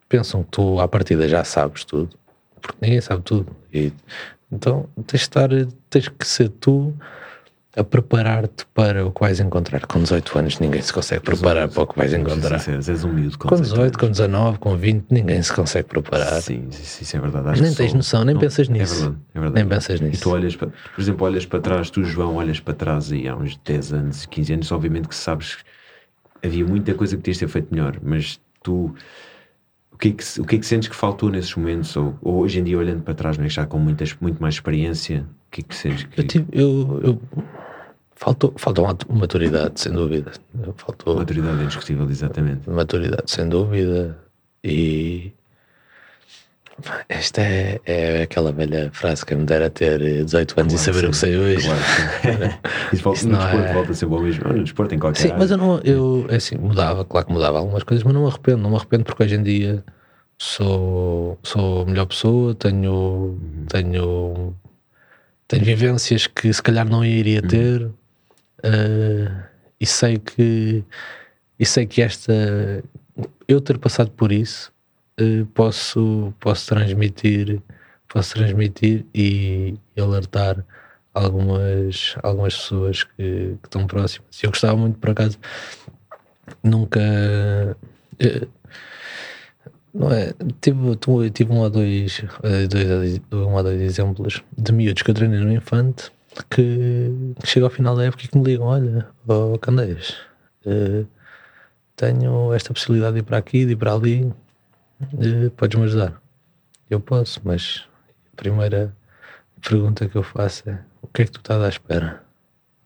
pensam 0.09 0.43
que 0.43 0.49
tu 0.49 0.79
à 0.79 0.87
partida 0.87 1.27
já 1.27 1.43
sabes 1.43 1.85
tudo, 1.85 2.17
porque 2.59 2.77
ninguém 2.81 3.01
sabe 3.01 3.21
tudo. 3.23 3.55
E, 3.73 3.93
então 4.51 4.87
tens 5.07 5.19
de 5.19 5.25
estar, 5.25 5.49
tens 5.89 6.07
que 6.07 6.27
ser 6.27 6.49
tu 6.49 6.93
a 7.75 7.83
preparar-te 7.83 8.65
para 8.67 9.05
o 9.05 9.11
que 9.11 9.19
vais 9.19 9.39
encontrar. 9.39 9.85
Com 9.87 9.99
18 9.99 10.37
anos 10.37 10.59
ninguém 10.59 10.81
se 10.81 10.93
consegue 10.93 11.21
preparar 11.21 11.67
para 11.67 11.81
o 11.81 11.87
que 11.87 11.97
vais 11.97 12.13
encontrar. 12.13 12.59
Sincero, 12.59 12.83
és 12.91 13.03
um 13.03 13.11
miúdo 13.11 13.37
com, 13.39 13.47
com 13.49 13.55
18, 13.55 13.97
com 13.97 14.07
19, 14.11 14.59
com 14.59 14.77
20, 14.77 15.05
ninguém 15.09 15.41
se 15.41 15.51
consegue 15.51 15.87
preparar. 15.87 16.39
Sim, 16.41 16.67
isso, 16.69 17.01
isso 17.01 17.17
é 17.17 17.19
verdade. 17.19 17.49
Acho 17.49 17.63
nem 17.63 17.73
tens 17.73 17.93
noção, 17.93 18.23
nem 18.23 18.35
não, 18.35 18.41
pensas 18.41 18.69
nisso. 18.69 18.93
É 18.93 18.99
verdade, 18.99 19.21
é 19.33 19.39
verdade. 19.39 19.55
Nem 19.55 19.67
pensas 19.67 19.99
nisso. 20.01 20.19
E 20.19 20.21
tu 20.21 20.29
olhas, 20.29 20.55
para, 20.55 20.67
por 20.67 21.01
exemplo, 21.01 21.25
olhas 21.25 21.45
para 21.47 21.59
trás, 21.59 21.89
tu, 21.89 22.03
João, 22.03 22.35
olhas 22.35 22.59
para 22.59 22.75
trás 22.75 23.11
e 23.11 23.27
há 23.27 23.35
uns 23.35 23.57
10 23.57 23.93
anos, 23.93 24.25
15 24.27 24.53
anos, 24.53 24.71
obviamente 24.71 25.07
que 25.07 25.15
sabes 25.15 25.55
que 25.55 26.47
havia 26.47 26.65
muita 26.65 26.93
coisa 26.93 27.15
que 27.15 27.23
podias 27.23 27.39
ter 27.39 27.47
feito 27.47 27.73
melhor, 27.73 27.97
mas 28.03 28.39
tu 28.61 28.93
o 29.91 29.97
que, 29.97 30.09
é 30.09 30.11
que, 30.11 30.41
o 30.41 30.45
que 30.45 30.55
é 30.55 30.59
que 30.59 30.65
sentes 30.65 30.89
que 30.89 30.95
faltou 30.95 31.29
nesses 31.29 31.55
momentos? 31.55 31.95
Ou, 31.95 32.17
ou 32.21 32.39
hoje 32.39 32.59
em 32.59 32.63
dia, 32.63 32.77
olhando 32.77 33.01
para 33.01 33.13
trás, 33.13 33.37
não 33.37 33.45
é? 33.45 33.49
já 33.49 33.65
com 33.65 33.79
muitas, 33.79 34.15
muito 34.19 34.41
mais 34.41 34.55
experiência, 34.55 35.25
que 35.53 35.61
é 35.61 35.63
que 35.63 35.75
sentes 35.75 36.03
que. 36.03 36.19
Eu, 36.19 36.27
tive, 36.27 36.45
eu, 36.51 37.01
eu 37.03 37.21
Faltou, 38.15 38.53
faltou 38.55 38.87
maturidade, 39.09 39.81
sem 39.81 39.91
dúvida. 39.91 40.31
Faltou 40.77 41.17
maturidade 41.17 41.59
é 41.59 41.63
indiscutível, 41.63 42.09
exatamente. 42.09 42.69
Maturidade, 42.69 43.29
sem 43.29 43.49
dúvida. 43.49 44.17
E 44.63 45.33
esta 47.09 47.41
é, 47.41 47.81
é 47.85 48.21
aquela 48.23 48.53
velha 48.53 48.89
frase 48.93 49.25
que 49.25 49.35
me 49.35 49.45
dera 49.45 49.69
ter 49.69 49.99
18 50.23 50.59
anos 50.59 50.73
claro, 50.73 50.75
e 50.75 50.77
saber 50.77 50.99
sim. 50.99 51.05
o 51.05 51.09
que 51.09 51.17
sei 51.17 51.37
hoje. 51.37 51.67
Claro, 51.67 52.59
Isso, 52.93 53.03
volta, 53.03 53.25
no 53.25 53.37
desporto 53.37 53.57
é... 53.57 53.73
volta 53.73 53.93
sempre 53.93 54.15
ao 54.15 54.21
mesmo. 54.21 54.53
No 54.53 54.63
desporto, 54.63 54.95
em 54.95 54.99
qualquer 54.99 55.19
Sim, 55.19 55.27
área. 55.27 55.39
mas 55.39 55.51
eu 55.51 55.57
não, 55.57 55.79
eu, 55.79 56.25
é 56.29 56.35
assim, 56.35 56.55
mudava, 56.57 57.03
claro 57.03 57.27
que 57.27 57.33
mudava 57.33 57.59
algumas 57.59 57.83
coisas, 57.83 58.03
mas 58.03 58.13
não 58.13 58.21
me 58.21 58.27
arrependo. 58.27 58.57
Não 58.59 58.69
me 58.69 58.75
arrependo 58.77 59.03
porque 59.03 59.23
hoje 59.23 59.35
em 59.35 59.43
dia 59.43 59.83
sou, 60.37 61.37
sou 61.43 61.81
a 61.81 61.85
melhor 61.85 62.05
pessoa, 62.05 62.55
tenho, 62.55 62.91
uhum. 62.93 63.65
tenho, 63.67 64.55
tenho 65.53 65.65
vivências 65.65 66.27
que 66.27 66.51
se 66.51 66.61
calhar 66.61 66.87
não 66.87 67.03
iria 67.03 67.41
uhum. 67.41 67.47
ter. 67.47 67.85
Uh, 68.65 69.43
e 69.79 69.85
sei 69.85 70.17
que 70.17 70.83
e 71.59 71.65
sei 71.65 71.85
que 71.85 72.01
esta 72.01 72.33
eu 73.47 73.59
ter 73.59 73.77
passado 73.77 74.11
por 74.11 74.31
isso 74.31 74.71
uh, 75.19 75.45
posso 75.47 76.33
posso 76.39 76.67
transmitir 76.67 77.61
posso 78.07 78.35
transmitir 78.35 79.05
e, 79.13 79.75
e 79.95 80.01
alertar 80.01 80.65
algumas 81.13 82.15
algumas 82.23 82.55
pessoas 82.55 83.03
que, 83.03 83.57
que, 83.61 83.67
estão 83.67 83.85
próximas 83.85 84.41
eu 84.41 84.49
gostava 84.49 84.77
muito 84.77 84.97
por 84.97 85.09
acaso 85.09 85.37
nunca 86.63 87.01
uh, 88.13 88.47
não 89.93 90.11
é? 90.11 90.33
Tive, 90.59 90.95
tive 91.31 91.51
um 91.51 91.59
ou 91.59 91.69
dois, 91.69 92.23
dois, 92.69 93.21
um 93.31 93.53
ou 93.53 93.63
dois 93.63 93.81
exemplos 93.81 94.43
de 94.57 94.71
miúdos 94.71 95.03
que 95.03 95.11
eu 95.11 95.15
treinei 95.15 95.39
no 95.39 95.51
Infante 95.51 96.11
que 96.49 97.11
chega 97.43 97.65
ao 97.65 97.69
final 97.69 97.95
da 97.95 98.05
época 98.05 98.25
e 98.25 98.27
que 98.27 98.37
me 98.37 98.43
ligam: 98.43 98.65
Olha, 98.65 99.07
oh, 99.27 99.57
Candeias, 99.59 100.17
uh, 100.65 101.07
tenho 101.95 102.53
esta 102.53 102.73
possibilidade 102.73 103.13
de 103.13 103.19
ir 103.19 103.23
para 103.23 103.37
aqui, 103.37 103.65
de 103.65 103.73
ir 103.73 103.75
para 103.75 103.93
ali, 103.93 104.23
uh, 104.23 105.51
podes-me 105.55 105.85
ajudar? 105.85 106.21
Eu 106.89 106.99
posso, 106.99 107.39
mas 107.43 107.85
a 108.33 108.35
primeira 108.35 108.95
pergunta 109.61 110.07
que 110.07 110.15
eu 110.15 110.23
faço 110.23 110.69
é: 110.69 110.79
O 111.01 111.07
que 111.07 111.21
é 111.21 111.25
que 111.25 111.31
tu 111.31 111.39
estás 111.39 111.61
à 111.61 111.69
espera? 111.69 112.23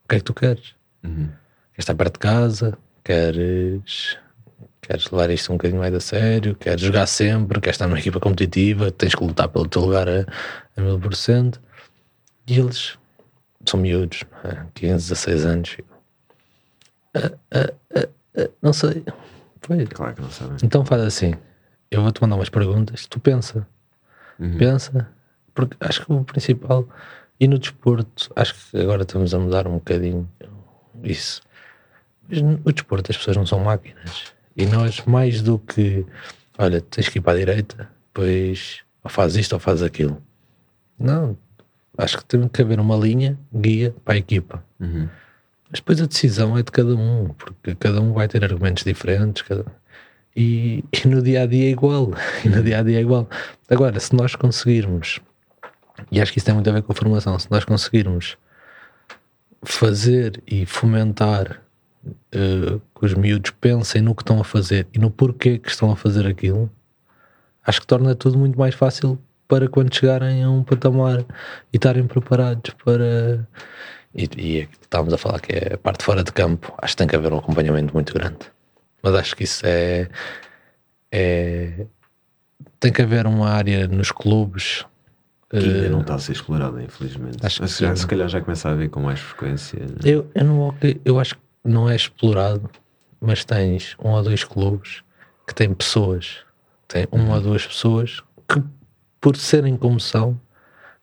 O 0.03 0.09
que 0.09 0.15
é 0.15 0.17
que 0.19 0.25
tu 0.25 0.33
queres? 0.33 0.75
Uhum. 1.03 1.27
Queres 1.71 1.79
estar 1.79 1.95
perto 1.95 2.13
de 2.13 2.19
casa? 2.19 2.77
Queres 3.03 4.17
queres 4.87 5.11
levar 5.11 5.29
isto 5.29 5.51
um 5.51 5.57
bocadinho 5.57 5.81
mais 5.81 5.93
a 5.93 5.99
sério, 5.99 6.55
queres 6.55 6.81
jogar 6.81 7.05
sempre, 7.07 7.59
queres 7.59 7.75
estar 7.75 7.87
numa 7.87 7.99
equipa 7.99 8.19
competitiva, 8.19 8.89
tens 8.89 9.13
que 9.13 9.23
lutar 9.23 9.49
pelo 9.49 9.67
teu 9.67 9.81
lugar 9.81 10.07
a, 10.07 10.25
a 10.77 10.81
mil 10.81 10.97
por 10.97 11.13
cento. 11.13 11.61
E 12.47 12.57
eles 12.57 12.97
são 13.65 13.79
miúdos, 13.79 14.23
é? 14.45 14.65
15, 14.73 15.09
16 15.09 15.45
anos. 15.45 15.77
Uh, 17.13 17.35
uh, 17.53 18.07
uh, 18.39 18.53
não 18.61 18.71
sei. 18.71 19.03
Foi. 19.61 19.85
Claro 19.85 20.15
que 20.15 20.21
não 20.21 20.31
sabem. 20.31 20.57
Então 20.63 20.85
faz 20.85 21.01
assim: 21.01 21.33
eu 21.91 22.01
vou-te 22.01 22.21
mandar 22.21 22.37
umas 22.37 22.49
perguntas, 22.49 23.05
tu 23.07 23.19
pensa. 23.19 23.67
Uhum. 24.39 24.57
Pensa, 24.57 25.09
porque 25.53 25.75
acho 25.81 26.05
que 26.05 26.13
o 26.13 26.23
principal, 26.23 26.87
e 27.39 27.47
no 27.47 27.59
desporto, 27.59 28.31
acho 28.35 28.53
que 28.53 28.79
agora 28.79 29.01
estamos 29.01 29.33
a 29.33 29.39
mudar 29.39 29.67
um 29.67 29.73
bocadinho 29.73 30.29
isso. 31.03 31.41
Mas 32.29 32.41
no 32.41 32.71
desporto 32.71 33.11
as 33.11 33.17
pessoas 33.17 33.35
não 33.35 33.45
são 33.45 33.59
máquinas. 33.59 34.36
E 34.57 34.65
nós, 34.65 35.03
mais 35.05 35.41
do 35.41 35.59
que, 35.59 36.03
olha, 36.57 36.81
tens 36.81 37.07
que 37.07 37.19
ir 37.19 37.21
para 37.21 37.33
a 37.33 37.37
direita, 37.37 37.87
pois 38.11 38.81
ou 39.03 39.09
faz 39.09 39.35
isto 39.35 39.53
ou 39.53 39.59
faz 39.59 39.83
aquilo. 39.83 40.21
Não, 40.99 41.37
acho 41.97 42.17
que 42.17 42.25
tem 42.25 42.47
que 42.47 42.61
haver 42.61 42.79
uma 42.79 42.95
linha 42.97 43.39
guia 43.53 43.95
para 44.03 44.15
a 44.15 44.17
equipa. 44.17 44.63
Uhum. 44.79 45.07
Mas 45.69 45.79
depois 45.79 46.01
a 46.01 46.05
decisão 46.05 46.57
é 46.57 46.63
de 46.63 46.71
cada 46.71 46.95
um, 46.95 47.29
porque 47.29 47.75
cada 47.75 48.01
um 48.01 48.13
vai 48.13 48.27
ter 48.27 48.43
argumentos 48.43 48.83
diferentes. 48.83 49.43
Cada... 49.43 49.65
E, 50.35 50.83
e, 50.91 51.07
no 51.07 51.21
dia 51.21 51.43
a 51.43 51.45
dia 51.45 51.67
é 51.67 51.71
igual. 51.71 52.11
E 52.43 52.49
no 52.49 52.63
dia 52.63 52.79
a 52.79 52.83
dia 52.83 52.97
é 52.97 53.01
igual. 53.01 53.29
Agora, 53.69 53.99
se 53.99 54.15
nós 54.15 54.35
conseguirmos, 54.35 55.19
e 56.11 56.19
acho 56.19 56.31
que 56.31 56.39
isso 56.39 56.45
tem 56.45 56.55
muito 56.55 56.69
a 56.69 56.73
ver 56.73 56.81
com 56.81 56.91
a 56.91 56.95
formação, 56.95 57.37
se 57.37 57.49
nós 57.51 57.63
conseguirmos 57.63 58.37
fazer 59.63 60.41
e 60.47 60.65
fomentar 60.65 61.61
uh, 62.05 62.79
que 62.79 63.05
os 63.05 63.13
miúdos 63.13 63.51
pensem 63.51 64.01
no 64.01 64.15
que 64.15 64.21
estão 64.21 64.39
a 64.39 64.43
fazer 64.43 64.87
e 64.93 64.99
no 64.99 65.09
porquê 65.09 65.57
que 65.57 65.69
estão 65.69 65.91
a 65.91 65.95
fazer 65.95 66.25
aquilo, 66.27 66.69
acho 67.65 67.81
que 67.81 67.87
torna 67.87 68.15
tudo 68.15 68.37
muito 68.37 68.57
mais 68.57 68.75
fácil 68.75 69.19
para 69.47 69.67
quando 69.67 69.93
chegarem 69.93 70.43
a 70.43 70.49
um 70.49 70.63
patamar 70.63 71.19
e 71.71 71.77
estarem 71.77 72.05
preparados 72.05 72.73
para. 72.83 73.47
E, 74.13 74.29
e 74.37 74.69
estávamos 74.81 75.13
a 75.13 75.17
falar 75.17 75.39
que 75.39 75.53
é 75.53 75.73
a 75.73 75.77
parte 75.77 76.03
fora 76.03 76.23
de 76.23 76.31
campo, 76.31 76.73
acho 76.79 76.93
que 76.93 76.97
tem 76.97 77.07
que 77.07 77.15
haver 77.15 77.31
um 77.31 77.37
acompanhamento 77.37 77.93
muito 77.93 78.13
grande. 78.13 78.51
Mas 79.01 79.13
acho 79.15 79.35
que 79.35 79.43
isso 79.43 79.65
é. 79.65 80.09
é 81.11 81.85
tem 82.79 82.91
que 82.91 83.01
haver 83.01 83.25
uma 83.25 83.49
área 83.49 83.87
nos 83.87 84.11
clubes 84.11 84.85
que 85.49 85.57
ainda 85.57 85.87
uh, 85.87 85.91
não 85.91 86.01
está 86.01 86.15
a 86.15 86.19
ser 86.19 86.33
explorada, 86.33 86.81
infelizmente. 86.83 87.37
Acho 87.45 87.61
que 87.61 87.67
já, 87.67 87.95
se 87.95 88.05
calhar 88.05 88.27
já 88.27 88.41
começa 88.41 88.69
a 88.69 88.75
ver 88.75 88.89
com 88.89 88.99
mais 88.99 89.19
frequência. 89.19 89.79
Eu, 90.03 90.29
eu, 90.35 90.43
não, 90.43 90.75
eu 91.05 91.19
acho 91.19 91.35
que 91.35 91.41
não 91.67 91.89
é 91.89 91.95
explorado, 91.95 92.69
mas 93.19 93.43
tens 93.43 93.95
um 94.03 94.09
ou 94.09 94.23
dois 94.23 94.43
clubes 94.43 95.03
que 95.45 95.53
têm 95.53 95.73
pessoas, 95.73 96.37
tem 96.87 97.07
uma 97.11 97.23
uhum. 97.23 97.33
ou 97.33 97.41
duas 97.41 97.65
pessoas 97.65 98.21
que 98.47 98.63
por 99.19 99.35
serem 99.35 99.75
como 99.75 99.99
são, 99.99 100.39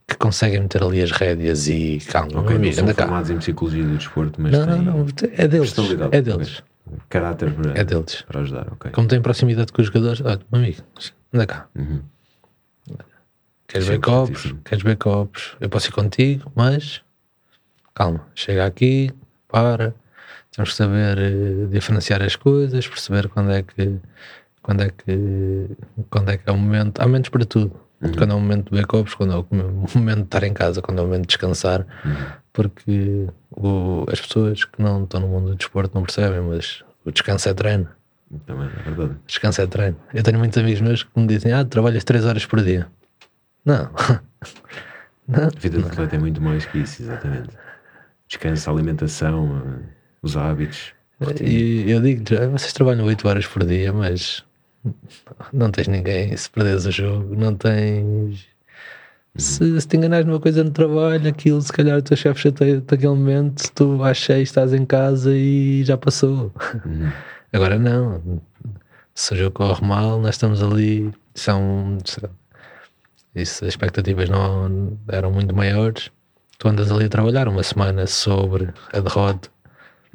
que 0.07 0.16
conseguem 0.16 0.61
meter 0.61 0.82
ali 0.82 1.03
as 1.03 1.11
rédeas 1.11 1.66
e 1.66 1.99
calma, 2.11 2.41
okay, 2.41 2.57
amigo, 2.57 2.77
não 2.77 2.86
são 2.86 2.95
formados 2.95 3.31
em 3.31 3.39
psicologia 3.39 3.85
do 3.85 3.97
desporto, 3.97 4.41
mas 4.41 4.53
não, 4.53 4.66
não, 4.66 4.82
não, 4.82 5.07
é 5.32 5.49
deles, 5.49 5.74
é 6.12 6.23
deles. 6.23 6.62
Caráter 7.09 7.53
para, 7.53 7.81
é 7.81 7.85
deles. 7.85 8.23
para 8.23 8.41
ajudar, 8.41 8.73
ok. 8.73 8.91
Como 8.93 9.09
tem 9.09 9.20
proximidade 9.20 9.73
com 9.73 9.81
os 9.81 9.86
jogadores, 9.86 10.20
olha, 10.20 10.41
meu 10.53 10.61
amigo, 10.61 10.82
anda 11.32 11.47
cá. 11.47 11.66
Uhum. 11.74 12.03
Queres 13.66 13.89
ver 13.89 14.01
copos? 14.01 14.55
Queres 14.65 14.85
ver 14.85 14.97
copos? 14.97 15.57
Eu 15.59 15.69
posso 15.69 15.89
ir 15.89 15.93
contigo, 15.93 16.53
mas 16.55 17.03
calma, 17.95 18.27
chega 18.35 18.66
aqui, 18.66 19.11
para, 19.49 19.95
temos 20.55 20.70
que 20.70 20.76
saber 20.76 21.18
uh, 21.18 21.68
diferenciar 21.68 22.22
as 22.22 22.36
coisas, 22.36 22.86
perceber 22.86 23.28
quando 23.28 23.52
é 23.52 23.62
que 23.62 23.98
quando 24.62 24.82
é 24.82 24.90
que 24.90 25.68
quando 26.10 26.31
é 26.31 26.36
que 26.39 26.48
é 26.48 26.52
o 26.52 26.56
momento, 26.56 27.01
há 27.01 27.06
momentos 27.06 27.31
para 27.31 27.44
tudo 27.44 27.85
Uhum. 28.05 28.12
Quando 28.12 28.31
é 28.31 28.35
o 28.35 28.40
momento 28.40 28.70
de 28.70 28.81
backups, 28.81 29.14
quando 29.14 29.32
é 29.32 29.36
o 29.36 29.47
momento 29.98 30.18
de 30.18 30.24
estar 30.24 30.43
em 30.43 30.52
casa, 30.52 30.82
quando 30.82 30.98
é 30.98 31.02
o 31.02 31.05
momento 31.06 31.22
de 31.22 31.28
descansar, 31.28 31.86
uhum. 32.05 32.26
porque 32.52 33.26
o, 33.51 34.05
as 34.10 34.20
pessoas 34.20 34.64
que 34.64 34.82
não 34.82 35.05
estão 35.05 35.20
no 35.20 35.28
mundo 35.28 35.51
do 35.51 35.56
desporto 35.56 35.94
não 35.94 36.02
percebem, 36.02 36.40
mas 36.40 36.85
o 37.05 37.10
descanso 37.10 37.48
é 37.48 37.55
treino. 37.55 37.89
Também 38.47 38.66
é 38.66 38.82
verdade. 38.82 39.16
Descanso 39.26 39.62
é 39.62 39.66
treino. 39.66 39.97
Eu 40.12 40.22
tenho 40.22 40.39
muitos 40.39 40.59
amigos 40.59 40.81
meus 40.81 41.02
que 41.02 41.10
me 41.18 41.26
dizem: 41.26 41.52
Ah, 41.52 41.64
trabalhas 41.64 42.02
3 42.05 42.24
horas 42.24 42.44
por 42.44 42.62
dia. 42.62 42.89
Não. 43.64 43.90
não. 45.28 45.44
A 45.44 45.60
vida 45.60 45.78
do 45.78 45.86
atleta 45.86 46.16
é 46.16 46.18
muito 46.18 46.43
mais 46.43 46.66
que 46.66 46.78
isso, 46.78 47.02
exatamente. 47.02 47.51
Descanso, 48.26 48.70
alimentação, 48.70 49.81
os 50.25 50.37
hábitos. 50.37 50.93
E 51.41 51.91
eu 51.91 52.01
digo: 52.01 52.25
vocês 52.53 52.73
trabalham 52.73 53.05
8 53.05 53.29
horas 53.29 53.47
por 53.47 53.65
dia, 53.65 53.93
mas 53.93 54.43
não 55.53 55.71
tens 55.71 55.87
ninguém. 55.87 56.37
Se 56.37 56.51
perdes 56.51 56.87
o 56.87 56.91
jogo, 56.91 57.37
não 57.37 57.55
tens. 57.55 58.47
Se, 59.37 59.81
se 59.81 59.89
te 59.89 59.97
enganares 59.97 60.27
numa 60.27 60.41
coisa 60.41 60.63
no 60.63 60.71
trabalho, 60.71 61.29
aquilo 61.29 61.61
se 61.61 61.73
calhar 61.73 61.99
o 61.99 62.03
teu 62.03 62.17
chefe 62.17 62.41
chateia 62.41 62.77
naquele 62.77 63.09
momento, 63.09 63.71
tu 63.75 63.97
vais 63.97 64.17
cheio, 64.17 64.43
estás 64.43 64.73
em 64.73 64.87
casa 64.87 65.35
e 65.35 65.83
já 65.85 65.97
passou. 65.97 66.53
Uhum. 66.85 67.11
Agora 67.53 67.79
não. 67.79 68.41
Se 69.15 69.35
o 69.35 69.37
jogo 69.37 69.53
corre 69.53 69.87
mal, 69.87 70.21
nós 70.21 70.37
estamos 70.37 70.63
ali. 70.63 71.13
São. 71.35 71.99
Isso, 73.35 73.65
as 73.65 73.71
expectativas 73.71 74.29
não 74.29 74.97
eram 75.09 75.33
muito 75.33 75.55
maiores. 75.55 76.11
Tu 76.59 76.69
andas 76.69 76.91
ali 76.93 77.07
a 77.07 77.09
trabalhar 77.09 77.49
uma 77.49 77.65
semana 77.65 78.07
sobre 78.07 78.73
a 78.93 79.01
derrota 79.01 79.53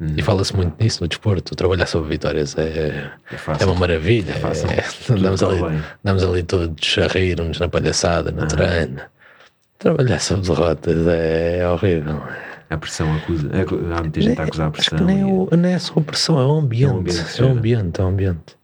Hum. 0.00 0.14
E 0.16 0.22
fala-se 0.22 0.56
muito 0.56 0.82
nisso 0.82 1.02
no 1.02 1.08
desporto. 1.08 1.54
Trabalhar 1.54 1.86
sobre 1.86 2.08
vitórias 2.08 2.56
é, 2.56 2.62
é, 2.62 3.10
é 3.60 3.66
uma 3.66 3.74
maravilha. 3.74 4.32
É 4.32 4.38
fácil. 4.38 4.68
É, 4.70 4.84
andamos, 5.12 5.42
ali, 5.42 5.82
andamos 6.02 6.22
ali 6.24 6.42
todos 6.42 6.98
a 6.98 7.06
rir-nos 7.06 7.60
na 7.60 7.68
palhaçada, 7.68 8.32
no 8.32 8.42
ah. 8.42 8.46
treino. 8.46 9.00
Trabalhar 9.78 10.18
sobre 10.18 10.48
derrotas 10.48 11.06
é, 11.06 11.68
horrível. 11.68 12.22
A 12.70 12.76
pressão 12.78 13.14
acusa. 13.14 13.50
É, 13.52 13.62
há 13.94 14.00
muita 14.00 14.20
gente 14.20 14.40
a 14.40 14.44
acusar 14.44 14.68
a 14.68 14.70
pressão. 14.70 14.96
Acho 14.96 15.06
que 15.06 15.12
nem, 15.12 15.48
é, 15.50 15.56
nem 15.56 15.72
é 15.72 15.78
só 15.78 15.92
a 15.96 16.02
pressão, 16.02 16.40
é 16.40 16.46
o 16.46 16.52
ambiente. 16.52 16.84
É 16.86 16.94
o 16.94 16.98
ambiente, 16.98 17.40
é 17.40 17.44
o 17.44 17.48
ambiente. 17.48 18.00
É 18.00 18.04
o 18.04 18.06
ambiente. 18.06 18.60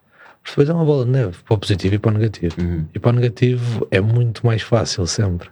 Depois 0.46 0.68
é 0.68 0.72
uma 0.72 0.84
bola 0.84 1.04
de 1.04 1.10
neve 1.10 1.36
para 1.44 1.54
o 1.54 1.58
positivo 1.58 1.96
e 1.96 1.98
para 1.98 2.10
o 2.10 2.14
negativo. 2.14 2.54
Uhum. 2.60 2.86
E 2.94 2.98
para 2.98 3.10
o 3.10 3.12
negativo 3.14 3.86
é 3.90 4.00
muito 4.00 4.46
mais 4.46 4.62
fácil 4.62 5.06
sempre. 5.06 5.48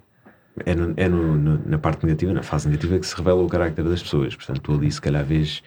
É, 0.64 0.74
no, 0.74 0.94
é 0.96 1.08
no, 1.08 1.36
no, 1.36 1.60
na 1.66 1.78
parte 1.78 2.04
negativa, 2.04 2.32
na 2.32 2.42
fase 2.42 2.68
negativa, 2.68 2.98
que 2.98 3.06
se 3.06 3.16
revela 3.16 3.42
o 3.42 3.48
carácter 3.48 3.84
das 3.84 4.02
pessoas. 4.02 4.36
Portanto, 4.36 4.60
tu 4.60 4.72
ali, 4.72 4.90
se 4.90 5.00
calhar, 5.00 5.24
vês, 5.24 5.62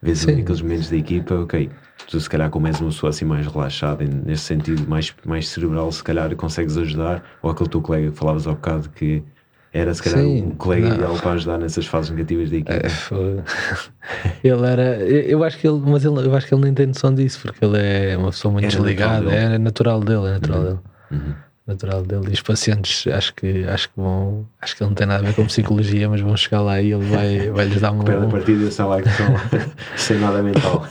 vês 0.00 0.28
aqueles 0.28 0.60
momentos 0.60 0.90
da 0.90 0.96
equipa, 0.96 1.34
ok, 1.34 1.68
tu, 2.08 2.20
se 2.20 2.30
calhar, 2.30 2.48
como 2.48 2.66
és 2.68 2.80
uma 2.80 2.90
pessoa 2.90 3.10
assim 3.10 3.24
mais 3.24 3.46
relaxada, 3.46 4.04
nesse 4.04 4.44
sentido, 4.44 4.88
mais, 4.88 5.12
mais 5.24 5.48
cerebral, 5.48 5.90
se 5.90 6.04
calhar 6.04 6.34
consegues 6.36 6.76
ajudar. 6.76 7.24
Ou 7.42 7.50
aquele 7.50 7.68
teu 7.68 7.80
colega 7.80 8.10
que 8.10 8.16
falavas 8.16 8.46
ao 8.46 8.54
bocado 8.54 8.88
que 8.90 9.24
era 9.72 9.94
se 9.94 10.02
calhar 10.02 10.20
Sim, 10.20 10.42
um 10.42 10.50
colega 10.50 10.88
não. 10.88 10.96
ideal 10.96 11.16
para 11.16 11.32
ajudar 11.32 11.58
nessas 11.58 11.86
fases 11.86 12.10
negativas 12.10 12.50
da 12.50 12.56
equipe. 12.58 12.72
É, 12.72 14.46
ele 14.46 14.66
era, 14.66 14.98
eu 14.98 15.42
acho 15.42 15.58
que 15.58 15.66
ele, 15.66 15.80
mas 15.82 16.04
ele, 16.04 16.26
eu 16.26 16.34
acho 16.34 16.46
que 16.46 16.54
ele 16.54 16.62
nem 16.62 16.74
tem 16.74 16.86
noção 16.86 17.14
disso, 17.14 17.40
porque 17.42 17.64
ele 17.64 17.78
é 17.78 18.16
uma 18.16 18.30
pessoa 18.30 18.52
muito 18.52 18.68
desligada, 18.68 19.32
é 19.32 19.56
natural 19.56 20.00
dele, 20.00 20.26
é 20.26 20.32
natural 20.32 20.58
uhum. 20.58 20.64
dele. 20.66 20.78
Uhum. 21.10 21.34
Natural 21.64 22.02
dele. 22.02 22.30
E 22.30 22.32
os 22.32 22.42
pacientes 22.42 23.06
acho 23.06 23.34
que 23.34 23.64
acho 23.64 23.88
que 23.88 23.94
vão, 23.96 24.44
acho 24.60 24.76
que 24.76 24.82
ele 24.82 24.90
não 24.90 24.94
tem 24.96 25.06
nada 25.06 25.22
a 25.22 25.26
ver 25.26 25.34
com 25.34 25.46
psicologia, 25.46 26.08
mas 26.08 26.20
vão 26.20 26.36
chegar 26.36 26.60
lá 26.60 26.80
e 26.80 26.92
ele 26.92 27.04
vai, 27.04 27.50
vai 27.50 27.66
lhes 27.66 27.80
dar 27.80 27.92
uma. 27.92 28.02
Perde 28.02 28.26
a 28.26 28.28
partida 28.28 28.64
e 28.64 28.82
lá 28.82 29.00
que 29.00 29.08
estão 29.08 29.26
sem 29.96 30.18
nada 30.18 30.42
mental. 30.42 30.86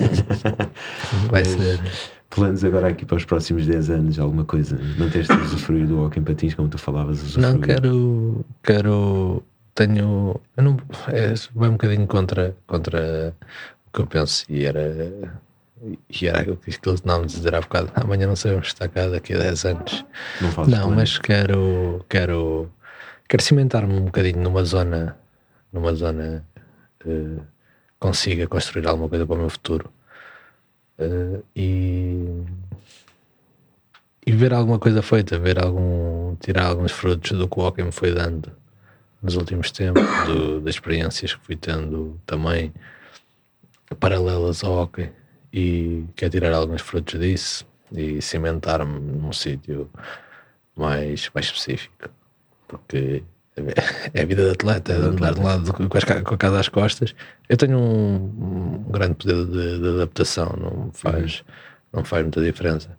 Vai 1.30 1.44
ser 1.44 1.80
planos 2.32 2.64
agora 2.64 2.88
aqui 2.88 3.06
para 3.06 3.18
os 3.18 3.26
próximos 3.26 3.68
10 3.68 3.90
anos, 3.90 4.20
alguma 4.20 4.46
coisa? 4.46 4.80
Manteste 4.98 5.32
a 5.32 5.38
usufruir 5.38 5.86
do 5.86 6.10
em 6.16 6.24
patins, 6.24 6.56
como 6.56 6.70
tu 6.70 6.78
falavas? 6.78 7.22
Usufruir? 7.22 7.52
Não, 7.52 7.60
quero, 7.60 8.46
quero, 8.64 9.44
tenho, 9.76 10.40
eu 10.58 10.64
não, 10.64 10.78
é, 11.10 11.34
vai 11.54 11.70
um 11.70 11.74
bocadinho 11.74 12.08
contra, 12.08 12.56
contra 12.66 13.36
o 13.88 13.92
que 13.92 14.02
eu 14.02 14.08
penso 14.08 14.46
e 14.50 14.66
era, 14.66 14.82
e 16.10 16.28
era 16.28 16.42
aquilo 16.42 16.58
que 16.58 16.70
estávamos 16.70 17.34
a 17.34 17.38
dizer 17.38 17.56
há 17.56 17.62
bocado, 17.62 17.92
amanhã 17.96 18.28
não 18.28 18.36
sabemos 18.36 18.68
estar 18.68 18.88
cá 18.88 19.08
daqui 19.08 19.34
a 19.34 19.40
10 19.40 19.66
anos. 19.66 20.06
Não, 20.40 20.66
não 20.68 20.92
mas 20.92 21.18
quero, 21.18 22.06
quero, 22.08 22.72
quero 23.28 23.42
cimentar-me 23.42 23.94
um 23.96 24.06
bocadinho 24.06 24.42
numa 24.42 24.64
zona, 24.64 25.18
numa 25.74 25.94
zona 25.96 26.46
que 27.00 27.38
consiga 28.00 28.48
construir 28.48 28.88
alguma 28.88 29.10
coisa 29.10 29.26
para 29.26 29.36
o 29.36 29.40
meu 29.40 29.50
futuro. 29.50 29.92
Uh, 31.00 31.44
e, 31.56 32.44
e 34.28 34.32
ver 34.34 34.54
alguma 34.54 34.78
coisa 34.78 35.02
feita, 35.02 35.40
ver 35.40 35.58
algum, 35.64 36.36
tirar 36.36 36.68
alguns 36.68 36.92
frutos 36.92 37.36
do 37.36 37.48
que 37.48 37.60
o 37.60 37.64
hockey 37.64 37.84
me 37.84 37.92
foi 37.92 38.14
dando 38.14 38.52
nos 39.20 39.36
últimos 39.36 39.72
tempos, 39.72 40.04
do, 40.28 40.62
das 40.62 40.76
experiências 40.76 41.34
que 41.34 41.44
fui 41.44 41.56
tendo 41.56 42.20
também 42.26 42.72
paralelas 44.00 44.64
ao 44.64 44.74
hockey 44.74 45.10
e 45.54 46.06
quer 46.16 46.30
tirar 46.30 46.54
alguns 46.54 46.82
frutos 46.82 47.20
disso 47.20 47.66
e 47.92 48.22
cimentar-me 48.22 49.00
num 49.00 49.34
sítio 49.34 49.90
mais, 50.76 51.30
mais 51.34 51.46
específico 51.48 52.10
porque 52.72 53.24
é 54.16 54.22
a 54.22 54.26
vida 54.26 54.46
de 54.46 54.52
atleta, 54.52 54.94
é 54.94 54.96
andar 54.96 55.34
de 55.34 55.42
lado 55.42 55.74
com, 55.74 55.98
as, 55.98 56.04
com 56.06 56.34
a 56.34 56.38
casa 56.38 56.60
às 56.60 56.70
costas. 56.70 57.14
Eu 57.50 57.58
tenho 57.58 57.78
um, 57.78 58.16
um 58.16 58.92
grande 58.92 59.16
poder 59.16 59.46
de, 59.46 59.80
de, 59.80 59.88
adaptação, 59.90 60.56
não 60.58 60.90
faz, 60.94 61.40
uhum. 61.40 61.46
não 61.94 62.06
faz 62.06 62.24
muita 62.24 62.42
diferença. 62.42 62.98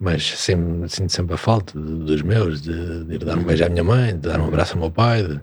Mas 0.00 0.26
sempre, 0.38 0.88
sinto 0.88 1.12
sempre 1.12 1.34
a 1.34 1.36
falta 1.36 1.78
de, 1.78 2.04
dos 2.04 2.22
meus, 2.22 2.62
de, 2.62 3.04
de, 3.04 3.14
ir 3.14 3.24
dar 3.24 3.36
um 3.36 3.44
beijo 3.44 3.64
à 3.64 3.68
minha 3.68 3.84
mãe, 3.84 4.14
de 4.14 4.28
dar 4.28 4.40
um 4.40 4.48
abraço 4.48 4.74
ao 4.74 4.80
meu 4.80 4.90
pai. 4.90 5.22
De, 5.22 5.40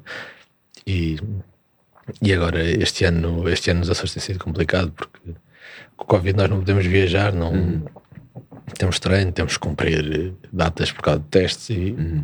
e, 0.85 1.19
e 2.21 2.33
agora, 2.33 2.63
este 2.63 3.05
ano, 3.05 3.47
este 3.49 3.69
ano 3.69 3.81
nos 3.81 3.89
Açores 3.91 4.13
tem 4.13 4.21
sido 4.21 4.39
complicado 4.39 4.91
porque 4.91 5.33
com 6.03 6.15
o 6.15 6.17
Covid 6.17 6.37
nós 6.37 6.49
não 6.49 6.59
podemos 6.59 6.85
viajar, 6.85 7.33
não 7.33 7.51
uhum. 7.51 7.81
temos 8.77 8.99
treino, 8.99 9.31
temos 9.31 9.53
que 9.53 9.59
cumprir 9.59 10.33
datas 10.51 10.91
por 10.91 11.01
causa 11.01 11.19
de 11.19 11.25
testes 11.27 11.69
e. 11.69 11.95
Uhum 11.97 12.23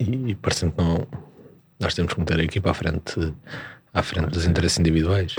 e, 0.00 0.30
e 0.30 0.34
parecendo 0.34 0.72
que 0.72 0.82
não. 0.82 1.06
Nós 1.78 1.94
temos 1.94 2.12
que 2.12 2.20
meter 2.20 2.40
a 2.40 2.44
equipa 2.44 2.70
à 2.70 2.74
frente, 2.74 3.34
à 3.92 4.02
frente 4.02 4.30
dos 4.30 4.46
interesses 4.46 4.78
individuais. 4.78 5.36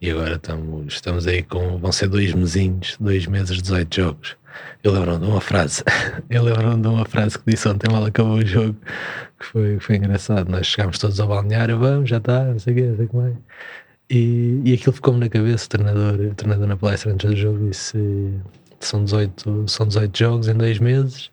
E 0.00 0.10
agora 0.10 0.36
estamos, 0.36 0.94
estamos 0.94 1.26
aí 1.26 1.42
com. 1.42 1.78
Vão 1.78 1.90
ser 1.90 2.08
dois 2.08 2.32
mesinhos, 2.34 2.96
dois 3.00 3.26
meses, 3.26 3.60
18 3.62 3.96
jogos. 3.96 4.36
Eu 4.82 4.92
lembro 4.92 5.18
de 5.18 5.26
uma 5.26 5.40
frase. 5.40 5.82
Eu 6.30 6.42
lembro 6.42 6.76
de 6.80 6.88
uma 6.88 7.04
frase 7.04 7.38
que 7.38 7.50
disse 7.50 7.68
ontem 7.68 7.90
mal 7.90 8.04
acabou 8.04 8.36
o 8.36 8.46
jogo, 8.46 8.76
que 9.38 9.46
foi, 9.46 9.78
foi 9.80 9.96
engraçado. 9.96 10.50
Nós 10.50 10.66
chegámos 10.66 10.98
todos 10.98 11.18
ao 11.20 11.28
balneário, 11.28 11.78
vamos, 11.78 12.08
já 12.08 12.18
está, 12.18 12.44
não 12.44 12.58
sei 12.58 12.72
o 12.72 12.76
quê, 12.76 12.82
não 12.82 12.96
sei 12.96 13.06
como 13.06 13.26
é. 13.26 13.32
E, 14.08 14.62
e 14.64 14.72
aquilo 14.74 14.92
ficou-me 14.92 15.20
na 15.20 15.28
cabeça. 15.28 15.66
O 15.66 15.68
treinador, 15.68 16.14
o 16.14 16.34
treinador 16.34 16.66
na 16.66 16.76
palestra 16.76 17.12
antes 17.12 17.28
do 17.28 17.36
jogo 17.36 17.68
disse: 17.68 17.98
são 18.80 19.04
18, 19.04 19.68
são 19.68 19.86
18 19.86 20.18
jogos 20.18 20.48
em 20.48 20.54
dois 20.54 20.78
meses 20.78 21.30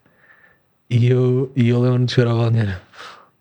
e 0.90 1.08
eu, 1.08 1.50
e 1.56 1.68
eu 1.68 1.80
lembro-me 1.80 2.06
de 2.06 2.12
chegar 2.12 2.30
ao 2.30 2.38
balneário 2.38 2.76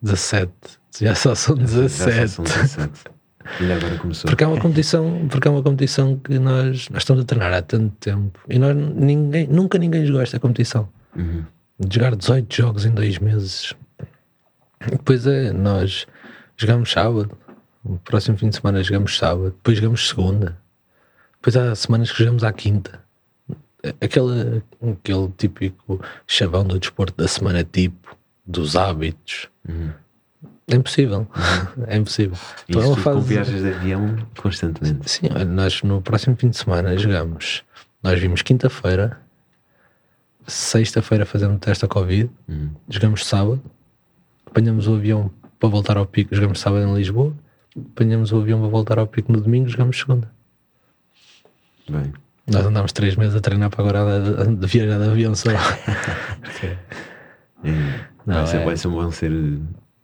17, 0.02 0.52
já 1.00 1.16
só 1.16 1.36
são 1.36 1.56
17. 1.56 2.16
Já 2.16 2.28
só 2.28 2.46
são 2.46 2.46
17. 2.46 3.14
E 3.60 3.72
agora 3.72 3.98
começou. 3.98 4.30
Porque 4.30 4.44
é 4.44 4.48
uma 4.48 4.60
competição, 4.60 5.28
porque 5.30 5.48
é 5.48 5.52
uma 5.52 5.62
competição 5.62 6.18
que 6.18 6.40
nós, 6.40 6.88
nós 6.90 7.02
estamos 7.02 7.24
a 7.24 7.26
treinar 7.26 7.54
há 7.54 7.62
tanto 7.62 7.94
tempo 7.98 8.40
e 8.50 8.58
nós 8.58 8.76
ninguém, 8.76 9.48
nunca 9.48 9.78
ninguém 9.78 10.06
jogou 10.06 10.22
esta 10.22 10.40
competição. 10.40 10.88
Uhum. 11.16 11.44
De 11.80 11.96
jogar 11.96 12.16
18 12.16 12.56
jogos 12.56 12.86
em 12.86 12.92
dois 12.92 13.20
meses. 13.20 13.74
Depois 14.90 15.28
é, 15.28 15.52
nós 15.52 16.08
jogamos 16.56 16.92
sábado, 16.92 17.38
o 17.84 17.98
próximo 17.98 18.38
fim 18.38 18.50
de 18.50 18.56
semana 18.56 18.84
jogamos 18.84 19.18
sábado, 19.18 19.52
depois 19.52 19.78
jogamos 19.78 20.08
segunda, 20.08 20.58
depois 21.36 21.56
há 21.58 21.76
semanas 21.76 22.12
que 22.12 22.20
jogamos 22.20 22.44
à 22.44 22.52
quinta 22.54 23.04
aquele, 24.00 24.64
aquele 24.82 25.28
típico 25.38 26.00
chavão 26.28 26.64
do 26.64 26.80
desporto 26.80 27.16
da 27.22 27.28
semana 27.28 27.64
tipo, 27.64 28.16
dos 28.46 28.76
hábitos. 28.76 29.50
Uhum. 29.68 29.92
É 30.68 30.76
impossível. 30.76 31.20
Uhum. 31.20 31.84
É 31.88 31.98
impossível. 31.98 32.38
Então 32.70 32.82
é 32.82 32.86
uma 32.86 32.98
fase... 32.98 33.18
com 33.18 33.24
viagens 33.24 33.62
de 33.62 33.74
avião 33.74 34.16
constantemente. 34.38 35.10
Sim, 35.10 35.30
nós 35.48 35.82
no 35.84 36.02
próximo 36.02 36.36
fim 36.38 36.50
de 36.50 36.58
semana 36.58 36.98
jogamos. 36.98 37.64
Nós 38.02 38.20
vimos 38.20 38.42
quinta-feira, 38.42 39.18
sexta-feira 40.48 41.26
fazemos 41.26 41.60
teste 41.60 41.86
a 41.86 41.88
Covid, 41.88 42.30
uhum. 42.48 42.70
jogamos 42.90 43.26
sábado, 43.26 43.62
apanhamos 44.46 44.88
o 44.88 44.96
avião 44.96 45.32
para 45.60 45.70
voltar 45.70 45.98
ao 45.98 46.06
pico, 46.06 46.36
jogamos 46.36 46.60
sábado 46.60 46.86
em 46.86 46.94
Lisboa, 46.94 47.34
apanhamos 47.78 48.32
o 48.32 48.38
avião 48.38 48.60
para 48.60 48.70
voltar 48.70 49.00
ao 49.00 49.08
pico 49.08 49.32
no 49.32 49.42
domingo, 49.42 49.68
jogamos 49.68 49.98
segunda. 49.98 50.32
Bem. 51.90 52.14
Nós 52.46 52.66
andámos 52.66 52.92
três 52.92 53.16
meses 53.16 53.36
a 53.36 53.40
treinar 53.40 53.70
para 53.70 53.84
agora 53.84 54.46
de, 54.48 54.68
viajar 54.68 54.98
de 55.00 55.10
avião 55.10 55.34
só. 55.34 55.50
é. 55.54 56.78
Não, 58.26 58.36
vai, 58.36 58.48
ser, 58.48 58.58
é... 58.58 58.66
vai 58.66 58.78
ser, 58.78 58.88
vão 58.90 59.12
ser 59.12 59.60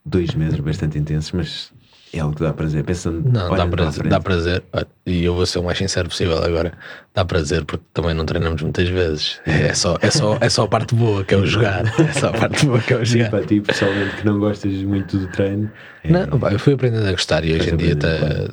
dois 0.06 0.34
meses 0.34 0.60
bastante 0.60 0.98
intensos, 0.98 1.32
mas 1.32 1.74
é 2.12 2.20
algo 2.20 2.36
que 2.36 2.44
dá 2.44 2.54
prazer. 2.54 2.84
Pensando, 2.84 3.30
não, 3.30 3.56
dá 3.56 3.68
prazer, 3.68 4.08
dá 4.08 4.20
prazer. 4.20 4.64
E 5.06 5.24
eu 5.24 5.36
vou 5.36 5.46
ser 5.46 5.60
o 5.60 5.64
mais 5.64 5.78
sincero 5.78 6.10
possível 6.10 6.44
agora. 6.44 6.74
Dá 7.14 7.24
prazer 7.24 7.66
porque 7.66 7.84
também 7.94 8.14
não 8.14 8.26
treinamos 8.26 8.62
muitas 8.62 8.88
vezes. 8.90 9.40
É 9.46 9.74
só, 9.74 9.98
é 10.02 10.10
só, 10.10 10.38
é 10.42 10.50
só 10.50 10.64
a 10.64 10.68
parte 10.68 10.96
boa 10.96 11.24
que 11.24 11.34
é 11.34 11.38
o 11.38 11.46
jogar. 11.46 11.84
É 12.00 12.14
só 12.14 12.30
a 12.30 12.34
parte 12.34 12.66
boa 12.66 12.80
que 12.80 12.94
é 12.94 12.98
o 12.98 13.06
jogar. 13.06 13.26
Sim, 13.26 13.30
para 13.32 13.46
ti, 13.46 13.62
pessoalmente, 13.62 14.16
que 14.16 14.26
não 14.26 14.40
gostas 14.40 14.74
muito 14.84 15.18
do 15.18 15.28
treino. 15.28 15.72
É... 16.04 16.12
Não, 16.12 16.50
eu 16.50 16.60
fui 16.60 16.74
aprendendo 16.74 17.08
a 17.08 17.12
gostar 17.12 17.44
e 17.46 17.54
hoje 17.54 17.74
em, 17.74 17.78
dia, 17.78 17.96
tá, 17.96 18.08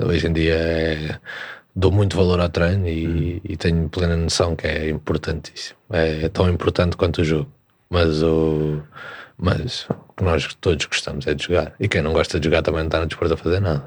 hoje 0.05 0.27
em 0.27 0.33
dia 0.33 0.55
é 0.55 1.19
dou 1.77 1.93
muito 1.93 2.17
valor 2.17 2.41
ao 2.41 2.49
treino 2.49 2.89
e, 2.89 3.07
hum. 3.07 3.41
e, 3.45 3.57
tenho 3.57 3.89
plena 3.91 4.17
noção 4.17 4.57
que 4.57 4.67
é 4.67 4.89
importantíssimo. 4.89 5.77
É, 5.91 6.25
é, 6.25 6.29
tão 6.29 6.49
importante 6.49 6.97
quanto 6.97 7.21
o 7.21 7.25
jogo. 7.25 7.51
Mas 7.91 8.23
o, 8.23 8.83
mas 9.39 9.87
o 9.91 10.15
que 10.17 10.25
nós 10.25 10.55
todos 10.61 10.87
gostamos 10.87 11.27
é 11.27 11.35
de 11.35 11.45
jogar. 11.45 11.75
E 11.79 11.89
quem 11.89 12.03
não 12.03 12.13
gosta 12.13 12.41
de 12.41 12.45
jogar 12.47 12.63
também 12.63 12.81
não 12.81 12.89
está 12.89 13.01
no 13.01 13.07
desporto 13.07 13.35
a 13.35 13.37
fazer 13.37 13.61
nada. 13.61 13.85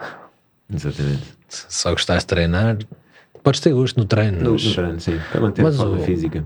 Exatamente. 0.74 1.24
Se 1.48 1.66
só 1.70 1.92
gostares 1.92 2.24
de 2.24 2.28
treinar, 2.28 2.78
podes 3.44 3.60
ter 3.60 3.74
gosto 3.74 3.98
no 3.98 4.06
treino. 4.06 4.42
No, 4.42 4.52
mas, 4.52 4.66
no 4.66 4.74
treino, 4.74 5.00
sim. 5.00 5.20
Para 5.32 5.42
manter 5.42 5.66
a 5.66 5.72
forma 5.72 5.98
o, 5.98 6.04
física. 6.04 6.44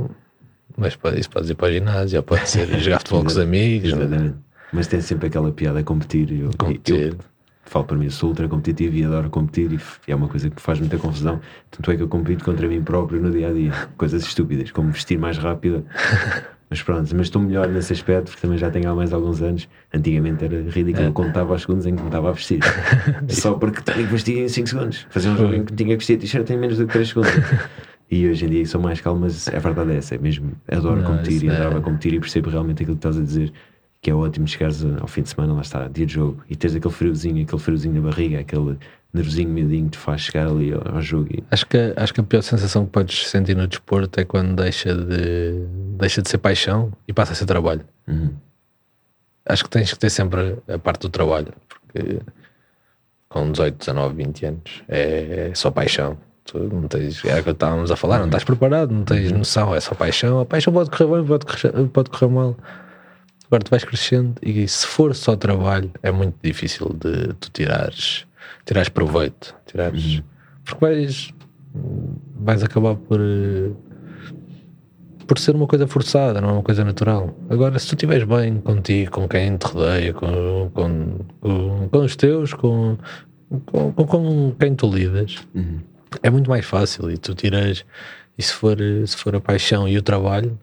Mas 0.78 0.96
pode, 0.96 1.20
isso 1.20 1.30
pode 1.30 1.52
ir 1.52 1.56
para 1.56 1.70
o 1.70 1.72
ginásio, 1.72 2.24
pode 2.24 2.50
ser 2.50 2.68
jogar 2.80 3.00
futebol 3.00 3.22
com 3.22 3.28
os 3.28 3.38
amigos. 3.38 3.90
Exatamente. 3.92 4.36
Mas 4.72 4.88
tem 4.88 5.02
sempre 5.02 5.28
aquela 5.28 5.52
piada 5.52 5.80
a 5.80 5.84
competir. 5.84 6.32
Eu, 6.32 6.50
competir. 6.58 7.12
Eu, 7.12 7.18
falo 7.66 7.86
para 7.86 7.98
mim, 7.98 8.10
sou 8.10 8.30
ultra 8.30 8.48
competitivo 8.48 8.96
e 8.96 9.04
adoro 9.04 9.30
competir 9.30 9.80
e 10.08 10.12
é 10.12 10.16
uma 10.16 10.28
coisa 10.28 10.50
que 10.50 10.62
faz 10.62 10.80
muita 10.80 10.98
confusão. 10.98 11.42
Tanto 11.70 11.92
é 11.92 11.96
que 11.96 12.04
eu 12.04 12.08
compito 12.08 12.44
contra 12.44 12.68
mim 12.68 12.82
próprio 12.82 13.22
no 13.22 13.32
dia 13.32 13.50
a 13.50 13.54
dia. 13.54 13.72
Coisas 13.98 14.24
estúpidas, 14.24 14.72
como 14.72 14.92
vestir 14.92 15.18
mais 15.18 15.38
rápido. 15.38 15.86
Mas 16.74 16.82
pronto, 16.82 17.16
mas 17.16 17.28
estou 17.28 17.40
melhor 17.40 17.68
nesse 17.68 17.94
aspecto 17.94 18.32
porque 18.32 18.42
também 18.42 18.58
já 18.58 18.68
tenho 18.72 18.90
há 18.90 18.96
mais 18.96 19.14
alguns 19.14 19.44
anos. 19.44 19.70
Antigamente 19.94 20.44
era 20.44 20.60
ridículo, 20.72 21.06
eu 21.06 21.14
contava 21.14 21.54
os 21.54 21.62
segundos 21.62 21.86
em 21.86 21.96
que 21.96 22.02
me 22.02 22.08
estava 22.08 22.30
a 22.30 22.32
vestir. 22.32 22.62
Só 23.30 23.54
porque 23.54 23.80
tinha 23.84 24.08
que 24.08 24.12
vestir 24.12 24.40
em 24.40 24.50
5 24.50 24.70
segundos. 24.70 25.06
Fazia 25.12 25.30
um 25.34 25.38
jogo 25.38 25.54
em 25.54 25.64
que 25.66 25.72
tinha 25.72 25.90
que 25.90 25.98
vestir 25.98 26.18
t-shirt 26.18 26.50
em 26.50 26.58
menos 26.58 26.80
do 26.80 26.88
que 26.88 26.94
3 26.94 27.08
segundos. 27.08 27.32
E 28.12 28.28
hoje 28.28 28.46
em 28.46 28.50
dia 28.50 28.66
sou 28.68 28.80
mais 28.80 29.02
calmo, 29.02 29.22
mas 29.22 29.48
a 29.48 29.58
verdade 29.58 29.92
é 29.92 29.96
essa, 29.96 30.14
é 30.14 30.18
mesmo. 30.20 30.52
Adoro 30.68 31.02
Não, 31.02 31.12
competir 31.12 31.44
e 31.44 31.50
adorava 31.50 31.80
é... 31.80 31.82
competir 31.82 32.14
e 32.14 32.20
percebo 32.20 32.50
realmente 32.50 32.84
aquilo 32.84 32.96
que 32.96 33.00
estás 33.00 33.18
a 33.18 33.24
dizer 33.24 33.52
que 34.00 34.12
é 34.12 34.14
ótimo 34.14 34.48
chegares 34.48 34.86
ao 34.86 35.08
fim 35.08 35.24
de 35.24 35.30
semana, 35.30 35.54
lá 35.54 35.62
está, 35.62 35.88
dia 35.88 36.06
de 36.06 36.14
jogo, 36.14 36.44
e 36.48 36.56
tens 36.56 36.76
aquele 36.76 36.94
friozinho, 36.94 37.42
aquele 37.42 37.62
friozinho 37.62 37.96
na 37.96 38.02
barriga, 38.02 38.40
aquele 38.40 38.78
nervosinho 39.14 39.50
medinho 39.50 39.90
te 39.90 39.98
faz 39.98 40.22
chegar 40.22 40.48
ali 40.48 40.74
ao, 40.74 40.96
ao 40.96 41.02
jogo. 41.02 41.28
E... 41.32 41.44
Acho, 41.52 41.66
que, 41.68 41.94
acho 41.96 42.14
que 42.14 42.20
a 42.22 42.24
pior 42.24 42.42
sensação 42.42 42.86
que 42.86 42.92
podes 42.92 43.30
sentir 43.30 43.56
no 43.56 43.68
desporto 43.68 44.20
é 44.20 44.26
quando 44.26 44.56
deixa 44.56 44.94
de, 44.94 45.66
deixa 45.98 46.22
de 46.22 46.30
ser 46.30 46.40
paixão 46.40 46.92
e 47.08 47.14
passa 47.14 47.34
a 47.34 47.36
ser 47.36 47.46
trabalho. 47.46 47.86
Uhum. 48.08 48.34
Acho 49.46 49.64
que 49.64 49.70
tens 49.70 49.92
que 49.92 50.00
ter 50.00 50.10
sempre 50.10 50.58
a 50.68 50.80
parte 50.80 51.02
do 51.02 51.10
trabalho, 51.10 51.54
porque 51.68 52.22
com 53.30 53.52
18, 53.52 53.78
19, 53.78 54.16
20 54.16 54.46
anos 54.46 54.84
é, 54.88 55.50
é 55.50 55.56
só 55.56 55.70
paixão. 55.70 56.18
Tu 56.46 56.60
não 56.60 56.88
tens, 56.88 57.24
é 57.24 57.40
o 57.40 57.44
que 57.44 57.50
estávamos 57.52 57.90
a 57.90 57.96
falar, 57.96 58.20
não 58.20 58.26
estás 58.26 58.44
preparado, 58.44 58.92
não 58.92 59.04
tens 59.04 59.32
uhum. 59.32 59.38
noção, 59.40 59.76
é 59.76 59.80
só 59.80 59.96
paixão. 59.96 60.40
A 60.40 60.46
paixão 60.46 60.74
pode 60.74 60.90
correr 60.90 61.08
bem, 61.08 61.26
pode 61.26 61.46
correr, 61.46 61.88
pode 61.90 62.10
correr 62.10 62.32
mal. 62.32 62.58
Agora 63.46 63.64
tu 63.64 63.70
vais 63.70 63.84
crescendo 63.84 64.36
e 64.42 64.68
se 64.68 64.88
for 64.88 65.14
só 65.14 65.36
trabalho, 65.36 65.92
é 66.02 66.12
muito 66.12 66.36
difícil 66.42 66.90
de 66.90 67.34
tu 67.34 67.52
tirares, 67.52 68.26
tirares 68.66 68.90
proveito. 68.90 69.56
Tirares, 69.66 70.16
uhum. 70.18 70.24
Porque 70.64 70.86
vais, 70.86 71.34
vais 72.40 72.64
acabar 72.64 72.96
por, 72.96 73.20
por 75.28 75.40
ser 75.40 75.56
uma 75.56 75.68
coisa 75.68 75.88
forçada, 75.88 76.40
não 76.40 76.50
é 76.50 76.52
uma 76.54 76.64
coisa 76.64 76.84
natural. 76.84 77.36
Agora, 77.50 77.78
se 77.80 77.88
tu 77.88 77.96
estiveres 77.96 78.24
bem 78.24 78.60
contigo, 78.60 79.12
com 79.12 79.28
quem 79.28 79.58
te 79.58 79.66
rodeia, 79.66 80.14
com, 80.14 80.70
com, 80.74 81.20
com, 81.40 81.90
com 81.90 81.98
os 82.00 82.16
teus, 82.16 82.54
com, 82.54 82.98
com, 83.66 83.92
com 83.94 84.56
quem 84.60 84.76
tu 84.76 84.88
lidas, 84.94 85.38
uhum. 85.54 85.80
é 86.22 86.30
muito 86.30 86.50
mais 86.50 86.66
fácil 86.66 87.10
e 87.12 87.18
tu 87.18 87.34
tiras. 87.34 87.86
E 88.36 88.42
se 88.42 88.54
for, 88.54 88.78
se 89.06 89.16
for 89.16 89.36
a 89.36 89.40
paixão 89.40 89.88
e 89.88 89.96
o 89.96 90.02
trabalho, 90.02 90.58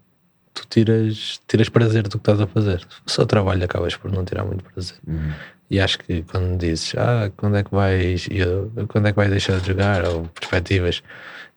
tu 0.52 0.66
tiras, 0.68 1.40
tiras 1.46 1.68
prazer 1.68 2.02
do 2.04 2.10
que 2.10 2.16
estás 2.16 2.40
a 2.40 2.46
fazer. 2.46 2.84
Só 3.06 3.24
trabalho 3.24 3.64
acabas 3.64 3.96
por 3.96 4.10
não 4.10 4.24
tirar 4.24 4.44
muito 4.44 4.64
prazer. 4.64 4.96
Uhum. 5.06 5.32
E 5.70 5.78
acho 5.80 5.98
que 6.00 6.22
quando 6.22 6.58
dizes, 6.58 6.94
ah, 6.96 7.30
quando 7.36 7.56
é 7.56 7.62
que 7.62 7.70
vais, 7.70 8.26
eu, 8.30 8.72
quando 8.88 9.06
é 9.06 9.12
que 9.12 9.16
vais 9.16 9.30
deixar 9.30 9.60
de 9.60 9.68
jogar, 9.68 10.04
ou 10.04 10.24
perspectivas, 10.28 11.02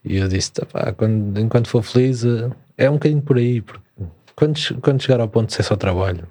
e 0.05 0.17
eu 0.17 0.27
disse, 0.27 0.51
pá, 0.71 0.93
quando, 0.93 1.39
enquanto 1.39 1.67
for 1.67 1.81
feliz, 1.81 2.23
eh, 2.23 2.49
é 2.77 2.89
um 2.89 2.93
bocadinho 2.93 3.21
por 3.21 3.37
aí, 3.37 3.61
porque 3.61 3.83
quando, 4.35 4.59
quando 4.81 5.01
chegar 5.01 5.19
ao 5.19 5.27
ponto 5.27 5.47
de 5.47 5.55
ser 5.55 5.63
só 5.63 5.75
trabalho, 5.75 6.27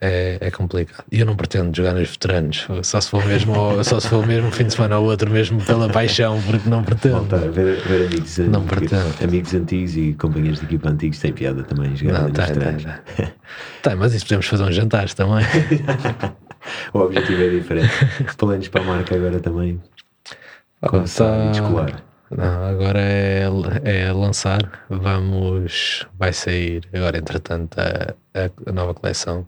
é, 0.00 0.38
é 0.40 0.50
complicado. 0.50 1.04
E 1.10 1.20
eu 1.20 1.26
não 1.26 1.34
pretendo 1.34 1.74
jogar 1.74 1.94
nos 1.94 2.10
veteranos, 2.10 2.66
só 2.82 3.00
se 3.00 3.08
for 3.08 3.24
mesmo, 3.24 3.54
só 3.82 3.98
se 3.98 4.08
for 4.08 4.26
mesmo 4.26 4.50
fim 4.50 4.64
de 4.64 4.74
semana 4.74 4.98
ou 4.98 5.06
outro, 5.06 5.30
mesmo 5.30 5.60
pela 5.62 5.88
paixão, 5.88 6.40
porque 6.42 6.68
não 6.68 6.82
pretendo. 6.82 7.16
Voltar 7.16 7.38
ver, 7.38 7.80
ver 7.82 8.06
amigos, 8.06 8.38
não 8.38 8.64
pretendo. 8.64 9.14
amigos 9.22 9.54
antigos 9.54 9.96
e 9.96 10.12
companheiros 10.14 10.60
de 10.60 10.66
equipa 10.66 10.90
antigos 10.90 11.18
tem 11.18 11.32
piada 11.32 11.62
também 11.62 11.96
jogar 11.96 12.20
não, 12.20 12.28
nos 12.28 12.32
tem, 12.32 12.46
veteranos. 12.46 12.84
Tem, 12.84 12.94
tem. 13.16 13.34
tem, 13.82 13.94
mas 13.94 14.14
isso 14.14 14.24
podemos 14.26 14.46
fazer 14.46 14.64
uns 14.64 14.74
jantares 14.74 15.14
também. 15.14 15.44
o 16.92 16.98
objetivo 16.98 17.42
é 17.42 17.48
diferente. 17.48 17.90
Planos 18.36 18.68
para 18.68 18.82
a 18.82 18.84
marca 18.84 19.14
agora 19.14 19.40
também. 19.40 19.80
Começar 20.82 21.52
tá... 21.52 22.02
a. 22.02 22.16
Não, 22.28 22.64
agora 22.64 23.00
é, 23.00 23.48
é 23.84 24.12
lançar. 24.12 24.84
Vamos. 24.90 26.06
Vai 26.18 26.32
sair 26.32 26.82
agora, 26.92 27.16
entretanto, 27.16 27.78
a, 27.78 28.14
a 28.66 28.72
nova 28.72 28.92
coleção 28.92 29.46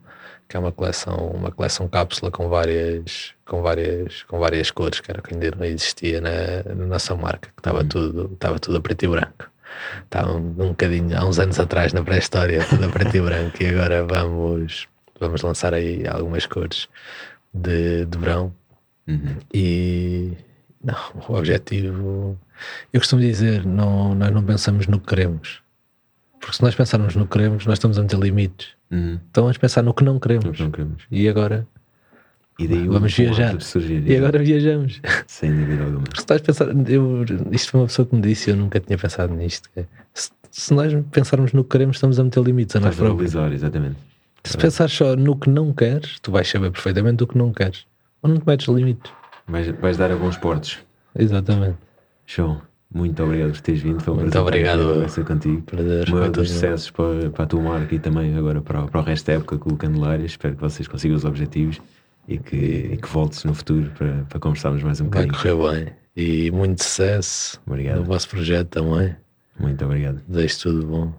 que 0.49 0.57
é 0.57 0.61
uma 0.61 0.73
coleção, 0.73 1.15
uma 1.35 1.53
coleção 1.53 1.87
cápsula 1.89 2.31
com 2.31 2.49
várias, 2.49 3.35
com 3.45 3.61
várias, 3.61 4.23
com 4.23 4.39
várias 4.39 4.71
cores, 4.71 5.01
que 5.01 5.11
era 5.11 5.21
que 5.21 5.35
ainda 5.35 5.51
não 5.55 5.65
existia 5.67 6.21
na, 6.21 6.75
na 6.75 6.87
nossa 6.87 7.15
marca, 7.15 7.51
que 7.55 7.61
estava 7.61 7.81
uhum. 7.81 7.89
tudo, 7.89 8.31
estava 8.33 8.59
tudo 8.59 8.79
a 8.79 8.81
preto 8.81 9.05
e 9.05 9.09
branco. 9.09 9.51
Estava 10.05 10.33
um, 10.33 10.39
um 10.39 10.69
bocadinho 10.69 11.17
há 11.19 11.25
uns 11.25 11.39
anos 11.39 11.61
atrás 11.61 11.93
na 11.93 12.03
pré-história, 12.03 12.65
tudo 12.65 12.87
a 12.87 12.89
preto 12.89 13.15
e 13.15 13.21
branco, 13.21 13.63
e 13.63 13.67
agora 13.67 14.05
vamos, 14.05 14.89
vamos 15.21 15.43
lançar 15.43 15.75
aí 15.75 16.07
algumas 16.09 16.47
cores 16.47 16.89
de, 17.53 18.07
de 18.07 18.19
verão. 18.19 18.55
Uhum. 19.07 19.37
E 19.53 20.33
não, 20.83 20.97
o 21.29 21.35
objetivo, 21.35 22.39
eu 22.91 23.01
costumo 23.01 23.21
dizer, 23.21 23.67
não, 23.67 24.15
nós 24.15 24.31
não 24.31 24.43
pensamos 24.43 24.87
no 24.87 24.99
que 24.99 25.09
queremos. 25.09 25.61
Porque 26.41 26.57
se 26.57 26.63
nós 26.63 26.75
pensarmos 26.75 27.15
no 27.15 27.27
que 27.27 27.33
queremos, 27.33 27.67
nós 27.67 27.75
estamos 27.75 27.99
a 27.99 28.03
meter 28.03 28.19
limites. 28.19 28.78
Uhum. 28.91 29.19
Então 29.31 29.45
vamos 29.45 29.59
pensar 29.59 29.83
no 29.83 29.93
que 29.93 30.05
não 30.05 30.19
queremos. 30.19 30.45
No 30.45 30.53
que 30.53 30.63
não 30.63 30.71
queremos. 30.71 31.03
E 31.11 31.29
agora 31.29 31.67
e 32.59 32.67
daí 32.67 32.89
vamos 32.89 33.15
viajar. 33.15 33.61
Surgir, 33.63 34.03
e 34.05 34.17
agora 34.17 34.39
viajamos. 34.41 35.01
Sem 35.29 35.55
dúvida 35.55 35.85
alguma. 35.85 36.03
Porque 36.03 36.17
se 36.17 36.23
estás 36.23 36.41
a 36.41 36.45
pensar, 36.45 36.91
eu, 36.91 37.25
isto 37.53 37.71
foi 37.71 37.81
uma 37.81 37.87
pessoa 37.87 38.07
que 38.07 38.17
me 38.17 38.21
disse, 38.21 38.51
eu 38.51 38.57
nunca 38.57 38.81
tinha 38.81 38.99
pensado 38.99 39.33
nisto. 39.33 39.71
É, 39.77 39.85
se, 40.13 40.31
se, 40.51 40.75
nós 40.75 40.93
pensarmos 41.13 41.53
no 41.53 41.63
que 41.63 41.71
queremos, 41.71 41.97
estamos 41.97 42.19
a 42.19 42.25
meter 42.25 42.43
limites 42.43 42.75
a 42.75 42.81
nós 42.81 42.97
próprios. 42.97 43.33
exatamente. 43.53 43.97
Se 44.43 44.57
é 44.57 44.61
pensares 44.61 44.93
só 44.93 45.15
no 45.15 45.37
que 45.37 45.49
não 45.49 45.73
queres, 45.73 46.19
tu 46.21 46.33
vais 46.33 46.49
saber 46.49 46.73
perfeitamente 46.73 47.23
o 47.23 47.29
que 47.29 47.39
não 47.39 47.53
queres. 47.53 47.87
Ou 48.23 48.31
não 48.31 48.39
te 48.39 48.47
metes 48.47 48.67
limites. 48.67 49.13
Vais, 49.47 49.69
vais 49.81 49.97
dar 49.97 50.11
alguns 50.11 50.37
portos. 50.37 50.79
Exatamente. 51.17 51.79
Show. 52.27 52.61
Muito 52.93 53.23
obrigado 53.23 53.53
por 53.53 53.61
teres 53.61 53.83
vindo. 53.83 54.01
Foi 54.01 54.15
um 54.15 54.17
Muito 54.19 54.39
obrigado. 54.39 55.09
Ser 55.09 55.25
contigo. 55.25 55.63
Prazer. 55.63 56.09
Muitos 56.09 56.51
sucessos 56.51 56.91
para, 56.91 57.31
para 57.31 57.45
a 57.45 57.47
tua 57.47 57.63
marca 57.63 57.95
e 57.95 57.99
também 57.99 58.35
agora 58.37 58.63
para, 58.63 58.87
para 58.87 59.01
o 59.01 59.05
resto 59.05 59.27
da 59.27 59.35
época 59.35 59.59
com 59.59 59.71
o 59.71 59.77
Candelário. 59.77 60.25
Espero 60.25 60.55
que 60.55 60.61
vocês 60.61 60.89
consigam 60.89 61.17
os 61.17 61.25
objetivos 61.25 61.81
e 62.27 62.39
que, 62.39 62.57
e 62.57 62.97
que 62.97 63.09
voltes 63.09 63.45
no 63.45 63.55
futuro 63.55 63.91
para, 63.97 64.25
para 64.29 64.41
conversarmos 64.41 64.83
mais 64.83 65.01
um 65.01 65.05
bocadinho. 65.05 65.33
Vai 65.35 65.53
correr 65.55 65.85
bem. 65.85 65.93
E 66.17 66.51
muito 66.51 66.83
sucesso 66.83 67.61
obrigado. 67.67 67.99
no 67.99 68.05
vosso 68.05 68.29
projeto 68.29 68.69
também. 68.69 69.15
Muito 69.59 69.85
obrigado. 69.85 70.23
Desejo 70.27 70.59
tudo 70.61 70.87
bom. 70.87 71.13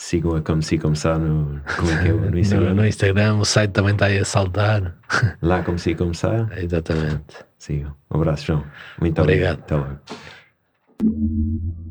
Sigam 0.00 0.36
a 0.36 0.40
Como 0.40 0.62
Se 0.62 0.78
Começar 0.78 1.18
no, 1.18 1.60
como 1.76 1.90
é 1.90 2.02
que 2.02 2.08
é, 2.08 2.12
no 2.12 2.38
Instagram. 2.38 2.68
no, 2.68 2.74
no, 2.76 2.86
Instagram, 2.86 3.34
o 3.38 3.44
site 3.44 3.72
também 3.72 3.92
está 3.94 4.06
aí 4.06 4.18
a 4.18 4.24
saltar. 4.24 4.94
Lá 5.42 5.62
Como 5.62 5.78
Se 5.78 5.94
Começar. 5.94 6.48
Exatamente. 6.62 7.44
Sigam. 7.58 7.94
Um 8.10 8.16
abraço, 8.18 8.46
João. 8.46 8.64
Muito 9.00 9.20
obrigado. 9.20 9.54
obrigado. 9.54 9.58
Até 9.64 9.76
logo. 9.76 9.98
Thank 11.00 11.14
you. 11.14 11.87